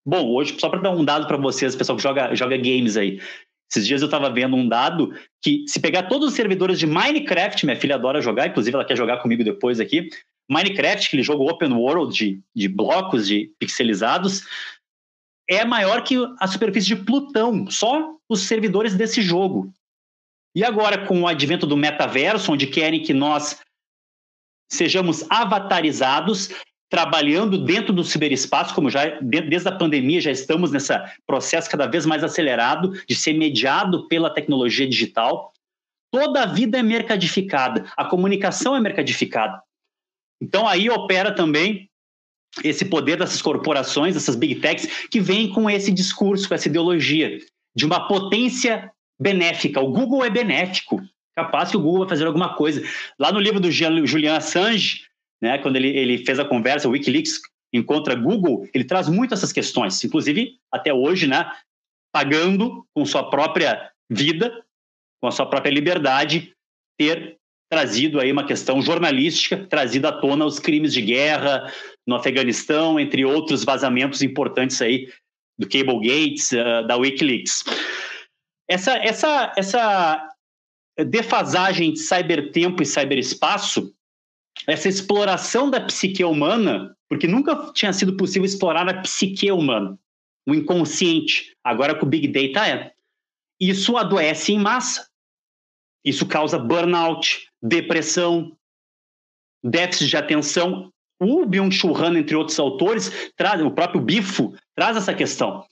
Bom, 0.10 0.26
hoje, 0.34 0.58
só 0.58 0.70
para 0.70 0.80
dar 0.80 0.92
um 0.92 1.04
dado 1.04 1.28
para 1.28 1.36
vocês, 1.36 1.76
pessoal 1.76 1.98
que 1.98 2.04
joga, 2.04 2.34
joga 2.34 2.56
games 2.56 2.96
aí. 2.96 3.20
Esses 3.70 3.86
dias 3.86 4.02
eu 4.02 4.06
estava 4.06 4.30
vendo 4.30 4.56
um 4.56 4.68
dado 4.68 5.14
que, 5.42 5.66
se 5.68 5.80
pegar 5.80 6.04
todos 6.04 6.30
os 6.30 6.36
servidores 6.36 6.80
de 6.80 6.88
Minecraft, 6.88 7.66
minha 7.66 7.80
filha 7.80 7.96
adora 7.96 8.22
jogar, 8.22 8.48
inclusive 8.48 8.76
ela 8.76 8.86
quer 8.86 8.96
jogar 8.96 9.18
comigo 9.18 9.44
depois 9.44 9.80
aqui. 9.80 10.10
Minecraft, 10.50 11.08
aquele 11.08 11.24
jogo 11.24 11.50
open 11.50 11.74
world 11.74 12.16
de, 12.16 12.42
de 12.56 12.68
blocos 12.70 13.28
de 13.28 13.52
pixelizados, 13.60 14.44
é 15.50 15.64
maior 15.66 16.04
que 16.04 16.16
a 16.40 16.48
superfície 16.48 16.88
de 16.88 16.96
Plutão, 16.96 17.70
só 17.70 18.16
os 18.30 18.42
servidores 18.42 18.96
desse 18.96 19.22
jogo. 19.22 19.72
E 20.56 20.64
agora, 20.64 21.06
com 21.06 21.22
o 21.22 21.28
advento 21.28 21.68
do 21.68 21.78
metaverso, 21.78 22.52
onde 22.52 22.68
querem 22.68 23.02
que 23.02 23.14
nós 23.14 23.62
sejamos 24.72 25.30
avatarizados, 25.30 26.50
trabalhando 26.90 27.58
dentro 27.58 27.94
do 27.94 28.04
ciberespaço, 28.04 28.74
como 28.74 28.90
já 28.90 29.20
desde 29.20 29.68
a 29.68 29.72
pandemia 29.72 30.22
já 30.22 30.32
estamos 30.32 30.72
nesse 30.72 30.94
processo 31.26 31.70
cada 31.70 31.86
vez 31.86 32.06
mais 32.06 32.24
acelerado 32.24 32.94
de 33.08 33.16
ser 33.16 33.34
mediado 33.34 34.08
pela 34.08 34.30
tecnologia 34.30 34.88
digital. 34.88 35.52
Toda 36.12 36.44
a 36.44 36.46
vida 36.46 36.78
é 36.80 36.84
mercadificada, 36.84 37.86
a 37.98 38.06
comunicação 38.06 38.76
é 38.76 38.80
mercadificada. 38.80 39.62
Então 40.42 40.68
aí 40.68 40.90
opera 40.90 41.34
também 41.34 41.90
esse 42.64 42.86
poder 42.86 43.18
dessas 43.18 43.42
corporações, 43.42 44.14
dessas 44.14 44.36
big 44.36 44.56
techs, 44.56 45.08
que 45.10 45.20
vêm 45.20 45.50
com 45.50 45.70
esse 45.70 45.92
discurso, 45.92 46.48
com 46.48 46.56
essa 46.56 46.68
ideologia 46.70 47.38
de 47.76 47.86
uma 47.86 48.08
potência 48.08 48.92
benéfica. 49.20 49.82
O 49.82 49.92
Google 49.92 50.24
é 50.24 50.30
benéfico, 50.30 51.02
capaz 51.36 51.70
que 51.70 51.78
o 51.78 51.82
Google 51.82 52.00
vai 52.00 52.10
fazer 52.10 52.26
alguma 52.26 52.56
coisa. 52.56 52.82
Lá 53.20 53.32
no 53.32 53.40
livro 53.40 53.60
do 53.60 53.70
Julian 53.72 54.38
Assange, 54.38 55.07
né, 55.42 55.58
quando 55.60 55.76
ele, 55.76 55.90
ele 55.90 56.26
fez 56.26 56.40
a 56.40 56.46
conversa, 56.46 56.88
o 56.88 56.92
Wikileaks 56.92 57.42
encontra 57.74 58.16
Google, 58.16 58.68
ele 58.74 58.84
traz 58.84 59.08
muito 59.10 59.34
essas 59.34 59.52
questões, 59.52 60.04
inclusive 60.04 60.56
até 60.72 60.94
hoje, 60.94 61.28
né, 61.28 61.52
pagando 62.14 62.86
com 62.94 63.06
sua 63.06 63.30
própria 63.30 63.92
vida, 64.10 64.64
com 65.22 65.28
a 65.28 65.32
sua 65.32 65.46
própria 65.46 65.72
liberdade, 65.72 66.54
ter 66.98 67.38
trazido 67.70 68.20
aí 68.20 68.32
uma 68.32 68.46
questão 68.46 68.82
jornalística, 68.82 69.58
trazido 69.68 70.08
à 70.08 70.12
tona 70.12 70.46
os 70.46 70.58
crimes 70.58 70.94
de 70.94 71.02
guerra 71.02 71.72
no 72.08 72.16
Afeganistão, 72.16 73.00
entre 73.00 73.26
outros 73.26 73.64
vazamentos 73.64 74.22
importantes 74.22 74.82
aí 74.82 75.12
do 75.60 75.68
Cable 75.68 76.00
Gates, 76.00 76.52
uh, 76.54 76.88
da 76.88 76.96
Wikileaks. 76.96 77.64
essa, 78.70 78.94
essa, 78.98 79.54
essa 79.58 80.30
defasagem 81.06 81.94
de 81.94 82.00
cybertempo 82.00 82.82
e 82.82 82.86
cyberespaço, 82.86 83.94
essa 84.66 84.88
exploração 84.88 85.70
da 85.70 85.82
psique 85.82 86.24
humana, 86.24 86.96
porque 87.10 87.28
nunca 87.28 87.72
tinha 87.74 87.94
sido 87.94 88.16
possível 88.18 88.46
explorar 88.46 88.88
a 88.90 89.02
psique 89.02 89.52
humana, 89.52 89.98
o 90.48 90.56
inconsciente, 90.56 91.56
agora 91.64 91.94
com 91.94 92.06
o 92.06 92.10
Big 92.10 92.28
Data 92.28 92.68
é. 92.68 92.94
Isso 93.60 93.98
adoece 93.98 94.54
em 94.54 94.60
massa. 94.60 95.08
Isso 96.06 96.26
causa 96.26 96.58
burnout, 96.58 97.50
depressão, 97.62 98.56
déficit 99.64 100.10
de 100.10 100.18
atenção. 100.18 100.92
O 101.20 101.46
Byung-Chul 101.46 101.98
Han, 101.98 102.20
entre 102.20 102.36
outros 102.36 102.60
autores, 102.60 103.32
traz, 103.36 103.62
o 103.62 103.72
próprio 103.72 104.00
Bifo, 104.00 104.56
traz 104.76 104.96
essa 104.96 105.14
questão. 105.14 105.66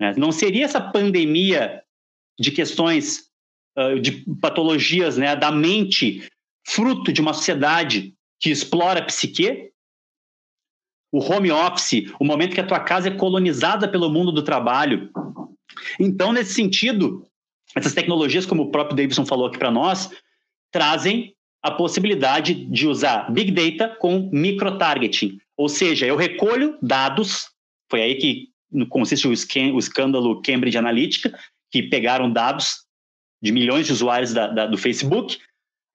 Né? 0.00 0.14
Não 0.16 0.32
seria 0.32 0.64
essa 0.64 0.80
pandemia 0.80 1.82
de 2.38 2.50
questões 2.50 3.30
uh, 3.78 4.00
de 4.00 4.24
patologias 4.40 5.16
né, 5.16 5.36
da 5.36 5.52
mente 5.52 6.26
fruto 6.66 7.12
de 7.12 7.20
uma 7.20 7.32
sociedade 7.32 8.15
que 8.40 8.50
explora 8.50 9.00
a 9.00 9.04
psique? 9.04 9.70
O 11.12 11.20
home 11.20 11.50
office, 11.50 12.12
o 12.20 12.24
momento 12.24 12.54
que 12.54 12.60
a 12.60 12.66
tua 12.66 12.80
casa 12.80 13.08
é 13.08 13.16
colonizada 13.16 13.88
pelo 13.88 14.10
mundo 14.10 14.32
do 14.32 14.42
trabalho. 14.42 15.10
Então, 15.98 16.32
nesse 16.32 16.54
sentido, 16.54 17.26
essas 17.74 17.94
tecnologias, 17.94 18.44
como 18.44 18.64
o 18.64 18.70
próprio 18.70 18.96
Davidson 18.96 19.24
falou 19.24 19.46
aqui 19.46 19.58
para 19.58 19.70
nós, 19.70 20.10
trazem 20.70 21.34
a 21.62 21.70
possibilidade 21.70 22.54
de 22.54 22.86
usar 22.86 23.30
Big 23.32 23.50
Data 23.50 23.96
com 23.96 24.28
microtargeting. 24.32 25.38
Ou 25.56 25.68
seja, 25.68 26.06
eu 26.06 26.16
recolho 26.16 26.78
dados, 26.82 27.48
foi 27.90 28.02
aí 28.02 28.14
que 28.16 28.48
consiste 28.88 29.26
o, 29.26 29.32
escândalo 29.32 30.42
Cambridge 30.42 30.76
Analytica, 30.76 31.38
que 31.70 31.82
pegaram 31.82 32.30
dados 32.30 32.84
de 33.42 33.52
milhões 33.52 33.86
de 33.86 33.92
usuários 33.92 34.32
da, 34.32 34.48
da, 34.48 34.66
do 34.66 34.78
Facebook, 34.78 35.38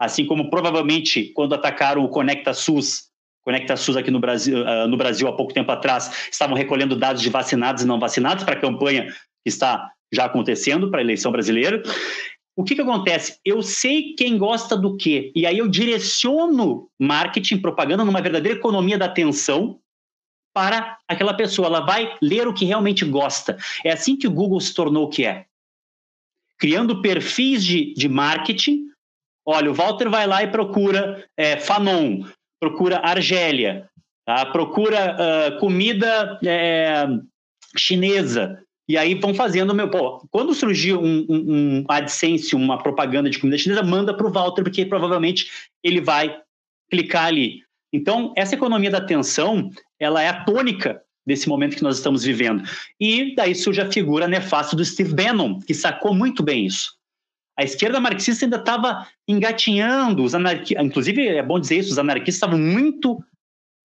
assim 0.01 0.25
como 0.25 0.49
provavelmente 0.49 1.31
quando 1.33 1.53
atacaram 1.53 2.03
o 2.03 2.09
Conecta 2.09 2.53
SUS, 2.53 3.09
Conecta 3.43 3.77
SUS 3.77 3.97
aqui 3.97 4.11
no 4.11 4.19
Brasil, 4.19 4.61
uh, 4.61 4.87
no 4.87 4.97
Brasil 4.97 5.27
há 5.27 5.33
pouco 5.33 5.53
tempo 5.53 5.71
atrás, 5.71 6.27
estavam 6.31 6.55
recolhendo 6.55 6.95
dados 6.95 7.21
de 7.21 7.29
vacinados 7.29 7.83
e 7.83 7.87
não 7.87 7.99
vacinados 7.99 8.43
para 8.43 8.55
a 8.55 8.59
campanha 8.59 9.05
que 9.05 9.49
está 9.49 9.91
já 10.11 10.25
acontecendo 10.25 10.89
para 10.89 10.99
a 10.99 11.03
eleição 11.03 11.31
brasileira. 11.31 11.81
O 12.55 12.63
que, 12.63 12.75
que 12.75 12.81
acontece? 12.81 13.39
Eu 13.45 13.61
sei 13.61 14.13
quem 14.15 14.37
gosta 14.37 14.75
do 14.75 14.97
quê, 14.97 15.31
e 15.35 15.45
aí 15.45 15.57
eu 15.57 15.67
direciono 15.67 16.89
marketing, 16.99 17.59
propaganda 17.59 18.03
numa 18.03 18.21
verdadeira 18.21 18.57
economia 18.57 18.97
da 18.97 19.05
atenção 19.05 19.79
para 20.53 20.97
aquela 21.07 21.33
pessoa. 21.33 21.67
Ela 21.67 21.79
vai 21.79 22.15
ler 22.21 22.47
o 22.47 22.53
que 22.53 22.65
realmente 22.65 23.05
gosta. 23.05 23.57
É 23.85 23.91
assim 23.91 24.17
que 24.17 24.27
o 24.27 24.31
Google 24.31 24.59
se 24.59 24.73
tornou 24.73 25.05
o 25.05 25.09
que 25.09 25.25
é. 25.25 25.45
Criando 26.59 27.01
perfis 27.01 27.63
de, 27.63 27.93
de 27.93 28.09
marketing. 28.09 28.90
Olha, 29.45 29.71
o 29.71 29.73
Walter 29.73 30.09
vai 30.09 30.27
lá 30.27 30.43
e 30.43 30.51
procura 30.51 31.25
é, 31.35 31.57
Fanon, 31.57 32.23
procura 32.59 32.99
Argélia, 32.99 33.89
tá? 34.25 34.45
procura 34.45 35.15
uh, 35.15 35.59
comida 35.59 36.39
é, 36.45 37.07
chinesa. 37.75 38.59
E 38.87 38.97
aí 38.97 39.15
vão 39.15 39.33
fazendo 39.33 39.73
meu. 39.73 39.89
Pô, 39.89 40.27
quando 40.29 40.53
surgir 40.53 40.95
um, 40.95 41.25
um, 41.29 41.53
um 41.53 41.85
AdSense, 41.87 42.55
uma 42.55 42.77
propaganda 42.77 43.29
de 43.29 43.39
comida 43.39 43.57
chinesa, 43.57 43.83
manda 43.83 44.13
para 44.13 44.27
o 44.27 44.31
Walter, 44.31 44.63
porque 44.63 44.85
provavelmente 44.85 45.49
ele 45.83 46.01
vai 46.01 46.37
clicar 46.89 47.25
ali. 47.25 47.61
Então, 47.93 48.33
essa 48.35 48.55
economia 48.55 48.91
da 48.91 48.97
atenção, 48.97 49.69
ela 49.99 50.21
é 50.21 50.27
a 50.27 50.43
tônica 50.43 51.01
desse 51.25 51.47
momento 51.47 51.75
que 51.75 51.83
nós 51.83 51.97
estamos 51.97 52.23
vivendo. 52.23 52.63
E 52.99 53.35
daí 53.35 53.55
surge 53.55 53.81
a 53.81 53.91
figura 53.91 54.27
nefasta 54.27 54.75
do 54.75 54.83
Steve 54.83 55.13
Bannon, 55.13 55.59
que 55.59 55.73
sacou 55.73 56.13
muito 56.13 56.43
bem 56.43 56.65
isso. 56.65 56.93
A 57.61 57.63
esquerda 57.63 57.99
marxista 57.99 58.43
ainda 58.43 58.57
estava 58.57 59.07
engatinhando, 59.27 60.23
os 60.23 60.33
anarqui... 60.33 60.73
inclusive 60.79 61.27
é 61.27 61.43
bom 61.43 61.59
dizer 61.59 61.77
isso, 61.77 61.91
os 61.91 61.99
anarquistas 61.99 62.33
estavam 62.33 62.57
muito 62.57 63.23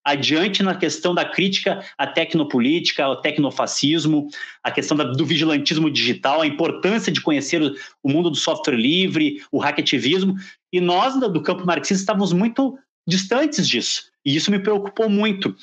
adiante 0.02 0.62
na 0.62 0.74
questão 0.74 1.14
da 1.14 1.26
crítica 1.26 1.84
à 1.98 2.06
tecnopolítica, 2.06 3.04
ao 3.04 3.20
tecnofascismo, 3.20 4.28
a 4.64 4.70
questão 4.70 4.96
do 4.96 5.26
vigilantismo 5.26 5.90
digital, 5.90 6.40
a 6.40 6.46
importância 6.46 7.12
de 7.12 7.20
conhecer 7.20 7.60
o, 8.02 8.08
mundo 8.08 8.30
do 8.30 8.36
software 8.36 8.76
livre, 8.76 9.44
o 9.52 9.58
hackativismo, 9.58 10.36
e 10.72 10.80
nós 10.80 11.14
do 11.20 11.42
campo 11.42 11.66
marxista 11.66 12.00
estávamos 12.00 12.32
muito 12.32 12.78
distantes 13.06 13.68
disso, 13.68 14.10
e 14.24 14.34
isso 14.34 14.50
me 14.50 14.58
preocupou 14.58 15.10
muito. 15.10 15.54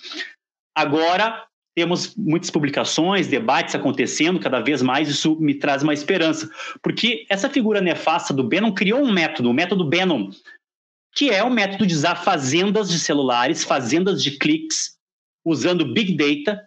Agora 0.75 1.47
temos 1.75 2.15
muitas 2.15 2.49
publicações, 2.49 3.27
debates 3.27 3.73
acontecendo 3.73 4.39
cada 4.39 4.59
vez 4.59 4.81
mais, 4.81 5.09
isso 5.09 5.35
me 5.39 5.55
traz 5.55 5.81
uma 5.81 5.93
esperança, 5.93 6.49
porque 6.81 7.25
essa 7.29 7.49
figura 7.49 7.81
nefasta 7.81 8.33
do 8.33 8.43
Bannon 8.43 8.71
criou 8.71 9.01
um 9.01 9.11
método, 9.11 9.49
o 9.49 9.53
método 9.53 9.89
Bannon, 9.89 10.29
que 11.15 11.29
é 11.29 11.43
o 11.43 11.49
método 11.49 11.85
de 11.85 11.93
usar 11.93 12.15
fazendas 12.15 12.89
de 12.89 12.99
celulares, 12.99 13.63
fazendas 13.63 14.21
de 14.21 14.37
cliques, 14.37 14.97
usando 15.45 15.93
Big 15.93 16.15
Data, 16.15 16.61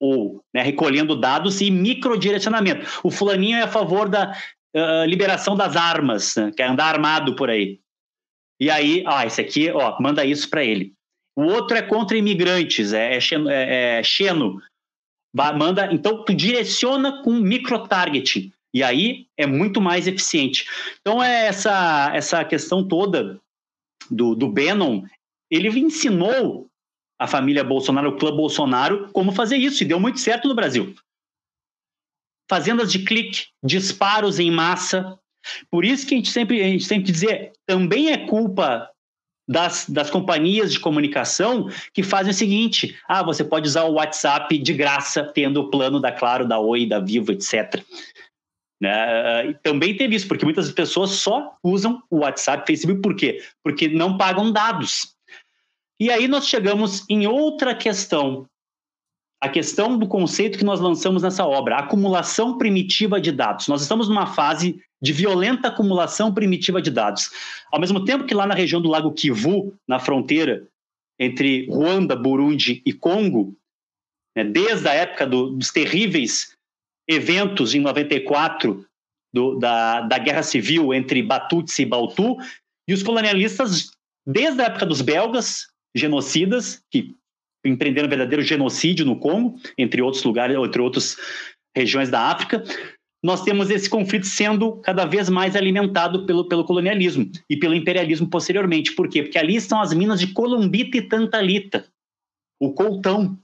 ou 0.00 0.42
né, 0.54 0.62
recolhendo 0.62 1.18
dados 1.18 1.60
e 1.60 1.70
microdirecionamento. 1.70 3.00
O 3.02 3.10
fulaninho 3.10 3.56
é 3.56 3.62
a 3.62 3.68
favor 3.68 4.08
da 4.08 4.36
uh, 4.74 5.04
liberação 5.06 5.56
das 5.56 5.76
armas, 5.76 6.34
né, 6.36 6.52
quer 6.54 6.68
andar 6.68 6.86
armado 6.86 7.34
por 7.34 7.50
aí. 7.50 7.80
E 8.60 8.70
aí, 8.70 9.04
ah, 9.06 9.26
esse 9.26 9.40
aqui, 9.40 9.70
ó, 9.70 10.00
manda 10.00 10.24
isso 10.24 10.48
para 10.48 10.64
ele. 10.64 10.95
O 11.36 11.42
outro 11.42 11.76
é 11.76 11.82
contra 11.82 12.16
imigrantes, 12.16 12.94
é, 12.94 13.14
é, 13.14 13.20
xeno, 13.20 13.50
é, 13.50 13.98
é 13.98 14.02
xeno. 14.02 14.62
Manda, 15.34 15.92
então, 15.92 16.24
tu 16.24 16.34
direciona 16.34 17.22
com 17.22 17.32
microtargeting. 17.32 18.50
E 18.72 18.82
aí 18.82 19.26
é 19.36 19.46
muito 19.46 19.80
mais 19.80 20.06
eficiente. 20.06 20.66
Então, 21.00 21.22
é 21.22 21.46
essa, 21.46 22.10
essa 22.14 22.44
questão 22.44 22.86
toda 22.86 23.38
do, 24.10 24.34
do 24.34 24.48
Bannon, 24.48 25.04
ele 25.50 25.68
ensinou 25.78 26.68
a 27.18 27.26
família 27.26 27.64
Bolsonaro, 27.64 28.10
o 28.10 28.16
clã 28.16 28.34
Bolsonaro, 28.34 29.08
como 29.12 29.32
fazer 29.32 29.56
isso, 29.56 29.82
e 29.82 29.86
deu 29.86 30.00
muito 30.00 30.20
certo 30.20 30.48
no 30.48 30.54
Brasil. 30.54 30.94
Fazendas 32.50 32.90
de 32.90 33.04
clique, 33.04 33.48
disparos 33.62 34.38
em 34.38 34.50
massa. 34.50 35.18
Por 35.70 35.84
isso 35.84 36.06
que 36.06 36.14
a 36.14 36.16
gente 36.16 36.30
sempre, 36.30 36.62
a 36.62 36.66
gente 36.66 36.88
tem 36.88 37.02
que 37.02 37.10
dizer, 37.10 37.52
também 37.66 38.10
é 38.10 38.26
culpa 38.26 38.90
das, 39.48 39.88
das 39.88 40.10
companhias 40.10 40.72
de 40.72 40.80
comunicação 40.80 41.68
que 41.92 42.02
fazem 42.02 42.32
o 42.32 42.34
seguinte: 42.34 42.98
ah, 43.08 43.22
você 43.22 43.44
pode 43.44 43.68
usar 43.68 43.84
o 43.84 43.94
WhatsApp 43.94 44.58
de 44.58 44.72
graça, 44.72 45.22
tendo 45.22 45.60
o 45.60 45.70
plano 45.70 46.00
da 46.00 46.10
Claro, 46.10 46.46
da 46.46 46.58
Oi, 46.58 46.86
da 46.86 46.98
Vivo, 46.98 47.32
etc. 47.32 47.82
Né? 48.80 49.54
Também 49.62 49.96
teve 49.96 50.16
isso, 50.16 50.28
porque 50.28 50.44
muitas 50.44 50.70
pessoas 50.70 51.10
só 51.10 51.56
usam 51.62 52.02
o 52.10 52.18
WhatsApp, 52.18 52.66
Facebook, 52.66 53.00
por 53.00 53.14
quê? 53.14 53.42
Porque 53.62 53.88
não 53.88 54.18
pagam 54.18 54.52
dados. 54.52 55.14
E 55.98 56.10
aí 56.10 56.28
nós 56.28 56.46
chegamos 56.46 57.04
em 57.08 57.26
outra 57.26 57.74
questão, 57.74 58.46
a 59.40 59.48
questão 59.48 59.98
do 59.98 60.06
conceito 60.06 60.58
que 60.58 60.64
nós 60.64 60.78
lançamos 60.78 61.22
nessa 61.22 61.46
obra, 61.46 61.78
acumulação 61.78 62.58
primitiva 62.58 63.18
de 63.18 63.32
dados. 63.32 63.66
Nós 63.68 63.80
estamos 63.80 64.08
numa 64.08 64.26
fase 64.26 64.82
de 65.00 65.12
violenta 65.12 65.68
acumulação 65.68 66.32
primitiva 66.32 66.80
de 66.80 66.90
dados. 66.90 67.30
Ao 67.70 67.80
mesmo 67.80 68.04
tempo 68.04 68.24
que 68.24 68.34
lá 68.34 68.46
na 68.46 68.54
região 68.54 68.80
do 68.80 68.88
Lago 68.88 69.12
Kivu, 69.12 69.74
na 69.86 69.98
fronteira 69.98 70.66
entre 71.18 71.66
Ruanda, 71.66 72.14
Burundi 72.14 72.82
e 72.84 72.92
Congo, 72.92 73.56
né, 74.36 74.44
desde 74.44 74.88
a 74.88 74.92
época 74.92 75.26
do, 75.26 75.50
dos 75.50 75.70
terríveis 75.70 76.56
eventos 77.08 77.74
em 77.74 77.80
94 77.80 78.84
do, 79.32 79.58
da, 79.58 80.00
da 80.02 80.18
Guerra 80.18 80.42
Civil 80.42 80.92
entre 80.92 81.22
Batutsi 81.22 81.82
e 81.82 81.86
Bautu, 81.86 82.36
e 82.88 82.94
os 82.94 83.02
colonialistas, 83.02 83.90
desde 84.26 84.60
a 84.62 84.66
época 84.66 84.86
dos 84.86 85.00
belgas, 85.00 85.68
genocidas, 85.94 86.82
que 86.90 87.14
empreenderam 87.64 88.06
um 88.06 88.10
verdadeiro 88.10 88.42
genocídio 88.42 89.04
no 89.04 89.18
Congo, 89.18 89.58
entre 89.76 90.00
outros 90.02 90.22
lugares, 90.22 90.56
entre 90.56 90.80
outras 90.80 91.16
regiões 91.74 92.08
da 92.08 92.30
África, 92.30 92.62
nós 93.26 93.42
temos 93.42 93.70
esse 93.70 93.90
conflito 93.90 94.24
sendo 94.24 94.76
cada 94.76 95.04
vez 95.04 95.28
mais 95.28 95.56
alimentado 95.56 96.24
pelo, 96.26 96.48
pelo 96.48 96.64
colonialismo 96.64 97.28
e 97.50 97.56
pelo 97.56 97.74
imperialismo 97.74 98.30
posteriormente. 98.30 98.94
Por 98.94 99.08
quê? 99.08 99.24
Porque 99.24 99.36
ali 99.36 99.56
estão 99.56 99.80
as 99.80 99.92
minas 99.92 100.20
de 100.20 100.28
Columbita 100.28 100.96
e 100.96 101.02
Tantalita, 101.02 101.88
o 102.60 102.72
coltão. 102.72 103.36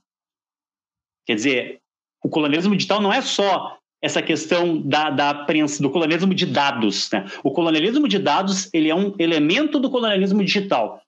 Quer 1.26 1.34
dizer, 1.34 1.80
o 2.22 2.28
colonialismo 2.28 2.76
digital 2.76 3.02
não 3.02 3.12
é 3.12 3.20
só 3.20 3.76
essa 4.00 4.22
questão 4.22 4.80
da, 4.80 5.10
da 5.10 5.32
do 5.32 5.90
colonialismo 5.90 6.32
de 6.32 6.46
dados. 6.46 7.10
Né? 7.10 7.26
O 7.42 7.50
colonialismo 7.50 8.06
de 8.06 8.20
dados 8.20 8.72
ele 8.72 8.88
é 8.88 8.94
um 8.94 9.16
elemento 9.18 9.80
do 9.80 9.90
colonialismo 9.90 10.44
digital. 10.44 11.02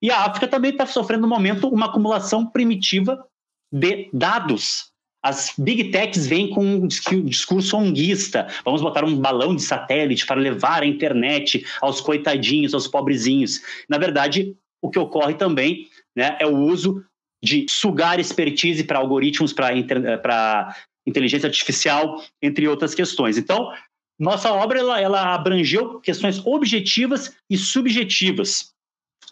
E 0.00 0.12
a 0.12 0.24
África 0.26 0.46
também 0.46 0.70
está 0.70 0.86
sofrendo 0.86 1.22
no 1.22 1.28
momento 1.28 1.68
uma 1.68 1.86
acumulação 1.86 2.46
primitiva 2.46 3.26
de 3.72 4.08
dados. 4.12 4.92
As 5.26 5.52
big 5.58 5.90
techs 5.90 6.24
vêm 6.28 6.50
com 6.50 6.64
um 6.64 6.86
discurso 6.86 7.76
onguista. 7.76 8.46
Vamos 8.64 8.80
botar 8.80 9.04
um 9.04 9.18
balão 9.18 9.56
de 9.56 9.62
satélite 9.62 10.24
para 10.24 10.40
levar 10.40 10.84
a 10.84 10.86
internet 10.86 11.66
aos 11.80 12.00
coitadinhos, 12.00 12.72
aos 12.72 12.86
pobrezinhos. 12.86 13.60
Na 13.88 13.98
verdade, 13.98 14.54
o 14.80 14.88
que 14.88 15.00
ocorre 15.00 15.34
também 15.34 15.88
né, 16.14 16.36
é 16.38 16.46
o 16.46 16.56
uso 16.56 17.04
de 17.42 17.66
sugar 17.68 18.20
expertise 18.20 18.84
para 18.84 19.00
algoritmos, 19.00 19.52
para 19.52 20.76
inteligência 21.04 21.48
artificial, 21.48 22.22
entre 22.40 22.68
outras 22.68 22.94
questões. 22.94 23.36
Então, 23.36 23.72
nossa 24.16 24.52
obra 24.52 24.78
ela, 24.78 25.00
ela 25.00 25.34
abrangeu 25.34 25.98
questões 25.98 26.40
objetivas 26.46 27.36
e 27.50 27.58
subjetivas. 27.58 28.72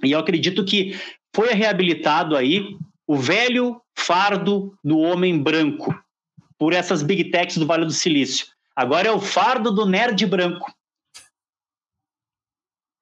E 0.03 0.11
eu 0.11 0.19
acredito 0.19 0.65
que 0.65 0.99
foi 1.33 1.53
reabilitado 1.55 2.37
aí 2.37 2.77
o 3.07 3.17
velho 3.17 3.81
fardo 4.05 4.77
do 4.85 4.99
homem 4.99 5.43
branco 5.43 5.95
por 6.59 6.73
essas 6.73 7.03
big 7.03 7.31
techs 7.31 7.57
do 7.57 7.67
Vale 7.67 7.85
do 7.85 7.93
Silício. 7.93 8.47
Agora 8.77 9.09
é 9.09 9.13
o 9.13 9.21
fardo 9.21 9.71
do 9.71 9.87
nerd 9.87 10.27
branco. 10.27 10.73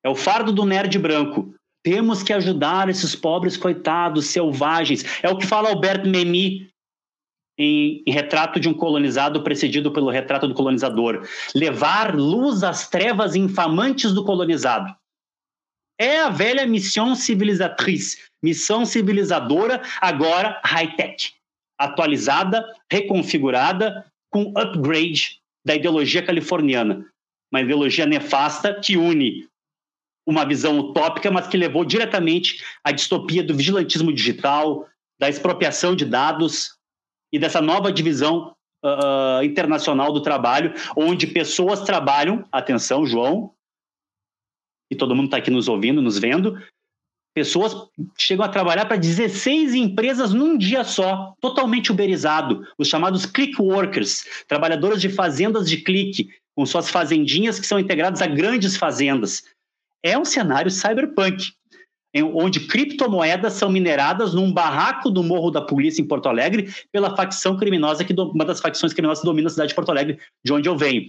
É 0.04 0.08
o 0.08 0.14
fardo 0.14 0.52
do 0.52 0.64
nerd 0.64 0.98
branco. 0.98 1.54
Temos 1.82 2.22
que 2.22 2.32
ajudar 2.32 2.88
esses 2.88 3.16
pobres 3.16 3.56
coitados 3.56 4.26
selvagens. 4.26 5.04
É 5.22 5.28
o 5.28 5.36
que 5.36 5.46
fala 5.46 5.70
Albert 5.70 6.06
Memmi 6.06 6.70
em, 7.58 8.02
em, 8.06 8.12
Retrato 8.12 8.60
de 8.60 8.68
um 8.68 8.74
Colonizado, 8.74 9.42
precedido 9.42 9.92
pelo 9.92 10.10
Retrato 10.10 10.46
do 10.46 10.54
Colonizador. 10.54 11.26
Levar 11.54 12.14
luz 12.14 12.62
às 12.62 12.88
trevas 12.88 13.34
infamantes 13.34 14.12
do 14.12 14.24
colonizado. 14.24 14.94
É 15.98 16.20
a 16.20 16.30
velha 16.30 16.66
missão 16.66 17.14
civilizatriz, 17.14 18.31
missão 18.42 18.84
civilizadora, 18.84 19.82
agora 20.00 20.60
high-tech, 20.64 21.32
atualizada, 21.78 22.64
reconfigurada, 22.90 24.06
com 24.30 24.52
upgrade 24.56 25.40
da 25.64 25.74
ideologia 25.74 26.24
californiana. 26.24 27.06
Uma 27.52 27.60
ideologia 27.60 28.06
nefasta 28.06 28.80
que 28.80 28.96
une 28.96 29.48
uma 30.26 30.44
visão 30.44 30.78
utópica, 30.78 31.30
mas 31.30 31.48
que 31.48 31.56
levou 31.56 31.84
diretamente 31.84 32.64
à 32.84 32.92
distopia 32.92 33.42
do 33.42 33.54
vigilantismo 33.54 34.12
digital, 34.12 34.88
da 35.18 35.28
expropriação 35.28 35.96
de 35.96 36.04
dados 36.04 36.78
e 37.32 37.38
dessa 37.38 37.60
nova 37.60 37.92
divisão 37.92 38.54
uh, 38.84 39.42
internacional 39.42 40.12
do 40.12 40.22
trabalho, 40.22 40.74
onde 40.96 41.26
pessoas 41.26 41.82
trabalham, 41.82 42.46
atenção, 42.52 43.04
João, 43.04 43.52
e 44.90 44.96
todo 44.96 45.14
mundo 45.14 45.26
está 45.26 45.38
aqui 45.38 45.50
nos 45.50 45.68
ouvindo, 45.68 46.02
nos 46.02 46.18
vendo, 46.18 46.62
pessoas 47.34 47.74
chegam 48.18 48.44
a 48.44 48.48
trabalhar 48.48 48.86
para 48.86 48.96
16 48.96 49.74
empresas 49.74 50.32
num 50.32 50.56
dia 50.56 50.84
só, 50.84 51.34
totalmente 51.40 51.90
uberizado, 51.90 52.66
os 52.76 52.88
chamados 52.88 53.24
click 53.24 53.60
workers, 53.60 54.24
trabalhadores 54.46 55.00
de 55.00 55.08
fazendas 55.08 55.68
de 55.68 55.78
clique, 55.78 56.28
com 56.54 56.66
suas 56.66 56.90
fazendinhas 56.90 57.58
que 57.58 57.66
são 57.66 57.78
integradas 57.78 58.20
a 58.20 58.26
grandes 58.26 58.76
fazendas 58.76 59.42
é 60.02 60.18
um 60.18 60.24
cenário 60.24 60.70
cyberpunk, 60.70 61.52
onde 62.34 62.66
criptomoedas 62.66 63.54
são 63.54 63.70
mineradas 63.70 64.34
num 64.34 64.52
barraco 64.52 65.10
do 65.10 65.22
Morro 65.22 65.50
da 65.50 65.62
Polícia 65.62 66.02
em 66.02 66.06
Porto 66.06 66.28
Alegre 66.28 66.74
pela 66.90 67.16
facção 67.16 67.56
criminosa 67.56 68.04
que 68.04 68.12
uma 68.12 68.44
das 68.44 68.60
facções 68.60 68.92
criminosas 68.92 69.22
que 69.22 69.26
domina 69.26 69.46
a 69.46 69.50
cidade 69.50 69.68
de 69.70 69.74
Porto 69.74 69.90
Alegre, 69.90 70.18
de 70.44 70.52
onde 70.52 70.68
eu 70.68 70.76
venho. 70.76 71.08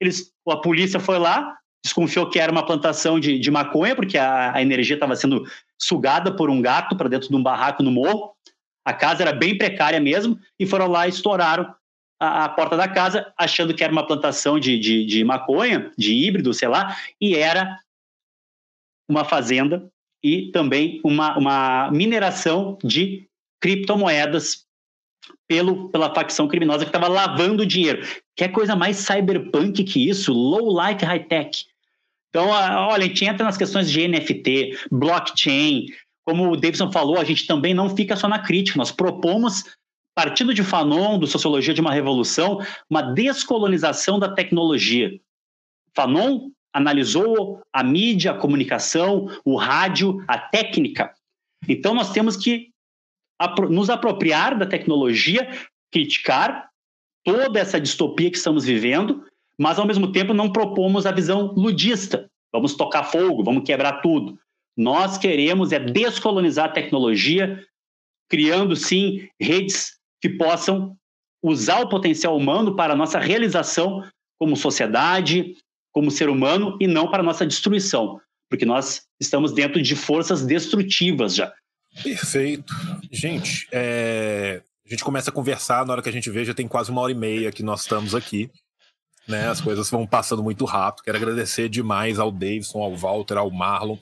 Eles, 0.00 0.32
a 0.48 0.56
polícia 0.56 0.98
foi 0.98 1.18
lá, 1.18 1.56
desconfiou 1.84 2.28
que 2.28 2.38
era 2.38 2.52
uma 2.52 2.64
plantação 2.64 3.18
de, 3.18 3.38
de 3.38 3.50
maconha, 3.50 3.96
porque 3.96 4.16
a, 4.16 4.54
a 4.54 4.62
energia 4.62 4.94
estava 4.94 5.16
sendo 5.16 5.44
sugada 5.78 6.34
por 6.34 6.48
um 6.48 6.62
gato 6.62 6.96
para 6.96 7.08
dentro 7.08 7.28
de 7.28 7.36
um 7.36 7.42
barraco 7.42 7.82
no 7.82 7.90
morro. 7.90 8.32
A 8.84 8.92
casa 8.92 9.22
era 9.22 9.32
bem 9.32 9.56
precária 9.56 10.00
mesmo, 10.00 10.38
e 10.58 10.66
foram 10.66 10.86
lá 10.86 11.06
e 11.06 11.10
estouraram 11.10 11.74
a, 12.20 12.44
a 12.44 12.48
porta 12.48 12.76
da 12.76 12.86
casa, 12.86 13.32
achando 13.36 13.74
que 13.74 13.82
era 13.82 13.92
uma 13.92 14.06
plantação 14.06 14.58
de, 14.58 14.78
de, 14.78 15.04
de 15.04 15.24
maconha, 15.24 15.90
de 15.98 16.14
híbrido, 16.14 16.54
sei 16.54 16.68
lá, 16.68 16.96
e 17.20 17.34
era 17.34 17.78
uma 19.08 19.24
fazenda 19.24 19.90
e 20.22 20.52
também 20.52 21.00
uma, 21.02 21.36
uma 21.36 21.90
mineração 21.90 22.78
de 22.82 23.26
criptomoedas 23.60 24.64
pelo, 25.48 25.88
pela 25.90 26.14
facção 26.14 26.46
criminosa 26.46 26.84
que 26.84 26.90
estava 26.90 27.08
lavando 27.08 27.66
dinheiro. 27.66 28.06
Que 28.36 28.44
é 28.44 28.48
coisa 28.48 28.76
mais 28.76 28.98
cyberpunk 28.98 29.82
que 29.84 30.08
isso? 30.08 30.32
Low-like 30.32 31.04
high-tech. 31.04 31.66
Então, 32.32 32.48
olha, 32.48 33.04
a 33.04 33.06
gente 33.06 33.26
entra 33.26 33.44
nas 33.44 33.58
questões 33.58 33.90
de 33.90 34.08
NFT, 34.08 34.86
blockchain. 34.90 35.84
Como 36.24 36.50
o 36.50 36.56
Davidson 36.56 36.90
falou, 36.90 37.18
a 37.18 37.24
gente 37.24 37.46
também 37.46 37.74
não 37.74 37.94
fica 37.94 38.16
só 38.16 38.26
na 38.26 38.38
crítica. 38.38 38.78
Nós 38.78 38.90
propomos, 38.90 39.64
partindo 40.14 40.54
de 40.54 40.62
Fanon, 40.62 41.18
do 41.18 41.26
Sociologia 41.26 41.74
de 41.74 41.82
uma 41.82 41.92
Revolução, 41.92 42.58
uma 42.88 43.02
descolonização 43.02 44.18
da 44.18 44.30
tecnologia. 44.30 45.20
Fanon 45.94 46.48
analisou 46.72 47.60
a 47.70 47.84
mídia, 47.84 48.30
a 48.30 48.38
comunicação, 48.38 49.28
o 49.44 49.54
rádio, 49.56 50.24
a 50.26 50.38
técnica. 50.38 51.12
Então, 51.68 51.92
nós 51.92 52.12
temos 52.12 52.34
que 52.34 52.70
nos 53.68 53.90
apropriar 53.90 54.56
da 54.56 54.64
tecnologia, 54.64 55.50
criticar 55.92 56.70
toda 57.22 57.60
essa 57.60 57.78
distopia 57.78 58.30
que 58.30 58.38
estamos 58.38 58.64
vivendo, 58.64 59.22
mas, 59.62 59.78
ao 59.78 59.86
mesmo 59.86 60.10
tempo, 60.10 60.34
não 60.34 60.50
propomos 60.50 61.06
a 61.06 61.12
visão 61.12 61.52
ludista. 61.56 62.28
Vamos 62.52 62.74
tocar 62.74 63.04
fogo, 63.04 63.44
vamos 63.44 63.62
quebrar 63.62 64.00
tudo. 64.00 64.36
Nós 64.76 65.16
queremos 65.16 65.70
é 65.70 65.78
descolonizar 65.78 66.64
a 66.64 66.72
tecnologia, 66.72 67.64
criando, 68.28 68.74
sim, 68.74 69.28
redes 69.40 69.92
que 70.20 70.28
possam 70.30 70.96
usar 71.40 71.78
o 71.80 71.88
potencial 71.88 72.36
humano 72.36 72.74
para 72.74 72.94
a 72.94 72.96
nossa 72.96 73.20
realização 73.20 74.02
como 74.36 74.56
sociedade, 74.56 75.54
como 75.92 76.10
ser 76.10 76.28
humano 76.28 76.76
e 76.80 76.88
não 76.88 77.08
para 77.08 77.22
nossa 77.22 77.46
destruição, 77.46 78.20
porque 78.50 78.64
nós 78.64 79.02
estamos 79.20 79.52
dentro 79.52 79.80
de 79.80 79.94
forças 79.94 80.44
destrutivas 80.44 81.36
já. 81.36 81.52
Perfeito. 82.02 82.74
Gente, 83.12 83.68
é... 83.70 84.60
a 84.84 84.90
gente 84.90 85.04
começa 85.04 85.30
a 85.30 85.32
conversar, 85.32 85.86
na 85.86 85.92
hora 85.92 86.02
que 86.02 86.08
a 86.08 86.12
gente 86.12 86.30
vê, 86.30 86.44
já 86.44 86.52
tem 86.52 86.66
quase 86.66 86.90
uma 86.90 87.00
hora 87.00 87.12
e 87.12 87.14
meia 87.14 87.52
que 87.52 87.62
nós 87.62 87.82
estamos 87.82 88.12
aqui. 88.12 88.50
Né? 89.26 89.48
As 89.48 89.60
coisas 89.60 89.88
vão 89.90 90.06
passando 90.06 90.42
muito 90.42 90.64
rápido. 90.64 91.04
Quero 91.04 91.16
agradecer 91.16 91.68
demais 91.68 92.18
ao 92.18 92.30
Davidson, 92.30 92.82
ao 92.82 92.96
Walter, 92.96 93.38
ao 93.38 93.50
Marlon, 93.50 93.96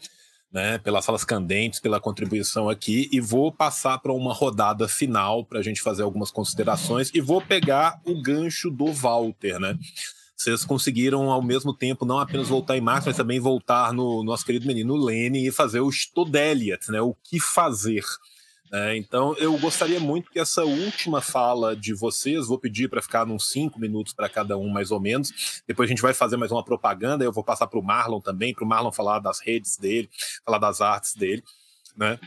né, 0.53 0.79
pelas 0.79 1.05
salas 1.05 1.25
candentes, 1.25 1.79
pela 1.79 2.01
contribuição 2.01 2.69
aqui, 2.69 3.09
e 3.13 3.21
vou 3.21 3.53
passar 3.53 3.99
para 3.99 4.13
uma 4.13 4.35
rodada 4.35 4.89
final 4.89 5.45
para 5.45 5.61
a 5.61 5.63
gente 5.63 5.81
fazer 5.81 6.03
algumas 6.03 6.31
considerações 6.31 7.11
e 7.15 7.21
vou 7.21 7.41
pegar 7.41 8.01
o 8.05 8.21
gancho 8.21 8.69
do 8.69 8.93
Walter, 8.93 9.61
né? 9.61 9.79
vocês 10.41 10.65
conseguiram 10.65 11.31
ao 11.31 11.43
mesmo 11.43 11.75
tempo 11.75 12.07
não 12.07 12.19
apenas 12.19 12.49
voltar 12.49 12.77
em 12.77 12.81
Marx, 12.81 13.05
mas 13.05 13.17
também 13.17 13.39
voltar 13.39 13.93
no 13.93 14.25
nosso 14.25 14.45
querido 14.45 14.67
menino 14.67 14.97
Lene 14.97 15.47
e 15.47 15.53
fazer 15.53 15.81
o 15.81 15.91
Stodeliat, 15.91 16.91
né? 16.91 17.01
O 17.03 17.15
que 17.23 17.39
fazer. 17.39 18.03
É, 18.73 18.97
então, 18.97 19.35
eu 19.37 19.59
gostaria 19.59 19.99
muito 19.99 20.31
que 20.31 20.39
essa 20.39 20.65
última 20.65 21.21
fala 21.21 21.75
de 21.75 21.93
vocês, 21.93 22.47
vou 22.47 22.59
pedir 22.59 22.89
para 22.89 23.03
ficar 23.03 23.27
uns 23.27 23.49
cinco 23.49 23.81
minutos 23.81 24.13
para 24.13 24.29
cada 24.29 24.57
um, 24.57 24.69
mais 24.69 24.93
ou 24.93 25.01
menos. 25.01 25.63
Depois 25.67 25.89
a 25.89 25.91
gente 25.91 26.03
vai 26.03 26.15
fazer 26.15 26.37
mais 26.37 26.53
uma 26.53 26.65
propaganda. 26.65 27.25
Eu 27.25 27.33
vou 27.33 27.43
passar 27.43 27.67
para 27.67 27.81
o 27.81 27.83
Marlon 27.83 28.21
também, 28.21 28.55
para 28.55 28.65
o 28.65 28.69
Marlon 28.69 28.93
falar 28.93 29.19
das 29.19 29.41
redes 29.41 29.77
dele, 29.77 30.09
falar 30.45 30.59
das 30.59 30.81
artes 30.81 31.15
dele. 31.15 31.43
Né? 31.97 32.19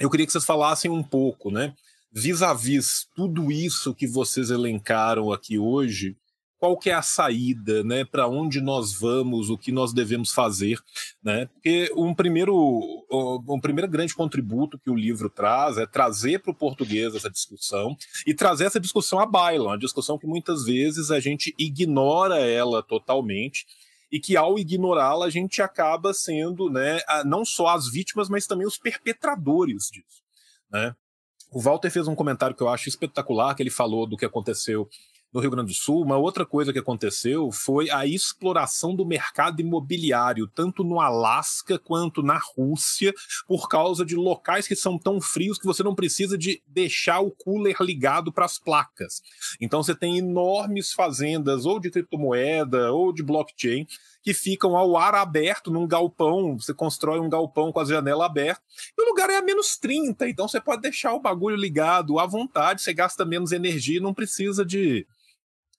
Eu 0.00 0.10
queria 0.10 0.26
que 0.26 0.32
vocês 0.32 0.44
falassem 0.44 0.90
um 0.90 1.02
pouco, 1.02 1.50
né? 1.50 1.72
Vis-a-vis 2.12 2.86
-vis 2.86 3.08
tudo 3.14 3.52
isso 3.52 3.94
que 3.94 4.06
vocês 4.06 4.50
elencaram 4.50 5.32
aqui 5.32 5.58
hoje, 5.58 6.16
qual 6.64 6.78
que 6.78 6.88
é 6.88 6.94
a 6.94 7.02
saída, 7.02 7.84
né? 7.84 8.06
Para 8.06 8.26
onde 8.26 8.58
nós 8.58 8.94
vamos, 8.94 9.50
o 9.50 9.58
que 9.58 9.70
nós 9.70 9.92
devemos 9.92 10.32
fazer, 10.32 10.78
né? 11.22 11.44
Porque 11.44 11.92
um 11.94 12.14
primeiro, 12.14 12.56
um 13.46 13.60
primeiro 13.60 13.86
grande 13.86 14.14
contributo 14.14 14.78
que 14.78 14.88
o 14.88 14.94
livro 14.94 15.28
traz 15.28 15.76
é 15.76 15.84
trazer 15.84 16.38
para 16.38 16.52
o 16.52 16.54
português 16.54 17.14
essa 17.14 17.28
discussão 17.28 17.94
e 18.26 18.32
trazer 18.32 18.64
essa 18.64 18.80
discussão 18.80 19.20
à 19.20 19.26
baila, 19.26 19.72
uma 19.72 19.78
discussão 19.78 20.18
que 20.18 20.26
muitas 20.26 20.64
vezes 20.64 21.10
a 21.10 21.20
gente 21.20 21.54
ignora 21.58 22.38
ela 22.38 22.82
totalmente 22.82 23.66
e 24.10 24.18
que 24.18 24.34
ao 24.34 24.58
ignorá-la 24.58 25.26
a 25.26 25.30
gente 25.30 25.60
acaba 25.60 26.14
sendo, 26.14 26.70
né, 26.70 27.00
não 27.26 27.44
só 27.44 27.74
as 27.74 27.90
vítimas, 27.90 28.30
mas 28.30 28.46
também 28.46 28.66
os 28.66 28.78
perpetradores 28.78 29.90
disso, 29.92 30.22
né? 30.72 30.96
O 31.52 31.60
Walter 31.60 31.90
fez 31.90 32.08
um 32.08 32.14
comentário 32.14 32.56
que 32.56 32.62
eu 32.62 32.68
acho 32.70 32.88
espetacular, 32.88 33.54
que 33.54 33.62
ele 33.62 33.70
falou 33.70 34.06
do 34.06 34.16
que 34.16 34.24
aconteceu 34.24 34.88
no 35.34 35.40
Rio 35.40 35.50
Grande 35.50 35.72
do 35.72 35.76
Sul, 35.76 36.00
uma 36.00 36.16
outra 36.16 36.46
coisa 36.46 36.72
que 36.72 36.78
aconteceu 36.78 37.50
foi 37.50 37.90
a 37.90 38.06
exploração 38.06 38.94
do 38.94 39.04
mercado 39.04 39.60
imobiliário, 39.60 40.46
tanto 40.46 40.84
no 40.84 41.00
Alasca 41.00 41.76
quanto 41.76 42.22
na 42.22 42.38
Rússia, 42.38 43.12
por 43.44 43.68
causa 43.68 44.04
de 44.04 44.14
locais 44.14 44.68
que 44.68 44.76
são 44.76 44.96
tão 44.96 45.20
frios 45.20 45.58
que 45.58 45.66
você 45.66 45.82
não 45.82 45.92
precisa 45.92 46.38
de 46.38 46.62
deixar 46.68 47.18
o 47.18 47.32
cooler 47.32 47.74
ligado 47.80 48.32
para 48.32 48.44
as 48.44 48.60
placas. 48.60 49.22
Então 49.60 49.82
você 49.82 49.92
tem 49.92 50.18
enormes 50.18 50.92
fazendas 50.92 51.66
ou 51.66 51.80
de 51.80 51.90
criptomoeda 51.90 52.92
ou 52.92 53.12
de 53.12 53.24
blockchain 53.24 53.88
que 54.22 54.32
ficam 54.32 54.76
ao 54.76 54.96
ar 54.96 55.16
aberto 55.16 55.68
num 55.68 55.86
galpão. 55.86 56.56
Você 56.56 56.72
constrói 56.72 57.18
um 57.18 57.28
galpão 57.28 57.72
com 57.72 57.80
a 57.80 57.84
janela 57.84 58.24
aberta 58.24 58.62
e 58.96 59.02
o 59.02 59.08
lugar 59.08 59.28
é 59.30 59.38
a 59.38 59.42
menos 59.42 59.76
30, 59.76 60.28
então 60.28 60.46
você 60.46 60.60
pode 60.60 60.82
deixar 60.82 61.12
o 61.12 61.20
bagulho 61.20 61.56
ligado 61.56 62.20
à 62.20 62.26
vontade, 62.26 62.82
você 62.82 62.94
gasta 62.94 63.24
menos 63.24 63.50
energia, 63.50 64.00
não 64.00 64.14
precisa 64.14 64.64
de 64.64 65.04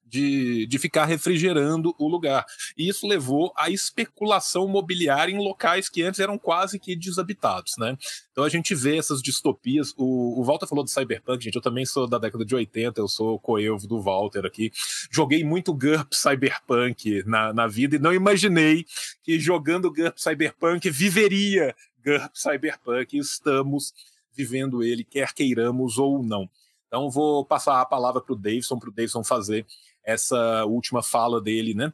de, 0.06 0.68
de 0.68 0.78
ficar 0.78 1.06
refrigerando 1.06 1.96
o 1.98 2.08
lugar. 2.08 2.46
E 2.78 2.88
isso 2.88 3.08
levou 3.08 3.52
à 3.58 3.70
especulação 3.70 4.68
mobiliária 4.68 5.34
em 5.34 5.38
locais 5.38 5.90
que 5.90 6.04
antes 6.04 6.20
eram 6.20 6.38
quase 6.38 6.80
que 6.80 6.96
desabitados, 6.96 7.74
né? 7.78 7.98
Então 8.32 8.44
a 8.44 8.50
gente 8.50 8.76
vê 8.76 8.98
essas 8.98 9.22
distopias. 9.22 9.94
O, 9.98 10.40
o 10.40 10.44
Walter 10.44 10.68
falou 10.68 10.84
do 10.84 10.90
Cyberpunk, 10.90 11.44
gente. 11.44 11.56
Eu 11.56 11.62
também 11.62 11.86
sou 11.86 12.08
da 12.08 12.20
década 12.20 12.46
de 12.46 12.54
80, 12.54 13.02
eu 13.02 13.08
sou 13.08 13.40
coelho 13.40 13.78
do 13.78 14.00
Walter 14.02 14.46
aqui. 14.46 14.72
Joguei 15.12 15.44
muito 15.44 15.74
GURP 15.74 16.14
Cyberpunk 16.16 17.24
na, 17.26 17.52
na 17.52 17.68
vida 17.68 17.96
e 17.96 18.00
não 18.00 18.14
imaginei 18.14 18.86
que 19.24 19.40
jogando 19.40 19.92
GURP 19.92 20.22
Cyberpunk 20.22 20.90
viveria 20.90 21.76
GURP 22.04 22.32
Cyberpunk. 22.36 23.18
Estamos 23.18 23.94
vivendo 24.34 24.84
ele, 24.84 25.04
quer 25.04 25.34
queiramos 25.34 25.98
ou 25.98 26.22
não. 26.22 26.50
Então 26.88 27.10
vou 27.10 27.44
passar 27.44 27.82
a 27.82 27.86
palavra 27.86 28.22
para 28.22 28.34
o 28.34 28.38
Davidson, 28.38 28.78
para 28.78 28.90
o 28.90 28.94
Davidson 28.94 29.24
fazer 29.24 29.66
essa 30.06 30.66
última 30.66 31.02
fala 31.02 31.42
dele, 31.42 31.74
né? 31.74 31.92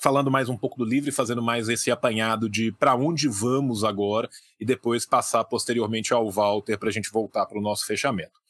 Falando 0.00 0.30
mais 0.30 0.48
um 0.48 0.56
pouco 0.56 0.78
do 0.78 0.84
livro 0.84 1.10
e 1.10 1.12
fazendo 1.12 1.42
mais 1.42 1.68
esse 1.68 1.90
apanhado 1.90 2.48
de 2.48 2.72
para 2.72 2.94
onde 2.94 3.28
vamos 3.28 3.84
agora 3.84 4.30
e 4.58 4.64
depois 4.64 5.04
passar 5.04 5.44
posteriormente 5.44 6.12
ao 6.14 6.30
Walter 6.30 6.78
para 6.78 6.88
a 6.88 6.92
gente 6.92 7.10
voltar 7.10 7.44
para 7.46 7.58
o 7.58 7.62
nosso 7.62 7.84
fechamento. 7.84 8.40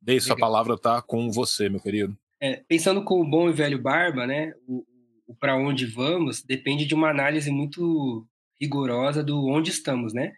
Deixe 0.00 0.32
a 0.32 0.36
palavra 0.36 0.74
está 0.74 1.02
com 1.02 1.30
você, 1.30 1.68
meu 1.68 1.80
querido. 1.80 2.16
É, 2.40 2.62
pensando 2.68 3.02
com 3.02 3.20
o 3.20 3.28
bom 3.28 3.50
e 3.50 3.52
velho 3.52 3.80
Barba, 3.80 4.26
né? 4.26 4.52
O, 4.66 4.84
o 5.26 5.34
para 5.34 5.56
onde 5.56 5.86
vamos 5.86 6.42
depende 6.42 6.86
de 6.86 6.94
uma 6.94 7.10
análise 7.10 7.50
muito 7.50 8.26
rigorosa 8.60 9.22
do 9.22 9.46
onde 9.46 9.70
estamos, 9.70 10.14
né? 10.14 10.32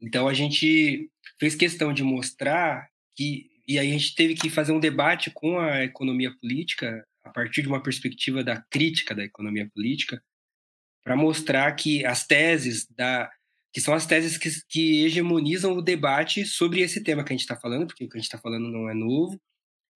Então 0.00 0.26
a 0.28 0.34
gente 0.34 1.08
fez 1.38 1.54
questão 1.54 1.92
de 1.92 2.02
mostrar 2.02 2.88
que 3.16 3.50
e 3.66 3.78
aí 3.78 3.88
a 3.88 3.92
gente 3.92 4.14
teve 4.14 4.34
que 4.34 4.50
fazer 4.50 4.72
um 4.72 4.80
debate 4.80 5.30
com 5.30 5.58
a 5.58 5.84
economia 5.84 6.30
política 6.38 7.02
a 7.24 7.30
partir 7.30 7.62
de 7.62 7.68
uma 7.68 7.82
perspectiva 7.82 8.44
da 8.44 8.62
crítica 8.70 9.14
da 9.14 9.24
economia 9.24 9.68
política, 9.74 10.22
para 11.02 11.16
mostrar 11.16 11.72
que 11.72 12.04
as 12.04 12.26
teses 12.26 12.86
da 12.90 13.30
que 13.72 13.80
são 13.80 13.92
as 13.92 14.06
teses 14.06 14.38
que, 14.38 14.48
que 14.68 15.04
hegemonizam 15.04 15.72
o 15.72 15.82
debate 15.82 16.44
sobre 16.44 16.80
esse 16.80 17.02
tema 17.02 17.24
que 17.24 17.32
a 17.32 17.34
gente 17.34 17.40
está 17.40 17.56
falando, 17.56 17.88
porque 17.88 18.04
o 18.04 18.08
que 18.08 18.16
a 18.16 18.20
gente 18.20 18.28
está 18.28 18.38
falando 18.38 18.70
não 18.70 18.88
é 18.88 18.94
novo, 18.94 19.36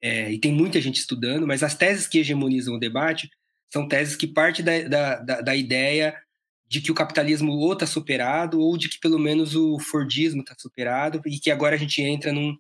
é, 0.02 0.32
e 0.32 0.38
tem 0.38 0.52
muita 0.52 0.80
gente 0.80 0.96
estudando, 0.96 1.46
mas 1.46 1.62
as 1.62 1.76
teses 1.76 2.08
que 2.08 2.18
hegemonizam 2.18 2.74
o 2.74 2.78
debate 2.78 3.30
são 3.72 3.86
teses 3.86 4.16
que 4.16 4.26
partem 4.26 4.64
da, 4.64 5.18
da, 5.20 5.40
da, 5.42 5.56
ideia 5.56 6.20
de 6.66 6.80
que 6.80 6.90
o 6.90 6.94
capitalismo 6.94 7.52
ou 7.52 7.72
está 7.72 7.86
superado, 7.86 8.60
ou 8.60 8.76
de 8.76 8.88
que 8.88 8.98
pelo 8.98 9.18
menos 9.18 9.54
o 9.54 9.78
Fordismo 9.78 10.40
está 10.40 10.56
superado, 10.58 11.20
e 11.24 11.38
que 11.38 11.50
agora 11.50 11.76
a 11.76 11.78
gente 11.78 12.02
entra 12.02 12.32
num, 12.32 12.56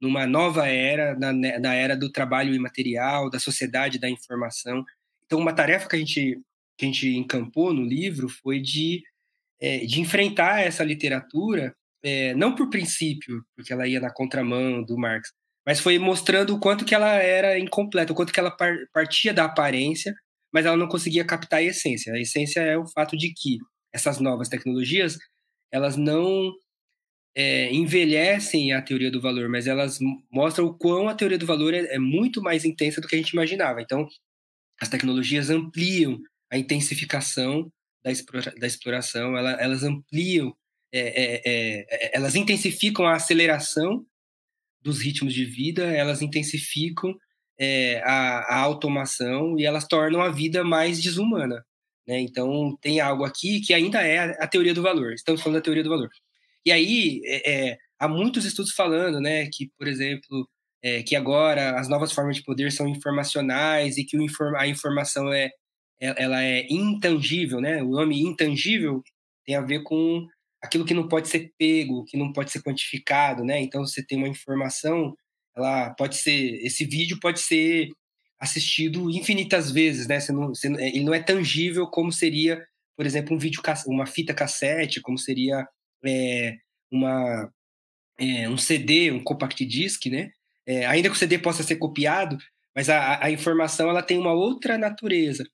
numa 0.00 0.26
nova 0.26 0.66
era, 0.66 1.14
na, 1.18 1.32
na 1.32 1.74
era 1.74 1.96
do 1.96 2.10
trabalho 2.10 2.54
imaterial, 2.54 3.28
da 3.28 3.38
sociedade 3.38 3.98
da 3.98 4.08
informação. 4.08 4.84
Então, 5.24 5.38
uma 5.38 5.52
tarefa 5.52 5.88
que 5.88 5.96
a 5.96 5.98
gente, 5.98 6.40
que 6.76 6.84
a 6.84 6.88
gente 6.88 7.08
encampou 7.16 7.72
no 7.72 7.84
livro 7.84 8.28
foi 8.28 8.60
de, 8.60 9.02
é, 9.60 9.84
de 9.84 10.00
enfrentar 10.00 10.60
essa 10.60 10.82
literatura, 10.82 11.74
é, 12.02 12.34
não 12.34 12.54
por 12.54 12.70
princípio, 12.70 13.44
porque 13.54 13.72
ela 13.72 13.86
ia 13.86 14.00
na 14.00 14.12
contramão 14.12 14.82
do 14.82 14.96
Marx, 14.96 15.30
mas 15.66 15.80
foi 15.80 15.98
mostrando 15.98 16.54
o 16.54 16.58
quanto 16.58 16.84
que 16.84 16.94
ela 16.94 17.14
era 17.16 17.58
incompleta, 17.58 18.12
o 18.12 18.16
quanto 18.16 18.32
que 18.32 18.40
ela 18.40 18.56
partia 18.92 19.34
da 19.34 19.44
aparência, 19.44 20.14
mas 20.52 20.66
ela 20.66 20.76
não 20.76 20.88
conseguia 20.88 21.24
captar 21.24 21.60
a 21.60 21.62
essência. 21.62 22.12
A 22.12 22.18
essência 22.18 22.60
é 22.60 22.76
o 22.76 22.88
fato 22.88 23.16
de 23.16 23.32
que 23.32 23.58
essas 23.92 24.18
novas 24.18 24.48
tecnologias, 24.48 25.18
elas 25.70 25.96
não 25.96 26.52
é, 27.34 27.72
envelhecem 27.72 28.72
a 28.72 28.82
teoria 28.82 29.10
do 29.10 29.20
valor, 29.20 29.48
mas 29.48 29.66
elas 29.66 29.98
mostram 30.30 30.66
o 30.66 30.74
quão 30.74 31.08
a 31.08 31.14
teoria 31.14 31.38
do 31.38 31.46
valor 31.46 31.72
é, 31.72 31.94
é 31.94 31.98
muito 31.98 32.42
mais 32.42 32.64
intensa 32.64 33.00
do 33.00 33.06
que 33.06 33.14
a 33.14 33.18
gente 33.18 33.30
imaginava. 33.30 33.80
Então, 33.80 34.08
as 34.80 34.88
tecnologias 34.88 35.50
ampliam 35.50 36.20
a 36.50 36.58
intensificação 36.58 37.70
da, 38.02 38.10
explora, 38.10 38.52
da 38.58 38.66
exploração, 38.66 39.36
ela, 39.36 39.52
elas 39.52 39.84
ampliam, 39.84 40.54
é, 40.92 41.00
é, 41.00 41.42
é, 41.44 41.86
é, 41.90 42.16
elas 42.16 42.34
intensificam 42.34 43.06
a 43.06 43.14
aceleração 43.14 44.04
dos 44.82 45.00
ritmos 45.00 45.34
de 45.34 45.44
vida, 45.44 45.84
elas 45.84 46.22
intensificam 46.22 47.14
a, 48.04 48.54
a, 48.54 48.58
automação 48.60 49.58
e 49.58 49.66
elas 49.66 49.86
tornam 49.86 50.22
a 50.22 50.30
vida 50.30 50.64
mais 50.64 51.00
desumana. 51.00 51.62
Né? 52.08 52.18
Então, 52.18 52.74
tem 52.80 53.00
algo 53.00 53.22
aqui 53.22 53.60
que 53.60 53.74
ainda 53.74 54.00
é 54.00 54.18
a, 54.18 54.44
a 54.44 54.46
teoria 54.46 54.72
do 54.72 54.80
valor. 54.80 55.12
Estamos 55.12 55.42
falando 55.42 55.58
da 55.58 55.62
teoria 55.62 55.84
do 55.84 55.90
valor. 55.90 56.08
E 56.64 56.72
aí, 56.72 57.20
é, 57.24 57.70
é, 57.70 57.78
há 57.98 58.08
muitos 58.08 58.44
estudos 58.44 58.72
falando, 58.72 59.20
né, 59.20 59.48
que, 59.52 59.70
por 59.78 59.88
exemplo, 59.88 60.48
é, 60.82 61.02
que 61.02 61.16
agora 61.16 61.78
as 61.78 61.88
novas 61.88 62.12
formas 62.12 62.36
de 62.36 62.44
poder 62.44 62.72
são 62.72 62.88
informacionais 62.88 63.98
e 63.98 64.04
que 64.04 64.16
inform 64.16 64.56
a 64.56 64.66
informação 64.66 65.32
é, 65.32 65.50
é, 66.00 66.22
ela 66.22 66.42
é 66.42 66.66
intangível, 66.70 67.60
né? 67.60 67.82
O 67.82 67.90
nome 67.90 68.20
intangível 68.22 69.02
tem 69.44 69.54
a 69.56 69.60
ver 69.60 69.82
com 69.82 70.26
aquilo 70.62 70.84
que 70.84 70.94
não 70.94 71.08
pode 71.08 71.28
ser 71.28 71.52
pego, 71.58 72.04
que 72.04 72.16
não 72.16 72.32
pode 72.32 72.50
ser 72.50 72.62
quantificado, 72.62 73.44
né? 73.44 73.60
Então, 73.60 73.86
você 73.86 74.04
tem 74.04 74.18
uma 74.18 74.28
informação, 74.28 75.14
ela 75.56 75.90
pode 75.94 76.16
ser, 76.16 76.64
esse 76.64 76.84
vídeo 76.84 77.18
pode 77.20 77.40
ser 77.40 77.88
assistido 78.38 79.10
infinitas 79.10 79.70
vezes, 79.70 80.06
né? 80.08 80.20
Você 80.20 80.32
não, 80.32 80.48
você, 80.48 80.68
ele 80.68 81.04
não 81.04 81.14
é 81.14 81.22
tangível 81.22 81.86
como 81.88 82.10
seria, 82.12 82.64
por 82.96 83.06
exemplo, 83.06 83.34
um 83.36 83.38
vídeo, 83.38 83.60
uma 83.86 84.06
fita 84.06 84.34
cassete, 84.34 85.00
como 85.00 85.18
seria 85.18 85.66
é, 86.04 86.56
uma, 86.90 87.52
é, 88.18 88.48
um 88.48 88.56
CD, 88.56 89.10
um 89.10 89.22
compact 89.22 89.64
disc, 89.64 90.06
né? 90.06 90.30
É, 90.66 90.86
ainda 90.86 91.08
que 91.08 91.14
o 91.14 91.18
CD 91.18 91.38
possa 91.38 91.62
ser 91.62 91.76
copiado, 91.76 92.36
mas 92.74 92.88
a, 92.88 93.24
a 93.24 93.30
informação 93.30 93.88
ela 93.88 94.02
tem 94.02 94.18
uma 94.18 94.32
outra 94.32 94.78
natureza. 94.78 95.44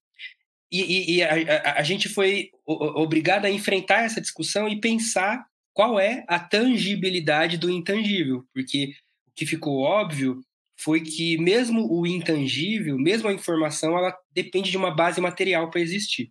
E, 0.70 0.82
e, 0.82 1.16
e 1.16 1.22
a, 1.22 1.30
a, 1.30 1.80
a, 1.80 1.82
gente 1.82 2.08
foi 2.08 2.50
obrigado 2.66 3.44
a 3.44 3.50
enfrentar 3.50 4.02
essa 4.02 4.20
discussão 4.20 4.68
e 4.68 4.80
pensar 4.80 5.46
qual 5.72 6.00
é 6.00 6.24
a 6.26 6.40
tangibilidade 6.40 7.56
do 7.56 7.70
intangível, 7.70 8.44
porque 8.52 8.92
o 9.28 9.32
que 9.36 9.46
ficou 9.46 9.80
óbvio 9.80 10.40
foi 10.78 11.00
que 11.00 11.38
mesmo 11.38 11.86
o 11.90 12.06
intangível, 12.06 12.98
mesmo 12.98 13.28
a 13.28 13.32
informação, 13.32 13.96
ela 13.96 14.14
depende 14.30 14.70
de 14.70 14.76
uma 14.76 14.94
base 14.94 15.20
material 15.20 15.70
para 15.70 15.80
existir. 15.80 16.30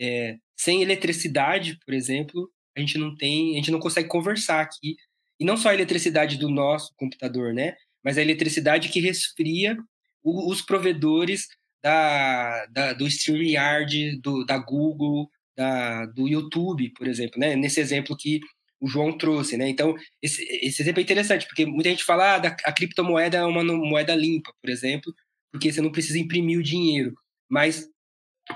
É, 0.00 0.36
sem 0.56 0.82
eletricidade, 0.82 1.78
por 1.84 1.94
exemplo, 1.94 2.50
a 2.80 2.86
gente 2.86 2.98
não 2.98 3.14
tem, 3.16 3.52
a 3.52 3.56
gente 3.56 3.70
não 3.70 3.80
consegue 3.80 4.08
conversar 4.08 4.60
aqui. 4.60 4.96
E 5.38 5.44
não 5.44 5.56
só 5.56 5.70
a 5.70 5.74
eletricidade 5.74 6.36
do 6.36 6.50
nosso 6.50 6.92
computador, 6.96 7.54
né? 7.54 7.74
Mas 8.04 8.18
a 8.18 8.22
eletricidade 8.22 8.88
que 8.88 9.00
resfria 9.00 9.76
o, 10.22 10.50
os 10.50 10.62
provedores 10.62 11.48
da, 11.82 12.66
da, 12.66 12.92
do 12.92 13.06
StreamYard, 13.06 14.20
do, 14.20 14.44
da 14.44 14.58
Google, 14.58 15.28
da, 15.56 16.06
do 16.06 16.28
YouTube, 16.28 16.90
por 16.90 17.06
exemplo, 17.06 17.38
né? 17.38 17.56
Nesse 17.56 17.80
exemplo 17.80 18.16
que 18.16 18.40
o 18.80 18.88
João 18.88 19.16
trouxe, 19.16 19.56
né? 19.56 19.68
Então, 19.68 19.94
esse, 20.22 20.42
esse 20.62 20.82
exemplo 20.82 21.00
é 21.00 21.02
interessante, 21.02 21.46
porque 21.46 21.66
muita 21.66 21.90
gente 21.90 22.04
fala 22.04 22.36
ah, 22.36 22.56
a 22.64 22.72
criptomoeda 22.72 23.38
é 23.38 23.44
uma 23.44 23.62
moeda 23.62 24.14
limpa, 24.14 24.52
por 24.60 24.70
exemplo, 24.70 25.14
porque 25.52 25.70
você 25.70 25.80
não 25.80 25.92
precisa 25.92 26.18
imprimir 26.18 26.58
o 26.58 26.62
dinheiro. 26.62 27.14
Mas 27.48 27.86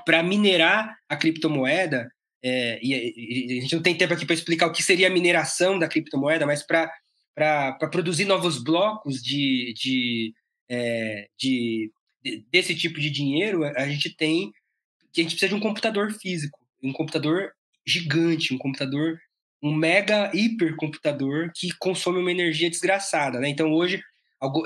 para 0.05 0.23
minerar 0.23 0.97
a 1.09 1.17
criptomoeda, 1.17 2.09
é, 2.47 2.79
e, 2.83 3.55
e, 3.55 3.59
a 3.59 3.63
gente 3.63 3.75
não 3.75 3.83
tem 3.83 3.97
tempo 3.97 4.13
aqui 4.13 4.27
para 4.27 4.35
explicar 4.35 4.67
o 4.67 4.73
que 4.73 4.83
seria 4.83 5.07
a 5.07 5.11
mineração 5.11 5.79
da 5.79 5.89
criptomoeda, 5.89 6.45
mas 6.45 6.63
para 6.63 7.73
produzir 7.91 8.27
novos 8.27 8.63
blocos 8.63 9.23
de, 9.23 9.73
de, 9.75 10.35
é, 10.69 11.27
de, 11.39 11.91
de, 12.23 12.45
desse 12.53 12.75
tipo 12.75 13.01
de 13.01 13.09
dinheiro, 13.09 13.65
a 13.65 13.89
gente 13.89 14.15
tem 14.15 14.53
que 15.11 15.21
a 15.21 15.25
gente 15.25 15.33
precisa 15.33 15.49
de 15.49 15.55
um 15.55 15.61
computador 15.61 16.13
físico, 16.13 16.59
um 16.83 16.93
computador 16.93 17.53
gigante, 17.87 18.53
um 18.53 18.59
computador, 18.59 19.19
um 19.63 19.73
mega 19.73 20.31
hipercomputador 20.35 21.51
que 21.55 21.71
consome 21.79 22.19
uma 22.19 22.33
energia 22.33 22.69
desgraçada. 22.69 23.39
Né? 23.39 23.49
Então, 23.49 23.73
hoje, 23.73 24.03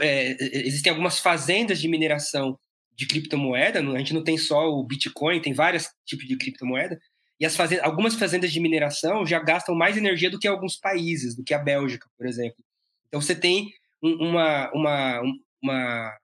é, 0.01 0.37
existem 0.67 0.91
algumas 0.91 1.19
fazendas 1.19 1.81
de 1.81 1.87
mineração 1.87 2.59
de 2.97 3.07
criptomoeda, 3.07 3.79
a 3.79 3.99
gente 3.99 4.15
não 4.15 4.25
tem 4.25 4.37
só 4.37 4.69
o 4.69 4.83
Bitcoin, 4.83 5.41
tem 5.41 5.53
vários 5.53 5.87
tipos 6.05 6.27
de 6.27 6.37
criptomoeda, 6.37 6.99
e 7.41 7.47
as 7.47 7.57
fazendas, 7.57 7.85
algumas 7.85 8.15
fazendas 8.15 8.53
de 8.53 8.61
mineração 8.61 9.25
já 9.25 9.39
gastam 9.39 9.75
mais 9.75 9.97
energia 9.97 10.31
do 10.31 10.39
que 10.39 10.49
alguns 10.49 10.77
países, 10.77 11.37
do 11.37 11.45
que 11.45 11.55
a 11.55 11.59
Bélgica, 11.59 12.09
por 12.17 12.27
exemplo. 12.27 12.63
Então 13.07 13.21
você 13.21 13.35
tem 13.35 13.71
um, 14.03 14.29
uma, 14.29 14.71
uma, 14.73 15.23
uma, 15.63 16.19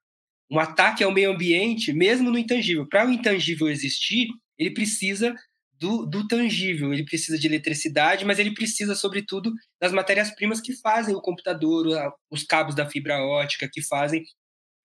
um 0.51 0.59
ataque 0.59 1.05
ao 1.05 1.13
meio 1.13 1.31
ambiente, 1.31 1.93
mesmo 1.93 2.31
no 2.31 2.39
intangível. 2.39 2.89
Para 2.89 3.07
o 3.07 3.11
intangível 3.11 3.69
existir, 3.69 4.29
ele 4.59 4.73
precisa 4.73 5.35
do, 5.73 6.07
do, 6.07 6.27
tangível, 6.27 6.93
ele 6.93 7.05
precisa 7.05 7.39
de 7.39 7.47
eletricidade, 7.47 8.25
mas 8.25 8.39
ele 8.39 8.55
precisa, 8.55 8.95
sobretudo, 8.95 9.53
das 9.81 9.93
matérias-primas 9.93 10.61
que 10.61 10.73
fazem 10.81 11.15
o 11.15 11.21
computador, 11.21 11.87
os 12.31 12.43
cabos 12.45 12.75
da 12.75 12.89
fibra 12.89 13.19
ótica 13.23 13.69
que 13.71 13.83
fazem, 13.83 14.23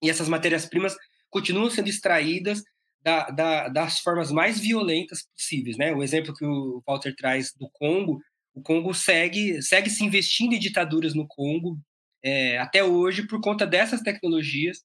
e 0.01 0.09
essas 0.09 0.27
matérias-primas 0.27 0.95
continuam 1.29 1.69
sendo 1.69 1.89
extraídas 1.89 2.63
da, 3.01 3.29
da, 3.29 3.67
das 3.69 3.99
formas 3.99 4.31
mais 4.31 4.59
violentas 4.59 5.25
possíveis, 5.35 5.77
né? 5.77 5.93
O 5.93 6.03
exemplo 6.03 6.33
que 6.33 6.45
o 6.45 6.83
Walter 6.85 7.15
traz 7.15 7.53
do 7.53 7.69
Congo, 7.71 8.19
o 8.53 8.61
Congo 8.61 8.93
segue, 8.93 9.61
segue 9.61 9.89
se 9.89 10.03
investindo 10.03 10.53
em 10.53 10.59
ditaduras 10.59 11.13
no 11.13 11.25
Congo 11.27 11.79
é, 12.23 12.57
até 12.57 12.83
hoje 12.83 13.25
por 13.27 13.39
conta 13.39 13.65
dessas 13.65 14.01
tecnologias, 14.01 14.83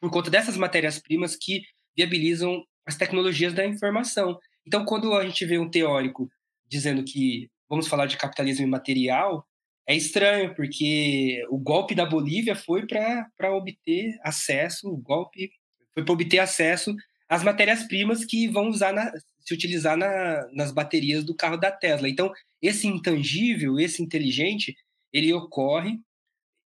por 0.00 0.10
conta 0.10 0.30
dessas 0.30 0.56
matérias-primas 0.56 1.36
que 1.36 1.62
viabilizam 1.96 2.62
as 2.84 2.96
tecnologias 2.96 3.54
da 3.54 3.66
informação. 3.66 4.38
Então, 4.66 4.84
quando 4.84 5.14
a 5.14 5.24
gente 5.24 5.44
vê 5.46 5.58
um 5.58 5.70
teórico 5.70 6.28
dizendo 6.68 7.02
que 7.04 7.48
vamos 7.68 7.88
falar 7.88 8.06
de 8.06 8.16
capitalismo 8.16 8.66
imaterial, 8.66 9.46
é 9.88 9.94
estranho, 9.94 10.54
porque 10.54 11.42
o 11.48 11.58
golpe 11.58 11.94
da 11.94 12.04
Bolívia 12.04 12.54
foi 12.54 12.86
para 12.86 13.54
obter 13.54 14.18
acesso, 14.22 14.88
o 14.88 14.96
golpe 14.96 15.50
foi 15.94 16.04
para 16.04 16.12
obter 16.12 16.40
acesso 16.40 16.94
às 17.28 17.42
matérias-primas 17.42 18.24
que 18.24 18.48
vão 18.48 18.68
usar 18.68 18.92
na, 18.92 19.12
se 19.40 19.54
utilizar 19.54 19.96
na, 19.96 20.46
nas 20.52 20.72
baterias 20.72 21.24
do 21.24 21.34
carro 21.34 21.56
da 21.56 21.70
Tesla. 21.70 22.08
Então, 22.08 22.32
esse 22.60 22.86
intangível, 22.86 23.78
esse 23.78 24.02
inteligente, 24.02 24.76
ele 25.12 25.32
ocorre, 25.32 25.98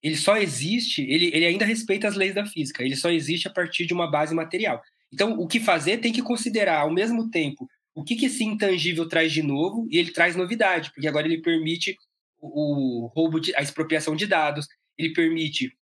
ele 0.03 0.16
só 0.16 0.37
existe, 0.37 1.03
ele, 1.03 1.31
ele 1.35 1.47
ainda 1.47 1.65
respeita 1.65 2.09
as 2.09 2.16
leis 2.16 2.35
da 2.35 2.47
física, 2.47 2.82
ele 2.82 2.97
só 2.97 3.11
existe 3.11 3.47
a 3.49 3.53
partir 3.53 3.87
de 3.87 3.93
uma 3.93 4.11
base 4.11 4.35
material. 4.35 4.82
Então, 5.12 5.39
o 5.39 5.47
que 5.47 5.61
fazer 5.61 5.99
tem 5.99 6.12
que 6.12 6.23
considerar, 6.23 6.81
ao 6.81 6.93
mesmo 6.93 7.31
tempo, 7.31 7.69
o 7.95 8.05
que, 8.05 8.16
que 8.16 8.27
esse 8.27 8.45
intangível 8.45 9.09
traz 9.09 9.32
de 9.32 9.43
novo, 9.43 9.87
e 9.91 9.99
ele 9.99 10.12
traz 10.12 10.37
novidade, 10.37 10.91
porque 10.93 11.09
agora 11.09 11.27
ele 11.27 11.43
permite 11.43 11.97
o 12.41 13.11
roubo, 13.15 13.39
de, 13.39 13.55
a 13.55 13.61
expropriação 13.61 14.16
de 14.16 14.27
dados, 14.27 14.66
ele 14.97 15.12
permite, 15.12 15.77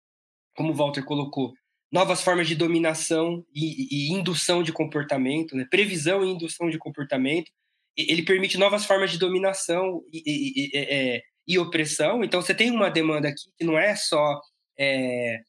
como 0.56 0.72
o 0.72 0.74
Walter 0.74 1.04
colocou, 1.04 1.52
novas 1.90 2.22
formas 2.22 2.46
de 2.46 2.54
dominação 2.54 3.44
e, 3.54 4.08
e 4.08 4.12
indução 4.12 4.62
de 4.62 4.72
comportamento, 4.72 5.56
né? 5.56 5.66
previsão 5.70 6.24
e 6.24 6.30
indução 6.30 6.68
de 6.68 6.78
comportamento. 6.78 7.50
Ele 7.96 8.22
permite 8.22 8.58
novas 8.58 8.84
formas 8.84 9.10
de 9.10 9.18
dominação 9.18 10.02
e, 10.12 10.22
e, 10.26 10.70
é, 10.76 11.22
e, 11.46 11.58
opressão. 11.58 12.22
Então, 12.22 12.40
você 12.40 12.54
tem 12.54 12.70
uma 12.70 12.90
demanda 12.90 13.28
aqui 13.28 13.50
que 13.58 13.64
não 13.64 13.76
é 13.76 13.96
só 13.96 14.40
é, 14.78 15.40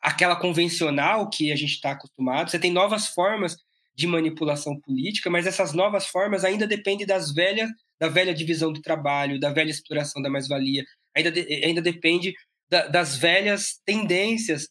aquela 0.00 0.36
convencional 0.36 1.28
que 1.28 1.50
a 1.50 1.56
gente 1.56 1.72
está 1.72 1.92
acostumado, 1.92 2.50
você 2.50 2.58
tem 2.58 2.72
novas 2.72 3.08
formas 3.08 3.56
de 3.94 4.06
manipulação 4.06 4.78
política, 4.80 5.28
mas 5.28 5.46
essas 5.46 5.72
novas 5.72 6.06
formas 6.06 6.44
ainda 6.44 6.66
dependem 6.66 7.06
das 7.06 7.32
velhas, 7.32 7.68
da 8.00 8.08
velha 8.08 8.32
divisão 8.32 8.72
do 8.72 8.80
trabalho, 8.80 9.38
da 9.38 9.52
velha 9.52 9.70
exploração 9.70 10.22
da 10.22 10.30
mais-valia, 10.30 10.84
ainda, 11.14 11.30
de, 11.30 11.64
ainda 11.64 11.82
depende 11.82 12.32
da, 12.70 12.86
das 12.86 13.16
velhas 13.16 13.80
tendências 13.84 14.68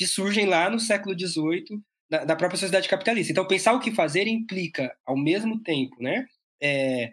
que 0.00 0.06
surgem 0.06 0.46
lá 0.46 0.70
no 0.70 0.80
século 0.80 1.14
XVIII, 1.14 1.78
da, 2.08 2.24
da, 2.24 2.34
própria 2.34 2.58
sociedade 2.58 2.88
capitalista. 2.88 3.30
Então, 3.30 3.46
pensar 3.46 3.74
o 3.74 3.78
que 3.78 3.90
fazer 3.90 4.26
implica, 4.26 4.96
ao 5.04 5.14
mesmo 5.14 5.62
tempo, 5.62 5.94
né, 6.00 6.24
é, 6.58 7.12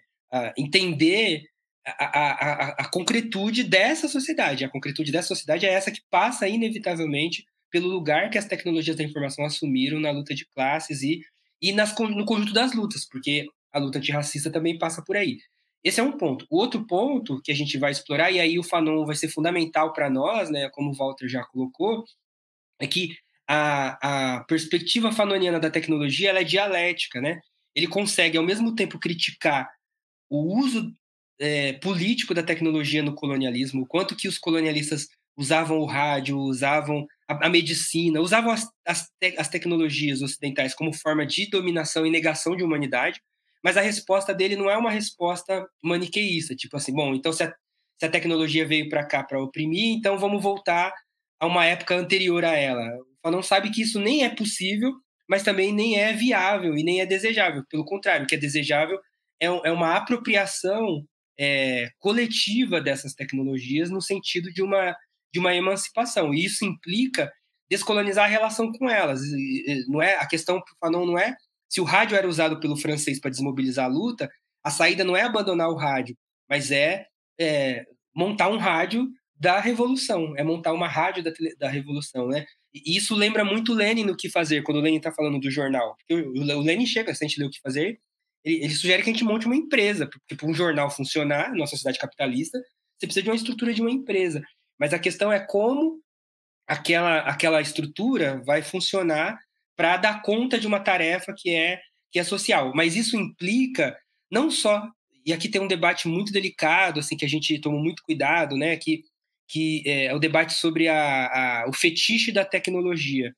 entender 0.57 1.43
a, 1.85 2.05
a, 2.05 2.31
a, 2.31 2.67
a, 2.69 2.89
concretude 2.89 3.65
dessa 3.65 4.07
sociedade. 4.07 4.63
A 4.63 4.69
concretude 4.69 5.11
dessa 5.11 5.27
sociedade 5.27 5.65
é 5.65 5.73
essa 5.73 5.91
que 5.91 5.99
passa, 6.09 6.47
inevitavelmente, 6.47 7.45
pelo 7.69 7.89
lugar 7.89 8.29
que 8.29 8.37
as 8.37 8.45
tecnologias 8.45 8.95
da 8.95 9.03
informação 9.03 9.43
assumiram 9.43 9.99
na 9.99 10.11
luta 10.11 10.33
de 10.33 10.45
classes 10.55 11.01
e, 11.01 11.19
e 11.61 11.73
nas, 11.73 11.93
no 11.99 12.23
conjunto 12.23 12.53
das 12.53 12.73
lutas, 12.73 13.05
porque 13.05 13.47
a 13.73 13.79
luta 13.79 13.97
antirracista 13.97 14.49
também 14.49 14.77
passa 14.77 15.03
por 15.03 15.17
aí. 15.17 15.39
Esse 15.83 15.99
é 15.99 16.03
um 16.03 16.13
ponto. 16.13 16.47
O 16.49 16.57
outro 16.57 16.87
ponto 16.87 17.41
que 17.43 17.51
a 17.51 17.55
gente 17.55 17.77
vai 17.77 17.91
explorar, 17.91 18.31
e 18.31 18.39
aí 18.39 18.57
o 18.57 18.63
Fanon 18.63 19.05
vai 19.05 19.15
ser 19.17 19.27
fundamental 19.27 19.91
para 19.91 20.09
nós, 20.09 20.49
né, 20.49 20.69
como 20.69 20.91
o 20.91 20.93
Walter 20.93 21.27
já 21.27 21.43
colocou, 21.43 22.05
é 22.79 22.87
que 22.87 23.15
a, 23.47 24.37
a 24.37 24.43
perspectiva 24.43 25.11
fanoniana 25.11 25.59
da 25.59 25.69
tecnologia 25.69 26.31
é 26.31 26.43
dialética, 26.43 27.21
né? 27.21 27.39
Ele 27.75 27.87
consegue, 27.87 28.37
ao 28.37 28.43
mesmo 28.43 28.75
tempo, 28.75 28.99
criticar 28.99 29.69
o 30.29 30.59
uso 30.59 30.93
é, 31.39 31.73
político 31.73 32.33
da 32.33 32.43
tecnologia 32.43 33.01
no 33.01 33.15
colonialismo, 33.15 33.83
o 33.83 33.85
quanto 33.85 34.15
que 34.15 34.27
os 34.27 34.37
colonialistas 34.37 35.07
usavam 35.37 35.77
o 35.79 35.85
rádio, 35.85 36.37
usavam 36.37 37.05
a, 37.29 37.45
a 37.45 37.49
medicina, 37.49 38.19
usavam 38.19 38.51
as, 38.51 38.67
as, 38.85 39.07
te, 39.19 39.35
as, 39.37 39.47
tecnologias 39.47 40.21
ocidentais 40.21 40.73
como 40.73 40.91
forma 40.91 41.25
de 41.25 41.49
dominação 41.49 42.05
e 42.05 42.11
negação 42.11 42.55
de 42.55 42.63
humanidade, 42.63 43.21
mas 43.63 43.77
a 43.77 43.81
resposta 43.81 44.33
dele 44.33 44.55
não 44.55 44.69
é 44.69 44.77
uma 44.77 44.89
resposta 44.89 45.65
maniqueísta, 45.81 46.55
tipo 46.55 46.75
assim, 46.75 46.93
bom, 46.93 47.13
então 47.13 47.31
se 47.31 47.43
a, 47.43 47.53
se 47.99 48.05
a 48.05 48.09
tecnologia 48.09 48.67
veio 48.67 48.89
para 48.89 49.05
cá 49.05 49.23
para 49.23 49.41
oprimir, 49.41 49.95
então 49.95 50.17
vamos 50.17 50.41
voltar 50.41 50.91
a 51.39 51.45
uma 51.45 51.65
época 51.65 51.95
anterior 51.95 52.43
a 52.43 52.55
ela. 52.55 52.83
Fanon 53.21 53.41
sabe 53.41 53.69
que 53.71 53.81
isso 53.81 53.99
nem 53.99 54.23
é 54.23 54.29
possível, 54.29 54.93
mas 55.29 55.43
também 55.43 55.73
nem 55.73 55.99
é 55.99 56.13
viável 56.13 56.75
e 56.77 56.83
nem 56.83 57.01
é 57.01 57.05
desejável. 57.05 57.63
Pelo 57.69 57.85
contrário, 57.85 58.23
o 58.23 58.27
que 58.27 58.35
é 58.35 58.39
desejável 58.39 58.99
é, 59.41 59.45
é 59.45 59.71
uma 59.71 59.95
apropriação 59.95 61.03
é, 61.39 61.89
coletiva 61.99 62.81
dessas 62.81 63.13
tecnologias 63.13 63.89
no 63.89 64.01
sentido 64.01 64.51
de 64.51 64.61
uma, 64.61 64.95
de 65.33 65.39
uma 65.39 65.53
emancipação. 65.53 66.33
E 66.33 66.45
isso 66.45 66.65
implica 66.65 67.31
descolonizar 67.69 68.25
a 68.25 68.29
relação 68.29 68.71
com 68.71 68.89
elas. 68.89 69.21
Não 69.87 70.01
é 70.01 70.15
a 70.15 70.25
questão 70.25 70.61
para 70.61 70.73
Fanon 70.79 71.05
não 71.05 71.19
é 71.19 71.35
se 71.69 71.81
o 71.81 71.83
rádio 71.83 72.17
era 72.17 72.27
usado 72.27 72.59
pelo 72.59 72.77
francês 72.77 73.19
para 73.19 73.29
desmobilizar 73.29 73.85
a 73.85 73.89
luta, 73.89 74.29
a 74.63 74.71
saída 74.71 75.03
não 75.03 75.15
é 75.15 75.23
abandonar 75.23 75.69
o 75.69 75.75
rádio, 75.75 76.15
mas 76.49 76.71
é, 76.71 77.05
é 77.39 77.85
montar 78.15 78.47
um 78.49 78.57
rádio 78.57 79.07
da 79.39 79.59
revolução, 79.59 80.33
é 80.35 80.43
montar 80.43 80.73
uma 80.73 80.87
rádio 80.87 81.23
da, 81.23 81.31
da 81.57 81.69
revolução, 81.69 82.27
né? 82.27 82.45
E 82.73 82.97
isso 82.97 83.15
lembra 83.15 83.45
muito 83.45 83.73
Lenin 83.73 84.03
no 84.03 84.15
que 84.15 84.29
fazer, 84.29 84.63
quando 84.63 84.77
o 84.77 84.81
Lenin 84.81 84.97
está 84.97 85.11
falando 85.11 85.39
do 85.39 85.49
jornal. 85.49 85.95
O, 86.09 86.15
o, 86.15 86.61
Lenin 86.61 86.85
chega, 86.85 87.13
se 87.13 87.23
a 87.23 87.27
gente 87.27 87.39
lê 87.39 87.45
o 87.45 87.49
que 87.49 87.61
fazer, 87.61 87.99
ele, 88.43 88.63
ele 88.63 88.73
sugere 88.73 89.03
que 89.03 89.09
a 89.09 89.13
gente 89.13 89.23
monte 89.23 89.45
uma 89.45 89.55
empresa, 89.55 90.07
porque 90.07 90.35
para 90.35 90.47
um 90.47 90.53
jornal 90.53 90.89
funcionar, 90.89 91.51
numa 91.51 91.67
sociedade 91.67 91.99
capitalista, 91.99 92.59
você 92.97 93.05
precisa 93.05 93.23
de 93.23 93.29
uma 93.29 93.35
estrutura 93.35 93.73
de 93.73 93.81
uma 93.81 93.91
empresa. 93.91 94.41
Mas 94.79 94.93
a 94.93 94.99
questão 94.99 95.31
é 95.31 95.39
como 95.39 96.01
aquela, 96.67 97.19
aquela 97.19 97.61
estrutura 97.61 98.41
vai 98.45 98.61
funcionar 98.61 99.39
para 99.75 99.97
dar 99.97 100.21
conta 100.21 100.59
de 100.59 100.67
uma 100.67 100.79
tarefa 100.79 101.33
que 101.35 101.51
é, 101.51 101.79
que 102.11 102.19
é 102.19 102.23
social. 102.23 102.71
Mas 102.75 102.95
isso 102.95 103.15
implica 103.15 103.97
não 104.31 104.49
só 104.49 104.91
e 105.27 105.33
aqui 105.33 105.49
tem 105.49 105.59
um 105.59 105.67
debate 105.67 106.07
muito 106.07 106.31
delicado, 106.31 107.01
assim, 107.01 107.17
que 107.17 107.25
a 107.25 107.27
gente 107.27 107.59
toma 107.59 107.77
muito 107.77 108.01
cuidado, 108.01 108.55
né? 108.55 108.77
Que 108.77 109.03
que 109.47 109.83
é, 109.85 110.05
é 110.05 110.15
o 110.15 110.19
debate 110.19 110.53
sobre 110.53 110.87
a, 110.87 111.61
a, 111.63 111.69
o 111.69 111.73
fetiche 111.73 112.31
da 112.31 112.43
tecnologia. 112.43 113.33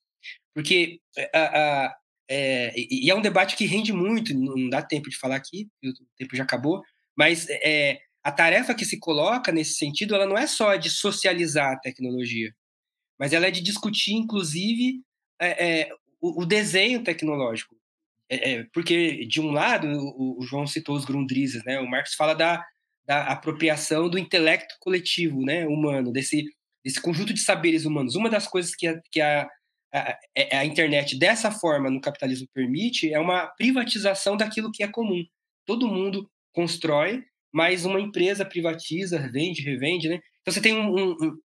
Porque 0.53 0.99
é, 1.15 1.29
a, 1.33 1.85
a, 1.85 1.95
é, 2.29 2.73
e 2.77 3.09
é 3.09 3.15
um 3.15 3.21
debate 3.21 3.55
que 3.55 3.65
rende 3.65 3.93
muito, 3.93 4.33
não 4.33 4.69
dá 4.69 4.81
tempo 4.81 5.09
de 5.09 5.17
falar 5.17 5.35
aqui, 5.35 5.67
o 5.83 5.93
tempo 6.17 6.35
já 6.35 6.43
acabou, 6.43 6.83
mas 7.17 7.47
é, 7.49 7.99
a 8.23 8.31
tarefa 8.31 8.75
que 8.75 8.85
se 8.85 8.99
coloca 8.99 9.51
nesse 9.51 9.73
sentido, 9.73 10.15
ela 10.15 10.25
não 10.25 10.37
é 10.37 10.45
só 10.45 10.75
de 10.75 10.89
socializar 10.89 11.73
a 11.73 11.79
tecnologia, 11.79 12.53
mas 13.17 13.33
ela 13.33 13.47
é 13.47 13.51
de 13.51 13.61
discutir, 13.61 14.13
inclusive, 14.13 15.01
é, 15.39 15.69
é 15.81 15.93
o, 16.21 16.43
o, 16.43 16.45
desenho 16.45 17.03
tecnológico. 17.03 17.75
É, 18.29 18.63
porque, 18.73 19.25
de 19.25 19.41
um 19.41 19.49
lado, 19.49 19.87
o, 19.87 20.39
o 20.39 20.41
João 20.43 20.67
citou 20.67 20.95
os 20.95 21.05
Grundrises, 21.05 21.63
né? 21.63 21.79
o 21.79 21.89
Marx 21.89 22.13
fala 22.13 22.35
da, 22.35 22.63
da 23.09 23.23
apropriação 23.23 24.07
do 24.07 24.19
intelecto 24.19 24.75
coletivo, 24.79 25.41
né, 25.41 25.65
humano, 25.65 26.11
desse, 26.11 26.45
desse 26.85 27.01
conjunto 27.01 27.33
de 27.33 27.39
saberes 27.39 27.83
humanos. 27.83 28.13
Uma 28.13 28.29
das 28.29 28.47
coisas 28.47 28.75
que 28.75 28.85
a, 28.85 29.01
que 29.11 29.19
a, 29.19 29.49
a, 29.91 30.19
é, 30.37 30.57
a 30.57 30.63
internet, 30.63 31.17
dessa 31.17 31.49
forma, 31.49 31.89
no 31.89 31.99
capitalismo 31.99 32.47
permite, 32.53 33.11
é 33.11 33.19
uma 33.19 33.47
privatização 33.57 34.37
daquilo 34.37 34.71
que 34.71 34.83
é 34.83 34.87
comum. 34.87 35.25
Todo 35.65 35.87
mundo 35.87 36.29
constrói, 36.53 37.23
mas 37.51 37.83
uma 37.83 37.99
empresa 37.99 38.45
privatiza, 38.45 39.27
vende, 39.31 39.63
revende, 39.63 40.07
né? 40.07 40.19
Então 40.41 40.53
você 40.53 40.61
tem 40.61 40.75
um, 40.75 40.95
um, 40.95 41.37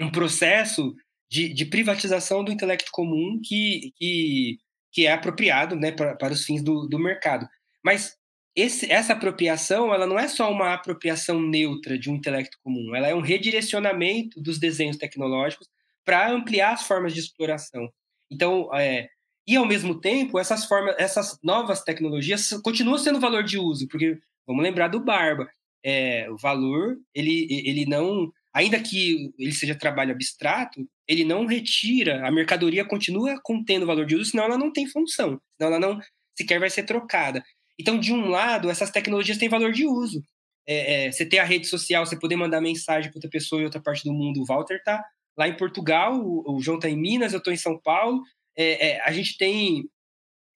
um 0.00 0.10
processo 0.10 0.94
de, 1.30 1.52
de, 1.52 1.66
privatização 1.66 2.42
do 2.42 2.50
intelecto 2.50 2.90
comum 2.90 3.38
que, 3.44 3.92
que, 3.96 4.56
que 4.90 5.06
é 5.06 5.12
apropriado 5.12 5.76
né, 5.76 5.92
para, 5.92 6.16
para 6.16 6.32
os 6.32 6.42
fins 6.42 6.62
do, 6.62 6.86
do 6.88 6.98
mercado. 6.98 7.46
Mas 7.84 8.16
esse, 8.54 8.90
essa 8.90 9.14
apropriação 9.14 9.92
ela 9.94 10.06
não 10.06 10.18
é 10.18 10.28
só 10.28 10.50
uma 10.50 10.74
apropriação 10.74 11.40
neutra 11.40 11.98
de 11.98 12.10
um 12.10 12.14
intelecto 12.14 12.58
comum, 12.62 12.94
ela 12.94 13.08
é 13.08 13.14
um 13.14 13.20
redirecionamento 13.20 14.40
dos 14.40 14.58
desenhos 14.58 14.96
tecnológicos 14.96 15.68
para 16.04 16.30
ampliar 16.30 16.72
as 16.72 16.86
formas 16.86 17.14
de 17.14 17.20
exploração. 17.20 17.88
Então, 18.30 18.68
é, 18.74 19.08
e 19.46 19.56
ao 19.56 19.66
mesmo 19.66 20.00
tempo, 20.00 20.38
essas 20.38 20.64
formas, 20.66 20.94
essas 20.98 21.38
novas 21.42 21.82
tecnologias 21.82 22.50
continuam 22.62 22.98
sendo 22.98 23.20
valor 23.20 23.42
de 23.42 23.58
uso, 23.58 23.88
porque 23.88 24.18
vamos 24.46 24.62
lembrar 24.62 24.88
do 24.88 25.02
Barba, 25.02 25.48
é, 25.84 26.30
o 26.30 26.36
valor 26.36 26.96
ele, 27.14 27.46
ele 27.50 27.86
não, 27.86 28.32
ainda 28.54 28.80
que 28.80 29.32
ele 29.38 29.52
seja 29.52 29.74
trabalho 29.74 30.12
abstrato, 30.12 30.86
ele 31.08 31.24
não 31.24 31.46
retira, 31.46 32.26
a 32.26 32.30
mercadoria 32.30 32.84
continua 32.84 33.40
contendo 33.42 33.86
valor 33.86 34.06
de 34.06 34.14
uso, 34.14 34.30
senão 34.30 34.44
ela 34.44 34.58
não 34.58 34.72
tem 34.72 34.86
função, 34.86 35.40
senão 35.56 35.74
ela 35.74 35.80
não 35.80 36.00
sequer 36.36 36.60
vai 36.60 36.70
ser 36.70 36.84
trocada. 36.84 37.42
Então, 37.82 37.98
de 37.98 38.12
um 38.12 38.28
lado, 38.28 38.70
essas 38.70 38.92
tecnologias 38.92 39.36
têm 39.38 39.48
valor 39.48 39.72
de 39.72 39.84
uso. 39.84 40.24
É, 40.64 41.06
é, 41.06 41.12
você 41.12 41.26
ter 41.26 41.40
a 41.40 41.44
rede 41.44 41.66
social, 41.66 42.06
você 42.06 42.16
poder 42.16 42.36
mandar 42.36 42.60
mensagem 42.60 43.10
para 43.10 43.18
outra 43.18 43.28
pessoa 43.28 43.60
em 43.60 43.64
outra 43.64 43.82
parte 43.82 44.04
do 44.04 44.12
mundo. 44.12 44.40
O 44.40 44.44
Walter 44.44 44.76
está 44.76 45.04
lá 45.36 45.48
em 45.48 45.56
Portugal, 45.56 46.14
o, 46.14 46.56
o 46.56 46.60
João 46.60 46.76
está 46.78 46.88
em 46.88 46.96
Minas, 46.96 47.32
eu 47.32 47.38
estou 47.38 47.52
em 47.52 47.56
São 47.56 47.76
Paulo. 47.80 48.22
É, 48.56 48.90
é, 48.90 49.00
a 49.00 49.10
gente 49.10 49.36
tem 49.36 49.84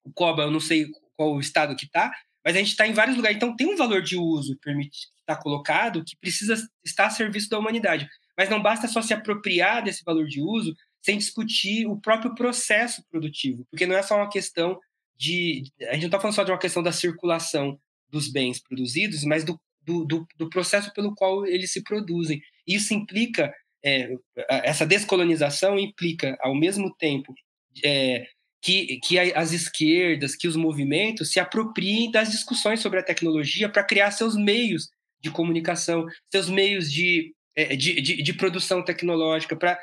o 0.05 0.13
Coba, 0.13 0.45
eu 0.45 0.53
não 0.53 0.61
sei 0.61 0.87
qual 1.17 1.35
o 1.35 1.41
estado 1.41 1.75
que 1.75 1.87
está, 1.87 2.13
mas 2.45 2.55
a 2.55 2.61
gente 2.61 2.69
está 2.69 2.87
em 2.87 2.93
vários 2.93 3.17
lugares. 3.17 3.37
Então, 3.37 3.57
tem 3.57 3.67
um 3.67 3.77
valor 3.77 4.01
de 4.01 4.17
uso 4.17 4.57
permite 4.63 4.97
estar 4.97 5.35
tá 5.35 5.43
colocado 5.43 6.05
que 6.05 6.17
precisa 6.21 6.55
estar 6.85 7.07
a 7.07 7.11
serviço 7.11 7.49
da 7.49 7.59
humanidade. 7.59 8.09
Mas 8.39 8.49
não 8.49 8.63
basta 8.63 8.87
só 8.87 9.03
se 9.03 9.13
apropriar 9.13 9.83
desse 9.83 10.05
valor 10.05 10.27
de 10.27 10.41
uso 10.41 10.73
sem 11.03 11.19
discutir 11.19 11.89
o 11.89 12.01
próprio 12.01 12.37
processo 12.37 13.03
produtivo, 13.11 13.67
porque 13.69 13.85
não 13.85 13.97
é 13.97 14.03
só 14.03 14.15
uma 14.15 14.29
questão 14.29 14.79
de. 15.17 15.65
A 15.89 15.95
gente 15.95 16.03
não 16.03 16.09
está 16.09 16.21
falando 16.21 16.35
só 16.35 16.45
de 16.45 16.51
uma 16.51 16.59
questão 16.59 16.83
da 16.83 16.93
circulação 16.93 17.79
dos 18.09 18.31
bens 18.31 18.63
produzidos, 18.63 19.25
mas 19.25 19.45
do, 19.45 19.61
do, 19.83 20.05
do, 20.05 20.27
do 20.37 20.51
processo 20.51 20.93
pelo 20.93 21.15
qual 21.15 21.47
eles 21.47 21.73
se 21.73 21.83
produzem. 21.83 22.41
Isso 22.67 22.95
implica, 22.95 23.53
é, 23.85 24.11
essa 24.49 24.87
descolonização 24.87 25.79
implica, 25.79 26.37
ao 26.41 26.55
mesmo 26.55 26.95
tempo, 26.97 27.35
é, 27.85 28.27
que, 28.63 28.99
que 29.01 29.19
as 29.19 29.53
esquerdas, 29.53 30.35
que 30.35 30.49
os 30.49 30.57
movimentos 30.57 31.31
se 31.31 31.39
apropriem 31.39 32.11
das 32.11 32.31
discussões 32.31 32.81
sobre 32.81 32.99
a 32.99 33.03
tecnologia 33.03 33.69
para 33.69 33.85
criar 33.85 34.11
seus 34.11 34.37
meios 34.37 34.89
de 35.21 35.31
comunicação, 35.31 36.05
seus 36.31 36.49
meios 36.49 36.91
de, 36.91 37.33
é, 37.55 37.77
de, 37.77 38.01
de, 38.01 38.23
de 38.23 38.33
produção 38.33 38.85
tecnológica, 38.85 39.57
para 39.57 39.79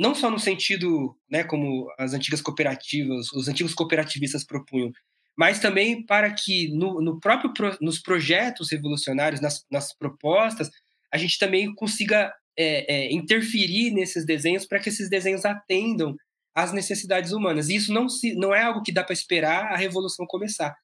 não 0.00 0.14
só 0.14 0.30
no 0.30 0.38
sentido, 0.38 1.14
né, 1.30 1.44
como 1.44 1.86
as 1.98 2.14
antigas 2.14 2.40
cooperativas, 2.40 3.30
os 3.34 3.48
antigos 3.48 3.74
cooperativistas 3.74 4.42
propunham, 4.42 4.90
mas 5.36 5.60
também 5.60 6.06
para 6.06 6.32
que 6.32 6.74
no, 6.74 7.02
no 7.02 7.20
próprio 7.20 7.52
nos 7.82 8.00
projetos 8.00 8.72
revolucionários, 8.72 9.42
nas, 9.42 9.62
nas 9.70 9.92
propostas, 9.92 10.70
a 11.12 11.18
gente 11.18 11.38
também 11.38 11.74
consiga 11.74 12.32
é, 12.58 12.94
é, 12.94 13.12
interferir 13.12 13.90
nesses 13.90 14.24
desenhos 14.24 14.66
para 14.66 14.78
que 14.78 14.88
esses 14.88 15.10
desenhos 15.10 15.44
atendam 15.44 16.16
às 16.54 16.72
necessidades 16.72 17.32
humanas. 17.32 17.68
E 17.68 17.76
isso 17.76 17.92
não, 17.92 18.08
se, 18.08 18.34
não 18.34 18.54
é 18.54 18.62
algo 18.62 18.82
que 18.82 18.92
dá 18.92 19.04
para 19.04 19.12
esperar 19.12 19.66
a 19.66 19.76
revolução 19.76 20.26
começar. 20.26 20.74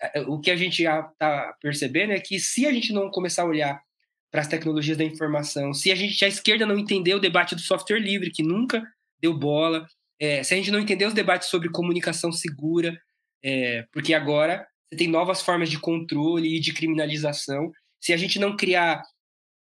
É, 0.00 0.20
o 0.22 0.40
que 0.40 0.50
a 0.50 0.56
gente 0.56 0.82
já 0.82 0.98
está 0.98 1.54
percebendo 1.60 2.12
é 2.12 2.18
que 2.18 2.40
se 2.40 2.66
a 2.66 2.72
gente 2.72 2.92
não 2.92 3.08
começar 3.08 3.42
a 3.42 3.46
olhar 3.46 3.80
para 4.34 4.40
as 4.40 4.48
tecnologias 4.48 4.96
da 4.96 5.04
informação, 5.04 5.72
se 5.72 5.92
a 5.92 5.94
gente 5.94 6.24
a 6.24 6.26
esquerda 6.26 6.66
não 6.66 6.76
entender 6.76 7.14
o 7.14 7.20
debate 7.20 7.54
do 7.54 7.60
software 7.60 8.00
livre, 8.00 8.32
que 8.32 8.42
nunca 8.42 8.82
deu 9.20 9.32
bola, 9.32 9.86
é, 10.18 10.42
se 10.42 10.52
a 10.52 10.56
gente 10.56 10.72
não 10.72 10.80
entender 10.80 11.06
os 11.06 11.14
debates 11.14 11.48
sobre 11.48 11.70
comunicação 11.70 12.32
segura, 12.32 13.00
é, 13.44 13.86
porque 13.92 14.12
agora 14.12 14.66
você 14.90 14.96
tem 14.96 15.06
novas 15.06 15.40
formas 15.40 15.70
de 15.70 15.78
controle 15.78 16.56
e 16.56 16.58
de 16.58 16.72
criminalização, 16.72 17.70
se 18.00 18.12
a 18.12 18.16
gente 18.16 18.40
não 18.40 18.56
criar, 18.56 19.04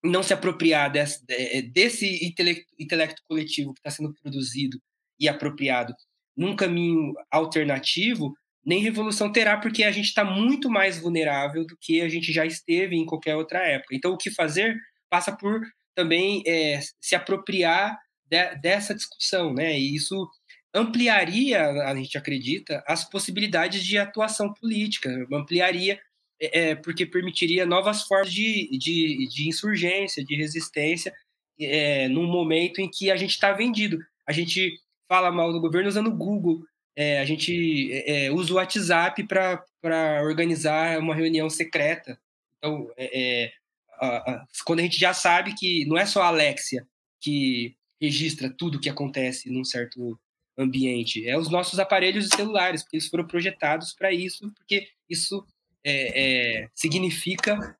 não 0.04 0.22
se 0.22 0.34
apropriar 0.34 0.92
desse, 0.92 1.24
desse 1.72 2.22
intelecto, 2.22 2.70
intelecto 2.78 3.22
coletivo 3.26 3.72
que 3.72 3.80
está 3.80 3.88
sendo 3.88 4.12
produzido 4.22 4.78
e 5.18 5.30
apropriado 5.30 5.94
num 6.36 6.54
caminho 6.54 7.14
alternativo, 7.30 8.34
nem 8.64 8.80
revolução 8.82 9.32
terá, 9.32 9.56
porque 9.56 9.85
a 9.85 9.90
gente 9.90 10.06
está 10.06 10.24
muito 10.24 10.68
mais 10.68 10.98
vulnerável 10.98 11.66
do 11.66 11.76
que 11.80 12.01
a 12.01 12.09
gente 12.09 12.32
já 12.32 12.44
esteve 12.44 12.97
em 12.97 13.06
qualquer 13.06 13.36
outra 13.36 13.60
época. 13.66 13.94
Então, 13.94 14.12
o 14.12 14.18
que 14.18 14.30
fazer 14.30 14.76
passa 15.09 15.35
por 15.35 15.60
também 15.94 16.43
é, 16.47 16.80
se 17.01 17.14
apropriar 17.16 17.98
de, 18.26 18.55
dessa 18.56 18.94
discussão, 18.94 19.52
né? 19.52 19.78
E 19.78 19.94
isso 19.94 20.28
ampliaria, 20.74 21.62
a 21.62 21.94
gente 21.94 22.16
acredita, 22.16 22.85
as 22.86 23.09
possibilidades 23.09 23.85
de 23.85 23.98
atuação 23.98 24.52
política, 24.52 25.10
ampliaria, 25.32 25.98
é, 26.40 26.70
é 26.70 26.74
porque 26.76 27.06
permitiria 27.06 27.66
novas 27.66 28.02
formas 28.02 28.32
de, 28.32 28.68
de, 28.78 29.28
de 29.28 29.48
insurgência, 29.48 30.24
de 30.24 30.36
resistência, 30.36 31.12
é, 31.60 32.09
num 32.09 32.26
momento 32.26 32.80
em 32.80 32.89
que 32.89 33.10
a 33.10 33.16
gente 33.16 33.30
está 33.30 33.52
vendido. 33.52 33.98
A 34.26 34.32
gente 34.32 34.78
fala 35.09 35.32
mal 35.32 35.52
do 35.52 35.60
governo 35.60 35.89
usando 35.89 36.09
o 36.09 36.16
Google. 36.16 36.62
É, 37.00 37.20
a 37.20 37.24
gente 37.24 37.92
é, 37.92 38.24
é 38.24 38.32
usa 38.32 38.52
o 38.52 38.56
WhatsApp 38.56 39.22
para 39.22 40.20
organizar 40.24 40.98
uma 40.98 41.14
reunião 41.14 41.48
secreta. 41.48 42.18
Então, 42.56 42.90
é, 42.96 43.44
é, 43.44 43.52
a, 44.00 44.32
a, 44.32 44.46
quando 44.66 44.80
a 44.80 44.82
gente 44.82 44.98
já 44.98 45.14
sabe 45.14 45.54
que 45.54 45.84
não 45.84 45.96
é 45.96 46.04
só 46.04 46.22
a 46.22 46.26
Alexia 46.26 46.84
que 47.20 47.76
registra 48.00 48.50
tudo 48.50 48.78
o 48.78 48.80
que 48.80 48.88
acontece 48.90 49.48
num 49.48 49.62
certo 49.62 50.18
ambiente, 50.58 51.24
é 51.24 51.38
os 51.38 51.48
nossos 51.48 51.78
aparelhos 51.78 52.28
celulares, 52.34 52.82
porque 52.82 52.96
eles 52.96 53.06
foram 53.06 53.28
projetados 53.28 53.92
para 53.92 54.12
isso, 54.12 54.52
porque 54.56 54.88
isso 55.08 55.46
é, 55.86 56.68
significa 56.74 57.78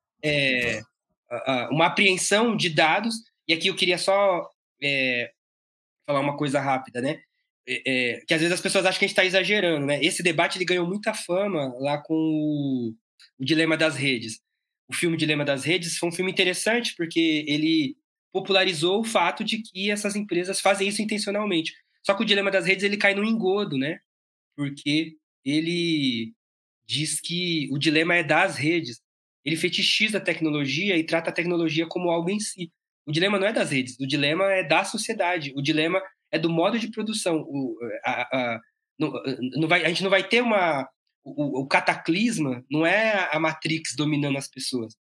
uma 1.69 1.87
apreensão 1.87 2.55
de 2.55 2.69
dados. 2.69 3.15
E 3.45 3.53
aqui 3.53 3.67
eu 3.67 3.75
queria 3.75 3.97
só 3.97 4.49
falar 6.07 6.21
uma 6.21 6.37
coisa 6.37 6.61
rápida, 6.61 7.01
né? 7.01 7.21
É, 7.71 7.81
é, 7.85 8.21
que 8.25 8.33
às 8.33 8.41
vezes 8.41 8.53
as 8.53 8.61
pessoas 8.61 8.83
acham 8.85 8.97
que 8.97 9.05
a 9.05 9.07
gente 9.07 9.11
está 9.11 9.25
exagerando, 9.25 9.85
né? 9.85 10.03
Esse 10.03 10.23
debate 10.23 10.57
ele 10.57 10.65
ganhou 10.65 10.87
muita 10.87 11.13
fama 11.13 11.71
lá 11.79 12.01
com 12.01 12.15
o, 12.15 12.95
o 13.39 13.45
Dilema 13.45 13.77
das 13.77 13.95
Redes. 13.95 14.39
O 14.87 14.93
filme 14.93 15.15
Dilema 15.15 15.45
das 15.45 15.63
Redes 15.63 15.97
foi 15.97 16.09
um 16.09 16.11
filme 16.11 16.31
interessante 16.31 16.95
porque 16.97 17.45
ele 17.47 17.95
popularizou 18.33 19.01
o 19.01 19.03
fato 19.03 19.43
de 19.43 19.61
que 19.61 19.91
essas 19.91 20.15
empresas 20.15 20.59
fazem 20.59 20.87
isso 20.87 21.01
intencionalmente. 21.01 21.73
Só 22.03 22.15
que 22.15 22.23
o 22.23 22.25
Dilema 22.25 22.49
das 22.49 22.65
Redes 22.65 22.83
ele 22.83 22.97
cai 22.97 23.13
no 23.13 23.23
engodo, 23.23 23.77
né? 23.77 23.99
Porque 24.55 25.15
ele 25.45 26.33
diz 26.89 27.21
que 27.21 27.69
o 27.71 27.77
dilema 27.77 28.15
é 28.15 28.23
das 28.23 28.57
redes. 28.57 28.99
Ele 29.45 29.55
fetichiza 29.55 30.17
a 30.17 30.21
tecnologia 30.21 30.97
e 30.97 31.03
trata 31.03 31.29
a 31.29 31.33
tecnologia 31.33 31.85
como 31.87 32.09
algo 32.09 32.31
em 32.31 32.39
si. 32.39 32.71
O 33.05 33.11
dilema 33.11 33.39
não 33.39 33.47
é 33.47 33.53
das 33.53 33.71
redes, 33.71 33.95
o 33.99 34.07
dilema 34.07 34.43
é 34.51 34.63
da 34.63 34.83
sociedade, 34.83 35.53
o 35.55 35.61
dilema 35.61 36.01
é 36.31 36.39
do 36.39 36.49
modo 36.49 36.77
de 36.79 36.89
produção. 36.91 37.41
O, 37.47 37.77
a, 38.05 38.37
a, 38.37 38.59
não, 38.99 39.11
não 39.55 39.67
vai, 39.67 39.83
a 39.83 39.87
gente 39.87 40.03
não 40.03 40.09
vai 40.09 40.27
ter 40.27 40.41
uma. 40.41 40.87
O, 41.23 41.61
o 41.61 41.67
cataclisma 41.67 42.63
não 42.69 42.85
é 42.85 43.29
a 43.31 43.39
Matrix 43.39 43.95
dominando 43.95 44.37
as 44.37 44.47
pessoas. 44.47 44.95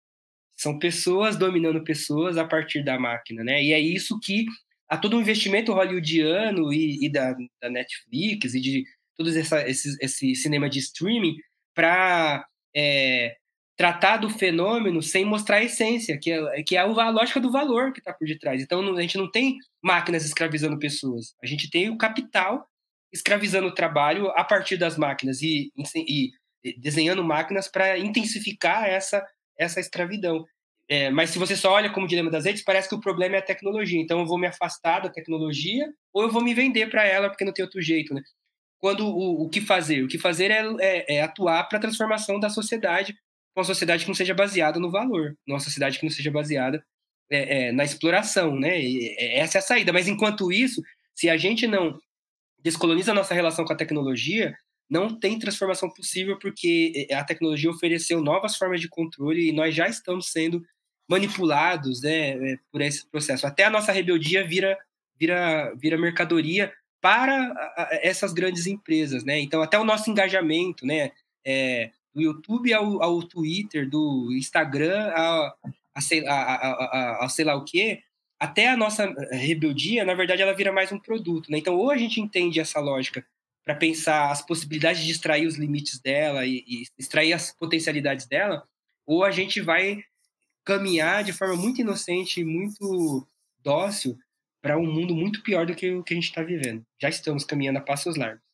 São 0.56 0.78
pessoas 0.78 1.36
dominando 1.36 1.84
pessoas 1.84 2.38
a 2.38 2.44
partir 2.44 2.82
da 2.82 2.98
máquina, 2.98 3.44
né? 3.44 3.62
E 3.62 3.72
é 3.72 3.80
isso 3.80 4.18
que 4.20 4.46
há 4.88 4.96
todo 4.96 5.16
um 5.16 5.20
investimento 5.20 5.72
hollywoodiano 5.72 6.72
e, 6.72 7.04
e 7.04 7.12
da, 7.12 7.34
da, 7.60 7.68
Netflix 7.68 8.54
e 8.54 8.60
de 8.60 8.84
todo 9.16 9.30
esse, 9.30 9.96
esse 10.00 10.34
cinema 10.34 10.68
de 10.68 10.78
streaming 10.78 11.36
para 11.74 12.46
é, 12.74 13.36
tratar 13.76 14.16
do 14.16 14.30
fenômeno 14.30 15.02
sem 15.02 15.24
mostrar 15.24 15.56
a 15.56 15.64
essência, 15.64 16.18
que 16.18 16.32
é, 16.32 16.62
que 16.62 16.76
é 16.76 16.80
a 16.80 17.10
lógica 17.10 17.38
do 17.38 17.52
valor 17.52 17.92
que 17.92 17.98
está 17.98 18.12
por 18.12 18.26
detrás. 18.26 18.62
Então, 18.62 18.80
a 18.96 19.02
gente 19.02 19.18
não 19.18 19.30
tem 19.30 19.58
máquinas 19.82 20.24
escravizando 20.24 20.78
pessoas, 20.78 21.34
a 21.42 21.46
gente 21.46 21.70
tem 21.70 21.90
o 21.90 21.98
capital 21.98 22.66
escravizando 23.12 23.68
o 23.68 23.74
trabalho 23.74 24.28
a 24.30 24.42
partir 24.42 24.76
das 24.76 24.96
máquinas 24.96 25.40
e, 25.40 25.70
e, 25.94 26.30
desenhando 26.78 27.22
máquinas 27.22 27.68
para 27.68 27.98
intensificar 27.98 28.84
essa, 28.84 29.24
essa 29.58 29.78
escravidão. 29.78 30.44
É, 30.88 31.10
mas 31.10 31.30
se 31.30 31.38
você 31.38 31.56
só 31.56 31.72
olha 31.72 31.90
como 31.90 32.06
dilema 32.06 32.30
das 32.30 32.44
redes, 32.44 32.62
parece 32.62 32.88
que 32.88 32.94
o 32.94 33.00
problema 33.00 33.36
é 33.36 33.38
a 33.38 33.42
tecnologia. 33.42 34.00
Então, 34.00 34.20
eu 34.20 34.26
vou 34.26 34.38
me 34.38 34.46
afastar 34.46 35.00
da 35.00 35.08
tecnologia 35.08 35.86
ou 36.12 36.22
eu 36.22 36.30
vou 36.30 36.42
me 36.42 36.54
vender 36.54 36.88
para 36.90 37.04
ela 37.04 37.28
porque 37.28 37.44
não 37.44 37.52
tem 37.52 37.64
outro 37.64 37.80
jeito, 37.80 38.14
né? 38.14 38.22
Quando 38.78 39.06
o, 39.06 39.44
o 39.44 39.48
que 39.48 39.60
fazer? 39.60 40.02
O 40.02 40.08
que 40.08 40.18
fazer 40.18 40.50
é, 40.50 40.62
é, 40.80 41.16
é 41.16 41.22
atuar 41.22 41.64
para 41.64 41.78
a 41.78 41.80
transformação 41.80 42.38
da 42.38 42.50
sociedade 42.50 43.16
uma 43.60 43.64
sociedade 43.64 44.04
que 44.04 44.08
não 44.08 44.14
seja 44.14 44.34
baseada 44.34 44.78
no 44.78 44.90
valor, 44.90 45.36
uma 45.46 45.60
sociedade 45.60 45.98
que 45.98 46.04
não 46.04 46.10
seja 46.10 46.30
baseada 46.30 46.84
é, 47.30 47.68
é, 47.68 47.72
na 47.72 47.84
exploração, 47.84 48.58
né? 48.58 48.80
E, 48.80 49.16
é, 49.18 49.38
essa 49.38 49.58
é 49.58 49.60
a 49.60 49.62
saída. 49.62 49.92
Mas 49.92 50.08
enquanto 50.08 50.52
isso, 50.52 50.82
se 51.14 51.28
a 51.28 51.36
gente 51.36 51.66
não 51.66 51.98
descoloniza 52.62 53.12
a 53.12 53.14
nossa 53.14 53.34
relação 53.34 53.64
com 53.64 53.72
a 53.72 53.76
tecnologia, 53.76 54.56
não 54.88 55.18
tem 55.18 55.38
transformação 55.38 55.90
possível 55.90 56.38
porque 56.38 57.06
é, 57.10 57.14
a 57.14 57.24
tecnologia 57.24 57.70
ofereceu 57.70 58.22
novas 58.22 58.56
formas 58.56 58.80
de 58.80 58.88
controle 58.88 59.48
e 59.48 59.52
nós 59.52 59.74
já 59.74 59.88
estamos 59.88 60.30
sendo 60.30 60.62
manipulados 61.08 62.02
né, 62.02 62.30
é, 62.30 62.58
por 62.70 62.80
esse 62.80 63.08
processo. 63.08 63.46
Até 63.46 63.64
a 63.64 63.70
nossa 63.70 63.92
rebeldia 63.92 64.46
vira, 64.46 64.76
vira, 65.18 65.74
vira 65.76 65.98
mercadoria 65.98 66.72
para 67.00 67.54
essas 68.02 68.32
grandes 68.32 68.66
empresas, 68.66 69.22
né? 69.22 69.38
Então 69.38 69.62
até 69.62 69.78
o 69.78 69.84
nosso 69.84 70.10
engajamento, 70.10 70.84
né? 70.84 71.12
É, 71.44 71.90
do 72.16 72.22
YouTube 72.22 72.72
ao, 72.72 73.02
ao 73.02 73.22
Twitter, 73.22 73.88
do 73.88 74.32
Instagram 74.32 75.12
a, 75.14 75.54
a, 75.94 76.00
sei, 76.00 76.26
a, 76.26 77.24
a, 77.24 77.28
sei 77.28 77.44
lá 77.44 77.54
o 77.54 77.64
quê, 77.64 78.02
até 78.40 78.68
a 78.68 78.76
nossa 78.76 79.14
rebeldia, 79.30 80.02
na 80.02 80.14
verdade, 80.14 80.40
ela 80.40 80.54
vira 80.54 80.72
mais 80.72 80.90
um 80.90 80.98
produto. 80.98 81.50
Né? 81.50 81.58
Então, 81.58 81.76
ou 81.76 81.90
a 81.90 81.96
gente 81.98 82.18
entende 82.18 82.58
essa 82.58 82.80
lógica 82.80 83.24
para 83.62 83.74
pensar 83.74 84.30
as 84.30 84.40
possibilidades 84.40 85.04
de 85.04 85.12
extrair 85.12 85.46
os 85.46 85.56
limites 85.56 86.00
dela 86.00 86.46
e, 86.46 86.64
e, 86.66 86.84
extrair 86.98 87.34
as 87.34 87.52
potencialidades 87.52 88.26
dela, 88.26 88.66
ou 89.06 89.22
a 89.22 89.30
gente 89.30 89.60
vai 89.60 90.02
caminhar 90.64 91.22
de 91.22 91.34
forma 91.34 91.54
muito 91.54 91.82
inocente 91.82 92.40
e 92.40 92.44
muito 92.44 93.28
dócil 93.62 94.16
para 94.62 94.78
um 94.78 94.86
mundo 94.86 95.14
muito 95.14 95.42
pior 95.42 95.66
do 95.66 95.74
que 95.74 95.92
o 95.92 96.02
que 96.02 96.14
a 96.14 96.16
gente 96.16 96.28
está 96.28 96.42
vivendo. 96.42 96.84
Já 97.00 97.10
estamos 97.10 97.44
caminhando 97.44 97.78
a 97.78 97.82
passos 97.82 98.16
largos. 98.16 98.45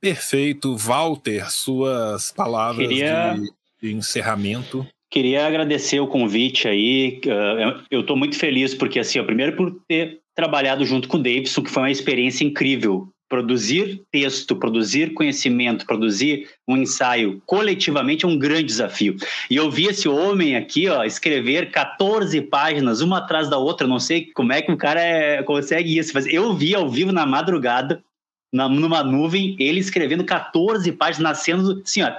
Perfeito. 0.00 0.76
Walter, 0.76 1.50
suas 1.50 2.30
palavras 2.30 2.88
Queria... 2.88 3.34
de, 3.34 3.88
de 3.88 3.94
encerramento. 3.94 4.86
Queria 5.10 5.46
agradecer 5.46 6.00
o 6.00 6.06
convite 6.06 6.66
aí. 6.68 7.20
Uh, 7.24 7.82
eu 7.90 8.00
estou 8.00 8.16
muito 8.16 8.36
feliz 8.36 8.74
porque, 8.74 8.98
assim, 8.98 9.18
ó, 9.18 9.24
primeiro 9.24 9.56
por 9.56 9.80
ter 9.88 10.20
trabalhado 10.34 10.84
junto 10.84 11.08
com 11.08 11.16
o 11.16 11.22
Davidson, 11.22 11.62
que 11.62 11.70
foi 11.70 11.84
uma 11.84 11.90
experiência 11.90 12.44
incrível. 12.44 13.08
Produzir 13.28 14.02
texto, 14.12 14.54
produzir 14.54 15.12
conhecimento, 15.12 15.84
produzir 15.84 16.48
um 16.68 16.76
ensaio 16.76 17.42
coletivamente 17.44 18.24
é 18.24 18.28
um 18.28 18.38
grande 18.38 18.64
desafio. 18.64 19.16
E 19.50 19.56
eu 19.56 19.68
vi 19.68 19.86
esse 19.86 20.08
homem 20.08 20.54
aqui, 20.54 20.88
ó, 20.88 21.02
escrever 21.02 21.72
14 21.72 22.40
páginas, 22.42 23.00
uma 23.00 23.18
atrás 23.18 23.48
da 23.48 23.58
outra. 23.58 23.86
Não 23.86 23.98
sei 23.98 24.30
como 24.32 24.52
é 24.52 24.62
que 24.62 24.70
o 24.70 24.76
cara 24.76 25.00
é, 25.00 25.42
consegue 25.42 25.98
isso, 25.98 26.12
mas 26.14 26.26
eu 26.26 26.54
vi 26.54 26.74
ao 26.74 26.88
vivo 26.88 27.10
na 27.10 27.26
madrugada 27.26 28.00
na, 28.56 28.68
numa 28.68 29.04
nuvem, 29.04 29.54
ele 29.58 29.78
escrevendo 29.78 30.24
14 30.24 30.90
páginas, 30.92 31.30
nascendo 31.30 31.82
assim, 31.84 32.02
ó. 32.02 32.10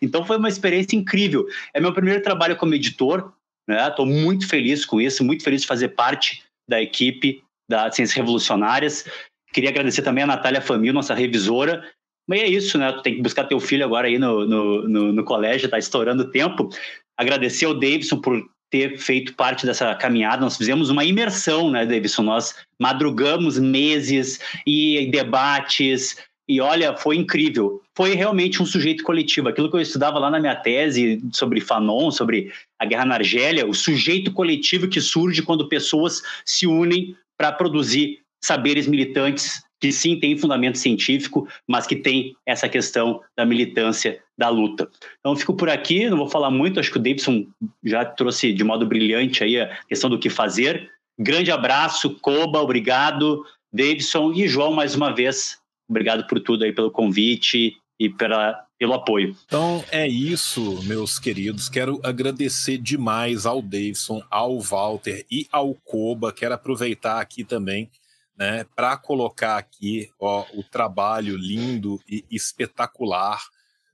Então 0.00 0.24
foi 0.24 0.38
uma 0.38 0.48
experiência 0.48 0.96
incrível. 0.96 1.46
É 1.74 1.80
meu 1.80 1.92
primeiro 1.92 2.22
trabalho 2.22 2.56
como 2.56 2.74
editor, 2.74 3.32
né? 3.68 3.88
Estou 3.88 4.06
muito 4.06 4.48
feliz 4.48 4.84
com 4.84 5.00
isso, 5.00 5.24
muito 5.24 5.42
feliz 5.42 5.62
de 5.62 5.66
fazer 5.66 5.88
parte 5.88 6.44
da 6.68 6.80
equipe 6.80 7.42
da 7.68 7.90
Ciências 7.90 8.16
Revolucionárias. 8.16 9.04
Queria 9.52 9.70
agradecer 9.70 10.02
também 10.02 10.22
a 10.22 10.28
Natália 10.28 10.60
Famil, 10.60 10.92
nossa 10.92 11.14
revisora. 11.14 11.84
Mas 12.28 12.40
é 12.40 12.46
isso, 12.46 12.78
né? 12.78 12.92
Tu 12.92 13.02
tem 13.02 13.16
que 13.16 13.22
buscar 13.22 13.44
teu 13.44 13.58
filho 13.58 13.84
agora 13.84 14.06
aí 14.06 14.18
no, 14.18 14.46
no, 14.46 14.88
no, 14.88 15.12
no 15.12 15.24
colégio, 15.24 15.68
tá 15.68 15.78
estourando 15.78 16.22
o 16.22 16.30
tempo. 16.30 16.68
Agradecer 17.16 17.64
ao 17.64 17.74
Davidson 17.74 18.20
por 18.20 18.38
ter 18.70 18.98
feito 18.98 19.34
parte 19.34 19.64
dessa 19.64 19.94
caminhada. 19.94 20.42
Nós 20.42 20.56
fizemos 20.56 20.90
uma 20.90 21.04
imersão, 21.04 21.70
né, 21.70 21.86
Davidson? 21.86 22.22
Nós 22.22 22.54
madrugamos 22.78 23.58
meses 23.58 24.40
e 24.66 25.08
debates. 25.10 26.16
E 26.48 26.60
olha, 26.60 26.96
foi 26.96 27.16
incrível. 27.16 27.82
Foi 27.94 28.14
realmente 28.14 28.62
um 28.62 28.66
sujeito 28.66 29.02
coletivo. 29.04 29.48
Aquilo 29.48 29.70
que 29.70 29.76
eu 29.76 29.80
estudava 29.80 30.18
lá 30.18 30.30
na 30.30 30.40
minha 30.40 30.56
tese 30.56 31.22
sobre 31.32 31.60
Fanon, 31.60 32.10
sobre 32.10 32.52
a 32.78 32.86
guerra 32.86 33.04
na 33.04 33.14
Argélia, 33.16 33.66
o 33.66 33.74
sujeito 33.74 34.32
coletivo 34.32 34.88
que 34.88 35.00
surge 35.00 35.42
quando 35.42 35.68
pessoas 35.68 36.22
se 36.44 36.66
unem 36.66 37.14
para 37.36 37.52
produzir 37.52 38.20
saberes 38.42 38.86
militantes 38.86 39.62
que 39.80 39.92
sim 39.92 40.18
tem 40.18 40.36
fundamento 40.36 40.78
científico, 40.78 41.48
mas 41.66 41.86
que 41.86 41.96
tem 41.96 42.36
essa 42.44 42.68
questão 42.68 43.20
da 43.36 43.44
militância 43.44 44.20
da 44.36 44.48
luta. 44.48 44.88
Então 45.20 45.36
fico 45.36 45.54
por 45.54 45.68
aqui, 45.68 46.08
não 46.08 46.16
vou 46.16 46.28
falar 46.28 46.50
muito, 46.50 46.80
acho 46.80 46.90
que 46.90 46.98
o 46.98 47.02
Davidson 47.02 47.46
já 47.84 48.04
trouxe 48.04 48.52
de 48.52 48.64
modo 48.64 48.86
brilhante 48.86 49.42
aí 49.42 49.60
a 49.60 49.68
questão 49.88 50.10
do 50.10 50.18
que 50.18 50.30
fazer. 50.30 50.90
Grande 51.18 51.50
abraço, 51.50 52.18
Coba, 52.20 52.60
obrigado, 52.60 53.44
Davidson 53.72 54.32
e 54.32 54.48
João 54.48 54.72
mais 54.72 54.94
uma 54.94 55.14
vez. 55.14 55.58
Obrigado 55.88 56.26
por 56.26 56.40
tudo 56.40 56.64
aí 56.64 56.72
pelo 56.72 56.90
convite 56.90 57.76
e 57.98 58.08
pela, 58.08 58.64
pelo 58.78 58.94
apoio. 58.94 59.34
Então 59.46 59.84
é 59.90 60.06
isso, 60.06 60.82
meus 60.84 61.18
queridos. 61.18 61.68
Quero 61.68 62.00
agradecer 62.04 62.78
demais 62.78 63.46
ao 63.46 63.62
Davidson, 63.62 64.22
ao 64.30 64.60
Walter 64.60 65.24
e 65.30 65.46
ao 65.50 65.74
Coba. 65.74 66.32
Quero 66.32 66.54
aproveitar 66.54 67.20
aqui 67.20 67.42
também 67.42 67.90
né, 68.38 68.64
para 68.76 68.96
colocar 68.96 69.58
aqui 69.58 70.10
ó, 70.20 70.46
o 70.54 70.62
trabalho 70.62 71.36
lindo 71.36 72.00
e 72.08 72.24
espetacular 72.30 73.42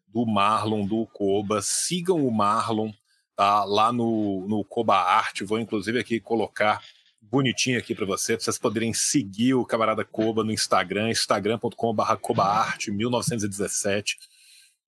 do 0.07 0.27
Marlon, 0.27 0.87
do 0.87 1.07
Koba. 1.07 1.63
Sigam 1.63 2.27
o 2.27 2.31
Marlon 2.31 2.93
tá, 3.35 3.65
lá 3.65 3.91
no, 3.91 4.47
no 4.47 4.63
Koba 4.63 4.97
Arte. 4.97 5.45
Vou 5.45 5.59
inclusive 5.59 5.99
aqui 5.99 6.21
colocar 6.21 6.83
bonitinho 7.23 7.79
aqui 7.79 7.95
para 7.95 8.05
você, 8.05 8.37
para 8.37 8.45
vocês 8.45 8.59
poderem 8.59 8.93
seguir 8.93 9.55
o 9.55 9.65
camarada 9.65 10.05
Koba 10.05 10.45
no 10.45 10.53
Instagram, 10.53 11.11
instagram.com.br 11.11 12.17
cobaarte 12.21 12.91
1917. 12.91 14.19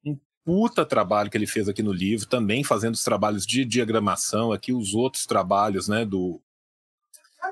Um 0.04 0.18
puta 0.44 0.84
trabalho 0.84 1.30
que 1.30 1.36
ele 1.38 1.46
fez 1.46 1.66
aqui 1.66 1.82
no 1.82 1.92
livro, 1.92 2.26
também 2.26 2.62
fazendo 2.62 2.94
os 2.94 3.02
trabalhos 3.02 3.46
de 3.46 3.64
diagramação, 3.64 4.52
aqui 4.52 4.70
os 4.72 4.94
outros 4.94 5.24
trabalhos 5.24 5.88
né, 5.88 6.04
do, 6.04 6.40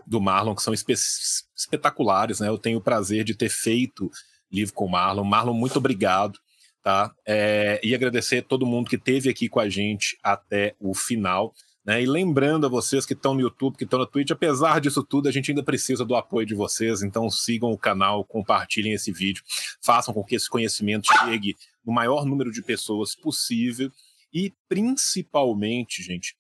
do 0.07 0.21
Marlon 0.21 0.55
que 0.55 0.63
são 0.63 0.75
espe 0.75 0.93
espetaculares, 0.93 2.41
né? 2.41 2.49
Eu 2.49 2.59
tenho 2.59 2.79
o 2.79 2.83
prazer 2.83 3.25
de 3.25 3.35
ter 3.35 3.49
feito 3.49 4.11
livro 4.51 4.75
com 4.75 4.87
o 4.87 4.91
Marlon. 4.91 5.25
Marlon, 5.25 5.55
muito 5.55 5.79
obrigado 5.79 6.39
tá? 6.85 7.15
É, 7.27 7.81
e 7.83 7.95
agradecer 7.95 8.39
a 8.39 8.43
todo 8.43 8.67
mundo 8.67 8.91
que 8.91 8.97
esteve 8.97 9.31
aqui 9.31 9.49
com 9.49 9.59
a 9.59 9.69
gente 9.71 10.19
até 10.23 10.77
o 10.79 10.95
final. 10.95 11.55
Né? 11.83 12.03
E 12.03 12.07
lembrando 12.07 12.67
a 12.67 12.69
vocês 12.69 13.07
que 13.07 13.15
estão 13.15 13.33
no 13.33 13.41
YouTube, 13.41 13.79
que 13.79 13.85
estão 13.85 13.99
na 13.99 14.07
Twitch, 14.07 14.31
apesar 14.31 14.83
disso 14.83 15.03
tudo, 15.03 15.27
a 15.27 15.33
gente 15.33 15.51
ainda 15.51 15.63
precisa 15.63 16.05
do 16.05 16.15
apoio 16.15 16.47
de 16.47 16.55
vocês, 16.55 17.03
então 17.03 17.31
sigam 17.31 17.71
o 17.71 17.79
canal, 17.79 18.23
compartilhem 18.23 18.93
esse 18.93 19.11
vídeo, 19.11 19.43
façam 19.81 20.13
com 20.13 20.23
que 20.23 20.35
esse 20.35 20.49
conhecimento 20.49 21.09
chegue 21.25 21.57
no 21.85 21.93
maior 21.93 22.27
número 22.27 22.53
de 22.53 22.63
pessoas 22.63 23.15
possível 23.15 23.91
e 24.33 24.53
principalmente, 24.69 26.03
gente, 26.03 26.37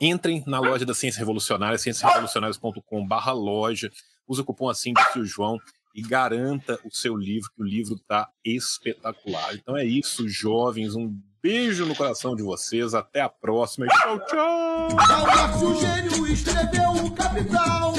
entrem 0.00 0.42
na 0.46 0.60
loja 0.60 0.84
da 0.84 0.94
Ciência 0.94 1.18
Revolucionária, 1.18 1.78
cienciarevolucionárias.com/barra 1.78 3.32
loja, 3.32 3.90
use 4.26 4.40
o 4.40 4.44
cupom 4.44 4.68
assim 4.68 4.92
de 4.92 5.20
o 5.20 5.24
João 5.24 5.58
e 5.94 6.02
garanta 6.02 6.78
o 6.84 6.90
seu 6.90 7.16
livro, 7.16 7.48
que 7.54 7.62
o 7.62 7.64
livro 7.64 7.94
está 7.94 8.28
espetacular. 8.44 9.54
Então 9.54 9.76
é 9.76 9.84
isso, 9.84 10.28
jovens. 10.28 10.96
Um 10.96 11.16
beijo 11.40 11.86
no 11.86 11.94
coração 11.94 12.34
de 12.34 12.42
vocês. 12.42 12.94
Até 12.94 13.20
a 13.20 13.28
próxima. 13.28 13.86
Tchau, 13.86 14.18
tchau. 14.26 15.80
Gênio 15.80 16.26
escreveu 16.26 16.90
o 17.04 17.10
Capital. 17.12 17.94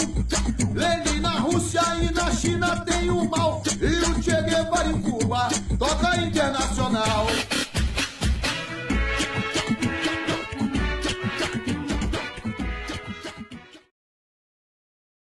Lenin 0.73 1.21
na 1.21 1.39
Rússia 1.39 1.81
e 2.01 2.11
na 2.13 2.31
China 2.31 2.83
tem 2.83 3.09
o 3.09 3.29
mal. 3.29 3.63
E 3.79 4.11
o 4.11 4.21
Che 4.21 4.41
Guevara 4.41 4.89
em 4.89 5.01
Cuba 5.01 5.47
toca 5.79 6.17
internacional. 6.17 7.27